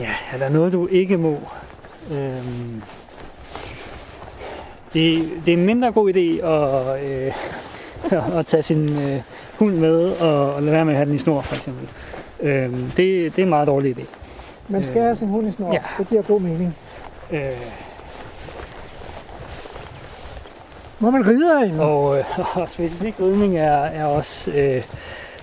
ja, 0.00 0.10
er 0.34 0.38
der 0.38 0.48
noget, 0.48 0.72
du 0.72 0.86
ikke 0.86 1.16
må? 1.16 1.36
Øhm, 2.12 2.82
det, 4.92 5.32
det 5.46 5.54
er 5.54 5.58
en 5.58 5.66
mindre 5.66 5.92
god 5.92 6.10
idé 6.14 6.46
at, 6.46 7.04
øh, 7.04 8.38
at 8.38 8.46
tage 8.46 8.62
sin 8.62 9.02
øh, 9.08 9.20
hund 9.58 9.74
med 9.74 10.10
og, 10.12 10.54
og 10.54 10.62
lade 10.62 10.72
være 10.74 10.84
med 10.84 10.92
at 10.92 10.96
have 10.96 11.06
den 11.06 11.14
i 11.14 11.18
snor, 11.18 11.40
for 11.40 11.56
eksempel. 11.56 11.88
Øhm, 12.40 12.90
det, 12.96 12.96
det 12.96 13.38
er 13.38 13.42
en 13.42 13.48
meget 13.48 13.66
dårlig 13.68 13.98
idé. 13.98 14.02
Man 14.68 14.84
skal 14.86 14.96
Øh, 14.98 15.02
have 15.04 15.16
sin 15.16 15.28
hund 15.28 15.48
i 15.48 15.52
snor. 15.52 15.72
ja. 15.72 15.80
Det 15.98 16.08
giver 16.08 16.22
god 16.22 16.40
mening. 16.40 16.76
Øh, 17.30 17.40
Må 21.00 21.10
man 21.10 21.26
ride 21.26 21.44
herinde? 21.58 21.80
Og, 21.82 22.18
øh, 22.18 22.24
og 22.62 22.68
specifik 22.70 23.14
ridning 23.20 23.58
er, 23.58 23.72
er 23.72 24.04
også, 24.04 24.50
øh, 24.50 24.82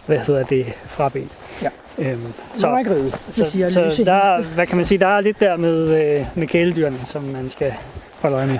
hvad 0.06 0.20
hedder 0.20 0.43
det, 0.43 0.66
frabedt. 0.86 1.32
Ja. 1.62 1.70
Øhm, 1.97 2.34
Så, 2.53 2.70
må 2.70 2.78
ikke 2.78 2.91
ride. 2.91 3.12
Det 3.36 3.47
siger 3.47 3.70
så, 3.70 3.89
så 3.89 4.03
der, 4.03 4.14
er- 4.14 4.41
hvad 4.43 4.68
kan 4.68 4.76
man 4.76 4.86
sige, 4.86 4.97
der 4.97 5.08
er 5.08 5.22
lidt 5.22 5.39
der 5.39 5.58
med, 5.58 6.03
øh, 6.03 6.26
med 6.36 6.47
kæledyrene, 6.47 6.97
som 7.06 7.24
man 7.24 7.49
skal 7.49 7.74
holde 8.22 8.36
øje 8.36 8.47
med. 8.47 8.60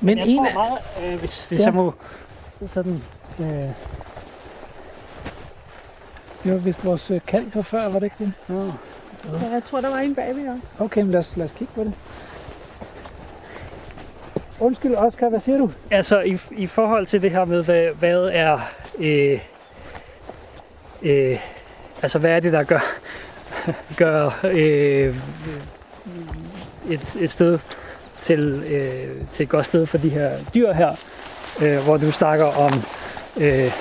Men 0.00 0.18
jeg 0.18 0.26
en 0.28 0.36
tror 0.36 0.52
meget, 0.54 0.78
øh, 1.12 1.18
hvis, 1.20 1.44
hvis 1.44 1.60
Ja. 1.60 1.64
jeg 1.64 1.74
må 1.74 1.94
sådan, 2.74 3.02
øh, 3.40 3.68
Det 6.44 6.52
var 6.52 6.58
vist 6.58 6.84
vores 6.84 7.10
øh, 7.10 7.20
kald 7.26 7.50
på 7.50 7.62
før, 7.62 7.88
var 7.88 7.98
det 7.98 8.06
ikke 8.06 8.16
det? 8.18 8.32
Ja, 9.42 9.50
jeg 9.52 9.64
tror, 9.64 9.80
der 9.80 9.90
var 9.90 9.98
en 9.98 10.14
bagved 10.14 10.48
også. 10.48 10.66
Okay, 10.78 11.02
men 11.02 11.10
lad 11.10 11.18
os, 11.18 11.36
lad 11.36 11.44
os 11.44 11.52
kigge 11.52 11.72
på 11.74 11.84
det. 11.84 11.92
Undskyld, 14.60 14.94
Oscar, 14.94 15.28
hvad 15.28 15.40
siger 15.40 15.58
du? 15.58 15.70
Altså 15.90 16.20
i, 16.20 16.38
i 16.50 16.66
forhold 16.66 17.06
til 17.06 17.22
det 17.22 17.30
her 17.30 17.44
med, 17.44 17.64
hvad, 17.64 17.82
hvad 17.98 18.30
er, 18.32 18.58
øh, 18.98 19.40
øh, 21.02 21.38
altså 22.02 22.18
hvad 22.18 22.30
er 22.30 22.40
det, 22.40 22.52
der 22.52 22.62
gør, 22.62 22.80
gør 24.02 24.40
øh, 24.44 25.16
et, 26.90 27.16
et 27.20 27.30
sted 27.30 27.58
til, 28.22 28.64
øh, 28.66 29.26
til 29.32 29.42
et 29.42 29.48
godt 29.48 29.66
sted 29.66 29.86
for 29.86 29.98
de 29.98 30.08
her 30.08 30.30
dyr 30.54 30.72
her, 30.72 30.96
øh, 31.60 31.78
hvor 31.78 31.96
du 31.96 32.12
snakker 32.12 32.44
om, 32.44 32.72
øh, 33.40 33.72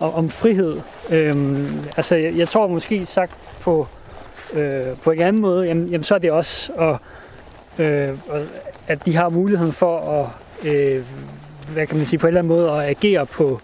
om, 0.00 0.14
om 0.14 0.30
frihed. 0.30 0.80
Øhm, 1.10 1.80
altså 1.96 2.14
jeg, 2.14 2.36
jeg 2.36 2.48
tror 2.48 2.66
måske 2.66 3.06
sagt 3.06 3.32
på, 3.60 3.86
øh, 4.52 4.82
på 5.02 5.10
en 5.10 5.20
anden 5.20 5.42
måde, 5.42 5.66
jamen, 5.66 5.88
jamen 5.88 6.04
så 6.04 6.14
er 6.14 6.18
det 6.18 6.32
også 6.32 6.72
at, 6.72 6.96
øh, 7.84 8.18
at 8.88 9.06
de 9.06 9.16
har 9.16 9.28
muligheden 9.28 9.72
for 9.72 10.00
at, 10.00 10.26
øh, 10.68 11.04
hvad 11.72 11.86
kan 11.86 11.96
man 11.96 12.06
sige, 12.06 12.18
på 12.18 12.26
en 12.26 12.28
eller 12.28 12.40
anden 12.40 12.56
måde 12.56 12.70
at 12.70 12.88
agere 12.88 13.26
på, 13.26 13.60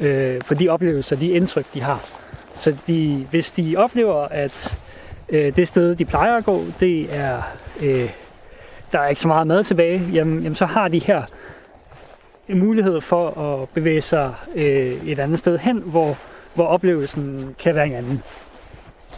øh, 0.00 0.40
på 0.40 0.54
de 0.54 0.68
oplevelser, 0.68 1.16
de 1.16 1.30
indtryk, 1.30 1.66
de 1.74 1.82
har. 1.82 2.04
Så 2.56 2.76
de, 2.86 3.26
hvis 3.30 3.52
de 3.52 3.74
oplever, 3.76 4.14
at 4.14 4.76
øh, 5.28 5.56
det 5.56 5.68
sted, 5.68 5.96
de 5.96 6.04
plejer 6.04 6.36
at 6.36 6.44
gå, 6.44 6.64
det 6.80 7.14
er, 7.16 7.42
øh, 7.82 8.10
der 8.92 8.98
er 8.98 9.08
ikke 9.08 9.20
så 9.20 9.28
meget 9.28 9.46
mad 9.46 9.64
tilbage, 9.64 10.02
jamen, 10.12 10.42
jamen 10.42 10.56
så 10.56 10.66
har 10.66 10.88
de 10.88 10.98
her 10.98 11.22
en 12.48 12.58
mulighed 12.58 13.00
for 13.00 13.28
at 13.40 13.68
bevæge 13.68 14.00
sig 14.00 14.34
øh, 14.54 15.08
et 15.08 15.18
andet 15.18 15.38
sted 15.38 15.58
hen, 15.58 15.78
hvor, 15.78 16.18
hvor 16.54 16.66
oplevelsen 16.66 17.54
kan 17.58 17.74
være 17.74 17.86
en 17.86 17.92
anden. 17.92 18.22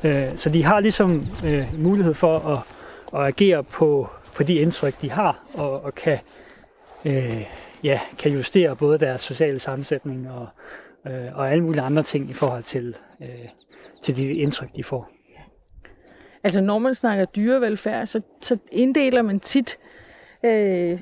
Øh, 0.04 0.36
så 0.36 0.50
de 0.50 0.64
har 0.64 0.80
ligesom 0.80 1.24
øh, 1.46 1.82
mulighed 1.82 2.14
for 2.14 2.38
at, 2.38 2.58
at 3.20 3.26
agere 3.26 3.64
på, 3.64 4.08
på 4.34 4.42
de 4.42 4.54
indtryk, 4.54 5.00
de 5.00 5.10
har, 5.10 5.44
og, 5.54 5.84
og 5.84 5.94
kan, 5.94 6.18
øh, 7.04 7.46
ja, 7.84 8.00
kan 8.18 8.32
justere 8.32 8.76
både 8.76 8.98
deres 8.98 9.20
sociale 9.20 9.58
sammensætning 9.58 10.30
og, 10.30 10.48
øh, 11.12 11.26
og 11.34 11.50
alle 11.50 11.64
mulige 11.64 11.82
andre 11.82 12.02
ting 12.02 12.30
i 12.30 12.32
forhold 12.32 12.62
til, 12.62 12.96
øh, 13.22 13.48
til 14.02 14.16
de 14.16 14.32
indtryk, 14.32 14.68
de 14.76 14.84
får. 14.84 15.10
Altså 16.44 16.60
når 16.60 16.78
man 16.78 16.94
snakker 16.94 17.24
dyrevelfærd, 17.24 18.06
så, 18.06 18.20
så 18.40 18.58
inddeler 18.72 19.22
man 19.22 19.40
tit 19.40 19.78
øh, 20.42 20.98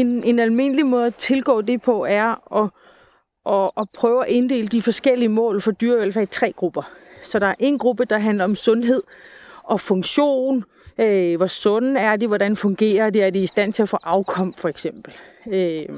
en, 0.00 0.24
en 0.24 0.38
almindelig 0.38 0.86
måde 0.86 1.06
at 1.06 1.14
tilgå 1.14 1.60
det 1.60 1.82
på 1.82 2.04
er 2.04 2.56
at, 2.62 2.70
at, 3.54 3.70
at 3.76 3.88
prøve 3.96 4.26
at 4.26 4.32
inddele 4.32 4.68
de 4.68 4.82
forskellige 4.82 5.28
mål 5.28 5.62
for 5.62 5.70
dyrevelfærd 5.70 6.22
i 6.22 6.26
tre 6.26 6.52
grupper. 6.52 6.92
Så 7.22 7.38
der 7.38 7.46
er 7.46 7.54
en 7.58 7.78
gruppe, 7.78 8.04
der 8.04 8.18
handler 8.18 8.44
om 8.44 8.54
sundhed 8.54 9.02
og 9.62 9.80
funktion. 9.80 10.64
Øh, 10.98 11.36
hvor 11.36 11.46
sunde 11.46 12.00
er 12.00 12.16
de? 12.16 12.26
Hvordan 12.26 12.56
fungerer 12.56 13.10
de? 13.10 13.20
Er 13.22 13.30
de 13.30 13.42
i 13.42 13.46
stand 13.46 13.72
til 13.72 13.82
at 13.82 13.88
få 13.88 13.98
afkom, 14.02 14.54
for 14.54 14.68
eksempel? 14.68 15.12
Øh, 15.46 15.88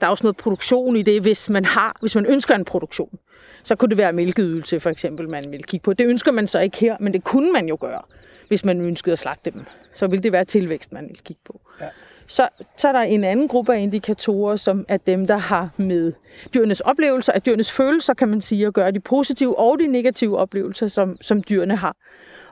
der 0.00 0.06
er 0.06 0.08
også 0.08 0.24
noget 0.24 0.36
produktion 0.36 0.96
i 0.96 1.02
det, 1.02 1.22
hvis 1.22 1.48
man 1.48 1.64
har, 1.64 1.96
hvis 2.00 2.14
man 2.14 2.26
ønsker 2.28 2.54
en 2.54 2.64
produktion. 2.64 3.18
Så 3.64 3.76
kunne 3.76 3.88
det 3.88 3.98
være 3.98 4.12
mælkeydelse, 4.12 4.80
for 4.80 4.90
eksempel, 4.90 5.28
man 5.28 5.50
vil 5.50 5.64
kigge 5.64 5.84
på. 5.84 5.92
Det 5.92 6.06
ønsker 6.06 6.32
man 6.32 6.46
så 6.46 6.58
ikke 6.58 6.78
her, 6.78 6.96
men 7.00 7.12
det 7.12 7.24
kunne 7.24 7.52
man 7.52 7.68
jo 7.68 7.78
gøre, 7.80 8.02
hvis 8.48 8.64
man 8.64 8.80
ønskede 8.80 9.12
at 9.12 9.18
slagte 9.18 9.50
dem. 9.50 9.64
Så 9.92 10.06
ville 10.06 10.22
det 10.22 10.32
være 10.32 10.44
tilvækst, 10.44 10.92
man 10.92 11.08
vil 11.08 11.18
kigge 11.24 11.42
på. 11.44 11.60
Ja. 11.80 11.88
Så, 12.26 12.48
så 12.76 12.88
er 12.88 12.92
der 12.92 13.00
en 13.00 13.24
anden 13.24 13.48
gruppe 13.48 13.74
af 13.74 13.80
indikatorer, 13.80 14.56
som 14.56 14.84
er 14.88 14.96
dem, 14.96 15.26
der 15.26 15.36
har 15.36 15.70
med 15.76 16.12
dyrenes 16.54 16.80
oplevelser, 16.80 17.32
at 17.32 17.46
dyrenes 17.46 17.72
følelser, 17.72 18.14
kan 18.14 18.28
man 18.28 18.40
sige, 18.40 18.66
at 18.66 18.74
gøre 18.74 18.90
de 18.90 19.00
positive 19.00 19.58
og 19.58 19.78
de 19.80 19.86
negative 19.86 20.38
oplevelser, 20.38 20.88
som, 20.88 21.16
som 21.20 21.42
dyrene 21.42 21.76
har. 21.76 21.96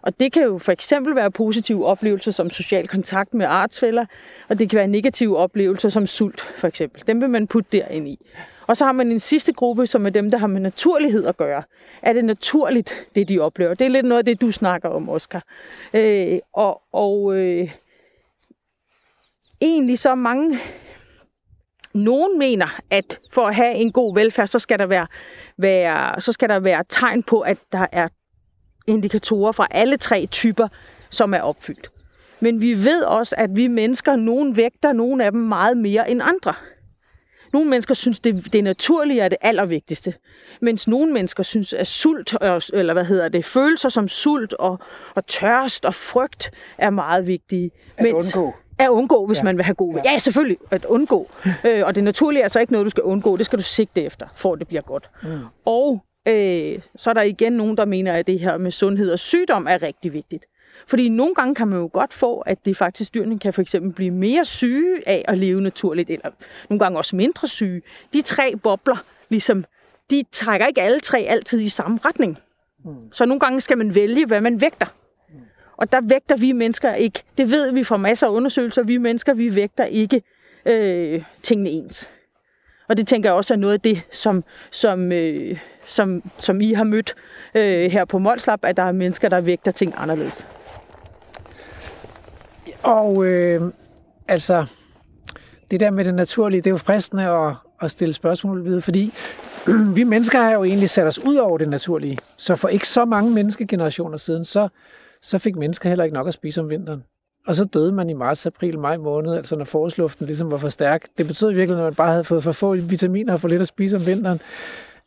Og 0.03 0.21
det 0.21 0.33
kan 0.33 0.43
jo 0.43 0.59
for 0.59 0.73
eksempel 0.73 1.17
være 1.17 1.31
positive 1.31 1.87
oplevelser 1.87 2.31
som 2.31 2.51
social 2.51 2.89
kontakt 2.89 3.35
med 3.35 3.47
artsfælder, 3.47 4.05
og 4.49 4.59
det 4.59 4.71
kan 4.71 4.77
være 4.77 4.87
negative 4.87 5.37
oplevelser 5.37 5.89
som 5.89 6.07
sult, 6.07 6.41
for 6.41 6.69
eksempel. 6.69 7.03
Dem 7.07 7.21
vil 7.21 7.31
man 7.31 7.47
putte 7.47 7.69
derind 7.73 8.09
i. 8.09 8.19
Og 8.67 8.77
så 8.77 8.85
har 8.85 8.93
man 8.93 9.11
en 9.11 9.19
sidste 9.19 9.53
gruppe, 9.53 9.87
som 9.87 10.07
er 10.07 10.11
dem, 10.11 10.31
der 10.31 10.39
har 10.39 10.47
med 10.47 10.61
naturlighed 10.61 11.27
at 11.27 11.37
gøre. 11.37 11.63
Er 12.03 12.13
det 12.13 12.25
naturligt, 12.25 13.07
det 13.15 13.29
de 13.29 13.39
oplever? 13.39 13.75
Det 13.75 13.85
er 13.85 13.91
lidt 13.91 14.07
noget 14.07 14.19
af 14.19 14.25
det, 14.25 14.41
du 14.41 14.51
snakker 14.51 14.89
om, 14.89 15.09
Oscar. 15.09 15.45
Øh, 15.95 16.39
og 16.53 16.83
og 16.93 17.37
øh, 17.37 17.71
egentlig 19.61 19.99
så 19.99 20.15
mange... 20.15 20.59
Nogen 21.95 22.39
mener, 22.39 22.81
at 22.91 23.19
for 23.33 23.47
at 23.47 23.55
have 23.55 23.75
en 23.75 23.93
god 23.93 24.15
velfærd, 24.15 24.47
så 24.47 24.59
skal 24.59 24.79
der 24.79 24.87
være, 24.87 25.07
være, 25.59 26.21
så 26.21 26.33
skal 26.33 26.49
der 26.49 26.59
være 26.59 26.85
tegn 26.89 27.23
på, 27.23 27.41
at 27.41 27.59
der 27.73 27.87
er 27.93 28.09
indikatorer 28.87 29.53
fra 29.53 29.67
alle 29.71 29.97
tre 29.97 30.27
typer, 30.27 30.69
som 31.11 31.35
er 31.35 31.41
opfyldt. 31.41 31.91
Men 32.41 32.61
vi 32.61 32.85
ved 32.85 33.03
også, 33.03 33.35
at 33.39 33.51
vi 33.57 33.69
mennesker, 33.69 34.17
nogen 34.17 34.57
vægter 34.57 34.93
nogle 34.93 35.25
af 35.25 35.33
dem 35.33 35.41
meget 35.41 35.77
mere 35.77 36.11
end 36.11 36.23
andre. 36.23 36.55
Nogle 37.53 37.71
mennesker 37.71 37.95
synes, 37.95 38.21
det, 38.21 38.53
det 38.53 38.65
naturlige 38.65 39.21
er 39.21 39.29
det 39.29 39.39
allervigtigste, 39.41 40.15
mens 40.61 40.89
nogle 40.89 41.13
mennesker 41.13 41.43
synes, 41.43 41.73
at 41.73 41.87
sult, 41.87 42.35
eller 42.73 42.93
hvad 42.93 43.05
hedder 43.05 43.29
det, 43.29 43.45
følelser 43.45 43.89
som 43.89 44.09
sult 44.09 44.55
og, 44.55 44.79
og 45.15 45.27
tørst 45.27 45.85
og 45.85 45.95
frygt 45.95 46.51
er 46.79 46.91
meget 46.91 47.27
vigtige. 47.27 47.71
At 47.97 48.03
mens, 48.03 48.37
undgå. 48.37 48.55
At 48.81 48.89
undgå, 48.89 49.27
hvis 49.27 49.39
ja. 49.39 49.45
man 49.45 49.57
vil 49.57 49.65
have 49.65 49.75
god 49.75 49.95
Ja, 50.05 50.19
selvfølgelig, 50.19 50.59
at 50.71 50.85
undgå. 50.85 51.31
øh, 51.65 51.87
og 51.87 51.95
det 51.95 52.05
naturlige 52.05 52.41
er 52.41 52.45
altså 52.45 52.61
ikke 52.61 52.73
noget, 52.73 52.85
du 52.85 52.91
skal 52.91 53.03
undgå. 53.03 53.37
Det 53.37 53.47
skal 53.47 53.59
du 53.59 53.63
sigte 53.63 54.03
efter, 54.03 54.27
for 54.35 54.53
at 54.53 54.59
det 54.59 54.69
bliver 54.69 54.83
godt. 54.83 55.11
Mm. 55.23 55.29
Og 55.65 56.05
øh, 56.29 56.79
så 56.97 57.11
er 57.11 57.15
der 57.15 57.23
igen 57.23 57.53
nogen, 57.53 57.77
der 57.77 57.85
mener, 57.85 58.13
at 58.13 58.27
det 58.27 58.41
her 58.41 58.57
med 58.57 58.71
sundhed 58.71 59.13
og 59.13 59.19
sygdom 59.19 59.67
er 59.67 59.83
rigtig 59.83 60.13
vigtigt. 60.13 60.45
Fordi 60.87 61.09
nogle 61.09 61.35
gange 61.35 61.55
kan 61.55 61.69
man 61.69 61.79
jo 61.79 61.91
godt 61.93 62.13
få, 62.13 62.39
at 62.39 62.65
det 62.65 62.77
faktisk 62.77 63.15
dyrene 63.15 63.39
kan 63.39 63.53
for 63.53 63.63
eksempel 63.63 63.93
blive 63.93 64.11
mere 64.11 64.45
syge 64.45 65.09
af 65.09 65.25
at 65.29 65.39
leve 65.39 65.61
naturligt, 65.61 66.11
eller 66.11 66.31
nogle 66.69 66.79
gange 66.79 66.99
også 66.99 67.17
mindre 67.17 67.49
syge. 67.49 67.83
De 68.13 68.21
tre 68.23 68.57
bobler, 68.57 69.05
ligesom, 69.29 69.65
de 70.11 70.25
trækker 70.33 70.67
ikke 70.67 70.83
alle 70.83 71.01
tre 71.01 71.19
altid 71.29 71.61
i 71.61 71.69
samme 71.69 71.99
retning. 72.05 72.39
Mm. 72.85 73.13
Så 73.13 73.27
nogle 73.27 73.41
gange 73.41 73.61
skal 73.61 73.79
man 73.79 73.95
vælge, 73.95 74.27
hvad 74.27 74.41
man 74.41 74.61
vægter. 74.61 74.87
Og 75.81 75.93
der 75.93 76.01
vægter 76.01 76.37
vi 76.37 76.53
mennesker 76.53 76.95
ikke. 76.95 77.23
Det 77.39 77.51
ved 77.51 77.73
vi 77.73 77.85
fra 77.85 77.97
masser 77.97 78.27
af 78.27 78.31
undersøgelser. 78.31 78.83
Vi 78.83 78.97
mennesker, 78.97 79.35
vi 79.35 79.55
vægter 79.55 79.85
ikke 79.85 80.23
øh, 80.67 81.23
tingene 81.43 81.71
ens. 81.71 82.09
Og 82.89 82.97
det 82.97 83.09
tænker 83.09 83.29
jeg 83.29 83.35
også 83.35 83.55
er 83.55 83.59
noget 83.59 83.75
af 83.75 83.81
det, 83.81 84.03
som, 84.13 84.45
som, 84.71 85.13
øh, 85.13 85.59
som, 85.87 86.23
som 86.39 86.61
I 86.61 86.73
har 86.73 86.85
mødt 86.85 87.15
øh, 87.55 87.91
her 87.91 88.05
på 88.05 88.19
Molslap, 88.19 88.61
at 88.63 88.77
der 88.77 88.83
er 88.83 88.93
mennesker, 88.93 89.29
der 89.29 89.41
vægter 89.41 89.71
ting 89.71 89.95
anderledes. 89.97 90.47
Og 92.83 93.27
øh, 93.27 93.73
altså, 94.29 94.67
det 95.71 95.81
der 95.81 95.91
med 95.91 96.05
det 96.05 96.15
naturlige, 96.15 96.61
det 96.61 96.67
er 96.67 96.71
jo 96.71 96.79
fristende 96.79 97.29
at, 97.29 97.55
at 97.83 97.91
stille 97.91 98.15
spørgsmål 98.15 98.65
videre, 98.65 98.83
fordi 98.83 99.13
vi 99.97 100.05
mennesker 100.05 100.41
har 100.41 100.53
jo 100.53 100.65
egentlig 100.65 100.91
sat 100.91 101.07
os 101.07 101.25
ud 101.25 101.37
over 101.37 101.59
det 101.59 101.69
naturlige. 101.69 102.19
Så 102.37 102.57
for 102.57 102.69
ikke 102.69 102.89
så 102.89 103.05
mange 103.05 103.31
menneskegenerationer 103.31 104.17
siden, 104.17 104.45
så, 104.45 104.69
så 105.23 105.39
fik 105.39 105.57
mennesker 105.57 105.89
heller 105.89 106.05
ikke 106.05 106.15
nok 106.15 106.29
at 106.29 106.35
spise 106.35 106.61
om 106.61 106.71
vinteren. 106.71 107.05
Og 107.47 107.55
så 107.55 107.65
døde 107.65 107.93
man 107.93 108.11
i 108.11 108.13
marts, 108.13 108.47
april, 108.47 108.79
maj 108.79 108.97
måned, 108.97 109.35
altså 109.35 109.57
når 109.57 109.65
forårsluften 109.65 110.27
ligesom 110.27 110.51
var 110.51 110.59
for 110.59 110.69
stærk. 110.69 111.09
Det 111.19 111.27
betød 111.27 111.53
virkelig, 111.53 111.79
at 111.79 111.85
man 111.85 111.95
bare 111.95 112.11
havde 112.11 112.25
fået 112.25 112.43
for 112.43 112.53
få 112.53 112.75
vitaminer 112.75 113.33
og 113.33 113.41
for 113.41 113.49
lidt 113.49 113.61
at 113.61 113.69
spise 113.69 113.97
om 113.97 114.07
vinteren. 114.07 114.41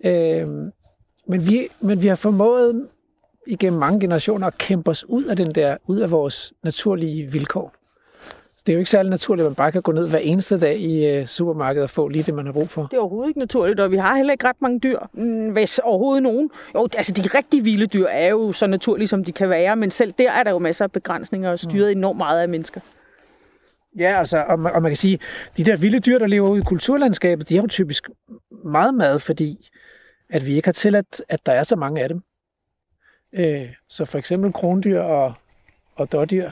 Øh, 0.05 0.47
men, 1.27 1.47
vi, 1.47 1.67
men 1.81 2.01
vi 2.01 2.07
har 2.07 2.15
formået 2.15 2.87
igennem 3.47 3.79
mange 3.79 3.99
generationer 3.99 4.47
at 4.47 4.57
kæmpe 4.57 4.91
os 4.91 5.05
ud 5.09 5.23
af 5.23 5.35
den 5.35 5.55
der, 5.55 5.77
ud 5.87 5.99
af 5.99 6.11
vores 6.11 6.53
naturlige 6.63 7.31
vilkår. 7.31 7.73
Det 8.65 8.71
er 8.71 8.73
jo 8.73 8.79
ikke 8.79 8.91
særlig 8.91 9.09
naturligt, 9.09 9.45
at 9.45 9.49
man 9.49 9.55
bare 9.55 9.71
kan 9.71 9.81
gå 9.81 9.91
ned 9.91 10.09
hver 10.09 10.19
eneste 10.19 10.59
dag 10.59 10.79
i 10.79 11.05
øh, 11.05 11.27
supermarkedet 11.27 11.83
og 11.83 11.89
få 11.89 12.07
lige 12.07 12.23
det, 12.23 12.33
man 12.33 12.45
har 12.45 12.53
brug 12.53 12.69
for. 12.69 12.81
Det 12.81 12.97
er 12.97 13.01
overhovedet 13.01 13.29
ikke 13.29 13.39
naturligt, 13.39 13.79
og 13.79 13.91
vi 13.91 13.97
har 13.97 14.15
heller 14.15 14.31
ikke 14.31 14.47
ret 14.47 14.61
mange 14.61 14.79
dyr, 14.79 14.99
mm, 15.13 15.49
hvis 15.49 15.79
overhovedet 15.79 16.23
nogen. 16.23 16.49
Jo, 16.75 16.87
altså 16.97 17.11
de 17.11 17.21
rigtig 17.21 17.65
vilde 17.65 17.87
dyr 17.87 18.07
er 18.07 18.27
jo 18.27 18.51
så 18.51 18.67
naturlige, 18.67 19.07
som 19.07 19.23
de 19.23 19.31
kan 19.31 19.49
være, 19.49 19.75
men 19.75 19.91
selv 19.91 20.13
der 20.17 20.31
er 20.31 20.43
der 20.43 20.51
jo 20.51 20.59
masser 20.59 20.85
af 20.85 20.91
begrænsninger 20.91 21.51
og 21.51 21.59
styret 21.59 21.97
mm. 21.97 21.99
enormt 21.99 22.17
meget 22.17 22.41
af 22.41 22.49
mennesker. 22.49 22.81
Ja, 23.97 24.19
altså, 24.19 24.45
og 24.49 24.59
man, 24.59 24.73
og 24.73 24.81
man 24.81 24.89
kan 24.89 24.97
sige, 24.97 25.19
de 25.57 25.63
der 25.63 25.77
vilde 25.77 25.99
dyr, 25.99 26.19
der 26.19 26.27
lever 26.27 26.49
ude 26.49 26.59
i 26.59 26.63
kulturlandskabet, 26.63 27.49
de 27.49 27.57
er 27.57 27.61
jo 27.61 27.67
typisk 27.67 28.09
meget 28.65 28.93
mad, 28.93 29.19
fordi 29.19 29.69
at 30.29 30.45
vi 30.45 30.55
ikke 30.55 30.67
har 30.67 30.73
tilladt, 30.73 31.21
at 31.29 31.39
der 31.45 31.51
er 31.51 31.63
så 31.63 31.75
mange 31.75 32.01
af 32.03 32.09
dem. 32.09 32.21
Øh, 33.33 33.69
så 33.89 34.05
for 34.05 34.17
eksempel 34.17 34.53
krondyr 34.53 34.99
og, 34.99 35.33
og 35.95 36.11
dårdyr 36.11 36.49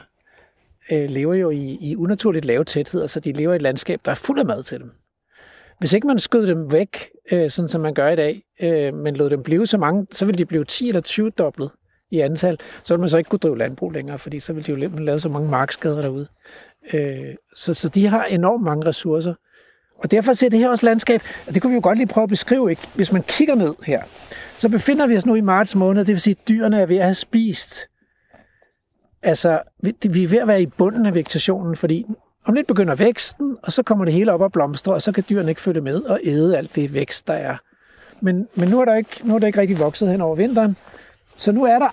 øh, 0.92 1.10
lever 1.10 1.34
jo 1.34 1.50
i, 1.50 1.78
i 1.80 1.96
unaturligt 1.96 2.44
lave 2.44 2.64
tætheder, 2.64 3.06
så 3.06 3.20
de 3.20 3.32
lever 3.32 3.52
i 3.52 3.56
et 3.56 3.62
landskab, 3.62 4.00
der 4.04 4.10
er 4.10 4.14
fuld 4.14 4.38
af 4.38 4.46
mad 4.46 4.62
til 4.62 4.78
dem. 4.78 4.90
Hvis 5.78 5.92
ikke 5.92 6.06
man 6.06 6.18
skød 6.18 6.46
dem 6.46 6.72
væk, 6.72 7.10
øh, 7.32 7.50
sådan 7.50 7.68
som 7.68 7.80
man 7.80 7.94
gør 7.94 8.08
i 8.08 8.16
dag, 8.16 8.42
øh, 8.60 8.94
men 8.94 9.16
lod 9.16 9.30
dem 9.30 9.42
blive 9.42 9.66
så 9.66 9.78
mange, 9.78 10.06
så 10.12 10.26
ville 10.26 10.38
de 10.38 10.44
blive 10.44 10.64
10 10.64 10.88
eller 10.88 11.00
20 11.00 11.30
doblet 11.30 11.70
i 12.10 12.20
antal, 12.20 12.58
så 12.84 12.94
ville 12.94 13.00
man 13.00 13.08
så 13.08 13.18
ikke 13.18 13.28
kunne 13.28 13.38
drive 13.38 13.58
landbrug 13.58 13.90
længere, 13.90 14.18
fordi 14.18 14.40
så 14.40 14.52
ville 14.52 14.76
de 14.76 14.82
jo 14.82 14.88
lave 14.98 15.20
så 15.20 15.28
mange 15.28 15.50
markskader 15.50 16.02
derude. 16.02 16.26
Øh, 16.92 17.34
så, 17.54 17.74
så 17.74 17.88
de 17.88 18.06
har 18.06 18.24
enormt 18.24 18.64
mange 18.64 18.86
ressourcer. 18.86 19.34
Og 19.98 20.10
derfor 20.10 20.32
ser 20.32 20.48
det 20.48 20.58
her 20.58 20.68
også 20.68 20.86
landskab, 20.86 21.22
og 21.46 21.54
det 21.54 21.62
kunne 21.62 21.70
vi 21.70 21.74
jo 21.74 21.80
godt 21.82 21.98
lige 21.98 22.06
prøve 22.06 22.22
at 22.22 22.28
beskrive, 22.28 22.70
ikke? 22.70 22.82
hvis 22.94 23.12
man 23.12 23.22
kigger 23.22 23.54
ned 23.54 23.74
her, 23.86 24.02
så 24.56 24.68
befinder 24.68 25.06
vi 25.06 25.16
os 25.16 25.26
nu 25.26 25.34
i 25.34 25.40
marts 25.40 25.76
måned, 25.76 26.04
det 26.04 26.12
vil 26.12 26.20
sige, 26.20 26.36
at 26.42 26.48
dyrene 26.48 26.80
er 26.80 26.86
ved 26.86 26.96
at 26.96 27.04
have 27.04 27.14
spist. 27.14 27.91
Altså, 29.22 29.60
vi 29.80 29.94
vi 30.10 30.24
er 30.24 30.28
ved 30.28 30.38
at 30.38 30.48
være 30.48 30.62
i 30.62 30.66
bunden 30.66 31.06
af 31.06 31.14
vegetationen, 31.14 31.76
fordi 31.76 32.06
om 32.44 32.54
lidt 32.54 32.66
begynder 32.66 32.94
væksten, 32.94 33.56
og 33.62 33.72
så 33.72 33.82
kommer 33.82 34.04
det 34.04 34.14
hele 34.14 34.32
op 34.32 34.40
og 34.40 34.52
blomstrer, 34.52 34.94
og 34.94 35.02
så 35.02 35.12
kan 35.12 35.24
dyrene 35.30 35.48
ikke 35.48 35.60
følge 35.60 35.80
med 35.80 36.02
og 36.02 36.20
æde 36.24 36.58
alt 36.58 36.74
det 36.74 36.94
vækst, 36.94 37.28
der 37.28 37.34
er. 37.34 37.56
Men, 38.20 38.48
men 38.54 38.68
nu, 38.68 38.80
er 38.80 38.84
der 38.84 38.94
ikke, 38.94 39.20
nu 39.24 39.34
er 39.34 39.38
der 39.38 39.46
ikke 39.46 39.60
rigtig 39.60 39.78
vokset 39.78 40.08
hen 40.08 40.20
over 40.20 40.34
vinteren, 40.34 40.76
så 41.36 41.52
nu 41.52 41.64
er 41.64 41.78
der 41.78 41.88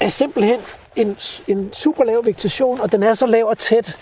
er 0.00 0.08
simpelthen 0.08 0.60
en, 0.96 1.16
en 1.48 1.72
super 1.72 2.04
lav 2.04 2.24
vegetation, 2.24 2.80
og 2.80 2.92
den 2.92 3.02
er 3.02 3.14
så 3.14 3.26
lav 3.26 3.44
og 3.46 3.58
tæt, 3.58 3.96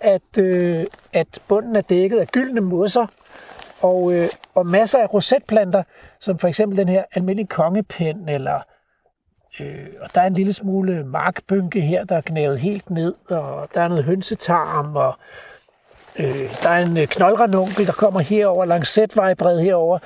at, 0.00 0.38
øh, 0.38 0.86
at 1.12 1.42
bunden 1.48 1.76
er 1.76 1.80
dækket 1.80 2.18
af 2.18 2.28
gyldne 2.28 2.60
mosser, 2.60 3.06
og, 3.80 4.14
øh, 4.14 4.28
og 4.54 4.66
masser 4.66 4.98
af 4.98 5.14
rosetplanter, 5.14 5.82
som 6.20 6.38
for 6.38 6.48
eksempel 6.48 6.78
den 6.78 6.88
her 6.88 7.04
almindelige 7.12 7.46
kongepind, 7.46 8.30
eller 8.30 8.60
øh, 9.60 9.86
og 10.00 10.14
der 10.14 10.20
er 10.20 10.26
en 10.26 10.34
lille 10.34 10.52
smule 10.52 11.04
markbynke 11.04 11.80
her, 11.80 12.04
der 12.04 12.16
er 12.16 12.22
gnavet 12.26 12.60
helt 12.60 12.90
ned, 12.90 13.14
og 13.28 13.68
der 13.74 13.80
er 13.80 13.88
noget 13.88 14.04
hønsetarm, 14.04 14.96
og 14.96 15.14
øh, 16.18 16.62
der 16.62 16.68
er 16.68 16.82
en 16.84 16.96
øh, 16.96 17.06
knoldranunkel, 17.06 17.86
der 17.86 17.92
kommer 17.92 18.20
herover 18.20 18.64
langs 18.64 18.88
sætvejbred 18.88 19.60
herover. 19.60 19.98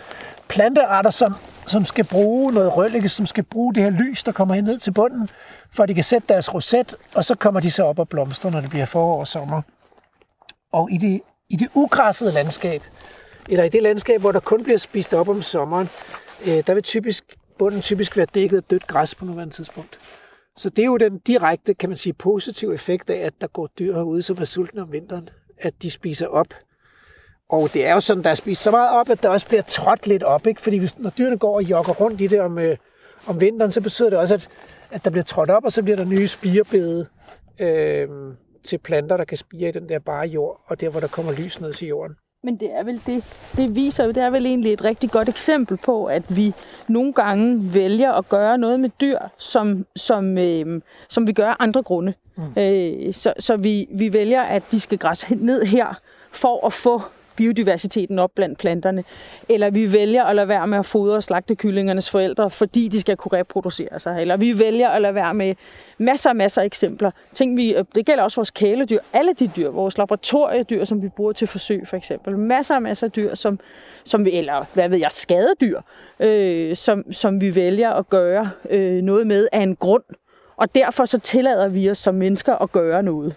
Plantearter, 0.49 1.11
som, 1.11 1.35
som 1.67 1.85
skal 1.85 2.05
bruge 2.05 2.53
noget 2.53 2.77
røllike, 2.77 3.09
som 3.09 3.27
skal 3.27 3.45
bruge 3.45 3.75
det 3.75 3.83
her 3.83 3.91
lys, 3.91 4.25
der 4.25 4.33
kommer 4.33 4.61
ned 4.61 4.79
til 4.79 4.91
bunden, 4.91 5.31
for 5.73 5.83
at 5.83 5.89
de 5.89 5.95
kan 5.95 6.05
sætte 6.05 6.29
deres 6.29 6.55
roset, 6.55 6.97
og 7.15 7.25
så 7.25 7.35
kommer 7.35 7.61
de 7.61 7.71
så 7.71 7.85
op 7.85 7.99
og 7.99 8.09
blomster, 8.09 8.51
når 8.51 8.61
det 8.61 8.71
bliver 8.71 8.85
forår 8.85 9.21
og 9.21 9.27
sommer. 9.27 9.63
Og 10.73 10.91
i 10.91 10.99
det, 10.99 11.21
i 11.49 11.57
det 11.57 11.69
ugræssede 11.75 12.33
landskab, 12.33 12.83
eller 13.49 13.65
i 13.65 13.69
det 13.69 13.83
landskab, 13.83 14.21
hvor 14.21 14.33
der 14.33 14.41
kun 14.41 14.65
bliver 14.65 14.79
spist 14.79 15.15
op 15.15 15.29
om 15.29 15.43
sommeren, 15.43 15.89
øh, 16.47 16.63
der 16.67 16.75
vil 16.75 16.83
typisk, 16.83 17.25
bunden 17.59 17.83
typisk 17.83 18.17
være 18.17 18.27
dækket 18.35 18.57
af 18.57 18.63
dødt 18.63 18.87
græs 18.87 19.15
på 19.15 19.25
nuværende 19.25 19.55
tidspunkt. 19.55 19.99
Så 20.57 20.71
det 20.71 20.83
er 20.83 20.87
jo 20.87 20.97
den 20.97 21.19
direkte, 21.19 21.75
kan 21.75 21.89
man 21.91 21.97
sige, 21.97 22.13
positive 22.13 22.75
effekt 22.75 23.11
af, 23.11 23.19
at 23.19 23.33
der 23.41 23.47
går 23.47 23.67
dyr 23.79 23.95
herude, 23.95 24.23
som 24.23 24.37
er 24.41 24.45
sultne 24.45 24.83
om 24.83 24.93
vinteren, 24.93 25.29
at 25.59 25.83
de 25.83 25.91
spiser 25.91 26.27
op. 26.27 26.55
Og 27.49 27.71
det 27.75 27.87
er 27.87 27.95
jo 27.95 28.01
sådan, 28.01 28.25
der 28.25 28.31
er 28.31 28.35
spist 28.35 28.63
så 28.63 28.71
meget 28.71 28.91
op, 28.91 29.11
at 29.11 29.23
der 29.23 29.29
også 29.29 29.49
bliver 29.49 29.63
trådt 29.63 30.07
lidt 30.07 30.23
op, 30.23 30.47
ikke? 30.47 30.61
Fordi 30.61 30.79
hvis, 30.79 30.99
når 30.99 31.11
dyrene 31.11 31.39
går 31.39 31.55
og 31.55 31.63
jogger 31.63 31.93
rundt 31.93 32.21
i 32.21 32.27
det 32.27 32.41
om, 32.41 32.59
øh, 32.59 32.77
om 33.27 33.41
vinteren, 33.41 33.73
så 33.73 33.81
betyder 33.81 34.11
det 34.11 34.19
også, 34.19 34.35
at, 34.35 34.49
at 34.91 35.05
der 35.05 35.11
bliver 35.11 35.25
trådt 35.25 35.51
op, 35.51 35.65
og 35.65 35.73
så 35.73 35.83
bliver 35.83 35.97
der 35.97 36.05
nye 36.05 36.27
spirebede 36.27 37.07
øh, 37.59 38.09
til 38.65 38.79
planter, 38.79 39.17
der 39.17 39.25
kan 39.25 39.37
spire 39.37 39.69
i 39.69 39.73
den 39.73 39.89
der 39.89 39.99
bare 39.99 40.27
jord, 40.27 40.65
og 40.67 40.81
der, 40.81 40.89
hvor 40.89 41.01
der 41.01 41.09
kommer 41.09 41.33
lys 41.33 41.61
ned 41.61 41.73
til 41.73 41.89
jorden. 41.89 42.17
Men 42.43 42.57
det 42.57 42.69
er 42.73 42.85
vel 42.85 43.01
det, 43.07 43.25
det 43.57 43.75
viser 43.77 44.05
jo, 44.05 44.11
det 44.11 44.23
er 44.23 44.31
vel 44.31 44.47
egentlig 44.47 44.73
et 44.73 44.85
rigtig 44.85 45.11
godt 45.11 45.29
eksempel 45.29 45.77
på, 45.77 46.05
at 46.05 46.37
vi 46.37 46.55
nogle 46.89 47.13
gange 47.13 47.75
vælger 47.75 48.13
at 48.13 48.29
gøre 48.29 48.59
noget 48.59 48.81
med 48.81 48.91
dyr, 49.01 49.19
som, 49.39 49.87
som, 49.97 50.39
øh, 50.39 50.81
som 51.09 51.27
vi 51.27 51.33
gør 51.33 51.51
af 51.51 51.57
andre 51.59 51.83
grunde. 51.83 52.15
Mm. 52.37 52.63
Øh, 52.63 53.15
så 53.15 53.33
så 53.39 53.57
vi, 53.57 53.89
vi 53.91 54.13
vælger, 54.13 54.43
at 54.43 54.63
de 54.71 54.81
skal 54.81 54.99
græsse 54.99 55.35
ned 55.35 55.65
her, 55.65 56.01
for 56.33 56.67
at 56.67 56.73
få 56.73 57.03
biodiversiteten 57.39 58.19
op 58.19 58.31
blandt 58.35 58.59
planterne. 58.59 59.05
Eller 59.49 59.71
vi 59.71 59.93
vælger 59.93 60.25
at 60.25 60.37
lade 60.37 60.49
være 60.49 60.67
med 60.67 60.79
at 60.79 60.87
fodre 60.87 61.17
og 61.17 61.23
slagte 61.23 61.55
kyllingernes 61.55 62.11
forældre, 62.11 62.51
fordi 62.51 62.89
de 62.89 63.01
skal 63.01 63.17
kunne 63.17 63.39
reproducere 63.39 63.99
sig. 63.99 64.21
Eller 64.21 64.37
vi 64.37 64.59
vælger 64.59 64.89
at 64.89 65.03
lade 65.03 65.15
være 65.15 65.35
med 65.35 65.55
masser 65.99 66.31
og 66.31 66.37
masser 66.37 66.63
af 66.63 66.67
eksempler. 66.67 67.11
Tænk, 67.35 67.57
vi, 67.57 67.77
det 67.95 68.07
gælder 68.07 68.23
også 68.23 68.37
vores 68.37 68.51
kæledyr. 68.51 68.99
Alle 69.13 69.33
de 69.33 69.51
dyr, 69.57 69.71
vores 69.71 69.99
laboratoriedyr, 69.99 70.85
som 70.85 71.03
vi 71.03 71.09
bruger 71.09 71.33
til 71.33 71.49
forsøg 71.49 71.83
for 71.87 71.97
eksempel. 71.97 72.39
Masser 72.39 72.75
og 72.75 72.83
masser 72.83 73.07
af 73.07 73.13
dyr, 73.13 73.35
som, 73.35 73.61
som 74.05 74.25
vi, 74.25 74.31
eller 74.31 74.65
hvad 74.75 74.89
ved 74.89 74.99
jeg, 74.99 75.13
skadedyr, 75.13 75.81
øh, 76.21 76.77
som, 76.77 77.13
som 77.13 77.41
vi 77.41 77.55
vælger 77.55 77.91
at 77.91 78.09
gøre 78.09 78.51
øh, 78.71 79.03
noget 79.03 79.27
med 79.27 79.49
af 79.53 79.61
en 79.61 79.77
grund. 79.77 80.05
Og 80.57 80.75
derfor 80.75 81.05
så 81.05 81.21
tillader 81.21 81.69
vi 81.69 81.91
os 81.91 81.99
som 81.99 82.15
mennesker 82.15 82.55
at 82.55 82.73
gøre 82.73 83.03
noget. 83.03 83.35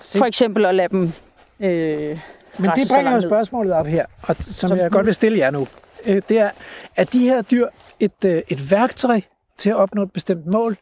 For 0.00 0.24
eksempel 0.24 0.64
at 0.64 0.74
lade 0.74 0.88
dem 0.88 1.12
øh, 1.60 2.18
Men 2.58 2.70
det 2.70 2.88
bringer 2.94 3.12
jo 3.12 3.20
spørgsmålet 3.20 3.72
op 3.72 3.86
her, 3.86 4.06
og 4.22 4.36
som, 4.36 4.68
som 4.68 4.78
jeg 4.78 4.90
godt 4.90 5.06
vil 5.06 5.14
stille 5.14 5.38
jer 5.38 5.50
nu. 5.50 5.68
Øh, 6.04 6.22
Det 6.28 6.38
er, 6.38 6.50
er 6.96 7.04
de 7.04 7.20
her 7.20 7.42
dyr 7.42 7.68
et, 8.00 8.24
øh, 8.24 8.42
et 8.48 8.70
værktøj 8.70 9.20
til 9.58 9.70
at 9.70 9.76
opnå 9.76 10.02
et 10.02 10.12
bestemt 10.12 10.46
mål, 10.46 10.76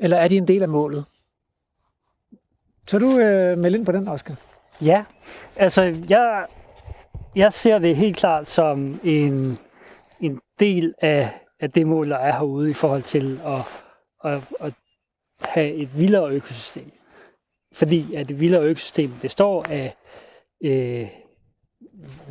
eller 0.00 0.16
er 0.16 0.28
de 0.28 0.36
en 0.36 0.48
del 0.48 0.62
af 0.62 0.68
målet? 0.68 1.04
Så 2.86 2.98
du 2.98 3.18
øh, 3.18 3.58
meld 3.58 3.74
ind 3.74 3.86
på 3.86 3.92
den, 3.92 4.08
Oscar. 4.08 4.34
Ja, 4.82 5.04
altså 5.56 5.82
jeg, 6.08 6.46
jeg 7.36 7.52
ser 7.52 7.78
det 7.78 7.96
helt 7.96 8.16
klart 8.16 8.48
som 8.48 9.00
en, 9.04 9.58
en 10.20 10.40
del 10.60 10.94
af, 11.02 11.28
af 11.60 11.70
det 11.70 11.86
mål, 11.86 12.10
der 12.10 12.16
er 12.16 12.32
herude 12.32 12.70
i 12.70 12.74
forhold 12.74 13.02
til 13.02 13.40
at, 13.46 13.60
at, 14.32 14.40
at 14.60 14.72
have 15.42 15.72
et 15.72 15.98
vildere 15.98 16.30
økosystem. 16.30 16.90
Fordi 17.72 18.14
at 18.14 18.28
det 18.28 18.40
vildere 18.40 18.62
økosystem 18.62 19.12
består 19.22 19.66
af, 19.68 19.94
øh, 20.64 21.08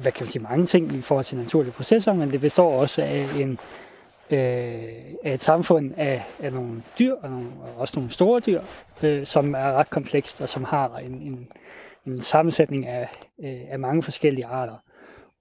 hvad 0.01 0.11
kan 0.11 0.23
man 0.23 0.31
sige, 0.31 0.43
mange 0.43 0.65
ting 0.65 0.93
i 0.93 1.01
forhold 1.01 1.25
til 1.25 1.37
naturlige 1.37 1.71
processer, 1.71 2.13
men 2.13 2.31
det 2.31 2.41
består 2.41 2.79
også 2.79 3.01
af 3.01 3.27
en 3.37 3.59
øh, 4.31 4.83
af 5.23 5.33
et 5.33 5.43
samfund 5.43 5.93
af, 5.97 6.23
af 6.39 6.53
nogle 6.53 6.83
dyr, 6.99 7.13
og, 7.13 7.29
nogle, 7.29 7.47
og 7.61 7.77
også 7.77 7.99
nogle 7.99 8.11
store 8.11 8.39
dyr, 8.39 8.61
øh, 9.03 9.25
som 9.25 9.53
er 9.53 9.73
ret 9.73 9.89
komplekst, 9.89 10.41
og 10.41 10.49
som 10.49 10.63
har 10.63 10.97
en, 10.97 11.13
en, 11.13 11.47
en 12.05 12.21
sammensætning 12.21 12.87
af, 12.87 13.09
øh, 13.43 13.61
af 13.69 13.79
mange 13.79 14.03
forskellige 14.03 14.45
arter. 14.45 14.75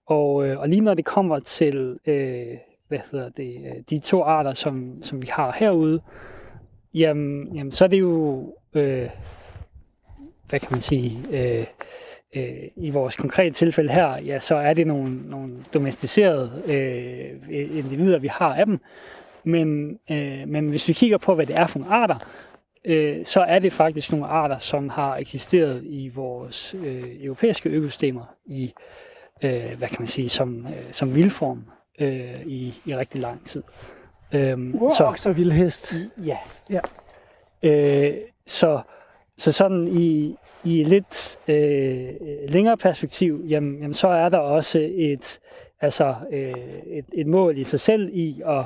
Og, 0.07 0.47
øh, 0.47 0.61
og 0.61 0.69
lige 0.69 0.81
når 0.81 0.95
det 0.95 1.05
kommer 1.05 1.39
til 1.39 1.99
øh, 2.07 2.57
hvad 2.89 2.99
hedder 3.11 3.29
det, 3.29 3.57
øh, 3.67 3.83
de 3.91 3.99
to 3.99 4.23
arter, 4.23 4.55
som, 4.55 5.03
som 5.03 5.23
vi 5.23 5.27
har 5.27 5.57
herude, 5.59 6.01
jamen, 6.95 7.55
jamen 7.55 7.73
så 7.73 7.85
er 7.85 7.89
det 7.89 8.01
jo, 8.01 8.45
øh, 8.75 9.09
hvad 10.49 10.61
kan 10.61 10.69
man 10.71 10.81
sige, 10.81 11.19
øh, 11.31 11.67
øh, 12.37 12.69
i 12.77 12.91
vores 12.91 13.17
konkrete 13.17 13.55
tilfælde 13.55 13.93
her, 13.93 14.19
ja, 14.19 14.41
så 14.41 14.55
er 14.55 14.75
det 14.75 14.87
nogle, 14.87 15.31
nogle 15.31 15.55
domesticerede 15.75 16.63
øh, 16.67 17.79
individer, 17.79 18.19
vi 18.19 18.29
har 18.29 18.55
af 18.55 18.67
dem. 18.67 18.81
Men, 19.45 19.99
øh, 20.11 20.49
men 20.49 20.69
hvis 20.69 20.89
vi 20.89 20.93
kigger 20.93 21.19
på, 21.19 21.35
hvad 21.35 21.47
det 21.47 21.59
er 21.59 21.67
for 21.67 21.79
nogle 21.79 21.95
arter, 21.95 22.17
øh, 22.85 23.27
så 23.27 23.41
er 23.41 23.59
det 23.59 23.73
faktisk 23.73 24.13
nogle 24.13 24.27
arter, 24.27 24.59
som 24.59 24.89
har 24.89 25.17
eksisteret 25.17 25.83
i 25.85 26.09
vores 26.09 26.75
øh, 26.85 27.25
europæiske 27.25 27.69
økosystemer 27.69 28.35
i, 28.47 28.73
øh, 29.43 29.79
hvad 29.79 29.89
kan 29.89 29.97
man 29.99 30.09
sige, 30.09 30.29
som, 30.29 30.67
øh, 30.67 30.93
som 30.93 31.15
vildform 31.15 31.65
øh, 32.01 32.47
i, 32.47 32.75
i 32.85 32.97
rigtig 32.97 33.21
lang 33.21 33.47
tid. 33.47 33.63
Øhm, 34.33 34.75
Wow, 34.75 34.91
så 35.17 35.33
vildhest. 35.33 35.95
Ja. 36.25 36.37
Ja. 36.71 36.81
Øh, 37.63 38.15
så, 38.47 38.81
så 39.39 39.53
sådan 39.53 39.89
i, 39.89 40.37
i 40.65 40.85
lidt 40.85 41.39
øh, 41.49 42.09
længere 42.49 42.77
perspektiv, 42.77 43.45
jamen, 43.49 43.79
jamen, 43.81 43.95
så 43.95 44.09
er 44.09 44.29
der 44.29 44.39
også 44.39 44.89
et, 44.93 45.41
altså, 45.81 46.15
øh, 46.33 46.55
et, 46.87 47.05
et 47.13 47.27
mål 47.27 47.59
i 47.59 47.65
sig 47.65 47.81
selv 47.81 48.11
i 48.13 48.43
at, 48.47 48.65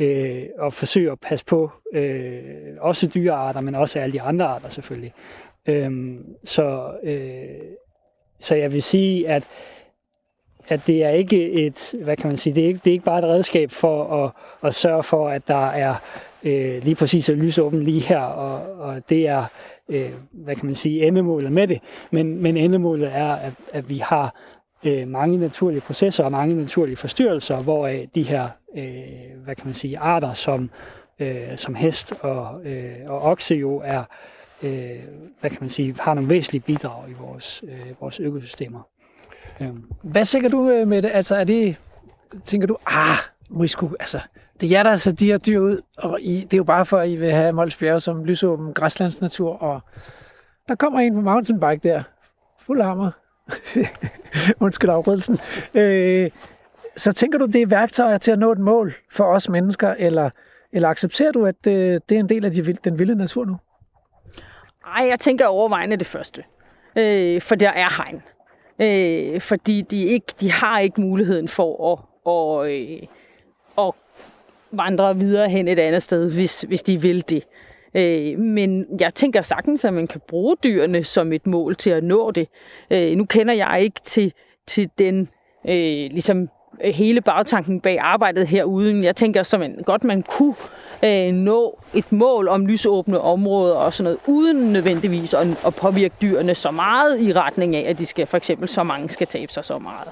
øh, 0.00 0.46
at 0.62 0.74
forsøge 0.74 1.12
at 1.12 1.20
passe 1.20 1.44
på 1.44 1.70
øh, 1.92 2.42
også 2.80 3.06
dyrearter, 3.06 3.60
men 3.60 3.74
også 3.74 3.98
alle 3.98 4.12
de 4.12 4.22
andre 4.22 4.46
arter 4.46 4.68
selvfølgelig. 4.68 5.12
Øhm, 5.66 6.24
så, 6.44 6.92
øh, 7.02 7.44
så 8.40 8.54
jeg 8.54 8.72
vil 8.72 8.82
sige, 8.82 9.28
at 9.28 9.48
at 10.70 10.86
det 10.86 11.04
er 11.04 11.10
ikke 11.10 11.52
et, 11.52 11.94
hvad 12.02 12.16
kan 12.16 12.28
man 12.28 12.36
sige, 12.36 12.54
det 12.54 12.62
er 12.62 12.68
ikke, 12.68 12.80
det 12.84 12.90
er 12.90 12.92
ikke 12.92 13.04
bare 13.04 13.18
et 13.18 13.24
redskab 13.24 13.70
for 13.70 14.24
at, 14.24 14.30
at 14.68 14.74
sørge 14.74 15.02
for, 15.02 15.28
at 15.28 15.48
der 15.48 15.66
er 15.66 15.94
øh, 16.42 16.84
lige 16.84 16.94
præcis 16.94 17.28
et 17.28 17.38
lysåben 17.38 17.82
lige 17.82 18.00
her, 18.00 18.20
og, 18.20 18.78
og 18.80 19.02
det 19.08 19.28
er, 19.28 19.44
øh, 19.90 20.10
hvad 20.32 20.56
kan 20.56 20.66
man 20.66 20.74
sige, 20.74 21.06
endemålet 21.06 21.52
med 21.52 21.68
det. 21.68 21.80
Men, 22.10 22.42
men 22.42 22.56
endemålet 22.56 23.10
er, 23.12 23.32
at, 23.32 23.52
at 23.72 23.88
vi 23.88 23.98
har 23.98 24.34
øh, 24.84 25.08
mange 25.08 25.38
naturlige 25.38 25.80
processer 25.80 26.24
og 26.24 26.32
mange 26.32 26.56
naturlige 26.56 26.96
forstyrrelser, 26.96 27.62
hvoraf 27.62 28.08
de 28.14 28.22
her, 28.22 28.48
øh, 28.76 29.44
hvad 29.44 29.54
kan 29.54 29.66
man 29.66 29.74
sige, 29.74 29.98
arter 29.98 30.34
som, 30.34 30.70
øh, 31.18 31.56
som 31.56 31.74
hest 31.74 32.12
og, 32.20 32.66
øh, 32.66 32.94
og 33.06 33.22
okse 33.22 33.54
jo 33.54 33.82
er, 33.84 34.04
øh, 34.62 35.00
hvad 35.40 35.50
kan 35.50 35.58
man 35.60 35.70
sige, 35.70 35.94
har 36.00 36.14
nogle 36.14 36.30
væsentlige 36.30 36.62
bidrag 36.62 37.10
i 37.10 37.12
vores, 37.20 37.64
øh, 37.68 38.00
vores 38.00 38.20
økosystemer. 38.20 38.80
Øhm. 39.60 39.84
Hvad 40.02 40.24
tænker 40.24 40.48
du 40.48 40.70
øh, 40.70 40.88
med 40.88 41.02
det? 41.02 41.10
Altså, 41.14 41.36
er 41.36 41.44
det, 41.44 41.76
tænker 42.44 42.66
du, 42.66 42.76
ah, 42.86 43.16
må 43.50 43.64
I 43.64 43.68
sgu, 43.68 43.90
altså, 44.00 44.20
det 44.60 44.66
er 44.66 44.70
jer, 44.70 44.82
der 44.82 44.96
sætter 44.96 45.16
de 45.16 45.26
her 45.26 45.38
dyr 45.38 45.58
ud, 45.58 45.80
og 45.98 46.20
I, 46.20 46.40
det 46.40 46.54
er 46.54 46.56
jo 46.56 46.64
bare 46.64 46.86
for, 46.86 46.98
at 46.98 47.08
I 47.08 47.16
vil 47.16 47.32
have 47.32 47.52
Mols 47.52 47.76
Bjerge 47.76 48.00
som 48.00 48.24
lysåben 48.24 48.74
græslandsnatur, 48.74 49.62
og 49.62 49.80
der 50.68 50.74
kommer 50.74 51.00
en 51.00 51.14
på 51.14 51.20
mountainbike 51.20 51.88
der, 51.88 52.02
fuld 52.58 52.82
hammer. 52.82 53.10
Undskyld 54.64 54.90
afbrydelsen. 54.90 55.38
Øh, 55.74 56.30
så 56.96 57.12
tænker 57.12 57.38
du, 57.38 57.46
det 57.46 57.62
er 57.62 57.66
værktøjer 57.66 58.18
til 58.18 58.30
at 58.30 58.38
nå 58.38 58.52
et 58.52 58.58
mål 58.58 58.94
for 59.12 59.24
os 59.24 59.48
mennesker, 59.48 59.94
eller, 59.98 60.30
eller 60.72 60.88
accepterer 60.88 61.32
du, 61.32 61.46
at 61.46 61.64
det, 61.64 62.08
det 62.08 62.14
er 62.14 62.20
en 62.20 62.28
del 62.28 62.44
af 62.44 62.50
de, 62.50 62.72
den 62.72 62.98
vilde 62.98 63.14
natur 63.14 63.44
nu? 63.44 63.56
Nej, 64.86 65.08
jeg 65.08 65.20
tænker 65.20 65.46
overvejende 65.46 65.96
det 65.96 66.06
første. 66.06 66.44
Øh, 66.96 67.40
for 67.40 67.54
der 67.54 67.70
er 67.70 68.02
hegn. 68.02 68.22
Øh, 68.78 69.40
fordi 69.40 69.82
de, 69.82 70.04
ikke, 70.04 70.26
de 70.40 70.52
har 70.52 70.78
ikke 70.78 71.00
muligheden 71.00 71.48
for 71.48 71.92
at, 71.92 71.98
og, 72.24 72.72
øh, 72.72 73.02
at 73.78 73.92
vandre 74.72 75.16
videre 75.16 75.48
hen 75.48 75.68
et 75.68 75.78
andet 75.78 76.02
sted, 76.02 76.32
hvis, 76.32 76.60
hvis 76.60 76.82
de 76.82 77.00
vil 77.00 77.24
det. 77.28 77.44
Øh, 77.94 78.38
men 78.38 78.86
jeg 79.00 79.14
tænker 79.14 79.42
sagtens, 79.42 79.84
at 79.84 79.92
man 79.92 80.06
kan 80.06 80.20
bruge 80.28 80.56
dyrene 80.64 81.04
som 81.04 81.32
et 81.32 81.46
mål 81.46 81.76
til 81.76 81.90
at 81.90 82.04
nå 82.04 82.30
det. 82.30 82.48
Øh, 82.90 83.16
nu 83.16 83.24
kender 83.24 83.54
jeg 83.54 83.80
ikke 83.82 84.00
til, 84.04 84.32
til 84.66 84.90
den 84.98 85.28
øh, 85.68 86.10
ligesom 86.10 86.48
øh, 86.84 86.94
hele 86.94 87.20
bagtanken 87.20 87.80
bag 87.80 87.98
arbejdet 88.00 88.48
herude. 88.48 89.04
Jeg 89.04 89.16
tænker 89.16 89.42
som 89.42 89.62
en, 89.62 89.82
godt, 89.84 90.04
man 90.04 90.22
kunne 90.22 90.54
øh, 91.04 91.32
nå 91.32 91.78
et 91.94 92.12
mål 92.12 92.48
om 92.48 92.66
lysåbne 92.66 93.20
områder 93.20 93.74
og 93.74 93.94
sådan 93.94 94.04
noget, 94.04 94.18
uden 94.26 94.72
nødvendigvis 94.72 95.34
at, 95.34 95.46
at 95.66 95.74
påvirke 95.74 96.14
dyrene 96.22 96.54
så 96.54 96.70
meget 96.70 97.20
i 97.20 97.32
retning 97.32 97.76
af, 97.76 97.90
at 97.90 97.98
de 97.98 98.06
skal 98.06 98.26
for 98.26 98.36
eksempel 98.36 98.68
så 98.68 98.82
mange 98.82 99.08
skal 99.08 99.26
tabe 99.26 99.52
sig 99.52 99.64
så 99.64 99.78
meget. 99.78 100.08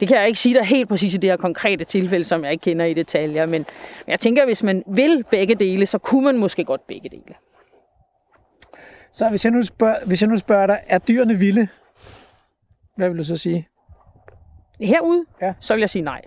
Det 0.00 0.08
kan 0.08 0.16
jeg 0.18 0.26
ikke 0.26 0.38
sige 0.40 0.54
dig 0.54 0.64
helt 0.64 0.88
præcis 0.88 1.14
i 1.14 1.16
det 1.16 1.30
her 1.30 1.36
konkrete 1.36 1.84
tilfælde, 1.84 2.24
som 2.24 2.44
jeg 2.44 2.52
ikke 2.52 2.62
kender 2.62 2.84
i 2.84 2.94
detaljer, 2.94 3.46
men 3.46 3.66
jeg 4.06 4.20
tænker, 4.20 4.42
at 4.42 4.48
hvis 4.48 4.62
man 4.62 4.82
vil 4.86 5.24
begge 5.30 5.54
dele, 5.54 5.86
så 5.86 5.98
kunne 5.98 6.24
man 6.24 6.38
måske 6.38 6.64
godt 6.64 6.86
begge 6.86 7.08
dele. 7.08 7.34
Så 9.12 9.28
hvis 9.28 9.44
jeg 9.44 9.52
nu 9.52 9.62
spørger, 9.62 9.96
hvis 10.06 10.22
jeg 10.22 10.28
nu 10.30 10.36
spørger 10.36 10.66
dig, 10.66 10.80
er 10.86 10.98
dyrene 10.98 11.34
vilde? 11.34 11.68
Hvad 12.96 13.08
vil 13.08 13.18
du 13.18 13.24
så 13.24 13.36
sige? 13.36 13.68
Herude, 14.80 15.24
Ja. 15.42 15.52
så 15.60 15.74
vil 15.74 15.80
jeg 15.80 15.90
sige 15.90 16.02
nej. 16.02 16.22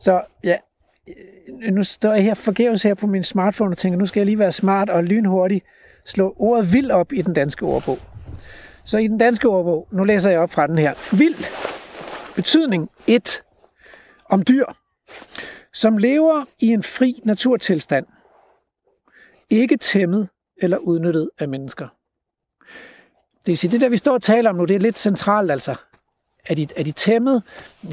Så 0.00 0.22
ja, 0.44 0.56
øh, 1.08 1.72
nu 1.72 1.84
står 1.84 2.12
jeg 2.12 2.22
her 2.24 2.34
forgæves 2.34 2.82
her 2.82 2.94
på 2.94 3.06
min 3.06 3.22
smartphone 3.22 3.70
og 3.72 3.78
tænker, 3.78 3.98
nu 3.98 4.06
skal 4.06 4.20
jeg 4.20 4.26
lige 4.26 4.38
være 4.38 4.52
smart 4.52 4.90
og 4.90 5.04
lynhurtig 5.04 5.62
slå 6.04 6.34
ordet 6.38 6.72
vild 6.72 6.90
op 6.90 7.12
i 7.12 7.22
den 7.22 7.34
danske 7.34 7.66
ordbog. 7.66 7.98
Så 8.84 8.98
i 8.98 9.06
den 9.06 9.18
danske 9.18 9.48
ordbog, 9.48 9.88
nu 9.90 10.04
læser 10.04 10.30
jeg 10.30 10.40
op 10.40 10.50
fra 10.50 10.66
den 10.66 10.78
her. 10.78 11.16
Vild. 11.18 11.44
Betydning 12.34 12.90
1. 13.06 13.42
Om 14.28 14.42
dyr, 14.42 14.64
som 15.72 15.98
lever 15.98 16.44
i 16.58 16.66
en 16.66 16.82
fri 16.82 17.20
naturtilstand. 17.24 18.06
Ikke 19.50 19.76
tæmmet 19.76 20.28
eller 20.56 20.76
udnyttet 20.76 21.30
af 21.38 21.48
mennesker. 21.48 21.88
Det 23.46 23.46
vil 23.46 23.58
sige, 23.58 23.70
det 23.70 23.80
der 23.80 23.88
vi 23.88 23.96
står 23.96 24.14
og 24.14 24.22
taler 24.22 24.50
om 24.50 24.56
nu, 24.56 24.64
det 24.64 24.76
er 24.76 24.80
lidt 24.80 24.98
centralt 24.98 25.50
altså. 25.50 25.74
Er 26.46 26.54
de, 26.54 26.68
er 26.76 26.82
de 26.82 26.92
tæmmet? 26.92 27.42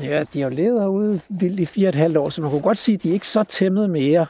Ja, 0.03 0.23
de 0.33 0.41
har 0.41 0.49
jo 0.49 0.55
levet 0.55 0.81
herude 0.81 1.21
vildt 1.29 1.59
i 1.59 1.65
fire 1.65 1.87
og 1.87 1.89
et 1.89 1.95
halvt 1.95 2.17
år, 2.17 2.29
så 2.29 2.41
man 2.41 2.51
kunne 2.51 2.61
godt 2.61 2.77
sige, 2.77 2.95
at 2.95 3.03
de 3.03 3.09
er 3.09 3.13
ikke 3.13 3.27
så 3.27 3.43
tæmmet 3.43 3.89
mere. 3.89 4.25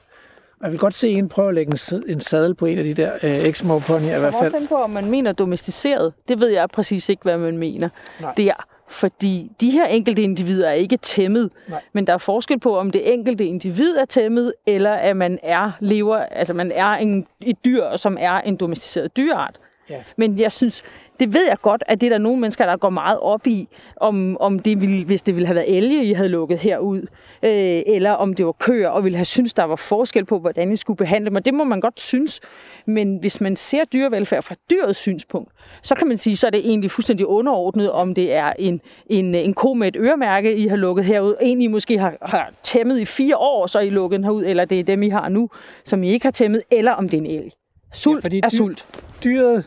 Jeg 0.64 0.72
vil 0.72 0.80
godt 0.80 0.94
se 0.94 1.10
en 1.10 1.30
prøve 1.30 1.48
at 1.50 1.56
lægge 1.56 1.72
en, 1.72 1.78
sad- 1.78 2.04
en 2.10 2.22
sadel 2.22 2.56
på 2.56 2.66
en 2.66 2.78
af 2.78 2.84
de 2.84 2.94
der 2.94 3.12
øh, 3.24 3.46
eksmå 3.46 3.80
ponyer 3.80 4.08
i 4.08 4.12
Jeg 4.12 4.20
hvert 4.20 4.34
fald. 4.42 4.54
ind 4.62 4.68
på, 4.68 4.76
om 4.76 4.90
man 4.90 5.10
mener 5.10 5.32
domesticeret. 5.32 6.14
Det 6.28 6.40
ved 6.40 6.48
jeg 6.50 6.70
præcis 6.74 7.10
ikke, 7.10 7.24
hvad 7.24 7.38
man 7.38 7.58
mener 7.58 7.90
Nej. 8.22 8.34
der. 8.38 8.54
Fordi 8.88 9.52
de 9.62 9.72
her 9.72 9.86
enkelte 9.86 10.22
individer 10.22 10.68
er 10.70 10.74
ikke 10.74 10.98
tæmmet. 10.98 11.50
Nej. 11.68 11.82
Men 11.94 12.08
der 12.08 12.14
er 12.14 12.18
forskel 12.18 12.60
på, 12.60 12.78
om 12.78 12.92
det 12.92 13.14
enkelte 13.14 13.46
individ 13.46 13.96
er 13.98 14.06
tæmmet, 14.06 14.54
eller 14.68 14.92
at 14.92 15.18
man 15.18 15.40
er 15.44 15.72
lever, 15.80 16.18
altså 16.18 16.54
man 16.54 16.72
er 16.72 16.88
en, 16.88 17.26
et 17.42 17.66
dyr, 17.66 17.96
som 17.98 18.18
er 18.20 18.42
en 18.42 18.56
domesticeret 18.58 19.18
dyreart. 19.18 19.60
Ja. 19.90 19.96
Men 20.18 20.40
jeg 20.40 20.52
synes, 20.52 20.84
det 21.20 21.34
ved 21.34 21.48
jeg 21.48 21.58
godt, 21.62 21.84
at 21.88 22.02
det 22.02 22.08
er 22.08 22.12
der 22.12 22.18
nogle 22.18 22.40
mennesker, 22.40 22.66
der 22.66 22.78
går 22.78 22.90
meget 22.90 23.20
op 23.20 23.48
i, 23.48 23.68
om, 23.96 24.38
om 24.40 24.60
det 24.60 24.82
ville, 24.82 25.06
hvis 25.06 25.22
det 25.22 25.36
ville 25.36 25.48
have 25.48 25.56
været 25.56 25.78
elge, 25.78 26.04
I 26.04 26.14
havde 26.14 26.30
lukket 26.30 26.60
herud, 26.60 27.02
øh, 27.44 27.82
eller 27.86 28.12
om 28.12 28.34
det 28.34 28.46
var 28.46 28.52
køer, 28.52 28.90
og 28.90 29.04
ville 29.04 29.18
have 29.18 29.26
synes 29.26 29.54
der 29.54 29.64
var 29.64 29.76
forskel 29.76 30.26
på, 30.26 30.40
hvordan 30.40 30.72
I 30.72 30.76
skulle 30.76 30.98
behandle 30.98 31.30
dem. 31.30 31.36
Og 31.36 31.46
det 31.46 31.54
må 31.54 31.64
man 31.64 31.80
godt 31.82 32.00
synes. 32.00 32.40
Men 32.86 33.18
hvis 33.18 33.42
man 33.42 33.56
ser 33.56 33.84
dyrevelfærd 33.84 34.44
fra 34.44 34.56
dyrets 34.70 35.00
synspunkt, 35.00 35.52
så 35.84 35.96
kan 35.96 36.08
man 36.08 36.18
sige, 36.18 36.38
så 36.38 36.48
er 36.48 36.52
det 36.52 36.60
egentlig 36.60 36.92
fuldstændig 36.92 37.26
underordnet, 37.26 37.92
om 37.92 38.14
det 38.16 38.34
er 38.34 38.54
en, 38.60 38.82
en, 39.06 39.36
en 39.36 39.54
ko 39.54 39.74
med 39.74 39.88
et 39.88 39.96
øremærke, 39.96 40.56
I 40.56 40.68
har 40.68 40.76
lukket 40.76 41.06
herud, 41.06 41.36
en 41.42 41.62
I 41.62 41.68
måske 41.68 42.00
har, 42.00 42.18
har 42.22 42.52
tæmmet 42.64 43.00
i 43.00 43.06
fire 43.06 43.38
år, 43.38 43.68
så 43.68 43.80
I 43.80 43.90
lukket 43.90 44.18
den 44.18 44.24
herud, 44.24 44.44
eller 44.46 44.66
det 44.66 44.80
er 44.80 44.84
dem, 44.84 45.04
I 45.04 45.10
har 45.10 45.30
nu, 45.30 45.50
som 45.86 46.04
I 46.04 46.10
ikke 46.12 46.26
har 46.26 46.32
tæmmet, 46.32 46.62
eller 46.72 46.92
om 46.92 47.10
det 47.10 47.18
er 47.18 47.22
en 47.22 47.30
elg. 47.30 47.52
Sult 47.94 48.34
ja, 48.34 48.38
er 48.38 48.42
dyr- 48.42 48.58
sult. 48.58 48.88
Dyret, 49.24 49.64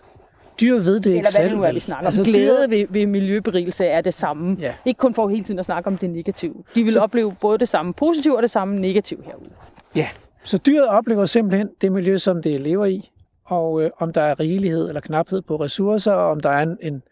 dyret 0.61 0.85
ved 0.85 0.95
det 1.01 1.07
ikke 1.07 1.19
Eller 1.19 1.23
hvad 1.23 1.33
selv. 1.33 1.49
det 1.49 1.57
nu 1.57 1.63
er, 1.65 1.73
vi 1.73 1.81
snakker 1.81 2.05
altså, 2.07 2.21
om. 2.23 2.27
Glæde 2.27 2.67
ved, 2.71 2.87
ved 2.91 3.07
miljøberigelse 3.07 3.85
er 3.87 4.01
det 4.01 4.15
samme. 4.15 4.57
Ja. 4.61 4.75
Ikke 4.85 4.99
kun 4.99 5.15
for 5.15 5.29
hele 5.29 5.43
tiden 5.45 5.59
at 5.59 5.65
snakke 5.67 5.87
om 5.87 5.99
det 5.99 6.11
negative. 6.11 6.55
De 6.75 6.85
vil 6.85 6.99
opleve 6.99 7.35
både 7.41 7.59
det 7.59 7.69
samme 7.69 7.93
positive 7.95 8.37
og 8.37 8.43
det 8.43 8.51
samme 8.51 8.81
negative 8.81 9.21
herude. 9.25 9.51
Ja, 9.95 10.09
så 10.45 10.59
dyret 10.59 10.87
oplever 10.89 11.27
simpelthen 11.27 11.69
det 11.81 11.93
miljø, 11.93 12.19
som 12.19 12.43
det 12.43 12.61
lever 12.61 12.87
i, 12.87 13.11
og 13.45 13.83
øh, 13.83 13.91
om 13.99 14.13
der 14.13 14.23
er 14.23 14.41
rigelighed 14.41 14.89
eller 14.89 15.01
knaphed 15.01 15.43
på 15.43 15.57
ressourcer, 15.57 16.13
og 16.13 16.31
om 16.31 16.41
der 16.41 16.51
er, 16.51 16.63
en, 16.63 16.79
en, 16.83 17.03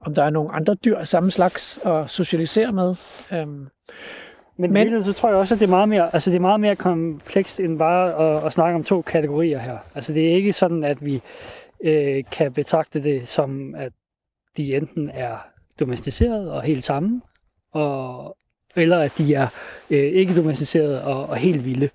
om 0.00 0.14
der 0.14 0.22
er 0.22 0.30
nogle 0.30 0.52
andre 0.52 0.74
dyr 0.74 0.96
af 0.98 1.06
samme 1.06 1.30
slags 1.30 1.78
at 1.86 2.10
socialisere 2.10 2.72
med. 2.72 2.94
Øhm, 3.32 3.66
Men, 4.56 4.72
Men- 4.72 5.04
så 5.04 5.12
tror 5.12 5.28
jeg 5.28 5.38
også, 5.38 5.54
at 5.54 5.60
det 5.60 5.66
er 5.66 5.70
meget 5.70 5.88
mere, 5.88 6.14
altså 6.14 6.30
det 6.30 6.36
er 6.36 6.40
meget 6.40 6.60
mere 6.60 6.76
komplekst 6.76 7.60
end 7.60 7.78
bare 7.78 8.36
at, 8.38 8.46
at 8.46 8.52
snakke 8.52 8.74
om 8.76 8.84
to 8.84 9.02
kategorier 9.02 9.58
her. 9.58 9.76
Altså 9.94 10.12
det 10.12 10.28
er 10.30 10.34
ikke 10.34 10.52
sådan, 10.52 10.84
at 10.84 11.04
vi 11.04 11.22
øh, 11.84 12.24
kan 12.32 12.52
betragte 12.52 13.02
det 13.02 13.28
som, 13.28 13.74
at 13.74 13.92
de 14.56 14.76
enten 14.76 15.10
er 15.10 15.36
domesticeret 15.80 16.50
og 16.50 16.62
helt 16.62 16.84
sammen, 16.84 17.22
og, 17.72 18.36
eller 18.76 18.98
at 18.98 19.12
de 19.18 19.34
er 19.34 19.48
øh, 19.90 19.98
ikke 19.98 20.36
domesticeret 20.36 21.02
og, 21.02 21.26
og 21.26 21.36
helt 21.36 21.64
vilde. 21.64 21.88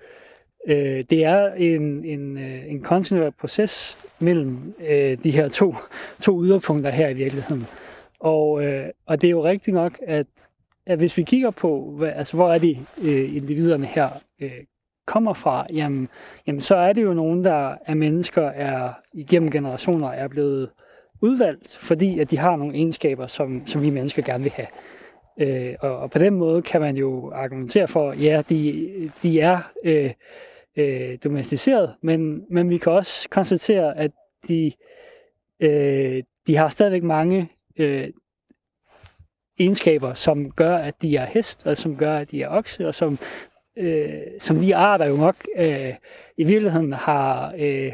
Øh, 0.67 1.03
det 1.09 1.23
er 1.23 1.53
en, 1.53 2.05
en, 2.05 2.37
øh, 2.37 2.71
en 2.71 2.81
kontinuerlig 2.81 3.35
proces 3.35 3.97
mellem 4.19 4.75
øh, 4.87 5.17
de 5.23 5.31
her 5.31 5.49
to, 5.49 5.75
to 6.21 6.43
yderpunkter 6.43 6.91
her 6.91 7.09
i 7.09 7.13
virkeligheden. 7.13 7.67
Og, 8.19 8.63
øh, 8.63 8.85
og 9.05 9.21
det 9.21 9.27
er 9.27 9.31
jo 9.31 9.45
rigtigt 9.45 9.75
nok, 9.75 9.99
at, 10.07 10.27
at 10.85 10.97
hvis 10.97 11.17
vi 11.17 11.23
kigger 11.23 11.51
på, 11.51 11.93
hvad, 11.97 12.11
altså, 12.15 12.35
hvor 12.35 12.51
er 12.51 12.57
de 12.57 12.77
øh, 13.07 13.35
individerne 13.35 13.85
her 13.85 14.09
øh, 14.41 14.51
kommer 15.05 15.33
fra, 15.33 15.65
jamen, 15.73 16.09
jamen 16.47 16.61
så 16.61 16.75
er 16.75 16.93
det 16.93 17.03
jo 17.03 17.13
nogen, 17.13 17.45
der 17.45 17.75
af 17.85 17.95
mennesker, 17.95 18.41
er 18.41 18.93
igennem 19.13 19.51
generationer 19.51 20.07
er 20.07 20.27
blevet 20.27 20.69
udvalgt, 21.21 21.77
fordi 21.81 22.19
at 22.19 22.31
de 22.31 22.37
har 22.37 22.55
nogle 22.55 22.75
egenskaber, 22.75 23.27
som, 23.27 23.67
som 23.67 23.81
vi 23.81 23.89
mennesker 23.89 24.21
gerne 24.21 24.43
vil 24.43 24.51
have. 24.51 24.67
Øh, 25.39 25.75
og, 25.79 25.97
og 25.97 26.11
på 26.11 26.19
den 26.19 26.33
måde 26.33 26.61
kan 26.61 26.81
man 26.81 26.97
jo 26.97 27.31
argumentere 27.31 27.87
for, 27.87 28.13
ja, 28.13 28.41
de, 28.49 29.11
de 29.23 29.41
er 29.41 29.71
øh, 29.83 30.11
øh, 30.77 31.17
domesticeret, 31.23 31.95
men, 32.01 32.45
men 32.49 32.69
vi 32.69 32.77
kan 32.77 32.91
også 32.91 33.29
konstatere, 33.29 33.97
at 33.97 34.11
de, 34.47 34.71
øh, 35.59 36.23
de 36.47 36.55
har 36.55 36.69
stadigvæk 36.69 37.03
mange 37.03 37.49
øh, 37.77 38.09
egenskaber, 39.59 40.13
som 40.13 40.51
gør, 40.51 40.77
at 40.77 41.01
de 41.01 41.15
er 41.15 41.25
hest, 41.25 41.67
og 41.67 41.77
som 41.77 41.97
gør, 41.97 42.17
at 42.17 42.31
de 42.31 42.41
er 42.41 42.49
okse, 42.49 42.87
og 42.87 42.95
som, 42.95 43.17
øh, 43.77 44.21
som 44.39 44.59
de 44.59 44.75
arter 44.75 45.05
jo 45.05 45.15
nok 45.15 45.35
øh, 45.57 45.93
i 46.37 46.43
virkeligheden 46.43 46.93
har, 46.93 47.53
øh, 47.57 47.93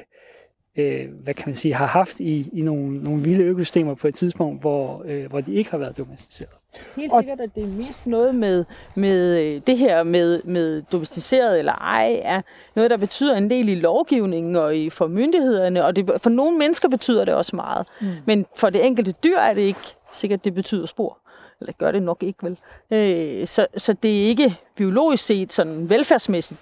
øh, 0.78 1.08
hvad 1.24 1.34
kan 1.34 1.44
man 1.46 1.56
sige, 1.56 1.74
har 1.74 1.86
haft 1.86 2.20
i, 2.20 2.50
i 2.54 2.62
nogle, 2.62 3.04
nogle 3.04 3.24
vilde 3.24 3.44
økosystemer 3.44 3.96
på 3.96 4.08
et 4.08 4.16
tidspunkt, 4.16 4.62
hvor, 4.62 5.04
øh, 5.06 5.26
hvor 5.30 5.42
de 5.42 5.54
ikke 5.54 5.72
har 5.72 5.78
været 5.78 5.98
domesticeret. 5.98 6.50
Helt 6.96 7.14
sikkert, 7.20 7.40
at 7.40 7.56
det 7.56 7.64
er 7.64 7.86
mest 7.86 8.08
noget 8.08 8.36
med, 8.36 8.66
med 8.96 9.38
øh, 9.40 9.62
det 9.68 9.78
her 9.78 10.04
med, 10.04 10.44
med 10.44 10.82
domesticeret 10.92 11.60
eller 11.60 11.74
ej, 11.74 12.22
er 12.24 12.42
noget, 12.76 12.92
der 12.92 12.98
betyder 12.98 13.36
en 13.36 13.50
del 13.50 13.70
i 13.70 13.76
lovgivningen 13.76 14.56
og 14.56 14.78
i, 14.78 14.90
for 14.90 15.08
myndighederne, 15.08 15.86
og 15.86 15.96
det, 15.96 16.12
for 16.22 16.30
nogle 16.30 16.58
mennesker 16.58 16.90
betyder 16.90 17.26
det 17.26 17.34
også 17.34 17.56
meget. 17.56 17.88
Mm. 18.02 18.08
Men 18.26 18.46
for 18.56 18.70
det 18.70 18.86
enkelte 18.86 19.14
dyr 19.24 19.38
er 19.38 19.54
det 19.54 19.62
ikke 19.62 19.80
sikkert, 20.14 20.44
det 20.44 20.54
betyder 20.54 20.86
spor. 20.86 21.18
Eller 21.62 21.74
gør 21.74 21.92
det 21.92 22.04
nok 22.04 22.24
ikke 22.24 22.40
vel. 22.44 22.58
Øh, 22.92 23.48
så, 23.48 23.68
så 23.78 23.94
det 23.94 24.22
er 24.24 24.28
ikke 24.28 24.56
biologisk 24.76 25.26
set 25.26 25.54
sådan 25.54 25.90
velfærdsmæssigt 25.90 26.60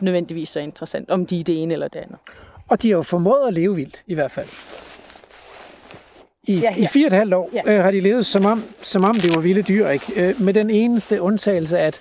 nødvendigvis 0.00 0.48
så 0.48 0.60
interessant, 0.60 1.10
om 1.10 1.26
de 1.26 1.40
er 1.40 1.44
det 1.44 1.62
ene 1.62 1.72
eller 1.74 1.88
det 1.88 1.98
andet. 1.98 2.18
og 2.68 2.82
de 2.82 2.88
har 2.88 2.96
jo 2.96 3.02
formået 3.02 3.46
at 3.48 3.54
leve 3.54 3.74
vildt, 3.76 4.02
i 4.06 4.14
hvert 4.14 4.30
fald. 4.30 4.46
I, 6.48 6.54
Ja, 6.54 6.74
ja. 6.76 6.82
I 6.82 6.86
fire 6.86 7.04
og 7.06 7.12
et 7.12 7.18
halvt 7.18 7.34
år 7.34 7.50
Ja. 7.52 7.62
øh, 7.66 7.84
har 7.84 7.90
de 7.90 8.00
levet, 8.00 8.26
som 8.26 8.44
om, 8.44 8.62
som 8.82 9.04
om 9.04 9.14
det 9.14 9.34
var 9.34 9.40
vilde 9.40 9.62
dyr, 9.62 9.88
ikke? 9.88 10.28
Øh, 10.28 10.40
med 10.40 10.54
den 10.54 10.70
eneste 10.70 11.22
undtagelse, 11.22 11.78
at, 11.78 12.00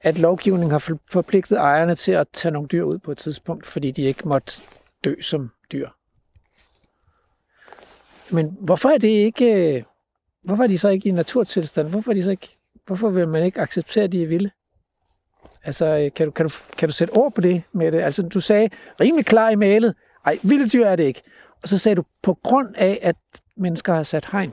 at 0.00 0.18
lovgivningen 0.18 0.70
har 0.70 0.78
for- 0.78 0.98
forpligtet 1.10 1.56
ejerne 1.58 1.94
til 1.94 2.12
at 2.12 2.26
tage 2.32 2.52
nogle 2.52 2.68
dyr 2.68 2.82
ud 2.82 2.98
på 2.98 3.12
et 3.12 3.18
tidspunkt, 3.18 3.66
fordi 3.66 3.90
de 3.90 4.02
ikke 4.02 4.28
måtte 4.28 4.60
dø 5.04 5.20
som 5.20 5.50
dyr. 5.72 5.88
Men 8.30 8.56
hvorfor 8.60 8.88
er 8.88 8.98
det 8.98 9.08
ikke... 9.08 9.84
Hvorfor 10.48 10.62
er 10.62 10.66
de 10.66 10.78
så 10.78 10.88
ikke 10.88 11.08
i 11.08 11.12
naturtilstand? 11.12 11.88
Hvorfor, 11.88 12.10
er 12.10 12.14
de 12.14 12.22
så 12.22 12.30
ikke, 12.30 12.56
hvorfor 12.86 13.10
vil 13.10 13.28
man 13.28 13.44
ikke 13.44 13.60
acceptere, 13.60 14.04
at 14.04 14.12
de 14.12 14.22
er 14.22 14.26
vilde? 14.26 14.50
Altså, 15.64 15.86
øh, 15.86 16.12
kan 16.12 16.26
du, 16.26 16.30
kan, 16.30 16.46
du, 16.46 16.52
kan 16.78 16.88
du 16.88 16.92
sætte 16.92 17.12
ord 17.12 17.34
på 17.34 17.40
det 17.40 17.62
med 17.72 17.92
det? 17.92 18.00
Altså, 18.00 18.22
du 18.22 18.40
sagde 18.40 18.70
rimelig 19.00 19.26
klar 19.26 19.50
i 19.50 19.54
mailet, 19.54 19.94
ej, 20.26 20.38
vilde 20.42 20.68
dyr 20.68 20.86
er 20.86 20.96
det 20.96 21.04
ikke. 21.04 21.22
Og 21.62 21.68
så 21.68 21.78
sagde 21.78 21.96
du, 21.96 22.04
på 22.22 22.34
grund 22.34 22.74
af, 22.76 22.98
at 23.02 23.16
mennesker 23.56 23.94
har 23.94 24.02
sat 24.02 24.28
hegn. 24.32 24.52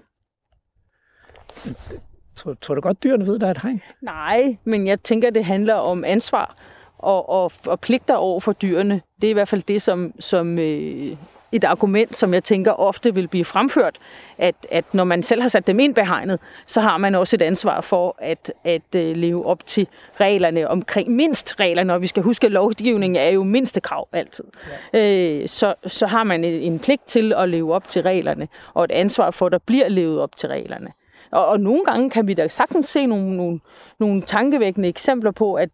Tror, 2.36 2.54
tror 2.54 2.76
du 2.76 2.82
godt, 2.82 3.04
dyrene 3.04 3.28
ved, 3.28 3.40
der 3.40 3.48
er 3.48 3.52
et 3.52 3.62
hegn? 3.62 3.82
Nej, 4.02 4.58
men 4.64 4.88
jeg 4.88 5.04
tænker, 5.04 5.30
det 5.30 5.46
handler 5.46 5.74
om 5.74 6.04
ansvar 6.04 6.58
og, 6.98 7.30
og, 7.30 7.52
og 7.66 7.80
pligter 7.80 8.16
over 8.16 8.40
for 8.40 8.54
dyrene. 8.54 9.02
Det 9.22 9.28
er 9.28 9.32
i 9.32 9.34
hvert 9.34 9.48
fald 9.48 9.64
det, 9.64 9.82
som, 9.82 10.14
som 10.20 10.60
øh, 10.60 11.18
et 11.56 11.64
argument, 11.64 12.16
som 12.16 12.34
jeg 12.34 12.44
tænker 12.44 12.72
ofte 12.72 13.14
vil 13.14 13.28
blive 13.28 13.46
fremført, 13.46 13.98
at, 14.38 14.56
at 14.72 14.86
når 14.94 15.04
man 15.04 15.24
selv 15.24 15.42
har 15.42 15.50
sat 15.50 15.68
dem 15.68 15.80
ind 15.80 15.96
behegnet, 15.96 16.40
så 16.66 16.82
har 16.82 16.98
man 16.98 17.16
også 17.16 17.36
et 17.36 17.42
ansvar 17.42 17.82
for 17.82 18.16
at, 18.20 18.52
at 18.64 18.96
øh, 18.96 19.16
leve 19.16 19.46
op 19.46 19.66
til 19.66 19.88
reglerne 20.20 20.68
omkring 20.68 21.12
mindst 21.12 21.60
reglerne, 21.60 21.94
og 21.94 22.02
vi 22.02 22.08
skal 22.08 22.24
huske, 22.24 22.46
at 22.46 22.52
lovgivningen 22.52 23.16
er 23.16 23.30
jo 23.30 23.44
mindste 23.44 23.82
krav 23.82 24.08
altid. 24.14 24.46
Ja. 24.94 25.42
Øh, 25.42 25.48
så, 25.48 25.74
så 25.88 26.08
har 26.08 26.24
man 26.24 26.44
en, 26.44 26.54
en 26.54 26.80
pligt 26.80 27.08
til 27.08 27.34
at 27.34 27.50
leve 27.50 27.74
op 27.74 27.88
til 27.88 28.02
reglerne, 28.02 28.48
og 28.74 28.84
et 28.84 28.92
ansvar 28.92 29.32
for, 29.32 29.46
at 29.46 29.52
der 29.52 29.60
bliver 29.66 29.90
levet 29.90 30.20
op 30.20 30.38
til 30.38 30.50
reglerne. 30.50 30.92
Og, 31.32 31.48
og 31.48 31.60
nogle 31.60 31.86
gange 31.86 32.10
kan 32.10 32.28
vi 32.28 32.34
da 32.34 32.48
sagtens 32.48 32.88
se 32.88 33.06
nogle, 33.06 33.38
nogle, 33.38 33.60
nogle 34.00 34.22
tankevækkende 34.22 34.90
eksempler 34.90 35.32
på, 35.32 35.54
at 35.54 35.70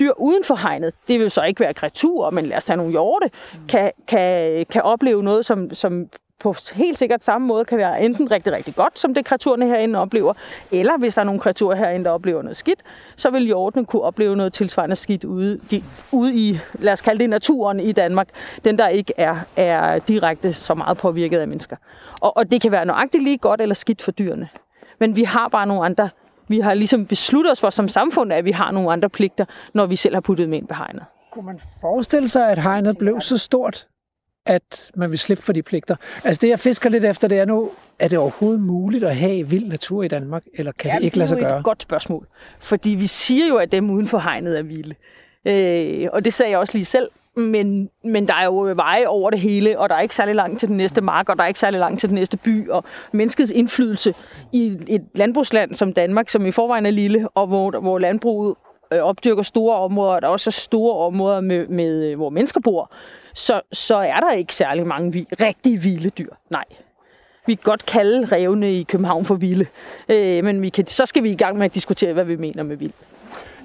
dyr 0.00 0.12
uden 0.16 0.44
for 0.44 0.54
hegnet, 0.54 0.94
det 1.08 1.20
vil 1.20 1.30
så 1.30 1.42
ikke 1.42 1.60
være 1.60 1.74
kreaturer, 1.74 2.30
men 2.30 2.46
lad 2.46 2.56
os 2.56 2.64
tage 2.64 2.76
nogle 2.76 2.92
hjorte, 2.92 3.30
mm. 3.52 3.66
kan, 3.68 3.92
kan, 4.08 4.66
kan 4.70 4.82
opleve 4.82 5.22
noget, 5.22 5.46
som, 5.46 5.74
som 5.74 6.08
på 6.40 6.54
helt 6.74 6.98
sikkert 6.98 7.24
samme 7.24 7.46
måde 7.46 7.64
kan 7.64 7.78
være 7.78 8.02
enten 8.02 8.30
rigtig, 8.30 8.52
rigtig 8.52 8.74
godt, 8.74 8.98
som 8.98 9.14
det 9.14 9.24
kreaturerne 9.24 9.66
herinde 9.66 9.98
oplever, 9.98 10.34
eller 10.72 10.98
hvis 10.98 11.14
der 11.14 11.20
er 11.20 11.24
nogle 11.24 11.40
kreaturer 11.40 11.76
herinde, 11.76 12.04
der 12.04 12.10
oplever 12.10 12.42
noget 12.42 12.56
skidt, 12.56 12.80
så 13.16 13.30
vil 13.30 13.46
hjortene 13.46 13.86
kunne 13.86 14.02
opleve 14.02 14.36
noget 14.36 14.52
tilsvarende 14.52 14.96
skidt 14.96 15.24
ude, 15.24 15.60
de, 15.70 15.82
ude 16.12 16.34
i, 16.34 16.58
lad 16.74 16.92
os 16.92 17.00
kalde 17.00 17.18
det 17.18 17.30
naturen 17.30 17.80
i 17.80 17.92
Danmark, 17.92 18.28
den 18.64 18.78
der 18.78 18.88
ikke 18.88 19.12
er, 19.16 19.36
er 19.56 19.98
direkte 19.98 20.54
så 20.54 20.74
meget 20.74 20.98
påvirket 20.98 21.38
af 21.38 21.48
mennesker. 21.48 21.76
Og, 22.20 22.36
og 22.36 22.50
det 22.50 22.60
kan 22.60 22.72
være 22.72 22.84
nøjagtigt 22.84 23.24
lige 23.24 23.38
godt 23.38 23.60
eller 23.60 23.74
skidt 23.74 24.02
for 24.02 24.10
dyrene. 24.10 24.48
Men 24.98 25.16
vi 25.16 25.24
har 25.24 25.48
bare 25.48 25.66
nogle 25.66 25.84
andre 25.84 26.08
vi 26.48 26.60
har 26.60 26.74
ligesom 26.74 27.06
besluttet 27.06 27.52
os 27.52 27.60
for 27.60 27.70
som 27.70 27.88
samfund, 27.88 28.32
at 28.32 28.44
vi 28.44 28.50
har 28.50 28.70
nogle 28.70 28.92
andre 28.92 29.08
pligter, 29.08 29.44
når 29.74 29.86
vi 29.86 29.96
selv 29.96 30.14
har 30.14 30.20
puttet 30.20 30.44
dem 30.44 30.52
ind 30.52 30.66
behegnet. 30.66 31.04
Kunne 31.32 31.46
man 31.46 31.60
forestille 31.80 32.28
sig, 32.28 32.50
at 32.50 32.62
hegnet 32.62 32.98
blev 32.98 33.20
så 33.20 33.38
stort, 33.38 33.86
at 34.46 34.90
man 34.96 35.10
vil 35.10 35.18
slippe 35.18 35.44
for 35.44 35.52
de 35.52 35.62
pligter. 35.62 35.96
Altså 36.24 36.40
det, 36.40 36.48
jeg 36.48 36.60
fisker 36.60 36.90
lidt 36.90 37.04
efter, 37.04 37.28
det 37.28 37.38
er 37.38 37.44
nu, 37.44 37.70
er 37.98 38.08
det 38.08 38.18
overhovedet 38.18 38.60
muligt 38.60 39.04
at 39.04 39.16
have 39.16 39.48
vild 39.48 39.68
natur 39.68 40.02
i 40.02 40.08
Danmark, 40.08 40.44
eller 40.54 40.72
kan 40.72 40.90
ja, 40.90 40.96
det 40.96 41.04
ikke 41.04 41.18
lade 41.18 41.28
sig 41.28 41.36
det 41.36 41.44
er 41.44 41.48
gøre? 41.48 41.58
et 41.58 41.64
godt 41.64 41.82
spørgsmål. 41.82 42.26
Fordi 42.58 42.90
vi 42.90 43.06
siger 43.06 43.46
jo, 43.46 43.56
at 43.56 43.72
dem 43.72 43.90
uden 43.90 44.06
for 44.06 44.18
hegnet 44.18 44.58
er 44.58 44.62
vilde. 44.62 44.94
Øh, 45.44 46.08
og 46.12 46.24
det 46.24 46.34
sagde 46.34 46.50
jeg 46.50 46.58
også 46.58 46.74
lige 46.74 46.84
selv. 46.84 47.08
Men, 47.38 47.90
men 48.04 48.28
der 48.28 48.34
er 48.34 48.44
jo 48.44 48.72
veje 48.76 49.06
over 49.06 49.30
det 49.30 49.40
hele, 49.40 49.78
og 49.78 49.88
der 49.88 49.94
er 49.94 50.00
ikke 50.00 50.14
særlig 50.14 50.34
langt 50.34 50.60
til 50.60 50.68
den 50.68 50.76
næste 50.76 51.00
mark, 51.00 51.28
og 51.28 51.36
der 51.36 51.42
er 51.42 51.48
ikke 51.48 51.60
særlig 51.60 51.80
langt 51.80 52.00
til 52.00 52.08
den 52.08 52.14
næste 52.14 52.36
by. 52.36 52.68
Og 52.68 52.84
menneskets 53.12 53.50
indflydelse 53.50 54.14
i 54.52 54.78
et 54.86 55.06
landbrugsland 55.14 55.74
som 55.74 55.92
Danmark, 55.92 56.28
som 56.28 56.46
i 56.46 56.50
forvejen 56.50 56.86
er 56.86 56.90
lille, 56.90 57.28
og 57.34 57.46
hvor, 57.46 57.80
hvor 57.80 57.98
landbruget 57.98 58.54
øh, 58.92 58.98
opdyrker 58.98 59.42
store 59.42 59.76
områder, 59.76 60.12
og 60.12 60.22
der 60.22 60.28
er 60.28 60.32
også 60.32 60.50
store 60.50 61.06
områder, 61.06 61.40
med, 61.40 61.68
med, 61.68 62.10
øh, 62.10 62.16
hvor 62.16 62.30
mennesker 62.30 62.60
bor, 62.60 62.92
så, 63.34 63.60
så 63.72 63.96
er 63.96 64.20
der 64.20 64.32
ikke 64.32 64.54
særlig 64.54 64.86
mange 64.86 65.12
vi, 65.12 65.26
rigtige 65.40 65.76
vilde 65.76 66.10
dyr. 66.10 66.30
Nej. 66.50 66.64
Vi 67.46 67.54
kan 67.54 67.62
godt 67.64 67.86
kalde 67.86 68.36
revne 68.36 68.72
i 68.72 68.82
København 68.82 69.24
for 69.24 69.34
vilde, 69.34 69.66
øh, 70.08 70.44
men 70.44 70.62
vi 70.62 70.68
kan, 70.68 70.86
så 70.86 71.06
skal 71.06 71.22
vi 71.22 71.30
i 71.30 71.36
gang 71.36 71.58
med 71.58 71.64
at 71.64 71.74
diskutere, 71.74 72.12
hvad 72.12 72.24
vi 72.24 72.36
mener 72.36 72.62
med 72.62 72.76
vild. 72.76 72.92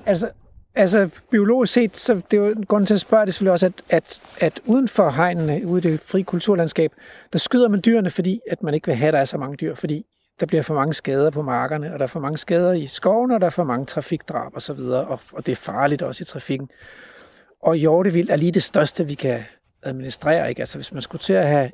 Altså, 0.06 0.30
altså 0.76 1.10
biologisk 1.30 1.74
set, 1.74 1.98
så 1.98 2.22
det 2.32 2.40
er 2.40 2.42
jo 2.42 2.56
grunden 2.68 2.88
til 2.88 2.94
at 2.94 3.00
spørge, 3.00 3.22
det 3.22 3.30
er 3.30 3.34
selvfølgelig 3.34 3.52
også, 3.52 3.66
at, 3.66 3.84
at, 3.90 4.22
at 4.40 4.62
uden 4.66 4.88
for 4.88 5.10
hegnene, 5.10 5.68
ude 5.68 5.90
i 5.90 5.92
det 5.92 6.00
frie 6.00 6.24
kulturlandskab, 6.24 6.92
der 7.34 7.40
skyder 7.40 7.68
man 7.68 7.82
dyrene, 7.86 8.10
fordi 8.10 8.42
at 8.52 8.64
man 8.64 8.74
ikke 8.74 8.88
vil 8.88 8.96
have, 8.96 9.08
at 9.08 9.14
der 9.14 9.20
er 9.20 9.26
så 9.26 9.38
mange 9.38 9.56
dyr, 9.56 9.76
fordi 9.76 10.06
der 10.40 10.46
bliver 10.46 10.64
for 10.64 10.74
mange 10.74 10.94
skader 10.94 11.30
på 11.30 11.42
markerne, 11.42 11.94
og 11.94 12.00
der 12.00 12.04
er 12.04 12.08
for 12.08 12.20
mange 12.20 12.38
skader 12.38 12.72
i 12.72 12.88
skoven, 12.88 13.32
og 13.32 13.42
der 13.42 13.46
er 13.46 13.52
for 13.52 13.64
mange 13.64 13.86
trafikdrab 13.86 14.56
osv., 14.56 14.80
og, 14.80 15.20
og 15.32 15.46
det 15.46 15.52
er 15.52 15.56
farligt 15.56 16.02
også 16.02 16.22
i 16.22 16.26
trafikken. 16.26 16.70
Og 17.62 17.76
hjortevild 17.76 18.30
er 18.30 18.36
lige 18.36 18.52
det 18.52 18.64
største, 18.64 19.08
vi 19.08 19.14
kan 19.14 19.44
administrere. 19.84 20.50
Ikke? 20.50 20.62
Altså 20.62 20.78
hvis 20.78 20.92
man 20.92 21.02
skulle 21.02 21.22
til 21.22 21.34
at 21.34 21.48
have, 21.48 21.72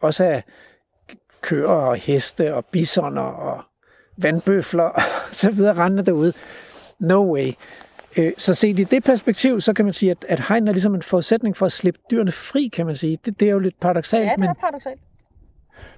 også 0.00 0.24
have 0.24 0.42
køer 1.40 1.68
og 1.68 1.96
heste 1.96 2.54
og 2.54 2.64
bisoner 2.64 3.22
og 3.22 3.62
vandbøfler 4.16 4.84
og 4.94 5.02
så 5.32 5.50
videre 5.50 5.74
rendende 5.74 6.06
derude, 6.06 6.32
no 6.98 7.34
way. 7.34 7.52
Øh, 8.16 8.32
Så 8.38 8.54
set 8.54 8.80
i 8.80 8.84
det 8.84 9.04
perspektiv, 9.04 9.60
så 9.60 9.72
kan 9.72 9.84
man 9.84 9.94
sige, 9.94 10.10
at, 10.10 10.24
at 10.28 10.40
hegn 10.48 10.68
er 10.68 10.72
ligesom 10.72 10.94
en 10.94 11.02
forudsætning 11.02 11.56
for 11.56 11.66
at 11.66 11.72
slippe 11.72 12.00
dyrene 12.10 12.30
fri, 12.30 12.70
kan 12.72 12.86
man 12.86 12.96
sige. 12.96 13.18
Det, 13.24 13.40
det 13.40 13.48
er 13.48 13.52
jo 13.52 13.58
lidt 13.58 13.80
paradoxalt, 13.80 14.38
men, 14.38 14.54
paradoxalt. 14.60 15.00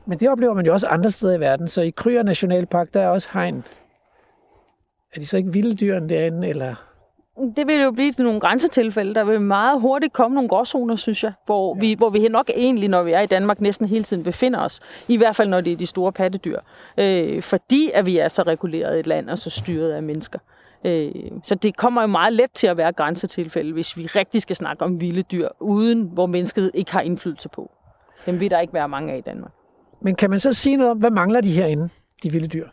men 0.06 0.20
det 0.20 0.28
oplever 0.28 0.54
man 0.54 0.66
jo 0.66 0.72
også 0.72 0.86
andre 0.86 1.10
steder 1.10 1.34
i 1.34 1.40
verden. 1.40 1.68
Så 1.68 1.80
i 1.80 1.90
Kryer 1.90 2.22
Nationalpark, 2.22 2.94
der 2.94 3.00
er 3.00 3.08
også 3.08 3.28
hegn. 3.32 3.64
Er 5.14 5.20
de 5.20 5.26
så 5.26 5.36
ikke 5.36 5.52
vilde 5.52 5.74
dyrene 5.74 6.08
derinde, 6.08 6.48
eller... 6.48 6.74
Det 7.56 7.66
vil 7.66 7.80
jo 7.82 7.90
blive 7.90 8.12
til 8.12 8.24
nogle 8.24 8.40
grænsetilfælde. 8.40 9.14
Der 9.14 9.24
vil 9.24 9.40
meget 9.40 9.80
hurtigt 9.80 10.12
komme 10.12 10.34
nogle 10.34 10.48
gråzoner, 10.48 10.96
synes 10.96 11.24
jeg, 11.24 11.32
hvor, 11.46 11.76
ja. 11.76 11.80
vi, 11.80 11.94
hvor 11.94 12.10
vi 12.10 12.28
nok 12.28 12.50
egentlig, 12.54 12.88
når 12.88 13.02
vi 13.02 13.12
er 13.12 13.20
i 13.20 13.26
Danmark, 13.26 13.60
næsten 13.60 13.88
hele 13.88 14.04
tiden 14.04 14.22
befinder 14.22 14.60
os. 14.60 14.80
I 15.08 15.16
hvert 15.16 15.36
fald, 15.36 15.48
når 15.48 15.60
det 15.60 15.72
er 15.72 15.76
de 15.76 15.86
store 15.86 16.12
pattedyr. 16.12 16.60
Øh, 16.98 17.42
fordi 17.42 17.90
at 17.94 18.06
vi 18.06 18.18
er 18.18 18.28
så 18.28 18.42
reguleret 18.42 18.98
et 18.98 19.06
land 19.06 19.30
og 19.30 19.38
så 19.38 19.50
styret 19.50 19.92
af 19.92 20.02
mennesker. 20.02 20.38
Øh, 20.86 21.12
så 21.44 21.54
det 21.54 21.76
kommer 21.76 22.00
jo 22.00 22.06
meget 22.06 22.32
let 22.32 22.50
til 22.52 22.66
at 22.66 22.76
være 22.76 22.92
grænsetilfælde, 22.92 23.72
hvis 23.72 23.96
vi 23.96 24.06
rigtig 24.06 24.42
skal 24.42 24.56
snakke 24.56 24.84
om 24.84 25.00
vilde 25.00 25.22
dyr, 25.22 25.48
uden 25.60 26.02
hvor 26.02 26.26
mennesket 26.26 26.70
ikke 26.74 26.92
har 26.92 27.00
indflydelse 27.00 27.48
på. 27.48 27.70
Dem 28.26 28.40
vil 28.40 28.50
der 28.50 28.60
ikke 28.60 28.74
være 28.74 28.88
mange 28.88 29.12
af 29.12 29.18
i 29.18 29.20
Danmark. 29.20 29.52
Men 30.00 30.14
kan 30.14 30.30
man 30.30 30.40
så 30.40 30.52
sige 30.52 30.76
noget 30.76 30.90
om, 30.90 30.98
hvad 30.98 31.10
mangler 31.10 31.40
de 31.40 31.52
herinde, 31.52 31.88
de 32.22 32.32
vilde 32.32 32.48
dyr? 32.48 32.68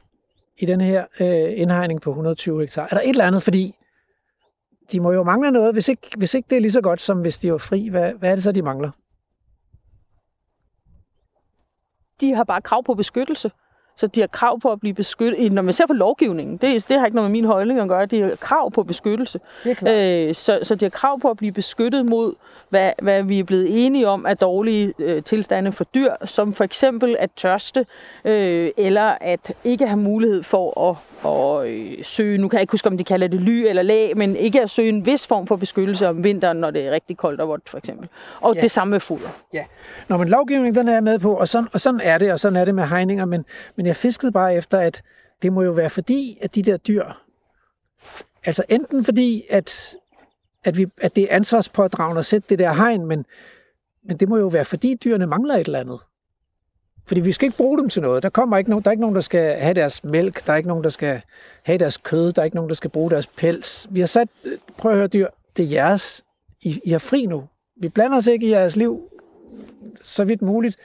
I 0.58 0.66
den 0.66 0.82
her 0.82 1.06
øh, 1.20 1.62
indhegning 1.62 2.02
på 2.02 2.10
120 2.10 2.62
hektar. 2.62 2.84
Er 2.84 2.88
der 2.88 3.02
et 3.02 3.10
eller 3.10 3.26
andet, 3.26 3.44
fordi 3.44 3.76
de 4.92 5.00
må 5.00 5.12
jo 5.12 5.24
mangle 5.24 5.52
noget, 5.52 5.74
hvis 5.74 5.90
ikke, 5.90 6.08
hvis 6.18 6.34
ikke 6.34 6.50
det 6.50 6.56
er 6.56 6.62
lige 6.62 6.72
så 6.72 6.82
godt, 6.82 7.02
som 7.02 7.22
hvis 7.22 7.38
de 7.38 7.52
var 7.52 7.58
fri. 7.58 7.88
Hvad, 7.88 8.14
hvad 8.14 8.32
er 8.32 8.36
det 8.36 8.44
så, 8.44 8.52
de 8.52 8.62
mangler? 8.62 8.92
de 12.22 12.36
har 12.36 12.44
bare 12.44 12.62
krav 12.62 12.84
på 12.84 12.94
beskyttelse. 12.94 13.52
Så 13.96 14.08
de 14.08 14.20
har 14.20 14.28
krav 14.28 14.60
på 14.60 14.72
at 14.72 14.80
blive 14.80 14.94
beskyttet. 14.94 15.52
Når 15.52 15.62
man 15.62 15.74
ser 15.74 15.88
på 15.88 15.94
lovgivningen, 15.94 16.58
det, 16.58 16.90
det 16.90 17.00
har 17.00 17.06
ikke 17.06 17.16
noget 17.16 17.32
med 17.32 17.42
min 17.42 17.46
holdning 17.46 17.80
at 17.80 17.88
gøre, 17.88 18.06
de 18.06 18.22
har 18.22 18.36
krav 18.36 18.72
på 18.72 18.84
beskyttelse. 18.84 19.40
Er. 19.66 20.28
Øh, 20.28 20.36
så, 20.36 20.60
så 20.64 20.76
de 20.76 20.86
har 20.86 20.90
krav 20.90 21.20
på 21.20 21.30
at 21.30 21.38
blive 21.38 21.52
beskyttet 21.52 22.06
mod, 22.06 22.34
hvad, 22.70 22.92
hvad 23.02 23.24
vi 23.24 23.40
er 23.40 23.44
blevet 23.44 23.86
enige 23.86 24.08
om 24.08 24.26
af 24.26 24.38
dårlige 24.38 24.94
øh, 25.00 25.24
tilstande 25.24 25.72
for 25.72 25.84
dyr, 25.84 26.14
som 26.26 26.54
for 26.54 26.64
eksempel 26.64 27.16
at 27.20 27.30
tørste, 27.36 27.86
øh, 28.26 28.72
eller 28.78 29.16
at 29.22 29.54
ikke 29.64 29.88
have 29.88 30.00
mulighed 30.00 30.44
for 30.44 30.90
at, 30.90 30.96
at 31.32 31.68
øh, 31.70 32.04
søge, 32.04 32.38
nu 32.38 32.48
kan 32.48 32.58
jeg 32.58 32.62
ikke 32.62 32.72
huske, 32.72 32.90
om 32.90 32.98
de 32.98 33.04
kalder 33.04 33.28
det 33.28 33.42
ly 33.42 33.66
eller 33.68 33.82
lag, 33.82 34.18
men 34.18 34.36
ikke 34.36 34.62
at 34.62 34.70
søge 34.70 34.90
en 34.90 35.06
vis 35.06 35.28
form 35.28 35.48
for 35.48 35.56
beskyttelse 35.56 36.08
om 36.10 36.24
vinteren, 36.24 36.58
når 36.58 36.72
det 36.72 36.86
er 36.88 36.92
rigtig 36.92 37.18
koldt 37.18 37.42
og 37.42 37.48
vådt, 37.48 37.70
for 37.70 37.78
eksempel. 37.78 38.08
Og 38.42 38.54
Ja. 38.54 38.58
ja. 38.58 38.62
det 38.62 38.72
samme 38.72 38.92
med 38.92 39.00
foder. 39.00 39.30
Ja. 39.54 39.64
Nå, 40.08 40.18
men 40.18 40.28
lovgivningen, 40.28 40.76
den 40.76 40.88
er 40.88 40.94
jeg 40.94 41.04
med 41.04 41.20
på, 41.20 41.32
og 41.32 41.48
sådan, 41.48 41.68
og 41.74 41.80
sådan 41.80 42.02
er 42.04 42.18
det, 42.18 42.32
og 42.32 42.40
sådan 42.40 42.56
er 42.56 42.66
det 42.66 42.76
med 42.76 42.84
hegninger, 42.84 43.26
men, 43.26 43.46
men 43.76 43.83
jeg 43.86 43.96
fiskede 43.96 44.32
bare 44.32 44.56
efter, 44.56 44.80
at 44.80 45.04
det 45.42 45.54
må 45.54 45.62
jo 45.62 45.72
være 45.72 45.90
fordi, 45.90 46.38
at 46.42 46.56
de 46.56 46.64
der 46.64 46.78
dyr, 46.78 47.06
altså 48.46 48.64
enten 48.70 49.06
fordi, 49.06 49.46
at, 49.50 49.96
at, 50.64 50.78
vi, 50.78 50.88
at 50.98 51.16
det 51.16 51.24
er 51.24 51.36
ansvarspådragende 51.36 52.20
at 52.20 52.26
sætte 52.26 52.50
det 52.50 52.60
der 52.60 52.74
hegn, 52.74 53.06
men, 53.06 53.26
men 54.04 54.18
det 54.18 54.30
må 54.30 54.38
jo 54.38 54.48
være 54.48 54.66
fordi, 54.66 54.96
dyrene 55.04 55.28
mangler 55.28 55.56
et 55.56 55.66
eller 55.66 55.80
andet. 55.80 56.00
Fordi 57.06 57.22
vi 57.22 57.32
skal 57.32 57.46
ikke 57.46 57.58
bruge 57.58 57.78
dem 57.78 57.90
til 57.90 58.02
noget. 58.02 58.24
Der, 58.24 58.30
kommer 58.30 58.58
ikke 58.58 58.70
nogen, 58.70 58.84
der 58.84 58.90
er 58.90 58.92
ikke 58.92 59.02
nogen, 59.02 59.16
der 59.16 59.22
skal 59.22 59.60
have 59.60 59.74
deres 59.74 60.04
mælk, 60.04 60.48
der 60.48 60.54
er 60.54 60.58
ikke 60.58 60.70
nogen, 60.70 60.84
der 60.84 60.90
skal 60.90 61.22
have 61.64 61.78
deres 61.78 61.98
kød, 61.98 62.34
der 62.34 62.42
er 62.42 62.44
ikke 62.44 62.56
nogen, 62.56 62.70
der 62.70 62.76
skal 62.76 62.90
bruge 62.90 63.12
deres 63.12 63.28
pels. 63.28 63.88
Vi 63.90 64.00
har 64.00 64.08
sat, 64.08 64.28
prøv 64.78 64.92
at 64.92 64.98
høre 64.98 65.08
dyr, 65.08 65.28
det 65.58 65.66
er 65.66 65.70
jeres. 65.70 66.24
I, 66.62 66.82
I 66.84 66.92
er 66.92 66.98
fri 66.98 67.26
nu. 67.26 67.44
Vi 67.76 67.90
blander 67.90 68.18
os 68.18 68.28
ikke 68.28 68.48
i 68.48 68.50
jeres 68.50 68.76
liv, 68.76 69.10
så 70.02 70.24
vidt 70.24 70.42
muligt. 70.42 70.78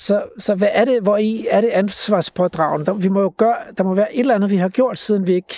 Så, 0.00 0.24
så 0.38 0.54
hvad 0.54 0.68
er 0.72 0.84
det, 0.84 1.02
hvor 1.02 1.16
I 1.16 1.46
er 1.50 1.60
det 1.60 1.68
ansvarspådragende? 1.68 2.86
Der, 2.86 2.92
vi 2.92 3.08
må 3.08 3.20
jo 3.20 3.32
gøre, 3.36 3.56
der 3.78 3.84
må 3.84 3.94
være 3.94 4.14
et 4.14 4.20
eller 4.20 4.34
andet, 4.34 4.50
vi 4.50 4.56
har 4.56 4.68
gjort, 4.68 4.98
siden 4.98 5.26
vi 5.26 5.32
ikke, 5.32 5.54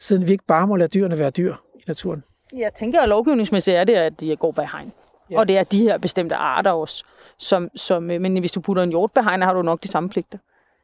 siden 0.00 0.26
vi 0.26 0.32
ikke 0.32 0.44
bare 0.44 0.66
må 0.66 0.76
lade 0.76 0.88
dyrene 0.88 1.18
være 1.18 1.30
dyr 1.30 1.54
i 1.74 1.82
naturen. 1.86 2.24
Jeg 2.56 2.74
tænker, 2.74 3.00
at 3.00 3.08
lovgivningsmæssigt 3.08 3.76
er 3.76 3.84
det, 3.84 3.94
at 3.94 4.20
de 4.20 4.36
går 4.36 4.52
bag 4.52 4.68
hegn. 4.68 4.92
Ja. 5.30 5.38
Og 5.38 5.48
det 5.48 5.58
er 5.58 5.64
de 5.64 5.78
her 5.78 5.98
bestemte 5.98 6.34
arter 6.34 6.70
også. 6.70 7.04
Som, 7.38 7.70
som, 7.76 8.02
men 8.02 8.38
hvis 8.38 8.52
du 8.52 8.60
putter 8.60 8.82
en 8.82 8.90
hjort 8.90 9.12
bag 9.12 9.24
hegn, 9.24 9.42
har 9.42 9.52
du 9.52 9.62
nok 9.62 9.82
de 9.82 9.88
samme 9.88 10.08
pligter. 10.08 10.38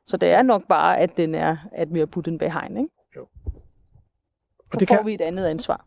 Så 0.07 0.17
det 0.17 0.29
er 0.29 0.43
nok 0.43 0.63
bare, 0.69 0.99
at, 0.99 1.17
den 1.17 1.35
er, 1.35 1.57
at 1.73 1.95
vi 1.95 1.99
har 1.99 2.07
puttet 2.07 2.31
den 2.31 2.39
bag 2.39 2.53
hegn. 2.53 2.77
Ikke? 2.77 2.91
Og 3.21 3.29
Så 4.73 4.79
det 4.79 4.89
får 4.89 4.97
kan, 4.97 5.07
vi 5.07 5.15
et 5.15 5.21
andet 5.21 5.47
ansvar. 5.47 5.85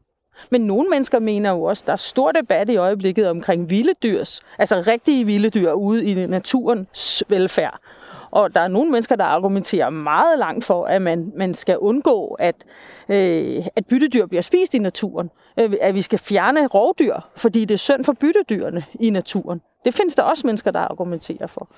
Men 0.49 0.61
nogle 0.61 0.89
mennesker 0.89 1.19
mener 1.19 1.51
jo 1.51 1.63
også, 1.63 1.83
at 1.83 1.87
der 1.87 1.93
er 1.93 1.97
stor 1.97 2.31
debat 2.31 2.69
i 2.69 2.75
øjeblikket 2.75 3.27
omkring 3.29 3.69
vilde 3.69 3.93
dyrs, 4.03 4.41
altså 4.59 4.83
rigtige 4.87 5.25
vilde 5.25 5.49
dyr 5.49 5.71
ude 5.71 6.05
i 6.05 6.27
naturens 6.27 7.23
velfærd. 7.27 7.79
Og 8.31 8.55
der 8.55 8.61
er 8.61 8.67
nogle 8.67 8.91
mennesker, 8.91 9.15
der 9.15 9.23
argumenterer 9.23 9.89
meget 9.89 10.39
langt 10.39 10.65
for, 10.65 10.85
at 10.85 11.01
man, 11.01 11.31
man 11.35 11.53
skal 11.53 11.77
undgå, 11.77 12.27
at, 12.39 12.55
øh, 13.09 13.65
at 13.75 13.85
byttedyr 13.85 14.25
bliver 14.25 14.41
spist 14.41 14.73
i 14.73 14.79
naturen. 14.79 15.31
Øh, 15.59 15.73
at 15.81 15.95
vi 15.95 16.01
skal 16.01 16.19
fjerne 16.19 16.67
rovdyr, 16.67 17.15
fordi 17.35 17.65
det 17.65 17.73
er 17.73 17.77
synd 17.77 18.03
for 18.03 18.13
byttedyrene 18.13 18.83
i 18.99 19.09
naturen. 19.09 19.61
Det 19.85 19.93
findes 19.93 20.15
der 20.15 20.23
også 20.23 20.47
mennesker, 20.47 20.71
der 20.71 20.79
argumenterer 20.79 21.47
for. 21.47 21.69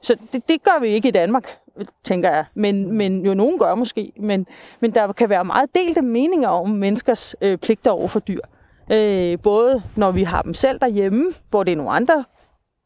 Så 0.00 0.16
det, 0.32 0.48
det 0.48 0.62
gør 0.62 0.80
vi 0.80 0.88
ikke 0.88 1.08
i 1.08 1.10
Danmark, 1.10 1.58
tænker 2.04 2.30
jeg. 2.30 2.44
Men, 2.54 2.92
men 2.92 3.26
jo 3.26 3.34
nogen 3.34 3.58
gør 3.58 3.74
måske. 3.74 4.12
Men, 4.16 4.46
men 4.80 4.94
der 4.94 5.12
kan 5.12 5.28
være 5.28 5.44
meget 5.44 5.74
delte 5.74 6.02
meninger 6.02 6.48
om 6.48 6.70
menneskers 6.70 7.36
øh, 7.40 7.58
pligter 7.58 7.90
over 7.90 8.08
for 8.08 8.20
dyr. 8.20 8.40
Øh, 8.92 9.38
både 9.42 9.82
når 9.96 10.10
vi 10.10 10.22
har 10.22 10.42
dem 10.42 10.54
selv 10.54 10.80
derhjemme, 10.80 11.32
hvor 11.50 11.62
det 11.62 11.72
er 11.72 11.76
nogle 11.76 11.92
andre, 11.92 12.24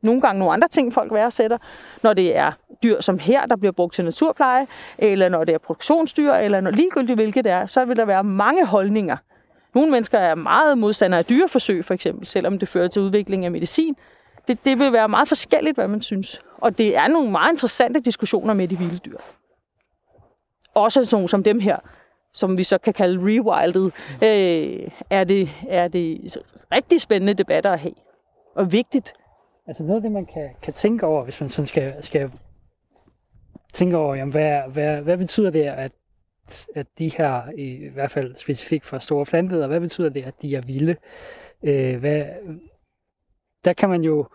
nogle 0.03 0.21
gange 0.21 0.39
nogle 0.39 0.55
andre 0.55 0.69
ting, 0.69 0.95
folk 0.95 1.13
værdsætter. 1.13 1.59
Når 2.03 2.13
det 2.13 2.37
er 2.37 2.53
dyr 2.83 3.01
som 3.01 3.19
her, 3.19 3.47
der 3.47 3.57
bliver 3.57 3.73
brugt 3.73 3.95
til 3.95 4.05
naturpleje, 4.05 4.67
eller 4.99 5.29
når 5.29 5.45
det 5.45 5.55
er 5.55 5.59
produktionsdyr, 5.59 6.33
eller 6.33 6.61
når 6.61 6.71
ligegyldigt 6.71 7.17
hvilket 7.17 7.45
det 7.45 7.53
er, 7.53 7.67
så 7.67 7.85
vil 7.85 7.97
der 7.97 8.05
være 8.05 8.25
mange 8.25 8.67
holdninger. 8.67 9.17
Nogle 9.75 9.91
mennesker 9.91 10.19
er 10.19 10.35
meget 10.35 10.79
modstandere 10.79 11.19
af 11.19 11.25
dyreforsøg, 11.25 11.85
for 11.85 11.95
eksempel, 11.95 12.27
selvom 12.27 12.59
det 12.59 12.69
fører 12.69 12.89
til 12.89 13.03
udvikling 13.03 13.45
af 13.45 13.51
medicin. 13.51 13.97
Det, 14.51 14.65
det 14.65 14.79
vil 14.79 14.93
være 14.93 15.09
meget 15.09 15.29
forskelligt, 15.29 15.77
hvad 15.77 15.89
man 15.89 16.03
synes. 16.03 16.43
Og 16.59 16.79
det 16.79 16.97
er 16.97 17.09
nogle 17.09 17.31
meget 17.31 17.53
interessante 17.53 18.01
diskussioner 18.01 18.55
med 18.55 18.69
de 18.69 18.79
vilde 18.79 18.99
dyr. 18.99 19.17
Også 20.75 21.05
sådan 21.05 21.15
nogle 21.17 21.29
som 21.29 21.43
dem 21.43 21.61
her, 21.61 21.77
som 22.33 22.59
vi 22.59 22.63
så 22.63 22.79
kan 22.79 22.93
kalde 22.93 23.21
rewilded, 23.21 23.91
øh, 24.23 24.91
er, 25.11 25.25
det, 25.25 25.51
er 25.69 25.89
det 25.89 26.37
rigtig 26.73 27.01
spændende 27.01 27.35
debatter 27.35 27.71
at 27.71 27.79
have. 27.79 27.95
Og 28.55 28.73
vigtigt. 28.73 29.13
Altså 29.67 29.83
noget 29.83 29.97
af 29.97 30.03
det, 30.03 30.13
man 30.13 30.27
kan, 30.27 30.51
kan 30.63 30.73
tænke 30.73 31.07
over, 31.07 31.25
hvis 31.25 31.41
man 31.41 31.49
sådan 31.49 31.67
skal, 31.67 31.95
skal 32.01 32.31
tænke 33.73 33.97
over, 33.97 34.15
jamen, 34.15 34.33
hvad, 34.33 34.61
hvad, 34.73 35.01
hvad 35.01 35.17
betyder 35.17 35.51
det, 35.51 35.63
at, 35.63 35.93
at 36.75 36.87
de 36.99 37.09
her, 37.09 37.43
i 37.57 37.89
hvert 37.95 38.11
fald 38.11 38.35
specifikt 38.35 38.87
for 38.87 38.99
store 38.99 39.27
planteder, 39.27 39.67
hvad 39.67 39.81
betyder 39.81 40.09
det, 40.09 40.23
at 40.23 40.35
de 40.43 40.57
er 40.57 40.61
vilde? 40.61 40.97
Øh, 41.63 41.99
hvad, 41.99 42.25
der 43.65 43.73
kan 43.73 43.89
man 43.89 44.05
jo 44.05 44.27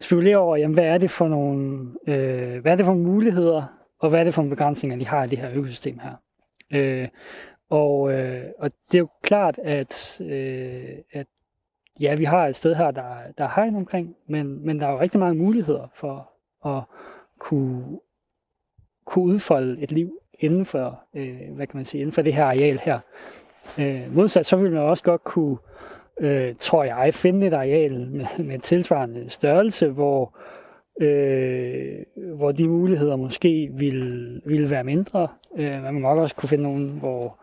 spekulere 0.00 0.36
over, 0.36 0.56
jamen, 0.56 0.74
hvad 0.74 0.84
er 0.84 0.98
det 0.98 1.10
for 1.10 1.28
nogle, 1.28 1.90
øh, 2.06 2.60
hvad 2.60 2.72
er 2.72 2.76
det 2.76 2.84
for 2.84 2.92
nogle 2.92 3.08
muligheder, 3.08 3.62
og 3.98 4.10
hvad 4.10 4.20
er 4.20 4.24
det 4.24 4.34
for 4.34 4.42
nogle 4.42 4.56
begrænsninger, 4.56 4.96
de 4.96 5.06
har 5.06 5.24
i 5.24 5.28
det 5.28 5.38
her 5.38 5.50
økosystem 5.54 5.98
her. 5.98 6.14
Øh, 6.70 7.08
og, 7.70 8.12
øh, 8.12 8.44
og 8.58 8.70
det 8.92 8.94
er 8.94 9.02
jo 9.02 9.08
klart, 9.22 9.58
at, 9.58 10.20
øh, 10.20 10.96
at 11.12 11.26
ja, 12.00 12.14
vi 12.14 12.24
har 12.24 12.46
et 12.46 12.56
sted 12.56 12.74
her, 12.74 12.90
der, 12.90 13.14
der 13.38 13.44
er 13.44 13.52
hegn 13.54 13.76
omkring, 13.76 14.16
men, 14.26 14.66
men 14.66 14.80
der 14.80 14.86
er 14.86 14.92
jo 14.92 15.00
rigtig 15.00 15.20
mange 15.20 15.42
muligheder 15.42 15.88
for 15.94 16.30
at 16.66 16.82
kunne, 17.38 17.98
kunne 19.04 19.24
udfolde 19.24 19.82
et 19.82 19.92
liv 19.92 20.18
inden 20.38 20.66
for, 20.66 21.00
øh, 21.14 21.54
hvad 21.54 21.66
kan 21.66 21.76
man 21.76 21.84
sige, 21.84 22.00
inden 22.00 22.12
for 22.12 22.22
det 22.22 22.34
her 22.34 22.44
areal 22.44 22.78
her. 22.78 23.00
Øh, 23.78 24.16
modsat 24.16 24.46
så 24.46 24.56
vil 24.56 24.72
man 24.72 24.82
også 24.82 25.04
godt 25.04 25.24
kunne, 25.24 25.58
øh, 26.20 26.54
tror 26.58 26.84
jeg, 26.84 27.14
finde 27.14 27.46
et 27.46 27.52
areal 27.52 28.00
med, 28.10 28.26
med 28.44 28.58
tilsvarende 28.58 29.24
størrelse, 29.28 29.88
hvor, 29.88 30.38
øh, 31.00 31.98
hvor 32.36 32.52
de 32.52 32.68
muligheder 32.68 33.16
måske 33.16 33.70
ville, 33.74 34.40
ville 34.46 34.70
være 34.70 34.84
mindre. 34.84 35.28
Øh, 35.58 35.82
man 35.82 35.94
må 35.94 36.00
nok 36.00 36.18
også 36.18 36.34
kunne 36.34 36.48
finde 36.48 36.64
nogen, 36.64 36.88
hvor, 36.98 37.38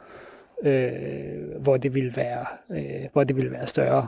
øh, 0.63 1.61
hvor, 1.61 1.77
det 1.77 1.93
ville 1.93 2.13
være, 2.15 2.45
øh, 2.71 3.07
hvor 3.13 3.23
det 3.23 3.35
ville 3.35 3.51
være 3.51 3.67
større. 3.67 4.07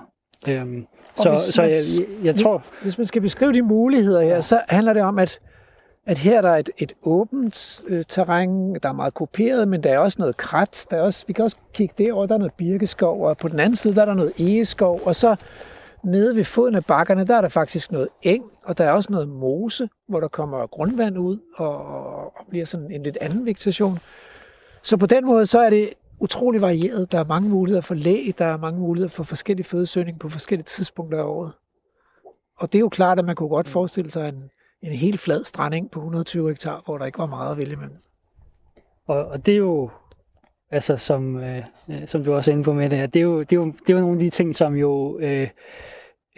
Øhm, 0.49 0.85
så 1.15 1.29
hvis 1.29 1.39
så 1.39 1.61
man- 1.61 1.69
jeg, 1.69 1.77
jeg, 1.99 2.25
jeg 2.25 2.35
tror, 2.35 2.63
Hvis 2.81 2.97
man 2.97 3.07
skal 3.07 3.21
beskrive 3.21 3.53
de 3.53 3.61
muligheder 3.61 4.21
her, 4.21 4.29
ja. 4.29 4.41
så 4.41 4.61
handler 4.67 4.93
det 4.93 5.01
om, 5.01 5.19
at, 5.19 5.39
at 6.09 6.17
her 6.17 6.41
er 6.41 6.57
et, 6.57 6.69
et 6.77 6.93
åbent 7.03 7.81
øh, 7.87 8.05
terræn, 8.09 8.75
der 8.83 8.89
er 8.89 8.93
meget 8.93 9.13
kuperet, 9.13 9.67
men 9.67 9.83
der 9.83 9.89
er 9.89 9.97
også 9.97 10.15
noget 10.19 10.37
krat. 10.37 10.85
Der 10.91 10.97
er 10.97 11.01
også, 11.01 11.23
vi 11.27 11.33
kan 11.33 11.45
også 11.45 11.57
kigge 11.73 11.95
derover, 11.97 12.25
der 12.25 12.33
er 12.33 12.39
noget 12.39 12.53
birkeskov, 12.53 13.25
og 13.25 13.37
på 13.37 13.47
den 13.47 13.59
anden 13.59 13.75
side, 13.75 13.95
der 13.95 14.01
er 14.01 14.05
der 14.05 14.13
noget 14.13 14.33
egeskov, 14.37 15.01
og 15.05 15.15
så 15.15 15.35
nede 16.03 16.35
ved 16.35 16.43
foden 16.43 16.75
af 16.75 16.85
bakkerne, 16.85 17.27
der 17.27 17.35
er 17.35 17.41
der 17.41 17.49
faktisk 17.49 17.91
noget 17.91 18.07
eng, 18.21 18.43
og 18.63 18.77
der 18.77 18.83
er 18.83 18.91
også 18.91 19.11
noget 19.11 19.29
mose, 19.29 19.89
hvor 20.07 20.19
der 20.19 20.27
kommer 20.27 20.67
grundvand 20.67 21.17
ud 21.17 21.37
og, 21.55 21.77
og 22.25 22.45
bliver 22.49 22.65
sådan 22.65 22.91
en 22.91 23.03
lidt 23.03 23.17
anden 23.21 23.45
vegetation. 23.45 23.99
Så 24.83 24.97
på 24.97 25.05
den 25.05 25.25
måde, 25.25 25.45
så 25.45 25.59
er 25.59 25.69
det 25.69 25.89
utrolig 26.19 26.61
varieret. 26.61 27.11
Der 27.11 27.19
er 27.19 27.25
mange 27.25 27.49
muligheder 27.49 27.81
for 27.81 27.95
læg, 27.95 28.35
der 28.37 28.45
er 28.45 28.57
mange 28.57 28.79
muligheder 28.79 29.09
for 29.09 29.23
forskellige 29.23 29.65
fødesøgning 29.65 30.19
på 30.19 30.29
forskellige 30.29 30.65
tidspunkter 30.65 31.19
af 31.19 31.23
året. 31.23 31.51
Og 32.57 32.73
det 32.73 32.77
er 32.77 32.81
jo 32.81 32.89
klart, 32.89 33.19
at 33.19 33.25
man 33.25 33.35
kunne 33.35 33.49
godt 33.49 33.69
forestille 33.69 34.11
sig 34.11 34.29
en, 34.29 34.49
en 34.81 34.91
helt 34.91 35.19
flad 35.19 35.43
stranding 35.43 35.91
på 35.91 35.99
120 35.99 36.47
hektar, 36.47 36.81
hvor 36.85 36.97
der 36.97 37.05
ikke 37.05 37.19
var 37.19 37.25
meget 37.25 37.51
at 37.51 37.57
vælge 37.57 37.73
imellem. 37.73 37.97
Og, 39.07 39.25
og 39.25 39.45
det 39.45 39.53
er 39.53 39.57
jo, 39.57 39.89
altså 40.71 40.97
som, 40.97 41.37
øh, 41.37 41.63
øh 41.89 42.07
som 42.07 42.23
du 42.23 42.33
også 42.33 42.51
er 42.51 42.53
inde 42.53 42.63
på 42.63 42.73
med 42.73 42.89
det 42.89 42.97
her, 42.97 43.07
det 43.07 43.19
er 43.19 43.23
jo, 43.23 43.39
det 43.39 43.53
er 43.53 43.55
jo, 43.55 43.65
det 43.65 43.89
er 43.89 43.93
jo 43.93 43.99
nogle 43.99 44.15
af 44.15 44.19
de 44.19 44.29
ting, 44.29 44.55
som 44.55 44.75
jo 44.75 45.19
øh, 45.19 45.49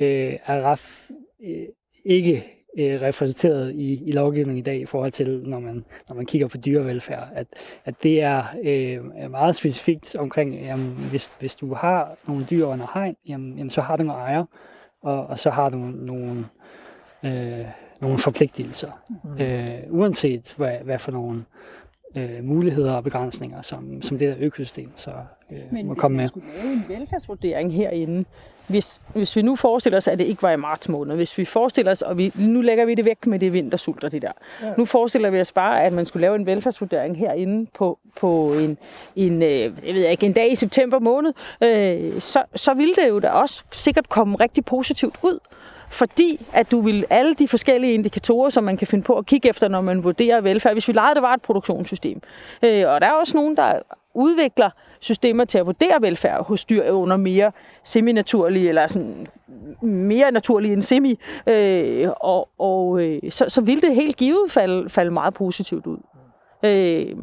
øh, 0.02 0.34
er 0.46 0.62
ret 0.62 1.10
øh, 1.44 1.68
ikke 2.06 2.62
øh, 2.78 3.02
repræsenteret 3.02 3.76
i, 3.76 4.04
i 4.04 4.12
lovgivningen 4.12 4.58
i 4.58 4.62
dag 4.62 4.80
i 4.80 4.86
forhold 4.86 5.12
til, 5.12 5.44
når 5.46 5.60
man, 5.60 5.86
når 6.10 6.16
man 6.16 6.26
kigger 6.26 6.48
på 6.48 6.58
dyrevelfærd, 6.58 7.30
at, 7.36 7.48
at 7.86 7.96
det 8.04 8.22
er 8.22 8.44
øh, 8.64 9.32
meget 9.32 9.56
specifikt 9.56 10.16
omkring, 10.16 10.56
jamen, 10.56 10.96
hvis, 11.10 11.36
hvis 11.40 11.56
du 11.56 11.74
har 11.74 12.18
nogle 12.28 12.46
dyr 12.50 12.66
under 12.66 12.88
hegn, 12.94 13.16
jamen, 13.28 13.58
jamen, 13.58 13.70
så 13.70 13.82
har 13.82 13.96
du 13.96 14.04
nogle 14.04 14.22
ejer, 14.22 14.46
og, 15.02 15.28
og 15.28 15.40
så 15.40 15.50
har 15.50 15.70
du 15.70 15.78
nogle, 15.78 16.46
øh, 17.26 17.66
nogle 18.02 18.18
forpligtelser, 18.18 18.92
Mm. 19.24 19.42
øh, 19.44 19.68
uanset 19.90 20.54
hvad, 20.58 20.76
hvad 20.84 21.00
for 21.00 21.12
nogle 21.12 21.44
øh, 22.16 22.44
muligheder 22.44 22.94
og 22.94 23.04
begrænsninger, 23.04 23.62
som, 23.62 24.02
som 24.02 24.18
det 24.18 24.28
der 24.30 24.36
økosystem 24.46 24.90
så 24.96 25.12
øh, 25.52 25.58
Men 25.72 25.88
må 25.88 25.94
hvis 25.94 26.02
komme 26.02 26.18
man 26.18 26.22
med. 26.24 26.28
skulle 26.28 26.46
lave 26.64 26.74
en 26.74 26.86
velfærdsvurdering 26.88 27.74
herinde, 27.74 28.26
hvis, 28.68 29.02
hvis 29.14 29.36
vi 29.36 29.42
nu 29.42 29.56
forestiller 29.56 29.98
os, 29.98 30.08
at 30.08 30.20
det 30.20 30.26
ikke 30.26 30.42
var 30.44 30.52
i 30.52 30.56
marts 30.56 30.90
måned, 30.90 31.16
hvis 31.16 31.38
vi 31.38 31.46
forestiller 31.46 31.92
os, 31.92 32.02
og 32.02 32.18
vi, 32.18 32.32
nu 32.36 32.62
lægger 32.62 32.86
vi 32.86 32.96
det 32.96 33.06
væk 33.06 33.28
med 33.28 33.40
det 33.40 33.54
vintersult 33.54 34.04
og 34.04 34.12
det 34.12 34.22
der. 34.22 34.32
Ja. 34.62 34.68
Ja. 34.68 34.74
Nu 34.78 34.86
forestiller 34.86 35.30
vi 35.30 35.40
os 35.42 35.52
bare, 35.52 35.84
at 35.84 35.94
man 35.94 36.06
skulle 36.06 36.22
lave 36.22 36.36
en 36.36 36.46
velfærdsvurdering 36.46 37.18
herinde 37.18 37.70
på, 37.74 38.00
på 38.16 38.54
en, 38.54 38.78
en 39.16 39.42
øh, 39.42 39.50
jeg 39.60 39.74
ved 39.96 40.08
ikke, 40.10 40.26
en 40.26 40.34
dag 40.34 40.52
i 40.52 40.56
september 40.56 41.00
måned, 41.00 41.34
øh, 41.64 42.20
så, 42.22 42.44
så 42.56 42.74
ville 42.74 42.94
det 42.96 43.10
jo 43.10 43.20
da 43.20 43.30
også 43.30 43.64
sikkert 43.72 44.10
komme 44.10 44.36
rigtig 44.36 44.66
positivt 44.66 45.16
ud. 45.24 45.40
Fordi 45.92 46.46
at 46.54 46.72
du 46.72 46.82
vil 46.82 47.06
alle 47.10 47.34
de 47.36 47.48
forskellige 47.48 47.94
indikatorer, 47.94 48.50
som 48.50 48.64
man 48.64 48.78
kan 48.78 48.88
finde 48.88 49.04
på 49.04 49.18
at 49.18 49.26
kigge 49.26 49.50
efter, 49.50 49.68
når 49.68 49.82
man 49.82 50.04
vurderer 50.04 50.42
velfærd. 50.42 50.74
Hvis 50.74 50.88
vi 50.88 50.94
legede, 50.94 51.16
det 51.16 51.22
var 51.22 51.34
et 51.34 51.42
produktionssystem. 51.42 52.22
Øh, 52.64 52.88
og 52.88 53.02
der 53.02 53.08
er 53.08 53.12
også 53.12 53.38
nogen, 53.38 53.58
der 53.58 53.80
udvikler 54.14 54.70
systemer 55.00 55.46
til 55.46 55.58
at 55.58 55.66
vurdere 55.66 56.02
velfærd 56.02 56.46
hos 56.46 56.66
dyr 56.66 56.92
under 56.92 57.18
mere 57.18 57.52
semi-naturlige, 57.84 58.70
eller 58.70 58.88
sådan 58.88 59.28
mere 59.82 60.32
naturlige 60.32 60.74
end 60.74 60.82
semi. 60.82 61.20
Øh, 61.48 62.10
og 62.22 62.50
og 62.58 63.02
øh, 63.02 63.32
så, 63.32 63.46
så 63.48 63.62
vil 63.62 63.82
det 63.82 63.96
helt 63.96 64.18
givet 64.18 64.52
falde, 64.52 64.90
falde 64.90 65.12
meget 65.12 65.34
positivt 65.34 65.88
ud. 65.88 65.98
Øh, 66.64 67.16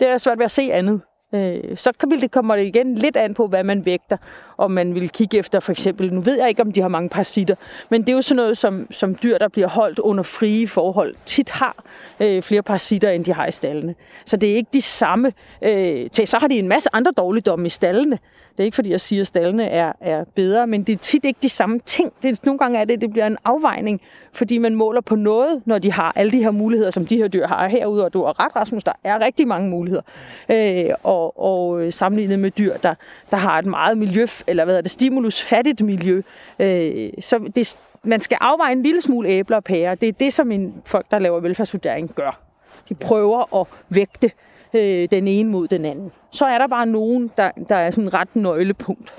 det 0.00 0.08
er 0.08 0.18
svært 0.18 0.38
ved 0.38 0.44
at 0.44 0.50
se 0.50 0.72
andet. 0.72 1.00
Øh, 1.32 1.76
så 1.76 1.92
kan 1.92 2.10
det 2.10 2.30
kommer 2.30 2.56
det 2.56 2.64
igen 2.64 2.94
lidt 2.94 3.16
an 3.16 3.34
på, 3.34 3.46
hvad 3.46 3.64
man 3.64 3.84
vægter. 3.84 4.16
Om 4.58 4.70
man 4.70 4.94
vil 4.94 5.08
kigge 5.08 5.38
efter 5.38 5.60
for 5.60 5.72
eksempel, 5.72 6.14
nu 6.14 6.20
ved 6.20 6.38
jeg 6.38 6.48
ikke, 6.48 6.62
om 6.62 6.72
de 6.72 6.80
har 6.80 6.88
mange 6.88 7.08
parasitter, 7.08 7.54
men 7.90 8.00
det 8.00 8.08
er 8.08 8.12
jo 8.12 8.22
sådan 8.22 8.36
noget, 8.36 8.58
som, 8.58 8.86
som 8.90 9.14
dyr, 9.22 9.38
der 9.38 9.48
bliver 9.48 9.68
holdt 9.68 9.98
under 9.98 10.22
frie 10.22 10.68
forhold, 10.68 11.14
tit 11.24 11.50
har 11.50 11.84
øh, 12.20 12.42
flere 12.42 12.62
parasitter, 12.62 13.10
end 13.10 13.24
de 13.24 13.32
har 13.32 13.46
i 13.46 13.52
stallene. 13.52 13.94
Så 14.24 14.36
det 14.36 14.50
er 14.50 14.54
ikke 14.54 14.70
de 14.72 14.82
samme. 14.82 15.32
Øh, 15.62 16.10
til, 16.10 16.26
så 16.26 16.38
har 16.38 16.48
de 16.48 16.58
en 16.58 16.68
masse 16.68 16.88
andre 16.92 17.12
dårligdomme 17.16 17.66
i 17.66 17.70
stallene. 17.70 18.18
Det 18.58 18.62
er 18.62 18.64
ikke, 18.64 18.74
fordi 18.74 18.90
jeg 18.90 19.00
siger, 19.00 19.20
at 19.20 19.26
stallene 19.26 19.64
er, 19.64 19.92
er 20.00 20.24
bedre, 20.34 20.66
men 20.66 20.82
det 20.82 20.92
er 20.92 20.96
tit 20.96 21.24
ikke 21.24 21.38
de 21.42 21.48
samme 21.48 21.80
ting. 21.80 22.12
Det, 22.22 22.44
nogle 22.44 22.58
gange 22.58 22.78
er 22.78 22.84
det, 22.84 23.00
det 23.00 23.10
bliver 23.10 23.26
en 23.26 23.38
afvejning, 23.44 24.00
fordi 24.32 24.58
man 24.58 24.74
måler 24.74 25.00
på 25.00 25.14
noget, 25.14 25.62
når 25.64 25.78
de 25.78 25.92
har 25.92 26.12
alle 26.16 26.32
de 26.32 26.42
her 26.42 26.50
muligheder, 26.50 26.90
som 26.90 27.06
de 27.06 27.16
her 27.16 27.28
dyr 27.28 27.46
har 27.46 27.68
herude. 27.68 28.04
Og 28.04 28.12
du 28.12 28.24
har 28.24 28.40
ret, 28.40 28.56
Rasmus, 28.56 28.84
der 28.84 28.92
er 29.04 29.20
rigtig 29.20 29.48
mange 29.48 29.70
muligheder. 29.70 30.02
Øh, 30.48 30.90
og, 31.02 31.17
og 31.26 31.82
øh, 31.82 31.92
sammenlignet 31.92 32.38
med 32.38 32.50
dyr, 32.50 32.76
der, 32.76 32.94
der 33.30 33.36
har 33.36 33.58
et 33.58 33.66
meget 33.66 33.98
miljø, 33.98 34.26
eller 34.46 34.64
hvad 34.64 34.76
er 34.76 34.80
det, 34.80 34.90
stimulusfattigt 34.90 35.80
miljø. 35.80 36.22
Øh, 36.58 37.10
så 37.20 37.50
det, 37.56 37.76
man 38.02 38.20
skal 38.20 38.38
afveje 38.40 38.72
en 38.72 38.82
lille 38.82 39.00
smule 39.00 39.28
æbler 39.28 39.56
og 39.56 39.64
pærer. 39.64 39.94
Det 39.94 40.08
er 40.08 40.12
det, 40.12 40.32
som 40.32 40.52
en, 40.52 40.82
folk, 40.84 41.06
der 41.10 41.18
laver 41.18 41.40
velfærdsvurdering, 41.40 42.14
gør. 42.14 42.40
De 42.88 42.94
prøver 42.94 43.60
at 43.60 43.66
vægte 43.88 44.30
øh, 44.74 45.08
den 45.10 45.28
ene 45.28 45.50
mod 45.50 45.68
den 45.68 45.84
anden. 45.84 46.12
Så 46.30 46.44
er 46.44 46.58
der 46.58 46.66
bare 46.66 46.86
nogen, 46.86 47.30
der, 47.36 47.50
der 47.68 47.76
er 47.76 47.90
sådan 47.90 48.14
ret 48.14 48.36
nøglepunkt, 48.36 49.14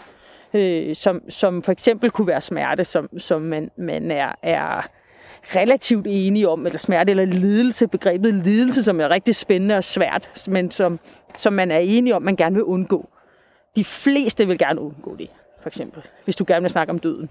øh, 0.54 0.96
som, 0.96 1.30
som 1.30 1.64
for 1.64 1.72
eksempel 1.72 2.12
kunne 2.12 2.28
være 2.28 2.42
smerte, 2.42 2.84
som, 2.84 3.20
som 3.20 3.42
man, 3.42 3.72
man 3.76 4.12
er, 4.12 4.32
er 4.44 4.88
relativt 5.56 6.08
enige 6.10 6.50
om, 6.50 6.66
eller 6.66 6.80
smerte 6.80 7.12
eller 7.12 7.26
lidelse, 7.26 7.88
begrebet 7.88 8.34
lidelse, 8.34 8.84
som 8.84 9.02
er 9.02 9.10
rigtig 9.10 9.36
spændende 9.36 9.76
og 9.76 9.84
svært, 9.84 10.48
men 10.48 10.72
som, 10.72 11.00
som 11.38 11.54
man 11.54 11.72
er 11.72 11.80
enige 11.80 12.16
om, 12.16 12.22
man 12.22 12.36
gerne 12.36 12.56
vil 12.56 12.64
undgå. 12.64 13.10
De 13.76 13.84
fleste 13.84 14.48
vil 14.48 14.58
gerne 14.58 14.82
undgå 14.82 15.16
det, 15.16 15.28
for 15.62 15.70
eksempel, 15.70 16.04
hvis 16.24 16.36
du 16.36 16.46
gerne 16.48 16.62
vil 16.62 16.72
snakke 16.72 16.92
om 16.92 17.00
døden. 17.00 17.30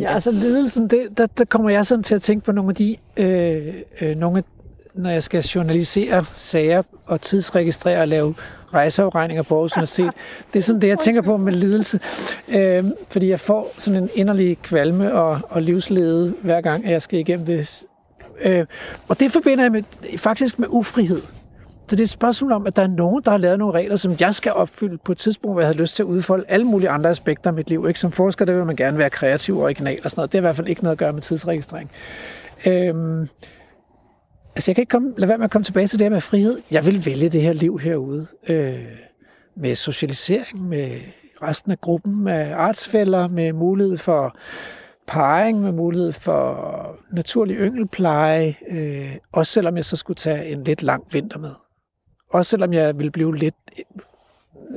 Ja, 0.00 0.12
altså 0.12 0.30
ledelsen, 0.30 0.88
det, 0.88 1.18
der, 1.18 1.26
der 1.26 1.44
kommer 1.44 1.70
jeg 1.70 1.86
sådan 1.86 2.02
til 2.02 2.14
at 2.14 2.22
tænke 2.22 2.44
på 2.44 2.52
nogle 2.52 2.70
af 2.70 2.74
de, 2.74 2.96
øh, 3.16 3.74
øh, 4.00 4.16
nogle, 4.16 4.44
når 4.94 5.10
jeg 5.10 5.22
skal 5.22 5.40
journalisere 5.40 6.24
sager 6.34 6.82
og 7.06 7.20
tidsregistrere 7.20 8.00
og 8.00 8.08
lave 8.08 8.34
rejseafregninger 8.74 9.42
på 9.42 9.54
Aarhus 9.54 9.76
Universitet. 9.76 10.10
Det 10.52 10.58
er 10.58 10.62
sådan 10.62 10.82
det, 10.82 10.88
jeg 10.88 10.98
tænker 10.98 11.22
på 11.22 11.36
med 11.36 11.52
lidelse. 11.52 12.00
Øh, 12.48 12.84
fordi 13.08 13.28
jeg 13.28 13.40
får 13.40 13.74
sådan 13.78 14.02
en 14.02 14.10
inderlig 14.14 14.58
kvalme 14.58 15.14
og, 15.14 15.40
og 15.50 15.62
livslede, 15.62 16.34
hver 16.42 16.60
gang 16.60 16.90
jeg 16.90 17.02
skal 17.02 17.18
igennem 17.18 17.46
det. 17.46 17.84
Øh, 18.42 18.66
og 19.08 19.20
det 19.20 19.32
forbinder 19.32 19.64
jeg 19.64 19.72
med, 19.72 19.82
faktisk 20.16 20.58
med 20.58 20.68
ufrihed. 20.70 21.22
Så 21.88 21.96
det 21.96 22.00
er 22.00 22.04
et 22.04 22.10
spørgsmål 22.10 22.52
om, 22.52 22.66
at 22.66 22.76
der 22.76 22.82
er 22.82 22.86
nogen, 22.86 23.22
der 23.24 23.30
har 23.30 23.38
lavet 23.38 23.58
nogle 23.58 23.74
regler, 23.74 23.96
som 23.96 24.16
jeg 24.20 24.34
skal 24.34 24.52
opfylde 24.52 24.98
på 24.98 25.12
et 25.12 25.18
tidspunkt, 25.18 25.54
hvor 25.54 25.60
jeg 25.60 25.68
havde 25.68 25.78
lyst 25.78 25.96
til 25.96 26.02
at 26.02 26.06
udfolde 26.06 26.44
alle 26.48 26.66
mulige 26.66 26.88
andre 26.88 27.10
aspekter 27.10 27.50
af 27.50 27.54
mit 27.54 27.68
liv. 27.68 27.84
Ikke? 27.88 28.00
Som 28.00 28.12
forsker, 28.12 28.44
der 28.44 28.52
vil 28.52 28.64
man 28.64 28.76
gerne 28.76 28.98
være 28.98 29.10
kreativ 29.10 29.58
og 29.58 29.64
original 29.64 30.00
og 30.04 30.10
sådan 30.10 30.20
noget. 30.20 30.32
Det 30.32 30.38
har 30.38 30.40
i 30.40 30.46
hvert 30.46 30.56
fald 30.56 30.68
ikke 30.68 30.82
noget 30.82 30.92
at 30.92 30.98
gøre 30.98 31.12
med 31.12 31.22
tidsregistrering. 31.22 31.90
Øhm, 32.66 33.28
altså 34.56 34.70
jeg 34.70 34.76
kan 34.76 34.82
ikke 34.82 34.90
komme, 34.90 35.14
lade 35.16 35.28
være 35.28 35.38
med 35.38 35.44
at 35.44 35.50
komme 35.50 35.64
tilbage 35.64 35.86
til 35.86 35.98
det 35.98 36.04
her 36.04 36.10
med 36.10 36.20
frihed. 36.20 36.58
Jeg 36.70 36.86
vil 36.86 37.06
vælge 37.06 37.28
det 37.28 37.42
her 37.42 37.52
liv 37.52 37.78
herude. 37.78 38.26
Øh, 38.48 38.84
med 39.56 39.74
socialisering, 39.74 40.68
med 40.68 41.00
resten 41.42 41.72
af 41.72 41.80
gruppen, 41.80 42.24
med 42.24 42.52
artsfælder, 42.52 43.28
med 43.28 43.52
mulighed 43.52 43.98
for 43.98 44.36
parring, 45.06 45.60
med 45.60 45.72
mulighed 45.72 46.12
for 46.12 46.98
naturlig 47.12 47.56
yngelpleje, 47.56 48.56
øh, 48.68 49.16
også 49.32 49.52
selvom 49.52 49.76
jeg 49.76 49.84
så 49.84 49.96
skulle 49.96 50.16
tage 50.16 50.46
en 50.46 50.64
lidt 50.64 50.82
lang 50.82 51.04
vinter 51.12 51.38
med. 51.38 51.50
Også 52.30 52.50
selvom 52.50 52.72
jeg 52.72 52.98
ville 52.98 53.10
blive 53.10 53.36
lidt 53.36 53.54
øh, 53.78 53.84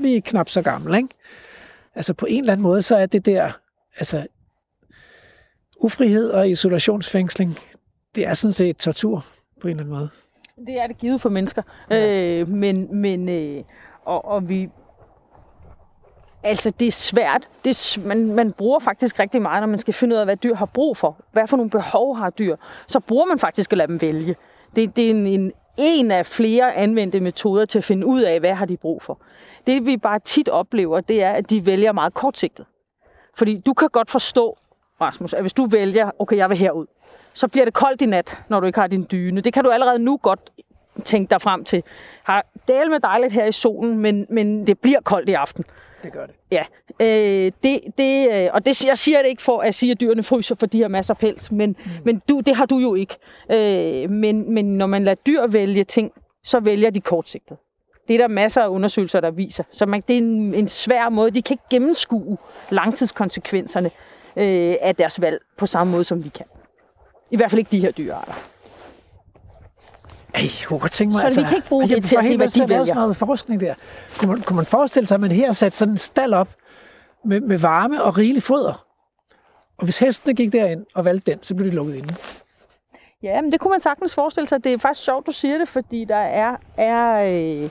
lige 0.01 0.21
knap 0.21 0.49
så 0.49 0.61
gammel, 0.61 0.95
ikke? 0.95 1.09
Altså 1.95 2.13
på 2.13 2.25
en 2.25 2.39
eller 2.39 2.53
anden 2.53 2.63
måde, 2.63 2.81
så 2.81 2.95
er 2.95 3.05
det 3.05 3.25
der, 3.25 3.51
altså 3.97 4.27
ufrihed 5.79 6.29
og 6.29 6.49
isolationsfængsling, 6.49 7.57
det 8.15 8.27
er 8.27 8.33
sådan 8.33 8.53
set 8.53 8.77
tortur 8.77 9.25
på 9.61 9.67
en 9.67 9.71
eller 9.71 9.83
anden 9.83 9.95
måde. 9.95 10.09
Det 10.67 10.81
er 10.81 10.87
det 10.87 10.97
givet 10.97 11.21
for 11.21 11.29
mennesker. 11.29 11.61
Ja. 11.89 12.39
Øh, 12.39 12.47
men, 12.47 12.95
men 13.01 13.29
øh, 13.29 13.63
og, 14.05 14.25
og 14.25 14.49
vi... 14.49 14.69
Altså, 16.43 16.69
det 16.69 16.87
er 16.87 16.91
svært. 16.91 17.49
Det 17.63 17.69
er, 17.69 18.07
man, 18.07 18.33
man 18.33 18.51
bruger 18.51 18.79
faktisk 18.79 19.19
rigtig 19.19 19.41
meget, 19.41 19.61
når 19.61 19.67
man 19.67 19.79
skal 19.79 19.93
finde 19.93 20.15
ud 20.15 20.19
af, 20.19 20.25
hvad 20.25 20.37
dyr 20.37 20.55
har 20.55 20.65
brug 20.65 20.97
for. 20.97 21.17
Hvad 21.31 21.47
for 21.47 21.57
nogle 21.57 21.69
behov 21.69 22.15
har 22.15 22.29
dyr. 22.29 22.55
Så 22.87 22.99
bruger 22.99 23.25
man 23.25 23.39
faktisk 23.39 23.71
at 23.71 23.77
lade 23.77 23.87
dem 23.87 24.01
vælge. 24.01 24.35
Det, 24.75 24.95
det 24.95 25.05
er 25.05 25.09
en, 25.09 25.27
en, 25.27 25.51
en 25.77 26.11
af 26.11 26.25
flere 26.25 26.73
anvendte 26.73 27.19
metoder 27.19 27.65
til 27.65 27.77
at 27.77 27.83
finde 27.83 28.07
ud 28.07 28.21
af, 28.21 28.39
hvad 28.39 28.53
har 28.53 28.65
de 28.65 28.77
brug 28.77 29.01
for. 29.01 29.21
Det 29.67 29.85
vi 29.85 29.97
bare 29.97 30.19
tit 30.19 30.49
oplever, 30.49 31.01
det 31.01 31.23
er, 31.23 31.31
at 31.31 31.49
de 31.49 31.65
vælger 31.65 31.91
meget 31.91 32.13
kortsigtet. 32.13 32.65
Fordi 33.37 33.61
du 33.65 33.73
kan 33.73 33.89
godt 33.89 34.09
forstå, 34.09 34.57
Rasmus, 35.01 35.33
at 35.33 35.41
hvis 35.41 35.53
du 35.53 35.65
vælger, 35.65 36.11
okay, 36.19 36.37
jeg 36.37 36.49
vil 36.49 36.57
herud, 36.57 36.85
så 37.33 37.47
bliver 37.47 37.65
det 37.65 37.73
koldt 37.73 38.01
i 38.01 38.05
nat, 38.05 38.37
når 38.49 38.59
du 38.59 38.65
ikke 38.65 38.79
har 38.79 38.87
din 38.87 39.07
dyne. 39.11 39.41
Det 39.41 39.53
kan 39.53 39.63
du 39.63 39.69
allerede 39.69 39.99
nu 39.99 40.17
godt 40.17 40.51
tænke 41.05 41.29
dig 41.29 41.41
frem 41.41 41.63
til. 41.63 41.83
Har 42.23 42.45
del 42.67 42.89
med 42.89 42.99
dejligt 42.99 43.33
her 43.33 43.45
i 43.45 43.51
solen, 43.51 43.99
men, 43.99 44.25
men 44.29 44.67
det 44.67 44.79
bliver 44.79 45.01
koldt 45.01 45.29
i 45.29 45.33
aften. 45.33 45.63
Det 46.03 46.13
gør 46.13 46.25
det. 46.25 46.35
Ja, 46.51 46.63
øh, 46.99 47.51
det, 47.63 47.79
det, 47.97 48.29
øh, 48.31 48.49
og 48.53 48.65
det, 48.65 48.85
jeg 48.85 48.97
siger 48.97 49.21
det 49.21 49.29
ikke 49.29 49.41
for 49.41 49.59
at 49.59 49.75
sige, 49.75 49.91
at 49.91 49.99
dyrene 49.99 50.23
fryser, 50.23 50.55
for 50.55 50.65
de 50.65 50.81
har 50.81 50.87
masser 50.87 51.13
af 51.13 51.17
pels, 51.17 51.51
men, 51.51 51.69
mm. 51.69 51.91
men 52.05 52.21
du, 52.29 52.39
det 52.39 52.55
har 52.55 52.65
du 52.65 52.77
jo 52.77 52.95
ikke. 52.95 53.15
Øh, 53.51 54.09
men, 54.09 54.53
men 54.53 54.77
når 54.77 54.85
man 54.85 55.03
lader 55.03 55.15
dyr 55.27 55.47
vælge 55.47 55.83
ting, 55.83 56.11
så 56.43 56.59
vælger 56.59 56.89
de 56.89 57.01
kortsigtet. 57.01 57.57
Det 58.07 58.13
er 58.13 58.17
der 58.17 58.27
masser 58.27 58.61
af 58.61 58.67
undersøgelser, 58.67 59.19
der 59.19 59.31
viser. 59.31 59.63
Så 59.71 59.85
man, 59.85 60.03
det 60.07 60.13
er 60.13 60.17
en, 60.17 60.53
en 60.53 60.67
svær 60.67 61.09
måde. 61.09 61.31
De 61.31 61.41
kan 61.41 61.53
ikke 61.53 61.63
gennemskue 61.69 62.37
langtidskonsekvenserne 62.69 63.91
øh, 64.37 64.75
af 64.81 64.95
deres 64.95 65.21
valg 65.21 65.39
på 65.57 65.65
samme 65.65 65.91
måde, 65.91 66.03
som 66.03 66.23
vi 66.23 66.29
kan. 66.29 66.45
I 67.31 67.37
hvert 67.37 67.51
fald 67.51 67.59
ikke 67.59 67.71
de 67.71 67.79
her 67.79 67.91
dyrearter. 67.91 68.33
Ej, 70.33 70.41
jeg 70.41 70.67
kunne 70.67 70.79
godt 70.79 70.91
tænke 70.91 71.11
mig, 71.11 71.19
Så 71.21 71.25
altså, 71.25 71.41
vi 71.41 71.47
kan 71.47 71.57
ikke 71.57 71.69
bruge 71.69 71.87
det 71.87 72.05
til 72.05 72.17
at 72.17 72.23
se, 72.25 72.37
hvad 72.37 72.47
de 72.47 72.69
vælger. 72.69 72.85
sådan 72.85 73.01
noget 73.01 73.17
forskning 73.17 73.61
der. 73.61 73.73
Kunne 74.19 74.31
man, 74.31 74.41
kunne 74.41 74.55
man 74.55 74.65
forestille 74.65 75.07
sig, 75.07 75.15
at 75.15 75.21
man 75.21 75.31
her 75.31 75.53
satte 75.53 75.77
sådan 75.77 75.91
en 75.93 75.97
stald 75.97 76.33
op 76.33 76.49
med, 77.25 77.39
med 77.39 77.57
varme 77.57 78.03
og 78.03 78.17
rigelig 78.17 78.43
foder? 78.43 78.85
Og 79.77 79.83
hvis 79.83 79.99
hestene 79.99 80.33
gik 80.33 80.53
derind 80.53 80.85
og 80.95 81.05
valgte 81.05 81.31
den, 81.31 81.43
så 81.43 81.55
blev 81.55 81.71
de 81.71 81.75
lukket 81.75 81.95
inde. 81.95 82.15
Ja, 83.23 83.41
men 83.41 83.51
det 83.51 83.59
kunne 83.59 83.71
man 83.71 83.79
sagtens 83.79 84.15
forestille 84.15 84.47
sig. 84.47 84.63
Det 84.63 84.73
er 84.73 84.77
faktisk 84.77 85.05
sjovt, 85.05 85.27
du 85.27 85.31
siger 85.31 85.57
det, 85.57 85.67
fordi 85.67 86.05
der 86.05 86.15
er... 86.15 86.55
er 86.77 87.13
øh, 87.63 87.69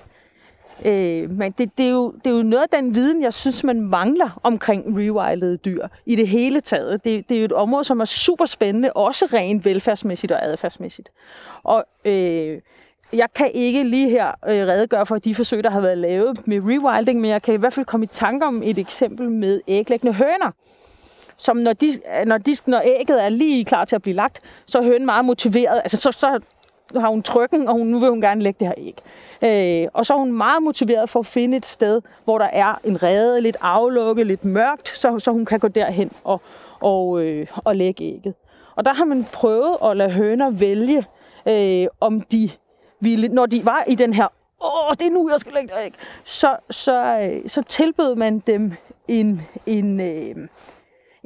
øh, 0.84 1.30
men 1.30 1.52
det, 1.52 1.70
det, 1.78 1.86
er 1.86 1.90
jo, 1.90 2.10
det 2.10 2.30
er 2.30 2.36
jo 2.36 2.42
noget 2.42 2.62
af 2.62 2.78
den 2.80 2.94
viden, 2.94 3.22
jeg 3.22 3.34
synes, 3.34 3.64
man 3.64 3.80
mangler 3.80 4.40
omkring 4.42 4.98
rewildede 4.98 5.56
dyr 5.56 5.88
i 6.06 6.16
det 6.16 6.28
hele 6.28 6.60
taget. 6.60 7.04
Det, 7.04 7.28
det 7.28 7.34
er 7.34 7.38
jo 7.38 7.44
et 7.44 7.52
område, 7.52 7.84
som 7.84 8.00
er 8.00 8.04
super 8.04 8.46
spændende, 8.46 8.92
også 8.92 9.26
rent 9.32 9.64
velfærdsmæssigt 9.64 10.32
og 10.32 10.44
adfærdsmæssigt. 10.44 11.10
Og 11.62 11.84
øh, 12.04 12.60
jeg 13.12 13.28
kan 13.34 13.50
ikke 13.54 13.84
lige 13.84 14.10
her 14.10 14.28
øh, 14.28 14.66
redegøre 14.66 15.06
for 15.06 15.18
de 15.18 15.34
forsøg, 15.34 15.64
der 15.64 15.70
har 15.70 15.80
været 15.80 15.98
lavet 15.98 16.46
med 16.46 16.60
rewilding, 16.60 17.20
men 17.20 17.30
jeg 17.30 17.42
kan 17.42 17.54
i 17.54 17.56
hvert 17.56 17.72
fald 17.72 17.86
komme 17.86 18.04
i 18.04 18.08
tanke 18.12 18.46
om 18.46 18.62
et 18.62 18.78
eksempel 18.78 19.30
med 19.30 19.60
æglæggende 19.68 20.14
høner 20.14 20.52
som 21.36 21.56
når, 21.56 21.72
de, 21.72 21.92
når, 22.26 22.38
de, 22.38 22.56
når 22.66 22.82
ægget 22.84 23.24
er 23.24 23.28
lige 23.28 23.64
klar 23.64 23.84
til 23.84 23.96
at 23.96 24.02
blive 24.02 24.16
lagt, 24.16 24.42
så 24.66 24.78
er 24.78 24.82
hønen 24.82 25.06
meget 25.06 25.24
motiveret. 25.24 25.80
Altså, 25.84 25.96
så, 25.96 26.12
så 26.12 26.40
har 27.00 27.08
hun 27.08 27.22
trykken, 27.22 27.68
og 27.68 27.74
hun, 27.74 27.86
nu 27.86 27.98
vil 27.98 28.08
hun 28.08 28.20
gerne 28.20 28.42
lægge 28.42 28.58
det 28.60 28.66
her 28.68 28.74
æg. 28.78 28.98
Øh, 29.42 29.88
og 29.92 30.06
så 30.06 30.14
er 30.14 30.18
hun 30.18 30.32
meget 30.32 30.62
motiveret 30.62 31.10
for 31.10 31.20
at 31.20 31.26
finde 31.26 31.56
et 31.56 31.66
sted, 31.66 32.02
hvor 32.24 32.38
der 32.38 32.46
er 32.46 32.80
en 32.84 33.02
rede, 33.02 33.40
lidt 33.40 33.56
aflukket, 33.60 34.26
lidt 34.26 34.44
mørkt, 34.44 34.88
så, 34.88 35.18
så 35.18 35.32
hun 35.32 35.44
kan 35.44 35.60
gå 35.60 35.68
derhen 35.68 36.10
og, 36.24 36.40
og, 36.80 37.22
øh, 37.24 37.46
og 37.64 37.76
lægge 37.76 38.04
ægget. 38.04 38.34
Og 38.76 38.84
der 38.84 38.94
har 38.94 39.04
man 39.04 39.24
prøvet 39.32 39.76
at 39.84 39.96
lade 39.96 40.10
høner 40.10 40.50
vælge, 40.50 41.06
øh, 41.46 41.86
om 42.00 42.20
de 42.20 42.50
ville, 43.00 43.28
når 43.28 43.46
de 43.46 43.64
var 43.64 43.84
i 43.86 43.94
den 43.94 44.12
her, 44.12 44.28
åh, 44.60 44.94
det 44.98 45.06
er 45.06 45.10
nu, 45.10 45.30
jeg 45.30 45.40
skal 45.40 45.52
lægge 45.52 45.74
det 45.74 45.84
æg, 45.84 45.94
så, 46.24 46.56
så, 46.70 47.18
øh, 47.18 47.48
så 47.48 47.62
tilbød 47.62 48.14
man 48.14 48.38
dem 48.38 48.72
en, 49.08 49.42
en, 49.66 50.00
øh, 50.00 50.48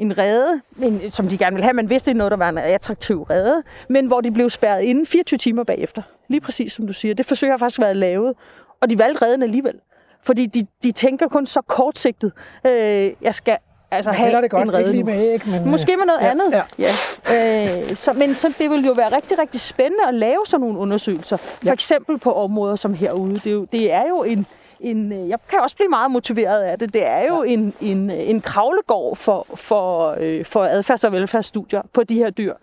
en 0.00 0.18
rede, 0.18 0.60
en, 0.82 1.10
som 1.10 1.28
de 1.28 1.38
gerne 1.38 1.54
ville 1.56 1.64
have. 1.64 1.74
Man 1.74 1.90
vidste, 1.90 2.10
det 2.10 2.16
noget, 2.16 2.30
der 2.30 2.36
var 2.36 2.48
en 2.48 2.58
attraktiv 2.58 3.22
rede, 3.22 3.62
men 3.88 4.06
hvor 4.06 4.20
de 4.20 4.30
blev 4.30 4.50
spærret 4.50 4.82
inden 4.82 5.06
24 5.06 5.38
timer 5.38 5.64
bagefter. 5.64 6.02
Lige 6.28 6.40
præcis 6.40 6.72
som 6.72 6.86
du 6.86 6.92
siger. 6.92 7.14
Det 7.14 7.26
forsøg 7.26 7.50
har 7.50 7.56
faktisk 7.58 7.80
været 7.80 7.96
lavet, 7.96 8.34
og 8.80 8.90
de 8.90 8.98
valgte 8.98 9.24
redden 9.24 9.42
alligevel. 9.42 9.74
Fordi 10.22 10.46
de, 10.46 10.66
de 10.82 10.92
tænker 10.92 11.28
kun 11.28 11.46
så 11.46 11.60
kortsigtet. 11.60 12.32
Øh, 12.66 13.12
jeg 13.22 13.34
skal 13.34 13.56
altså 13.90 14.10
have 14.12 14.42
det 14.42 14.50
godt, 14.50 14.62
en 14.62 14.74
rede 14.74 14.92
ikke 14.92 15.04
med 15.04 15.32
æg, 15.32 15.48
men... 15.48 15.68
Måske 15.70 15.96
med 15.96 16.06
noget 16.06 16.20
ja, 16.20 16.30
andet. 16.30 16.64
Ja. 16.78 16.92
Ja. 17.28 17.80
Øh, 17.90 17.96
så, 17.96 18.12
men 18.12 18.34
så 18.34 18.54
det 18.58 18.70
vil 18.70 18.84
jo 18.86 18.92
være 18.92 19.16
rigtig, 19.16 19.38
rigtig 19.38 19.60
spændende 19.60 20.04
at 20.08 20.14
lave 20.14 20.46
sådan 20.46 20.60
nogle 20.60 20.78
undersøgelser. 20.78 21.36
For 21.36 21.58
Ja. 21.64 21.72
eksempel 21.72 22.18
på 22.18 22.32
områder 22.32 22.76
som 22.76 22.94
herude. 22.94 23.34
Det 23.34 23.46
er 23.46 23.52
jo, 23.52 23.64
det 23.72 23.92
er 23.92 24.08
jo 24.08 24.22
en, 24.22 24.46
en, 24.80 25.12
øh, 25.12 25.28
jeg 25.28 25.38
kan 25.50 25.60
også 25.60 25.76
blive 25.76 25.88
meget 25.88 26.10
motiveret 26.10 26.62
af 26.62 26.78
det. 26.78 26.94
Det 26.94 27.06
er 27.06 27.26
jo 27.26 27.44
ja. 27.44 27.52
en, 27.52 27.74
en, 27.80 28.10
en 28.10 28.40
kravlegård 28.40 29.16
for, 29.16 29.46
for, 29.54 30.16
øh, 30.20 30.44
for 30.44 30.66
adfærds- 30.66 31.04
og 31.04 31.12
velfærdsstudier 31.12 31.82
på 31.92 32.04
de 32.04 32.14
her 32.14 32.30
dyr, 32.30 32.54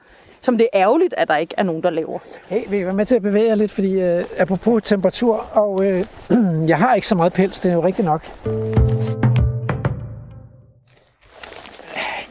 som 0.41 0.57
det 0.57 0.67
er 0.73 0.79
ærgerligt, 0.81 1.13
at 1.17 1.27
der 1.27 1.37
ikke 1.37 1.55
er 1.57 1.63
nogen, 1.63 1.83
der 1.83 1.89
laver. 1.89 2.19
Hey, 2.47 2.61
vil 2.69 2.79
I 2.79 2.83
være 2.83 2.93
med 2.93 3.05
til 3.05 3.15
at 3.15 3.21
bevæge 3.21 3.47
jer 3.47 3.55
lidt, 3.55 3.71
fordi 3.71 4.01
øh, 4.01 4.25
apropos 4.37 4.83
temperatur, 4.83 5.35
og 5.51 5.85
øh, 5.85 6.05
jeg 6.71 6.77
har 6.77 6.95
ikke 6.95 7.07
så 7.07 7.15
meget 7.15 7.33
pels, 7.33 7.59
det 7.59 7.71
er 7.71 7.75
jo 7.75 7.83
rigtigt 7.83 8.05
nok. 8.05 8.21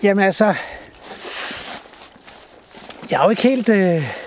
Jamen 0.02 0.24
altså, 0.24 0.54
jeg 3.10 3.20
er 3.20 3.24
jo 3.24 3.30
ikke 3.30 3.42
helt, 3.42 3.68
øh, 3.68 4.25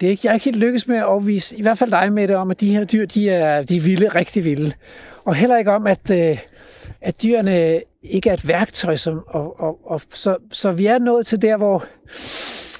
det 0.00 0.06
er 0.06 0.10
ikke, 0.10 0.20
jeg 0.24 0.30
er 0.30 0.34
ikke 0.34 0.44
helt 0.44 0.56
lykkes 0.56 0.88
med 0.88 0.96
at 0.96 1.04
overvise, 1.04 1.56
i 1.56 1.62
hvert 1.62 1.78
fald 1.78 1.90
dig 1.90 2.12
med 2.12 2.28
det, 2.28 2.36
om 2.36 2.50
at 2.50 2.60
de 2.60 2.74
her 2.74 2.84
dyr, 2.84 3.06
de 3.06 3.30
er, 3.30 3.62
de 3.62 3.76
er 3.76 3.80
vilde, 3.80 4.08
rigtig 4.08 4.44
vilde. 4.44 4.72
Og 5.24 5.34
heller 5.34 5.58
ikke 5.58 5.72
om, 5.72 5.86
at, 5.86 6.10
øh, 6.10 6.38
at 7.00 7.22
dyrene 7.22 7.82
ikke 8.02 8.30
er 8.30 8.34
et 8.34 8.48
værktøj, 8.48 8.96
som, 8.96 9.24
og, 9.26 9.60
og, 9.60 9.90
og, 9.90 10.00
så, 10.14 10.36
så 10.52 10.72
vi 10.72 10.86
er 10.86 10.98
nået 10.98 11.26
til 11.26 11.42
der, 11.42 11.56
hvor, 11.56 11.84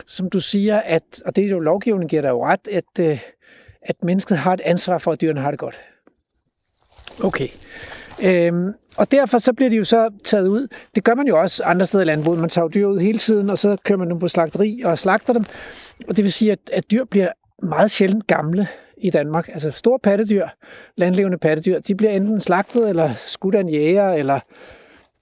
som 0.06 0.30
du 0.30 0.40
siger, 0.40 0.76
at, 0.76 1.22
og 1.24 1.36
det 1.36 1.44
er 1.44 1.48
jo 1.48 1.60
lovgivningen 1.60 2.08
giver 2.08 2.22
dig 2.22 2.28
jo 2.28 2.44
ret, 2.44 2.68
at, 2.72 2.84
øh, 3.00 3.20
at 3.82 3.96
mennesket 4.02 4.38
har 4.38 4.52
et 4.52 4.60
ansvar 4.60 4.98
for, 4.98 5.12
at 5.12 5.20
dyrene 5.20 5.40
har 5.40 5.50
det 5.50 5.60
godt. 5.60 5.80
Okay. 7.24 7.48
Øhm, 8.24 8.72
og 8.96 9.10
derfor 9.12 9.38
så 9.38 9.52
bliver 9.52 9.70
de 9.70 9.76
jo 9.76 9.84
så 9.84 10.10
taget 10.24 10.48
ud. 10.48 10.68
Det 10.94 11.04
gør 11.04 11.14
man 11.14 11.26
jo 11.26 11.40
også 11.40 11.64
andre 11.64 11.86
steder 11.86 12.02
i 12.02 12.06
landbruget. 12.06 12.40
Man 12.40 12.50
tager 12.50 12.64
jo 12.64 12.68
dyr 12.68 12.86
ud 12.86 12.98
hele 12.98 13.18
tiden, 13.18 13.50
og 13.50 13.58
så 13.58 13.76
kører 13.84 13.98
man 13.98 14.10
dem 14.10 14.18
på 14.18 14.28
slagteri 14.28 14.82
og 14.84 14.98
slagter 14.98 15.32
dem. 15.32 15.44
Og 16.08 16.16
det 16.16 16.24
vil 16.24 16.32
sige, 16.32 16.52
at, 16.52 16.58
at 16.72 16.90
dyr 16.90 17.04
bliver 17.04 17.28
meget 17.62 17.90
sjældent 17.90 18.26
gamle 18.26 18.68
i 18.96 19.10
Danmark. 19.10 19.48
Altså 19.48 19.70
store 19.70 19.98
pattedyr, 19.98 20.48
landlevende 20.96 21.38
pattedyr, 21.38 21.78
de 21.78 21.94
bliver 21.94 22.12
enten 22.12 22.40
slagtet 22.40 22.88
eller 22.88 23.14
skudt 23.26 23.54
af 23.54 23.60
en 23.60 23.68
jæger, 23.68 24.12
eller 24.12 24.40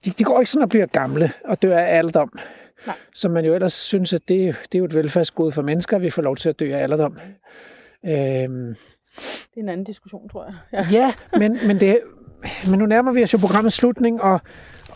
de, 0.05 0.09
de 0.09 0.23
går 0.23 0.39
ikke 0.39 0.51
sådan 0.51 0.63
og 0.63 0.69
bliver 0.69 0.85
gamle 0.85 1.31
og 1.45 1.61
dør 1.61 1.77
af 1.77 1.97
alderdom. 1.97 2.39
Nej. 2.87 2.95
Som 3.13 3.31
man 3.31 3.45
jo 3.45 3.53
ellers 3.53 3.73
synes, 3.73 4.13
at 4.13 4.21
det, 4.27 4.55
det 4.71 4.75
er 4.77 4.79
jo 4.79 4.85
et 4.85 4.95
velfærdsgode 4.95 5.51
for 5.51 5.61
mennesker, 5.61 5.95
at 5.95 6.01
vi 6.01 6.09
får 6.09 6.21
lov 6.21 6.35
til 6.35 6.49
at 6.49 6.59
dø 6.59 6.73
af 6.73 6.83
alderdom. 6.83 7.17
Øhm, 8.05 8.75
Det 9.15 9.57
er 9.57 9.61
en 9.61 9.69
anden 9.69 9.83
diskussion, 9.83 10.29
tror 10.29 10.45
jeg. 10.45 10.53
Ja. 10.91 10.97
Ja, 10.99 11.13
men, 11.39 11.57
men, 11.67 11.79
det, 11.79 11.99
men 12.69 12.79
nu 12.79 12.85
nærmer 12.85 13.11
vi 13.11 13.23
os 13.23 13.33
jo 13.33 13.37
programmets 13.37 13.75
slutning, 13.75 14.21
og, 14.21 14.41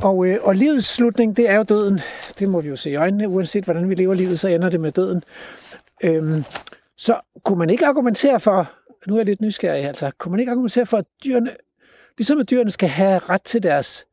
og, 0.04 0.28
øh, 0.28 0.38
og 0.42 0.56
livets 0.56 0.88
slutning, 0.88 1.38
det 1.38 1.50
er 1.50 1.56
jo 1.56 1.64
døden. 1.64 2.00
Det 2.40 2.50
må 2.50 2.62
vi 2.62 2.70
jo 2.70 2.76
se 2.76 2.90
i 2.90 2.96
øjnene, 2.96 3.30
uanset 3.30 3.64
hvordan 3.64 3.90
vi 3.90 3.96
lever 3.96 4.14
livet, 4.14 4.40
så 4.40 4.48
ender 4.48 4.70
det 4.70 4.82
med 4.82 4.92
døden. 4.92 5.24
Øhm, 6.04 6.44
så 6.98 7.20
kunne 7.44 7.60
man 7.60 7.70
ikke 7.70 7.86
argumentere 7.86 8.40
for, 8.40 8.72
nu 9.08 9.14
er 9.14 9.20
jeg 9.20 9.26
lidt 9.26 9.42
nysgerrig 9.42 9.86
altså, 9.86 10.12
kunne 10.18 10.32
man 10.32 10.40
ikke 10.40 10.52
argumentere 10.52 10.86
for, 10.86 10.98
at 10.98 11.06
dyrene, 11.26 11.56
ligesom 12.18 12.40
at 12.40 12.50
dyrene 12.50 12.72
skal 12.72 12.90
have 12.90 13.20
ret 13.20 13.44
til 13.44 13.64
deres, 13.64 14.06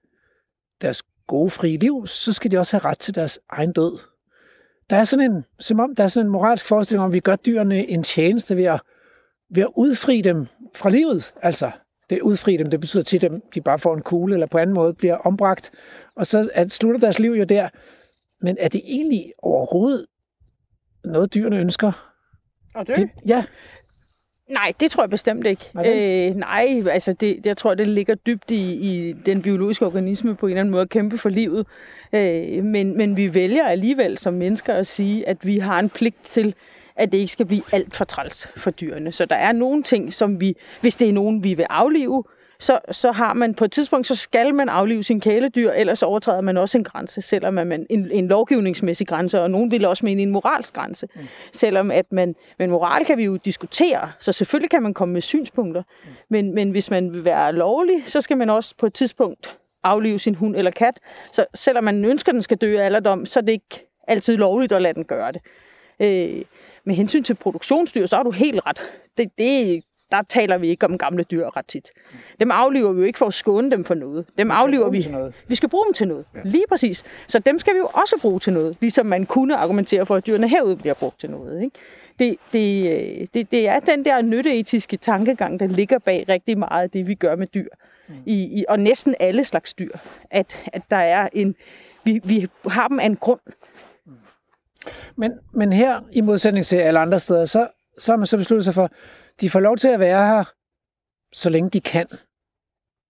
deres 0.81 1.03
gode 1.27 1.51
frie 1.51 1.77
liv, 1.77 2.07
så 2.07 2.33
skal 2.33 2.51
de 2.51 2.59
også 2.59 2.77
have 2.79 2.91
ret 2.91 2.99
til 2.99 3.15
deres 3.15 3.39
egen 3.49 3.73
død. 3.73 3.99
Der 4.91 4.97
er 4.97 5.05
sådan 5.05 5.31
en, 5.33 5.45
som 5.59 5.81
om 5.81 5.95
der 5.95 6.05
er 6.05 6.09
sådan 6.09 6.27
en 6.27 6.33
moralsk 6.33 6.67
forestilling 6.67 7.05
om, 7.05 7.11
at 7.11 7.15
vi 7.15 7.21
gør 7.21 7.37
dyrene 7.37 7.87
en 7.87 8.03
tjeneste 8.03 8.57
ved 8.57 8.65
at, 8.65 8.81
ved 9.51 9.63
at 9.63 9.71
udfri 9.77 10.21
dem 10.21 10.47
fra 10.75 10.91
livet. 10.91 11.35
Altså, 11.43 11.71
det 12.11 12.23
udfri 12.23 12.57
dem, 12.57 12.71
det 12.71 12.81
betyder 12.81 13.03
til 13.03 13.21
dem, 13.21 13.43
de 13.55 13.61
bare 13.61 13.79
får 13.79 13.95
en 13.95 14.03
kugle, 14.03 14.35
eller 14.35 14.47
på 14.47 14.59
anden 14.59 14.75
måde 14.75 14.95
bliver 14.95 15.15
ombragt, 15.15 15.71
og 16.17 16.27
så 16.27 16.51
at 16.55 16.73
slutter 16.73 17.01
deres 17.01 17.19
liv 17.19 17.31
jo 17.31 17.45
der. 17.45 17.69
Men 18.41 18.57
er 18.61 18.69
det 18.69 18.83
egentlig 18.85 19.33
overhovedet 19.39 20.07
noget, 21.05 21.35
dyrene 21.35 21.59
ønsker? 21.59 22.13
Og 22.75 22.87
dø? 22.87 22.93
Det, 22.93 23.11
ja, 23.27 23.45
Nej, 24.49 24.73
det 24.81 24.91
tror 24.91 25.03
jeg 25.03 25.11
bestemt 25.11 25.47
ikke. 25.47 25.65
Hvordan? 25.73 26.29
Øh, 26.31 26.37
nej, 26.37 26.83
altså 26.91 27.13
det, 27.13 27.47
jeg 27.47 27.57
tror, 27.57 27.75
det 27.75 27.87
ligger 27.87 28.15
dybt 28.15 28.51
i, 28.51 28.73
i 28.73 29.13
den 29.13 29.43
biologiske 29.43 29.87
organisme 29.87 30.37
på 30.37 30.47
en 30.47 30.51
eller 30.51 30.61
anden 30.61 30.71
måde 30.71 30.83
at 30.83 30.89
kæmpe 30.89 31.19
for 31.19 31.29
livet. 31.29 31.67
Øh, 32.13 32.65
men, 32.65 32.97
men 32.97 33.17
vi 33.17 33.35
vælger 33.35 33.67
alligevel 33.67 34.19
som 34.19 34.35
mennesker 34.35 34.75
at 34.75 34.87
sige, 34.87 35.29
at 35.29 35.47
vi 35.47 35.59
har 35.59 35.79
en 35.79 35.91
pligt 35.91 36.25
til, 36.25 36.55
at 36.99 37.13
det 37.13 37.19
ikke 37.19 37.33
skal 37.33 37.47
blive 37.47 37.63
alt 37.73 37.97
for 37.97 38.05
træls 38.05 38.49
for 38.57 38.71
dyrene. 38.71 39.13
Så 39.13 39.25
der 39.25 39.37
er 39.37 39.53
nogle 39.53 39.83
ting, 39.83 40.13
som 40.13 40.41
vi, 40.41 40.57
hvis 40.81 40.97
det 40.97 41.09
er 41.09 41.13
nogen, 41.13 41.45
vi 41.45 41.55
vil 41.55 41.67
aflive, 41.71 42.25
så, 42.61 42.79
så 42.91 43.13
har 43.13 43.35
man 43.35 43.55
på 43.55 43.65
et 43.65 43.73
tidspunkt, 43.73 44.07
så 44.07 44.17
skal 44.17 44.55
man 44.55 44.69
aflive 44.69 45.05
sin 45.05 45.21
kæledyr, 45.21 45.71
ellers 45.71 46.03
overtræder 46.03 46.41
man 46.41 46.57
også 46.57 46.79
en 46.79 46.85
grænse, 46.85 47.23
selvom 47.23 47.55
man 47.55 47.87
en, 47.91 48.11
en 48.11 48.29
lovgivningsmæssig 48.29 49.07
grænse, 49.07 49.43
og 49.43 49.51
nogen 49.51 49.71
vil 49.71 49.85
også 49.85 50.07
mene 50.07 50.23
en 50.23 50.31
moralsk 50.31 50.75
grænse. 50.75 51.09
Mm. 51.15 51.21
Selvom 51.53 51.91
at 51.91 52.13
man, 52.13 52.35
men 52.59 52.71
moral 52.71 53.05
kan 53.05 53.19
vi 53.19 53.25
jo 53.25 53.37
diskutere, 53.37 54.11
så 54.19 54.33
selvfølgelig 54.33 54.71
kan 54.71 54.83
man 54.83 54.95
komme 54.95 55.13
med 55.13 55.21
synspunkter, 55.21 55.83
mm. 56.05 56.11
men, 56.31 56.55
men 56.55 56.71
hvis 56.71 56.91
man 56.91 57.13
vil 57.13 57.25
være 57.25 57.53
lovlig, 57.53 58.03
så 58.07 58.21
skal 58.21 58.37
man 58.37 58.51
også 58.51 58.75
på 58.79 58.87
et 58.87 58.95
tidspunkt 58.95 59.59
aflive 59.83 60.19
sin 60.19 60.35
hund 60.35 60.57
eller 60.57 60.71
kat. 60.71 61.01
Så 61.33 61.47
selvom 61.55 61.85
man 61.85 62.05
ønsker, 62.05 62.33
at 62.33 62.35
den 62.35 62.43
skal 62.43 62.57
dø 62.57 62.79
af 62.79 62.85
alderdom, 62.85 63.27
så 63.27 63.41
er 63.41 63.45
det 63.45 63.53
ikke 63.53 63.87
altid 64.09 64.37
lovligt 64.37 64.73
at 64.73 64.83
lade 64.83 64.95
den 64.95 65.05
gøre 65.05 65.33
det. 65.33 65.41
Øh, 66.01 66.45
med 66.89 66.97
hensyn 66.97 67.23
til 67.23 67.35
produktionsdyr, 67.35 68.07
så 68.07 68.17
har 68.17 68.23
du 68.23 68.31
helt 68.31 68.61
ret. 68.67 68.81
Det, 69.19 69.31
det 69.39 69.83
der 70.13 70.23
taler 70.29 70.59
vi 70.59 70.69
ikke 70.69 70.87
om 70.87 70.99
gamle 70.99 71.23
dyr 71.23 71.57
ret 71.57 71.67
tit. 71.67 71.91
Dem 72.41 72.51
afliver 72.51 72.93
vi 72.93 73.01
jo 73.01 73.07
ikke 73.07 73.19
for 73.19 73.27
at 73.27 73.35
skåne 73.35 73.71
dem 73.71 73.85
for 73.85 73.95
noget. 73.95 74.27
Dem 74.39 74.51
afliver 74.51 74.91
vi. 74.91 75.07
Noget. 75.11 75.35
Vi 75.49 75.55
skal 75.55 75.69
bruge 75.69 75.85
dem 75.85 75.93
til 75.93 76.09
noget. 76.09 76.27
Ja. 76.35 76.41
Lige 76.45 76.65
præcis. 76.69 77.05
Så 77.27 77.39
dem 77.39 77.59
skal 77.59 77.75
vi 77.75 77.79
jo 77.79 77.87
også 77.87 78.19
bruge 78.21 78.41
til 78.41 78.53
noget. 78.53 78.77
Ligesom 78.81 79.07
man 79.07 79.27
kunne 79.27 79.57
argumentere 79.57 80.07
for, 80.07 80.17
at 80.17 80.27
dyrene 80.27 80.49
herude 80.49 80.77
bliver 80.77 80.95
brugt 80.95 81.21
til 81.21 81.31
noget. 81.31 81.63
Ikke? 81.63 81.77
Det, 82.19 82.37
det, 82.53 82.91
øh, 82.93 83.27
det, 83.35 83.51
det 83.51 83.69
er 83.69 83.81
den 83.81 84.05
der 84.05 84.23
nytteetiske 84.23 84.97
tankegang, 84.97 85.61
der 85.61 85.67
ligger 85.67 85.99
bag 85.99 86.25
rigtig 86.29 86.59
meget 86.59 86.83
af 86.83 86.91
det, 86.91 87.07
vi 87.07 87.15
gør 87.15 87.37
med 87.37 87.47
dyr. 87.47 87.69
Mm. 88.09 88.15
I, 88.27 88.61
i, 88.61 88.65
og 88.69 88.81
næsten 88.81 89.15
alle 89.21 89.45
slags 89.45 89.75
dyr. 89.75 89.93
At, 90.31 90.65
at 90.73 90.83
der 90.91 90.97
er 90.97 91.29
en... 91.33 91.55
Vi, 92.05 92.21
vi 92.25 92.49
har 92.67 92.89
dem 92.89 93.01
af 93.01 93.07
en 93.07 93.17
grund. 93.17 93.41
Men, 95.17 95.33
men 95.55 95.73
her, 95.73 96.01
i 96.13 96.21
modsætning 96.21 96.67
til 96.67 96.77
alle 96.77 96.99
andre 96.99 97.19
steder, 97.19 97.45
så, 97.45 97.69
så 97.99 98.13
har 98.13 98.17
man 98.17 98.27
så 98.27 98.37
besluttet 98.37 98.65
sig 98.65 98.75
for, 98.75 98.91
de 99.41 99.51
får 99.51 99.61
lov 99.61 99.77
til 99.77 99.89
at 99.89 100.01
være 100.01 100.29
her, 100.29 100.45
så 101.33 101.51
længe 101.51 101.71
de 101.71 101.81
kan. 101.81 102.07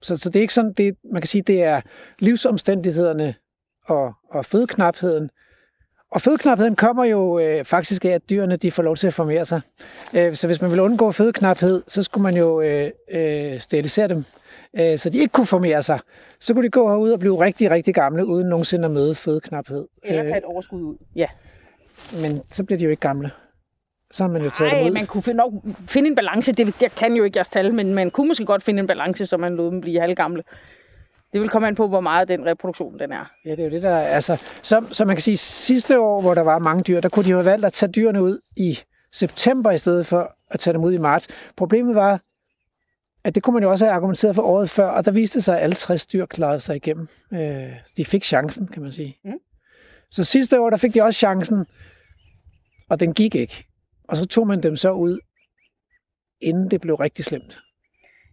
Så, 0.03 0.17
så 0.17 0.31
det 0.31 0.37
er 0.37 0.41
ikke 0.41 0.55
sådan, 0.55 0.73
det, 0.73 0.97
man 1.13 1.23
kan 1.23 1.29
sige, 1.29 1.43
det 1.43 1.63
er 1.63 1.81
livsomstændighederne 2.19 3.35
og, 3.87 4.13
og 4.31 4.45
fødeknapheden. 4.45 5.31
Og 6.11 6.21
fødeknapheden 6.21 6.77
kommer 6.77 7.05
jo 7.05 7.39
øh, 7.39 7.65
faktisk 7.65 8.05
af, 8.05 8.09
at 8.09 8.31
dyrene 8.31 8.57
de 8.57 8.71
får 8.71 8.83
lov 8.83 8.97
til 8.97 9.07
at 9.07 9.15
formere 9.15 9.47
sig. 9.47 9.61
Øh, 10.15 10.37
så 10.37 10.47
hvis 10.47 10.61
man 10.61 10.71
vil 10.71 10.81
undgå 10.81 11.13
fødeknaphed, 11.13 11.83
så 11.87 12.03
skulle 12.03 12.23
man 12.23 12.37
jo 12.37 12.61
øh, 12.61 12.91
øh, 13.11 13.61
sterilisere 13.61 14.09
dem, 14.09 14.25
øh, 14.79 14.99
så 14.99 15.11
de 15.11 15.19
ikke 15.19 15.33
kunne 15.33 15.47
formere 15.47 15.83
sig. 15.83 16.01
Så 16.41 16.55
kunne 16.55 16.65
de 16.65 16.71
gå 16.71 16.89
herud 16.89 17.11
og 17.11 17.19
blive 17.19 17.41
rigtig, 17.41 17.71
rigtig 17.71 17.95
gamle, 17.95 18.27
uden 18.27 18.49
nogensinde 18.49 18.85
at 18.85 18.91
møde 18.91 19.15
fødeknaphed. 19.15 19.87
Eller 20.03 20.27
tage 20.27 20.39
et 20.39 20.45
overskud 20.45 20.83
ud. 20.83 20.97
Ja. 21.17 21.27
Men 22.23 22.43
så 22.51 22.65
bliver 22.65 22.79
de 22.79 22.85
jo 22.85 22.91
ikke 22.91 23.01
gamle. 23.01 23.31
Så 24.11 24.25
har 24.25 24.31
man 24.31 24.43
jo 24.43 24.51
taget 24.51 24.73
Nej, 24.73 24.79
dem 24.79 24.89
ud. 24.89 24.93
man 24.93 25.07
kunne 25.07 25.23
finde, 25.23 25.37
nok 25.39 25.53
finde 25.87 26.09
en 26.09 26.15
balance. 26.15 26.53
Det, 26.53 26.83
jeg 26.83 26.91
kan 26.93 27.15
jo 27.15 27.25
ikke 27.25 27.37
jeres 27.37 27.49
tal, 27.49 27.75
men 27.75 27.95
man 27.95 28.11
kunne 28.11 28.29
måske 28.29 28.45
godt 28.45 28.63
finde 28.63 28.81
en 28.81 28.87
balance, 28.87 29.27
så 29.27 29.37
man 29.37 29.57
lod 29.57 29.71
dem 29.71 29.81
blive 29.81 30.01
halvgamle. 30.01 30.43
Det 31.33 31.41
vil 31.41 31.49
komme 31.51 31.69
an 31.69 31.75
på, 31.75 31.89
hvor 31.89 32.01
meget 32.01 32.29
den 32.29 32.47
reproduktion 32.47 32.99
den 32.99 33.13
er. 33.13 33.33
Ja, 33.45 33.51
det 33.51 33.61
er 33.61 33.65
jo 33.65 33.71
det, 33.71 33.83
der 33.83 33.91
er. 33.91 34.07
Altså, 34.09 34.43
så, 34.63 34.85
så 34.91 35.05
man 35.05 35.17
kan 35.17 35.23
sige, 35.23 35.37
sidste 35.37 36.01
år, 36.01 36.21
hvor 36.21 36.35
der 36.35 36.43
var 36.43 36.59
mange 36.59 36.83
dyr, 36.83 37.01
der 37.01 37.09
kunne 37.09 37.25
de 37.25 37.31
jo 37.31 37.37
have 37.37 37.45
valgt 37.47 37.65
at 37.67 37.73
tage 37.73 37.93
dyrene 37.93 38.23
ud 38.23 38.41
i 38.57 38.79
september, 39.13 39.71
i 39.71 39.79
stedet 39.79 40.07
for 40.07 40.37
at 40.51 40.61
tage 40.61 40.75
dem 40.75 40.85
ud 40.85 40.93
i 40.93 40.97
marts. 40.99 41.29
Problemet 41.57 41.95
var, 41.95 42.21
at 43.25 43.35
det 43.35 43.43
kunne 43.43 43.55
man 43.55 43.63
jo 43.63 43.71
også 43.71 43.85
have 43.85 43.95
argumenteret 43.95 44.35
for 44.35 44.43
året 44.43 44.71
før, 44.71 44.89
og 44.89 45.05
der 45.05 45.11
viste 45.11 45.41
sig, 45.41 45.57
at 45.57 45.63
alle 45.63 45.75
60 45.75 46.07
dyr 46.07 46.27
klarede 46.27 46.61
sig 46.61 46.77
igennem. 46.77 47.09
Øh, 47.33 47.73
de 47.97 48.05
fik 48.05 48.25
chancen, 48.25 48.67
kan 48.67 48.83
man 48.83 48.93
sige. 48.93 49.17
Mm. 49.25 49.33
Så 50.11 50.25
sidste 50.25 50.61
år, 50.61 50.71
der 50.71 50.77
fik 50.77 50.95
de 50.95 51.03
også 51.03 51.19
chancen, 51.19 51.67
og 52.89 53.01
den 53.01 53.15
gik 53.15 53.35
ikke. 53.35 53.67
Og 54.09 54.17
så 54.17 54.27
tog 54.27 54.47
man 54.47 54.63
dem 54.63 54.77
så 54.77 54.93
ud, 54.93 55.19
inden 56.41 56.71
det 56.71 56.81
blev 56.81 56.95
rigtig 56.95 57.25
slemt. 57.25 57.61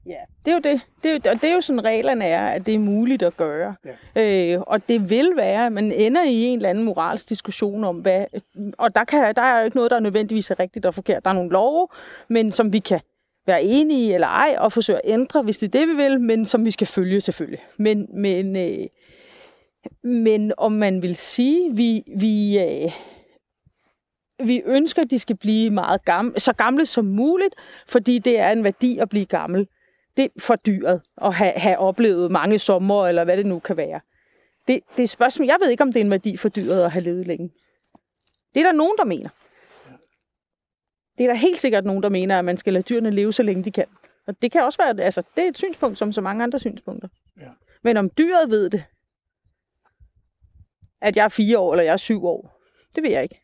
Ja, 0.05 0.19
det 0.45 0.51
er 0.51 0.55
jo 0.55 0.61
det. 0.61 0.81
det, 1.03 1.09
er 1.09 1.13
jo, 1.13 1.19
og 1.35 1.41
det 1.41 1.49
er 1.49 1.53
jo 1.53 1.61
sådan 1.61 1.83
reglerne 1.83 2.25
er, 2.25 2.47
at 2.47 2.65
det 2.65 2.73
er 2.73 2.79
muligt 2.79 3.23
at 3.23 3.37
gøre. 3.37 3.75
Ja. 4.15 4.21
Øh, 4.21 4.61
og 4.61 4.87
det 4.87 5.09
vil 5.09 5.31
være, 5.35 5.65
at 5.65 5.71
man 5.71 5.91
ender 5.91 6.23
i 6.23 6.43
en 6.43 6.59
eller 6.59 6.69
anden 6.69 6.83
moralsk 6.83 7.29
diskussion 7.29 7.83
om, 7.83 7.97
hvad... 7.97 8.25
Og 8.77 8.95
der, 8.95 9.03
kan, 9.03 9.35
der 9.35 9.41
er 9.41 9.59
jo 9.59 9.65
ikke 9.65 9.77
noget, 9.77 9.91
der 9.91 9.99
nødvendigvis 9.99 10.51
er 10.51 10.59
rigtigt 10.59 10.85
og 10.85 10.93
forkert. 10.93 11.23
Der 11.23 11.29
er 11.29 11.33
nogle 11.33 11.51
love, 11.51 11.87
men 12.27 12.51
som 12.51 12.73
vi 12.73 12.79
kan 12.79 12.99
være 13.47 13.63
enige 13.63 14.07
i 14.07 14.13
eller 14.13 14.27
ej, 14.27 14.55
og 14.57 14.73
forsøge 14.73 15.05
at 15.05 15.11
ændre, 15.11 15.41
hvis 15.41 15.57
det 15.57 15.75
er 15.75 15.79
det, 15.79 15.87
vi 15.87 15.93
vil, 16.03 16.21
men 16.21 16.45
som 16.45 16.65
vi 16.65 16.71
skal 16.71 16.87
følge 16.87 17.21
selvfølgelig. 17.21 17.59
Men, 17.77 18.21
men, 18.21 18.55
øh, 18.55 18.87
men 20.03 20.53
om 20.57 20.71
man 20.71 21.01
vil 21.01 21.15
sige, 21.15 21.75
vi, 21.75 22.03
vi, 22.17 22.59
øh, 22.59 22.91
vi 24.47 24.61
ønsker, 24.65 25.01
at 25.01 25.11
de 25.11 25.19
skal 25.19 25.37
blive 25.37 25.69
meget 25.69 26.05
gamle, 26.05 26.39
så 26.39 26.53
gamle 26.53 26.85
som 26.85 27.05
muligt, 27.05 27.55
fordi 27.87 28.19
det 28.19 28.39
er 28.39 28.51
en 28.51 28.63
værdi 28.63 28.97
at 28.97 29.09
blive 29.09 29.25
gammel. 29.25 29.67
Det 30.17 30.25
er 30.25 30.29
for 30.39 30.55
dyret 30.55 31.01
at 31.21 31.33
have, 31.33 31.51
have 31.51 31.77
oplevet 31.77 32.31
mange 32.31 32.59
sommer, 32.59 33.07
eller 33.07 33.23
hvad 33.23 33.37
det 33.37 33.45
nu 33.45 33.59
kan 33.59 33.77
være. 33.77 33.99
Det, 34.67 34.79
det 34.91 34.99
er 34.99 35.03
et 35.03 35.09
spørgsmål. 35.09 35.47
Jeg 35.47 35.57
ved 35.61 35.69
ikke, 35.69 35.83
om 35.83 35.93
det 35.93 35.99
er 35.99 36.05
en 36.05 36.11
værdi 36.11 36.37
for 36.37 36.49
dyret 36.49 36.83
at 36.83 36.91
have 36.91 37.03
levet 37.03 37.27
længe. 37.27 37.51
Det 38.53 38.59
er 38.59 38.63
der 38.63 38.71
nogen, 38.71 38.97
der 38.97 39.05
mener. 39.05 39.29
Det 41.17 41.23
er 41.23 41.27
der 41.27 41.35
helt 41.35 41.59
sikkert 41.59 41.85
nogen, 41.85 42.03
der 42.03 42.09
mener, 42.09 42.39
at 42.39 42.45
man 42.45 42.57
skal 42.57 42.73
lade 42.73 42.83
dyrene 42.83 43.09
leve, 43.09 43.33
så 43.33 43.43
længe 43.43 43.63
de 43.63 43.71
kan. 43.71 43.85
Og 44.27 44.41
det 44.41 44.51
kan 44.51 44.63
også 44.63 44.77
være, 44.77 45.03
altså, 45.03 45.23
det 45.35 45.43
er 45.43 45.47
et 45.47 45.57
synspunkt, 45.57 45.97
som 45.97 46.11
så 46.11 46.21
mange 46.21 46.43
andre 46.43 46.59
synspunkter. 46.59 47.07
Ja. 47.41 47.49
Men 47.83 47.97
om 47.97 48.09
dyret 48.09 48.49
ved 48.49 48.69
det, 48.69 48.83
at 51.05 51.15
jeg 51.15 51.23
er 51.23 51.29
fire 51.29 51.59
år, 51.59 51.73
eller 51.73 51.83
jeg 51.83 51.93
er 51.93 51.97
syv 51.97 52.25
år, 52.25 52.61
det 52.95 53.03
ved 53.03 53.11
jeg 53.11 53.23
ikke. 53.23 53.41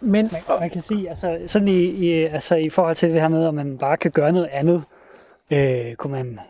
Men, 0.00 0.30
Man, 0.32 0.42
man 0.60 0.70
kan 0.70 0.82
sige, 0.82 1.08
altså, 1.08 1.40
sådan 1.46 1.68
i, 1.68 1.84
i, 1.84 2.12
altså, 2.24 2.54
i 2.54 2.70
forhold 2.70 2.96
til 2.96 3.10
det 3.10 3.20
her 3.20 3.28
med, 3.28 3.46
at 3.46 3.54
man 3.54 3.78
bare 3.78 3.96
kan 3.96 4.10
gøre 4.10 4.32
noget 4.32 4.46
andet, 4.46 4.84
øh, 5.52 5.94
kunne 5.94 6.12
man 6.12 6.40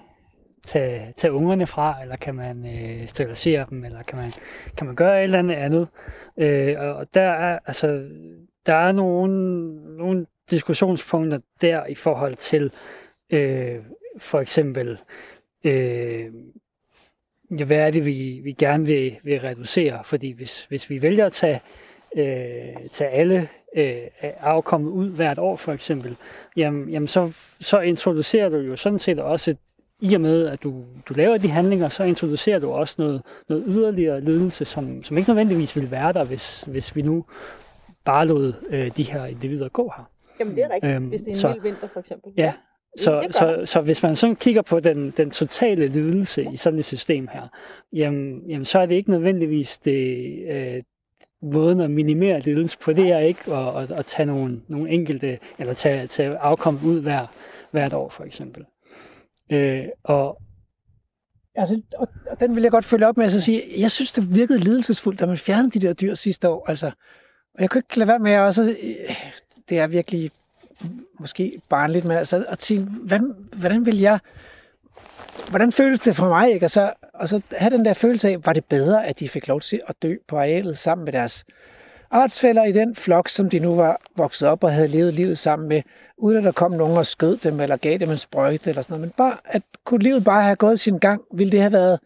tage, 0.64 1.12
tage 1.16 1.32
ungerne 1.32 1.66
fra, 1.66 2.02
eller 2.02 2.16
kan 2.16 2.34
man 2.34 2.66
øh, 2.66 3.08
sterilisere 3.08 3.66
dem, 3.70 3.84
eller 3.84 4.02
kan 4.02 4.18
man, 4.18 4.32
kan 4.76 4.86
man 4.86 4.96
gøre 4.96 5.18
et 5.18 5.24
eller 5.24 5.38
andet 5.38 5.54
andet. 5.54 5.88
Øh, 6.36 6.80
og 6.80 7.14
der 7.14 7.30
er, 7.30 7.58
altså, 7.66 8.08
der 8.66 8.74
er 8.74 8.92
nogle, 8.92 9.96
nogle 9.96 10.26
diskussionspunkter 10.50 11.38
der 11.60 11.86
i 11.86 11.94
forhold 11.94 12.36
til 12.36 12.72
øh, 13.30 13.78
for 14.18 14.38
eksempel, 14.40 14.98
øh, 15.64 16.30
hvad 17.66 17.76
er 17.76 17.90
det, 17.90 18.06
vi, 18.06 18.40
vi 18.44 18.52
gerne 18.52 18.86
vil, 18.86 19.16
vil 19.22 19.40
reducere? 19.40 20.00
Fordi 20.04 20.30
hvis, 20.32 20.64
hvis 20.64 20.90
vi 20.90 21.02
vælger 21.02 21.26
at 21.26 21.32
tage, 21.32 21.60
øh, 22.16 22.24
tage 22.92 23.10
alle 23.10 23.48
øh, 23.76 23.96
afkommet 24.40 24.90
ud 24.90 25.10
hvert 25.10 25.38
år 25.38 25.56
for 25.56 25.72
eksempel, 25.72 26.16
jamen, 26.56 26.88
jamen 26.88 27.08
så, 27.08 27.32
så 27.60 27.80
introducerer 27.80 28.48
du 28.48 28.56
jo 28.56 28.76
sådan 28.76 28.98
set 28.98 29.18
også, 29.18 29.54
i 30.00 30.14
og 30.14 30.20
med 30.20 30.46
at 30.46 30.62
du, 30.62 30.84
du 31.08 31.14
laver 31.14 31.36
de 31.38 31.48
handlinger, 31.48 31.88
så 31.88 32.04
introducerer 32.04 32.58
du 32.58 32.70
også 32.70 32.94
noget, 32.98 33.22
noget 33.48 33.64
yderligere 33.66 34.20
lidelse, 34.20 34.64
som, 34.64 35.02
som 35.04 35.18
ikke 35.18 35.30
nødvendigvis 35.30 35.76
ville 35.76 35.90
være 35.90 36.12
der, 36.12 36.24
hvis, 36.24 36.62
hvis 36.66 36.96
vi 36.96 37.02
nu 37.02 37.24
bare 38.04 38.26
lod 38.26 38.52
øh, 38.70 38.90
de 38.96 39.02
her 39.02 39.24
individer 39.26 39.68
gå 39.68 39.92
her. 39.96 40.10
Jamen 40.40 40.56
det 40.56 40.64
er 40.64 40.68
rigtigt, 40.74 40.92
Øhm, 40.94 41.04
hvis 41.04 41.20
det 41.22 41.28
er 41.28 41.32
en 41.32 41.36
så- 41.38 41.48
mild 41.48 41.62
vinter 41.62 41.88
for 41.92 42.00
eksempel. 42.00 42.32
Ja, 42.36 42.52
så, 42.98 43.26
så, 43.30 43.62
så 43.64 43.80
hvis 43.80 44.02
man 44.02 44.16
sådan 44.16 44.36
kigger 44.36 44.62
på 44.62 44.80
den, 44.80 45.10
den 45.16 45.30
totale 45.30 45.88
lidelse 45.88 46.48
i 46.52 46.56
sådan 46.56 46.78
et 46.78 46.84
system 46.84 47.28
her, 47.32 47.48
jamen, 47.92 48.42
jamen 48.48 48.64
så 48.64 48.78
er 48.78 48.86
det 48.86 48.94
ikke 48.94 49.10
nødvendigvis 49.10 49.78
det, 49.78 50.38
øh, 50.50 50.82
måden 51.42 51.80
at 51.80 51.90
minimere 51.90 52.40
lidelse 52.40 52.78
på, 52.78 52.92
det 52.92 53.10
er 53.10 53.18
ikke 53.18 53.52
at, 53.52 53.82
at, 53.82 53.98
at 53.98 54.06
tage 54.06 54.26
nogle, 54.26 54.60
nogle 54.68 54.90
enkelte, 54.90 55.38
eller 55.58 55.74
tage, 55.74 56.06
tage 56.06 56.38
afkom 56.38 56.80
ud 56.84 57.00
hver, 57.00 57.26
hvert 57.70 57.92
år 57.92 58.08
for 58.08 58.24
eksempel. 58.24 58.64
Øh, 59.52 59.84
og 60.04 60.38
Altså, 61.54 61.82
og, 61.98 62.08
og 62.30 62.40
den 62.40 62.54
vil 62.54 62.62
jeg 62.62 62.70
godt 62.70 62.84
følge 62.84 63.06
op 63.06 63.16
med 63.16 63.24
at 63.24 63.32
sige, 63.32 63.62
jeg 63.76 63.90
synes, 63.90 64.12
det 64.12 64.34
virkede 64.34 64.58
lidelsesfuldt, 64.58 65.20
da 65.20 65.26
man 65.26 65.38
fjernede 65.38 65.80
de 65.80 65.86
der 65.86 65.92
dyr 65.92 66.14
sidste 66.14 66.48
år. 66.48 66.68
Altså, 66.68 66.86
og 67.54 67.60
jeg 67.60 67.70
kunne 67.70 67.78
ikke 67.78 67.98
lade 67.98 68.08
være 68.08 68.18
med 68.18 68.32
at 68.32 68.40
også, 68.40 68.76
øh, 68.82 69.16
det 69.68 69.78
er 69.78 69.86
virkelig 69.86 70.30
måske 71.20 71.60
barnligt, 71.68 72.04
men 72.04 72.16
altså 72.16 72.44
at 72.48 72.62
sige, 72.62 72.80
hvordan, 72.80 73.34
hvordan 73.56 73.86
vil 73.86 73.98
jeg, 73.98 74.18
hvordan 75.50 75.72
føles 75.72 76.00
det 76.00 76.16
for 76.16 76.28
mig, 76.28 76.52
ikke? 76.52 76.66
Og 76.66 76.70
så, 76.70 76.92
og 77.14 77.28
så 77.28 77.40
have 77.52 77.76
den 77.76 77.84
der 77.84 77.94
følelse 77.94 78.28
af, 78.28 78.46
var 78.46 78.52
det 78.52 78.64
bedre, 78.64 79.06
at 79.06 79.20
de 79.20 79.28
fik 79.28 79.48
lov 79.48 79.60
til 79.60 79.80
at 79.86 80.02
dø 80.02 80.16
på 80.28 80.36
arealet 80.36 80.78
sammen 80.78 81.04
med 81.04 81.12
deres 81.12 81.44
artsfælder 82.10 82.64
i 82.64 82.72
den 82.72 82.96
flok, 82.96 83.28
som 83.28 83.50
de 83.50 83.58
nu 83.58 83.74
var 83.74 84.00
vokset 84.16 84.48
op 84.48 84.64
og 84.64 84.72
havde 84.72 84.88
levet 84.88 85.14
livet 85.14 85.38
sammen 85.38 85.68
med, 85.68 85.82
uden 86.16 86.38
at 86.38 86.44
der 86.44 86.52
kom 86.52 86.70
nogen 86.70 86.98
og 86.98 87.06
skød 87.06 87.36
dem, 87.36 87.60
eller 87.60 87.76
gav 87.76 87.98
dem 87.98 88.10
en 88.10 88.18
sprøjte, 88.18 88.70
eller 88.70 88.82
sådan 88.82 88.94
noget. 88.94 89.00
Men 89.00 89.12
bare, 89.16 89.36
at 89.44 89.62
kunne 89.84 90.02
livet 90.02 90.24
bare 90.24 90.42
have 90.42 90.56
gået 90.56 90.80
sin 90.80 90.98
gang, 90.98 91.22
ville 91.34 91.52
det 91.52 91.60
have 91.60 91.72
været, 91.72 91.98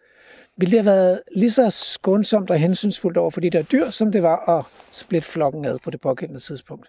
ville 0.56 0.72
det 0.72 0.84
have 0.84 0.96
været 0.96 1.20
lige 1.36 1.50
så 1.50 1.70
skånsomt 1.70 2.50
og 2.50 2.58
hensynsfuldt 2.58 3.16
over 3.16 3.30
for 3.30 3.40
de 3.40 3.50
der 3.50 3.62
dyr, 3.62 3.90
som 3.90 4.12
det 4.12 4.22
var 4.22 4.58
at 4.58 4.64
splitte 4.90 5.28
flokken 5.28 5.64
ad 5.64 5.78
på 5.84 5.90
det 5.90 6.00
pågældende 6.00 6.40
tidspunkt. 6.40 6.88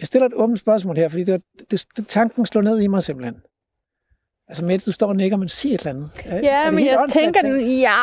Jeg 0.00 0.06
stiller 0.06 0.26
et 0.26 0.34
åbent 0.34 0.58
spørgsmål 0.58 0.96
her, 0.96 1.08
fordi 1.08 1.24
det, 1.24 1.32
var, 1.32 1.40
det, 1.70 1.84
det, 1.96 2.08
tanken 2.08 2.46
slår 2.46 2.62
ned 2.62 2.80
i 2.80 2.86
mig 2.86 3.02
simpelthen. 3.02 3.36
Altså 4.48 4.64
Mette, 4.64 4.86
du 4.86 4.92
står 4.92 5.06
og 5.06 5.16
nikker, 5.16 5.36
men 5.36 5.48
sig 5.48 5.74
et 5.74 5.80
eller 5.80 5.90
andet. 5.90 6.10
Er- 6.24 6.30
er 6.34 6.40
Ja, 6.42 6.64
det 6.66 6.74
men 6.74 6.86
jeg 6.86 6.98
tænker, 7.12 7.40
ting? 7.42 7.56
ja, 7.80 7.96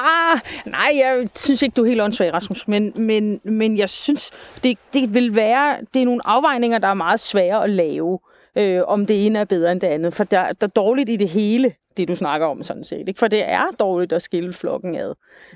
nej, 0.66 0.92
jeg 0.96 1.28
synes 1.36 1.62
ikke, 1.62 1.74
du 1.74 1.84
er 1.84 1.88
helt 1.88 2.02
åndssvag, 2.02 2.34
Rasmus, 2.34 2.68
men, 2.68 2.94
men, 2.96 3.40
men 3.44 3.78
jeg 3.78 3.90
synes, 3.90 4.32
det, 4.64 4.78
det 4.94 5.14
vil 5.14 5.36
være, 5.36 5.78
det 5.94 6.02
er 6.02 6.06
nogle 6.06 6.22
afvejninger, 6.28 6.78
der 6.78 6.88
er 6.88 6.94
meget 6.94 7.20
svære 7.20 7.64
at 7.64 7.70
lave, 7.70 8.20
øh, 8.58 8.82
om 8.88 9.06
det 9.06 9.26
ene 9.26 9.40
er 9.40 9.46
bedre 9.46 9.72
end 9.72 9.82
det 9.82 9.88
andet, 9.88 10.14
for 10.14 10.24
der, 10.24 10.54
der 10.54 10.68
er 10.68 10.72
dårligt 10.72 11.10
i 11.10 11.16
det 11.16 11.30
hele, 11.30 11.74
det 11.98 12.08
du 12.08 12.16
snakker 12.16 12.48
om 12.48 12.64
sådan 12.64 12.84
set, 12.84 13.08
ikke? 13.08 13.20
for 13.20 13.28
det 13.28 13.50
er 13.50 13.64
dårligt 13.80 14.14
at 14.14 14.22
skille 14.22 14.54
flokken 14.54 14.96
ad. 14.96 15.14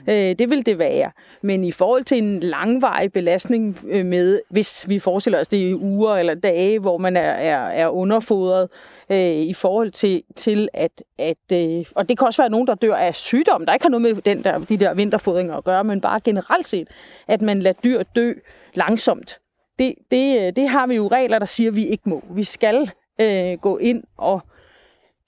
Øh, 0.10 0.36
det 0.40 0.50
vil 0.50 0.66
det 0.66 0.80
være. 0.80 1.12
Men 1.42 1.64
i 1.64 1.72
forhold 1.72 2.04
til 2.04 2.18
en 2.18 2.40
langvarig 2.40 3.12
belastning 3.12 3.80
øh, 3.88 4.06
med, 4.06 4.42
hvis 4.50 4.90
vi 4.90 5.00
forestiller 5.00 5.40
os 5.40 5.48
det 5.48 5.58
i 5.58 5.74
uger 5.74 6.16
eller 6.16 6.34
dage, 6.34 6.80
hvor 6.80 6.98
man 6.98 7.18
er, 7.18 7.32
er, 7.32 7.68
er 7.68 7.88
underfodret, 7.88 8.70
øh, 9.10 9.32
i 9.32 9.54
forhold 9.54 9.92
til, 9.92 10.24
til 10.36 10.70
at, 10.74 11.04
at 11.18 11.38
øh, 11.54 11.86
og 11.96 12.10
det 12.10 12.18
kan 12.18 12.28
også 12.28 12.42
være 12.42 12.50
nogen, 12.50 12.68
der 12.68 12.76
dør 12.76 12.96
af 12.96 13.16
sygdom, 13.16 13.66
der 13.66 13.74
ikke 13.74 13.86
har 13.86 13.90
noget 13.90 14.02
med 14.02 14.22
den 14.22 14.44
der, 14.44 14.60
de 14.60 14.78
der 14.78 14.94
vinterfodringer 14.94 15.56
at 15.56 15.64
gøre, 15.64 15.84
men 15.84 16.02
bare 16.02 16.20
generelt 16.20 16.68
set, 16.68 16.88
at 17.28 17.42
man 17.42 17.62
lader 17.62 17.80
dyr 17.84 18.04
dø 18.16 18.34
langsomt. 18.74 19.40
Det, 19.80 19.96
det, 20.12 20.40
øh, 20.40 20.56
det 20.56 20.70
har 20.70 20.88
vi 20.88 20.96
jo 20.96 21.08
regler, 21.08 21.40
der 21.40 21.46
siger, 21.46 21.70
at 21.70 21.76
vi 21.76 21.86
ikke 21.86 22.10
må. 22.10 22.24
Vi 22.32 22.44
skal 22.44 22.92
øh, 23.20 23.60
gå 23.60 23.78
ind 23.78 24.04
og 24.18 24.42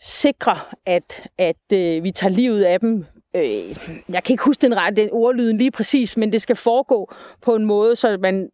sikre, 0.02 0.60
at, 0.86 1.28
at 1.38 1.74
øh, 1.74 2.04
vi 2.04 2.12
tager 2.12 2.32
livet 2.32 2.64
af 2.64 2.80
dem. 2.80 3.06
Øh, 3.36 3.78
jeg 4.10 4.24
kan 4.24 4.34
ikke 4.34 4.44
huske 4.44 4.62
den 4.62 4.78
rette 4.78 5.10
ordlyden 5.12 5.58
lige 5.58 5.72
præcis, 5.72 6.18
men 6.18 6.32
det 6.32 6.42
skal 6.42 6.56
foregå 6.56 7.14
på 7.42 7.56
en 7.56 7.66
måde, 7.66 7.96
så 7.96 8.18
man 8.22 8.50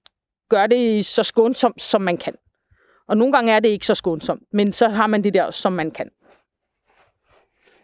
gør 0.49 0.67
det 0.67 1.05
så 1.05 1.23
skånsomt, 1.23 1.81
som 1.81 2.01
man 2.01 2.17
kan. 2.17 2.35
Og 3.07 3.17
nogle 3.17 3.33
gange 3.33 3.51
er 3.53 3.59
det 3.59 3.69
ikke 3.69 3.85
så 3.85 3.95
skånsomt, 3.95 4.43
men 4.53 4.73
så 4.73 4.89
har 4.89 5.07
man 5.07 5.23
det 5.23 5.33
der, 5.33 5.51
som 5.51 5.73
man 5.73 5.91
kan. 5.91 6.09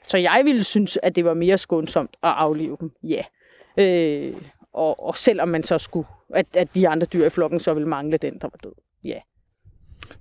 Så 0.08 0.18
jeg 0.18 0.42
ville 0.46 0.64
synes, 0.64 1.00
at 1.04 1.16
det 1.16 1.26
var 1.26 1.34
mere 1.34 1.58
skånsomt 1.58 2.18
at 2.24 2.30
aflive 2.30 2.78
dem, 2.80 2.92
ja. 3.04 3.24
Øh, 3.78 4.36
og, 4.74 5.06
og 5.06 5.18
selvom 5.18 5.48
man 5.48 5.64
så 5.64 5.78
skulle, 5.78 6.08
at, 6.34 6.46
at 6.54 6.76
de 6.76 6.90
andre 6.90 7.08
dyr 7.08 7.26
i 7.26 7.30
flokken 7.30 7.60
så 7.60 7.74
ville 7.74 7.90
mangle 7.90 8.18
den, 8.18 8.34
der 8.34 8.48
var 8.48 8.60
død, 8.64 8.74
ja. 9.04 9.20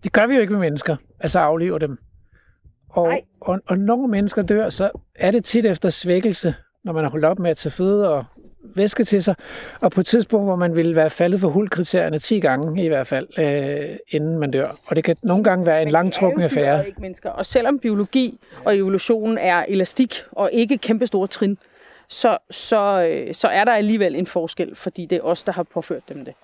Det 0.04 0.12
gør 0.12 0.26
vi 0.26 0.34
jo 0.34 0.40
ikke 0.40 0.52
med 0.52 0.60
mennesker, 0.60 0.96
altså 1.20 1.38
aflever 1.38 1.78
dem. 1.78 1.98
Og, 2.88 3.08
Nej. 3.08 3.20
og, 3.40 3.60
og 3.66 3.78
nogle 3.78 4.08
mennesker 4.08 4.42
dør, 4.42 4.68
så 4.68 4.90
er 5.14 5.30
det 5.30 5.44
tit 5.44 5.66
efter 5.66 5.88
svækkelse, 5.88 6.54
når 6.84 6.92
man 6.92 7.04
har 7.04 7.10
holdt 7.10 7.24
op 7.24 7.38
med 7.38 7.50
at 7.50 7.56
tage 7.56 7.70
føde 7.70 8.10
og 8.10 8.24
væske 8.74 9.04
til 9.04 9.22
sig, 9.22 9.34
og 9.80 9.90
på 9.90 10.00
et 10.00 10.06
tidspunkt, 10.06 10.46
hvor 10.46 10.56
man 10.56 10.74
ville 10.74 10.96
være 10.96 11.10
faldet 11.10 11.40
for 11.40 11.48
huldkriterierne 11.48 12.18
10 12.18 12.40
gange 12.40 12.84
i 12.84 12.88
hvert 12.88 13.06
fald, 13.06 13.38
øh, 13.38 13.96
inden 14.08 14.38
man 14.38 14.50
dør. 14.50 14.76
Og 14.86 14.96
det 14.96 15.04
kan 15.04 15.16
nogle 15.22 15.44
gange 15.44 15.66
være 15.66 15.82
en 15.82 15.90
langtrukken 15.90 16.42
affære. 16.42 16.86
ikke 16.86 17.00
mennesker. 17.00 17.30
Og 17.30 17.46
selvom 17.46 17.78
biologi 17.78 18.40
og 18.64 18.76
evolution 18.76 19.38
er 19.38 19.64
elastik 19.68 20.14
og 20.32 20.50
ikke 20.52 20.78
kæmpe 20.78 21.06
store 21.06 21.26
trin, 21.26 21.58
så, 22.14 22.38
så, 22.50 23.06
øh, 23.10 23.34
så 23.34 23.48
er 23.48 23.64
der 23.64 23.72
alligevel 23.72 24.14
en 24.14 24.26
forskel, 24.26 24.76
fordi 24.76 25.06
det 25.06 25.16
er 25.16 25.22
os, 25.22 25.44
der 25.44 25.52
har 25.52 25.62
påført 25.62 26.08
dem 26.08 26.24
det. 26.24 26.34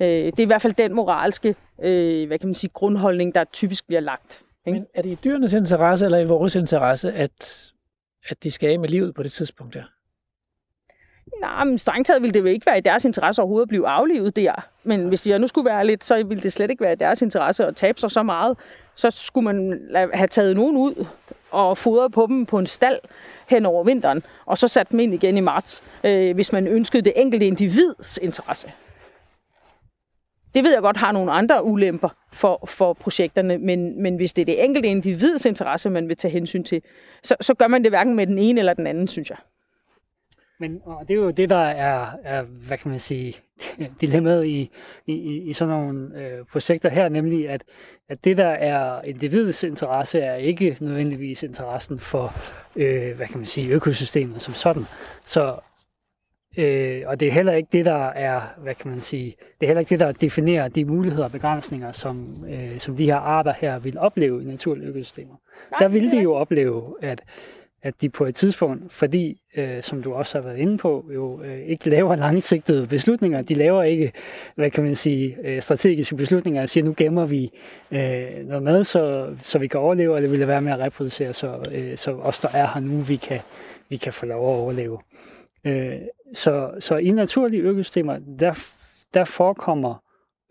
Øh, 0.00 0.06
Det 0.08 0.38
er 0.38 0.42
i 0.42 0.46
hvert 0.46 0.62
fald 0.62 0.74
den 0.74 0.94
moralske 0.94 1.54
øh, 1.82 2.26
hvad 2.26 2.38
kan 2.38 2.48
man 2.48 2.54
sige, 2.54 2.70
grundholdning, 2.74 3.34
der 3.34 3.44
typisk 3.44 3.86
bliver 3.86 4.00
lagt. 4.00 4.42
Ikke? 4.66 4.78
Men 4.78 4.86
er 4.94 5.02
det 5.02 5.10
i 5.10 5.18
dyrenes 5.24 5.52
interesse 5.52 6.04
eller 6.04 6.18
i 6.18 6.24
vores 6.24 6.54
interesse, 6.54 7.12
at, 7.12 7.72
at 8.28 8.42
de 8.42 8.50
skal 8.50 8.70
af 8.70 8.78
med 8.78 8.88
livet 8.88 9.14
på 9.14 9.22
det 9.22 9.32
tidspunkt 9.32 9.74
der? 9.74 9.82
Nej, 11.40 11.64
men 11.64 11.78
strengt 11.78 12.06
taget 12.06 12.22
ville 12.22 12.34
det 12.34 12.40
jo 12.40 12.44
ikke 12.44 12.66
være 12.66 12.78
i 12.78 12.80
deres 12.80 13.04
interesse 13.04 13.42
overhovedet 13.42 13.64
at 13.64 13.68
blive 13.68 13.88
aflivet 13.88 14.36
der. 14.36 14.68
Men 14.84 15.08
hvis 15.08 15.26
jeg 15.26 15.38
nu 15.38 15.46
skulle 15.46 15.70
være 15.70 15.86
lidt, 15.86 16.04
så 16.04 16.22
ville 16.24 16.42
det 16.42 16.52
slet 16.52 16.70
ikke 16.70 16.84
være 16.84 16.92
i 16.92 16.96
deres 16.96 17.22
interesse 17.22 17.66
at 17.66 17.76
tabe 17.76 18.00
sig 18.00 18.10
så 18.10 18.22
meget. 18.22 18.58
Så 18.94 19.10
skulle 19.10 19.44
man 19.44 19.80
have 20.14 20.28
taget 20.28 20.56
nogen 20.56 20.76
ud 20.76 21.06
og 21.50 21.78
fodret 21.78 22.12
på 22.12 22.26
dem 22.26 22.46
på 22.46 22.58
en 22.58 22.66
stald 22.66 23.00
hen 23.48 23.66
over 23.66 23.84
vinteren, 23.84 24.22
og 24.46 24.58
så 24.58 24.68
sat 24.68 24.90
dem 24.90 25.00
ind 25.00 25.14
igen 25.14 25.36
i 25.36 25.40
marts, 25.40 25.82
øh, 26.04 26.34
hvis 26.34 26.52
man 26.52 26.66
ønskede 26.66 27.02
det 27.02 27.12
enkelte 27.16 27.46
individs 27.46 28.18
interesse. 28.22 28.72
Det 30.54 30.64
ved 30.64 30.72
jeg 30.72 30.82
godt 30.82 30.96
har 30.96 31.12
nogle 31.12 31.32
andre 31.32 31.64
ulemper 31.64 32.08
for, 32.32 32.64
for 32.68 32.92
projekterne, 32.92 33.58
men, 33.58 34.02
men 34.02 34.16
hvis 34.16 34.32
det 34.32 34.42
er 34.42 34.46
det 34.46 34.64
enkelte 34.64 34.88
individs 34.88 35.46
interesse, 35.46 35.90
man 35.90 36.08
vil 36.08 36.16
tage 36.16 36.32
hensyn 36.32 36.64
til, 36.64 36.82
så, 37.22 37.36
så 37.40 37.54
gør 37.54 37.66
man 37.66 37.82
det 37.82 37.90
hverken 37.90 38.14
med 38.14 38.26
den 38.26 38.38
ene 38.38 38.60
eller 38.60 38.74
den 38.74 38.86
anden, 38.86 39.08
synes 39.08 39.30
jeg. 39.30 39.38
Men 40.60 40.80
og 40.84 41.04
det 41.08 41.14
er 41.14 41.18
jo 41.18 41.30
det, 41.30 41.48
der 41.50 41.56
er, 41.58 42.06
er 42.24 42.42
hvad 42.42 42.78
kan 42.78 42.90
man 42.90 43.00
sige, 43.00 43.34
dilemmaet 44.00 44.46
i, 44.46 44.70
i, 45.06 45.12
i- 45.48 45.52
sådan 45.52 45.74
nogle 45.74 46.10
øh, 46.22 46.44
projekter 46.52 46.88
her, 46.88 47.08
nemlig 47.08 47.48
at, 47.48 47.64
at 48.08 48.24
det, 48.24 48.36
der 48.36 48.48
er 48.48 49.02
individets 49.02 49.62
interesse, 49.62 50.20
er 50.20 50.34
ikke 50.34 50.76
nødvendigvis 50.80 51.42
interessen 51.42 51.98
for, 51.98 52.32
øh, 52.76 53.16
hvad 53.16 53.26
kan 53.26 53.36
man 53.36 53.46
sige, 53.46 53.68
økosystemet 53.68 54.42
som 54.42 54.54
sådan. 54.54 54.82
Så, 55.24 55.56
øh, 56.58 57.02
og 57.06 57.20
det 57.20 57.28
er 57.28 57.32
heller 57.32 57.52
ikke 57.52 57.68
det, 57.72 57.84
der 57.84 58.06
er, 58.06 58.40
hvad 58.62 58.74
kan 58.74 58.90
man 58.90 59.00
sige, 59.00 59.34
det 59.40 59.62
er 59.62 59.66
heller 59.66 59.80
ikke 59.80 59.90
det, 59.90 60.00
der 60.00 60.12
definerer 60.12 60.68
de 60.68 60.84
muligheder 60.84 61.24
og 61.24 61.32
begrænsninger, 61.32 61.92
som, 61.92 62.44
øh, 62.52 62.78
som 62.78 62.96
de 62.96 63.04
her 63.04 63.16
arter 63.16 63.52
her 63.52 63.78
vil 63.78 63.98
opleve 63.98 64.42
i 64.42 64.44
naturlige 64.46 64.88
økosystemer. 64.88 65.34
der 65.78 65.88
vil 65.88 66.10
de 66.12 66.16
jo 66.22 66.34
opleve, 66.34 66.82
at 67.02 67.22
at 67.82 67.94
de 68.00 68.08
på 68.08 68.24
et 68.24 68.34
tidspunkt, 68.34 68.92
fordi, 68.92 69.40
øh, 69.56 69.82
som 69.82 70.02
du 70.02 70.14
også 70.14 70.38
har 70.38 70.42
været 70.42 70.58
inde 70.58 70.78
på, 70.78 71.04
jo 71.14 71.42
øh, 71.42 71.58
ikke 71.58 71.90
laver 71.90 72.16
langsigtede 72.16 72.86
beslutninger. 72.86 73.42
De 73.42 73.54
laver 73.54 73.82
ikke, 73.82 74.12
hvad 74.54 74.70
kan 74.70 74.84
man 74.84 74.94
sige, 74.94 75.36
øh, 75.44 75.62
strategiske 75.62 76.16
beslutninger 76.16 76.62
og 76.62 76.68
siger, 76.68 76.84
nu 76.84 76.94
gemmer 76.96 77.26
vi 77.26 77.50
øh, 77.90 78.46
noget 78.46 78.62
mad, 78.62 78.84
så, 78.84 79.34
så 79.42 79.58
vi 79.58 79.66
kan 79.66 79.80
overleve, 79.80 80.16
eller 80.16 80.30
vil 80.30 80.40
det 80.40 80.48
være 80.48 80.62
med 80.62 80.72
at 80.72 80.78
reproducere, 80.78 81.32
så, 81.32 81.70
øh, 81.74 81.96
så 81.96 82.12
os, 82.12 82.40
der 82.40 82.48
er 82.54 82.66
her 82.74 82.80
nu, 82.80 82.96
vi 83.00 83.16
kan, 83.16 83.40
vi 83.88 83.96
kan 83.96 84.12
få 84.12 84.26
lov 84.26 84.54
at 84.54 84.60
overleve. 84.60 84.98
Øh, 85.64 85.96
så, 86.32 86.70
så 86.80 86.96
i 86.96 87.10
naturlige 87.10 87.62
økosystemer, 87.62 88.18
der, 88.38 88.54
der 89.14 89.24
forekommer 89.24 90.02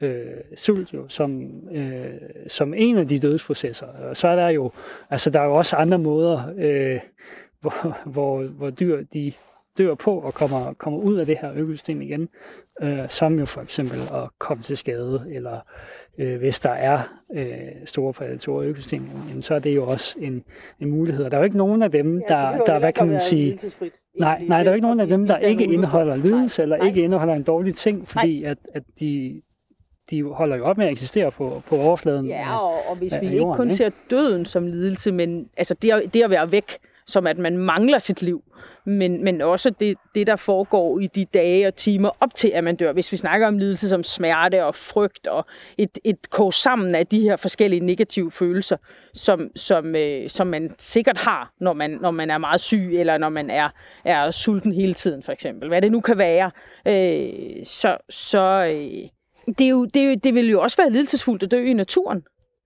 øh, 0.02 0.26
sult 0.56 0.94
jo 0.94 1.08
som, 1.08 1.42
øh, 1.72 2.14
som 2.48 2.74
en 2.74 2.98
af 2.98 3.08
de 3.08 3.20
dødsprocesser. 3.20 3.86
Og 4.10 4.18
så 4.18 4.28
er 4.28 4.36
der 4.36 4.50
jo, 4.50 4.72
altså 5.10 5.30
der 5.30 5.40
er 5.40 5.46
jo 5.46 5.54
også 5.54 5.76
andre 5.76 5.98
måder, 5.98 6.54
øh, 6.58 7.00
hvor, 7.62 7.98
hvor, 8.06 8.44
hvor 8.44 8.70
dyr 8.70 9.04
de 9.14 9.34
dør 9.78 9.96
på 9.96 10.20
og 10.20 10.34
kommer, 10.34 10.74
kommer 10.74 11.00
ud 11.00 11.16
af 11.16 11.26
det 11.26 11.38
her 11.42 11.52
økosystem 11.56 12.02
igen, 12.02 12.30
øh, 12.82 13.10
som 13.10 13.40
jo 13.40 13.46
for 13.46 13.62
eksempel 13.62 14.00
at 14.00 14.30
komme 14.40 14.64
til 14.64 14.78
skade, 14.78 15.26
eller 15.32 15.60
øh, 16.18 16.38
hvis 16.38 16.60
der 16.60 16.70
er 16.70 17.00
øh, 17.38 17.86
store 17.86 18.14
prædatorer 18.14 18.64
i 18.64 18.68
økosystemet, 18.68 19.10
jamen, 19.30 19.42
så 19.42 19.56
er 19.56 19.60
det 19.60 19.76
jo 19.76 19.88
også 19.88 20.16
en, 20.20 20.44
en 20.80 20.90
mulighed. 20.90 21.26
Og 21.26 21.32
der 21.32 21.38
er 21.38 21.42
jo 21.42 21.46
ikke 21.46 21.58
nogen 21.58 21.82
af 21.82 21.90
dem, 21.90 22.22
der, 22.28 22.58
der 22.58 22.80
hvad 22.80 22.94
kan 22.94 23.08
man 23.08 23.20
sige, 23.20 23.60
Nej, 24.20 24.44
nej, 24.48 24.64
der 24.64 24.70
er 24.70 24.72
jo 24.72 24.76
ikke 24.76 24.88
nogen 24.88 25.00
af 25.00 25.08
dem, 25.08 25.28
der 25.28 25.38
ikke 25.38 25.64
indeholder 25.64 26.16
lidelse, 26.16 26.62
eller 26.62 26.78
Nej. 26.78 26.88
ikke 26.88 27.02
indeholder 27.02 27.34
en 27.34 27.44
dårlig 27.44 27.76
ting, 27.76 28.08
fordi 28.08 28.44
at, 28.44 28.58
at 28.74 28.84
de, 29.00 29.42
de 30.10 30.24
holder 30.24 30.56
jo 30.56 30.66
op 30.66 30.78
med 30.78 30.86
at 30.86 30.92
eksistere 30.92 31.32
på, 31.32 31.62
på 31.70 31.76
overfladen. 31.76 32.28
Ja, 32.28 32.54
af- 32.54 32.62
og, 32.64 32.90
og 32.90 32.96
hvis 32.96 33.14
af 33.14 33.22
vi 33.22 33.26
ikke 33.26 33.38
jorden, 33.38 33.56
kun 33.58 33.68
ikke? 33.68 33.76
ser 33.76 33.90
døden 34.10 34.46
som 34.46 34.68
lidelse, 34.68 35.12
men 35.12 35.50
altså 35.58 35.74
det, 35.74 35.92
at- 35.92 36.14
det 36.14 36.24
at 36.24 36.30
være 36.30 36.52
væk, 36.52 36.78
som 37.08 37.28
at 37.28 37.38
man 37.38 37.58
mangler 37.58 38.00
sit 38.00 38.22
liv, 38.22 38.44
men, 38.86 39.24
men 39.24 39.42
også 39.42 39.70
det, 39.70 39.98
det, 40.16 40.28
der 40.28 40.36
foregår 40.36 41.00
i 41.00 41.08
de 41.08 41.26
dage 41.26 41.68
og 41.68 41.76
timer 41.76 42.10
op 42.20 42.36
til, 42.36 42.48
at 42.50 42.64
man 42.64 42.76
dør. 42.76 42.94
Hvis 42.94 43.12
vi 43.12 43.18
snakker 43.18 43.48
om 43.48 43.58
lidelse 43.58 43.90
som 43.90 44.04
smerte 44.04 44.66
og 44.66 44.76
frygt 44.76 45.28
og 45.28 45.46
et, 45.78 45.98
et 46.04 46.30
kog 46.30 46.54
sammen 46.54 46.96
af 46.96 47.08
de 47.08 47.20
her 47.20 47.36
forskellige 47.36 47.80
negative 47.80 48.32
følelser, 48.32 48.78
som, 49.14 49.50
som, 49.56 49.96
øh, 49.96 50.30
som 50.30 50.48
man 50.48 50.72
sikkert 50.78 51.18
har, 51.18 51.52
når 51.60 51.74
man, 51.74 51.92
når 52.02 52.12
man 52.12 52.30
er 52.32 52.38
meget 52.38 52.62
syg, 52.62 53.00
eller 53.00 53.18
når 53.18 53.30
man 53.30 53.50
er, 53.50 53.70
er 54.06 54.32
sulten 54.32 54.74
hele 54.74 54.94
tiden, 54.94 55.24
for 55.24 55.32
eksempel. 55.32 55.68
Hvad 55.68 55.82
det 55.82 55.92
nu 55.92 56.02
kan 56.02 56.18
være, 56.18 56.52
øh, 56.86 57.66
så, 57.66 57.98
så 58.10 58.66
øh, 58.74 59.10
det, 59.58 59.62
er 59.66 59.70
jo, 59.70 59.86
det, 59.86 60.24
det 60.24 60.34
vil 60.34 60.50
jo 60.50 60.62
også 60.62 60.78
være 60.78 60.90
lidelsesfuldt 60.90 61.44
at 61.44 61.52
dø 61.52 61.64
i 61.64 61.74
naturen. 61.74 62.24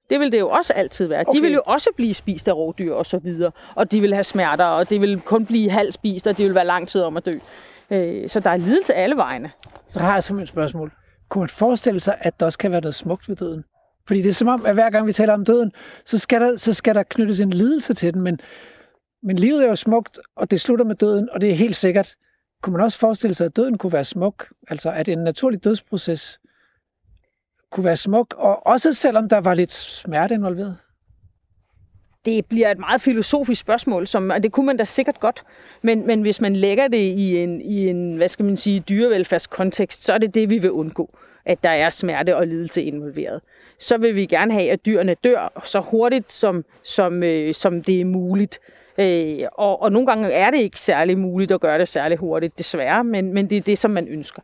Det 0.10 0.20
vil 0.20 0.32
det 0.32 0.40
jo 0.40 0.50
også 0.50 0.74
altid 0.74 1.08
være. 1.08 1.24
Okay. 1.28 1.38
De 1.38 1.42
vil 1.42 1.54
jo 1.54 1.62
også 1.66 1.90
blive 1.96 2.14
spist 2.14 2.48
af 2.48 2.54
rovdyr 2.54 2.94
og 2.94 3.06
så 3.06 3.18
videre, 3.18 3.52
og 3.76 3.92
de 3.92 4.02
vil 4.02 4.14
have 4.14 4.24
smerter, 4.24 4.66
og 4.66 4.90
det 4.90 5.02
vil 5.02 5.22
kun 5.22 5.46
blive 5.46 5.70
halvt 5.70 5.94
spist, 5.94 6.28
og 6.28 6.38
det 6.38 6.46
vil 6.46 6.56
være 6.56 6.66
lang 6.66 6.88
tid 6.88 7.02
om 7.02 7.18
at 7.18 7.26
dø. 7.26 7.38
Øh, 7.92 8.30
Så 8.30 8.40
der 8.40 8.50
er 8.50 8.58
lidelse 8.58 8.94
alle 8.94 9.16
vegne. 9.16 9.52
Så 9.88 10.00
har 10.00 10.14
jeg 10.14 10.24
simpelthen 10.24 10.44
et 10.44 10.50
spørgsmål. 10.50 10.92
Kunne 11.30 11.40
man 11.40 11.50
forestille 11.50 12.00
sig, 12.00 12.18
at 12.20 12.40
der 12.40 12.46
også 12.46 12.58
kan 12.58 12.72
være 12.72 12.82
noget 12.82 12.96
smukt 12.96 13.30
ved 13.30 13.36
døden? 13.36 13.64
Fordi 14.08 14.22
det 14.22 14.30
er 14.30 14.34
som 14.34 14.48
om, 14.48 14.66
at 14.66 14.74
hver 14.74 14.90
gang 14.90 15.08
vi 15.08 15.14
taler 15.14 15.34
om 15.34 15.46
døden, 15.46 15.72
så 16.06 16.18
skal 16.18 16.42
der, 16.42 16.58
så 16.58 16.74
skal 16.74 16.96
der 16.96 17.04
knyttes 17.04 17.40
en 17.40 17.54
lidelse 17.54 17.94
til 17.94 18.14
den, 18.14 18.22
men, 18.22 18.40
men 19.24 19.40
livet 19.40 19.64
er 19.64 19.68
jo 19.68 19.76
smukt, 19.76 20.20
og 20.36 20.52
det 20.52 20.62
slutter 20.62 20.86
med 20.86 20.96
døden, 20.96 21.30
og 21.32 21.42
det 21.42 21.50
er 21.50 21.54
helt 21.56 21.76
sikkert. 21.76 22.16
Kunne 22.62 22.74
man 22.74 22.82
også 22.82 22.98
forestille 22.98 23.34
sig, 23.34 23.46
at 23.46 23.56
døden 23.56 23.78
kunne 23.78 23.94
være 23.94 24.04
smuk? 24.04 24.48
Altså, 24.68 24.92
at 24.92 25.08
en 25.08 25.18
naturlig 25.18 25.64
dødsproces 25.64 26.40
kunne 27.72 27.84
være 27.84 27.98
smuk, 27.98 28.34
og 28.38 28.68
også 28.68 28.94
selvom 28.94 29.30
der 29.30 29.38
var 29.38 29.54
lidt 29.54 29.72
smerte 29.72 30.34
involveret? 30.34 30.78
det 32.26 32.46
bliver 32.46 32.72
et 32.72 32.80
meget 32.80 33.02
filosofisk 33.02 33.62
spørgsmål, 33.62 34.08
som, 34.08 34.30
og 34.30 34.44
det 34.44 34.52
kunne 34.52 34.66
man 34.66 34.78
da 34.78 34.84
sikkert 34.84 35.20
godt, 35.20 35.44
men, 35.82 36.08
men 36.08 36.22
hvis 36.22 36.42
man 36.42 36.56
lægger 36.56 36.88
det 36.88 36.98
i 36.98 37.38
en, 37.38 37.62
i 37.62 37.88
en, 37.88 38.16
hvad 38.16 38.28
skal 38.28 38.46
man 38.46 38.58
sige, 38.58 38.80
dyrevelfærdskontekst, 38.80 40.04
så 40.04 40.14
er 40.14 40.18
det 40.18 40.36
det, 40.36 40.50
vi 40.50 40.58
vil 40.58 40.72
undgå, 40.72 41.18
at 41.46 41.64
der 41.64 41.70
er 41.70 41.90
smerte 41.90 42.38
og 42.38 42.48
lidelse 42.48 42.84
involveret. 42.84 43.42
Så 43.80 43.98
vil 43.98 44.16
vi 44.16 44.26
gerne 44.26 44.54
have, 44.54 44.72
at 44.72 44.86
dyrene 44.86 45.16
dør 45.24 45.62
så 45.66 45.80
hurtigt, 45.80 46.32
som, 46.32 46.66
som, 46.84 47.24
øh, 47.24 47.54
som 47.54 47.84
det 47.84 48.02
er 48.02 48.06
muligt. 48.06 48.60
Øh, 48.98 49.40
og, 49.54 49.82
og 49.82 49.92
nogle 49.92 50.08
gange 50.08 50.32
er 50.32 50.52
det 50.52 50.62
ikke 50.62 50.80
særlig 50.80 51.18
muligt 51.18 51.52
at 51.52 51.62
gøre 51.62 51.80
det 51.80 51.88
særlig 51.88 52.18
hurtigt, 52.18 52.58
desværre, 52.58 53.04
men, 53.04 53.34
men 53.34 53.50
det 53.50 53.58
er 53.58 53.62
det, 53.62 53.78
som 53.78 53.92
man 53.92 54.08
ønsker 54.08 54.42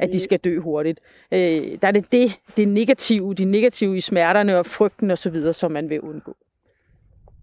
at 0.00 0.12
de 0.12 0.20
skal 0.20 0.38
dø 0.38 0.58
hurtigt. 0.58 1.00
Øh, 1.32 1.78
der 1.82 1.88
er 1.88 1.92
det 1.92 2.12
det, 2.12 2.32
det 2.56 2.68
negative, 2.68 3.34
de 3.34 3.44
negative 3.44 3.96
i 3.96 4.00
smerterne 4.00 4.58
og 4.58 4.66
frygten 4.66 5.10
osv., 5.10 5.52
som 5.52 5.72
man 5.72 5.90
vil 5.90 6.00
undgå. 6.00 6.36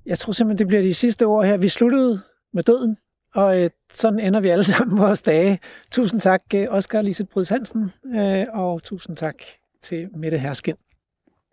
Jeg 0.06 0.18
tror 0.18 0.34
simpelthen, 0.34 0.58
det 0.60 0.68
bliver 0.68 0.82
de 0.82 0.94
sidste 0.94 1.26
ord 1.26 1.46
her. 1.46 1.58
Vi 1.58 1.68
sluttede 1.68 2.22
med 2.54 2.64
døden, 2.64 2.98
og 3.36 3.60
øh, 3.60 3.70
sådan 3.94 4.20
ender 4.20 4.40
vi 4.40 4.50
alle 4.50 4.64
sammen 4.74 5.00
vores 5.00 5.22
dage. 5.22 5.60
Tusind 5.92 6.22
tak, 6.22 6.42
øh, 6.56 6.68
Oscar 6.70 7.02
Lisset 7.02 7.30
Bryds 7.30 7.50
Hansen, 7.50 7.92
øh, 8.16 8.46
og 8.54 8.84
tusind 8.84 9.18
tak 9.18 9.36
til 9.82 10.10
Mette 10.16 10.38
Herskin. 10.38 10.76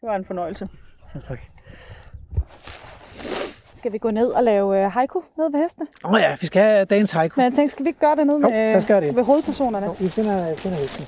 Det 0.00 0.08
var 0.08 0.16
en 0.16 0.24
fornøjelse. 0.24 0.68
Så 1.12 1.20
tak. 1.28 1.40
Skal 3.84 3.92
vi 3.92 3.98
gå 3.98 4.10
ned 4.10 4.26
og 4.28 4.44
lave 4.44 4.84
øh, 4.84 4.90
haiku 4.92 5.22
ned 5.38 5.50
ved 5.50 5.62
hestene? 5.62 5.86
Åh 6.04 6.12
oh 6.12 6.20
ja, 6.20 6.36
vi 6.40 6.46
skal 6.46 6.62
have 6.62 6.84
dagens 6.84 7.12
haiku. 7.12 7.34
Men 7.36 7.44
jeg 7.44 7.52
tænkte, 7.52 7.72
skal 7.72 7.84
vi 7.84 7.88
ikke 7.88 8.00
gøre 8.00 8.16
det 8.16 8.26
ned 8.26 8.34
Jo, 8.34 8.48
med, 8.48 8.88
gøre 8.88 9.00
det. 9.00 9.16
ved 9.16 9.24
hovedpersonerne? 9.24 9.86
Jo, 9.86 9.92
vi 10.00 10.06
finder, 10.08 10.56
finder 10.56 10.76
hesten. 10.78 11.04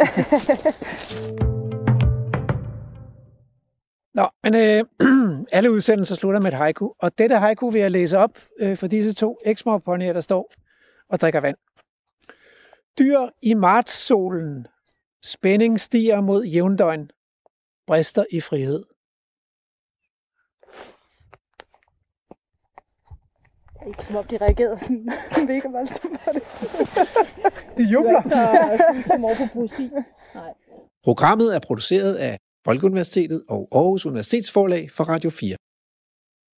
Nå, 4.18 4.28
men 4.42 4.54
øh, 4.54 4.84
alle 5.56 5.70
udsendelser 5.72 6.14
slutter 6.14 6.40
med 6.40 6.52
et 6.52 6.58
haiku, 6.58 6.92
og 6.98 7.18
dette 7.18 7.38
haiku 7.38 7.70
vil 7.70 7.80
jeg 7.80 7.90
læse 7.90 8.18
op 8.18 8.38
øh, 8.60 8.76
for 8.76 8.86
disse 8.86 9.12
to 9.12 9.38
eksmorponyer, 9.44 10.12
der 10.12 10.20
står 10.20 10.52
og 11.08 11.20
drikker 11.20 11.40
vand. 11.40 11.56
Dyr 12.98 13.20
i 13.42 13.54
martssolen, 13.54 14.66
spænding 15.24 15.80
stiger 15.80 16.20
mod 16.20 16.44
jævndøgn, 16.44 17.10
brister 17.86 18.24
i 18.30 18.40
frihed. 18.40 18.84
Ikke 23.86 24.04
som 24.04 24.16
om 24.16 24.24
de 24.24 24.36
reagerede 24.36 24.78
sådan 24.78 25.08
mega 25.48 25.68
voldsomt 25.68 26.20
på 26.24 26.30
det. 26.34 26.42
De 27.76 27.82
jubler. 27.82 28.22
Så 28.22 29.02
som 29.06 29.24
over 29.24 29.34
på 29.34 29.46
poesi. 29.52 29.90
Programmet 31.04 31.54
er 31.54 31.58
produceret 31.58 32.14
af 32.14 32.38
Folkeuniversitetet 32.64 33.42
og 33.48 33.68
Aarhus 33.72 34.06
Universitetsforlag 34.06 34.90
for 34.90 35.04
Radio 35.04 35.30
4. 35.30 35.56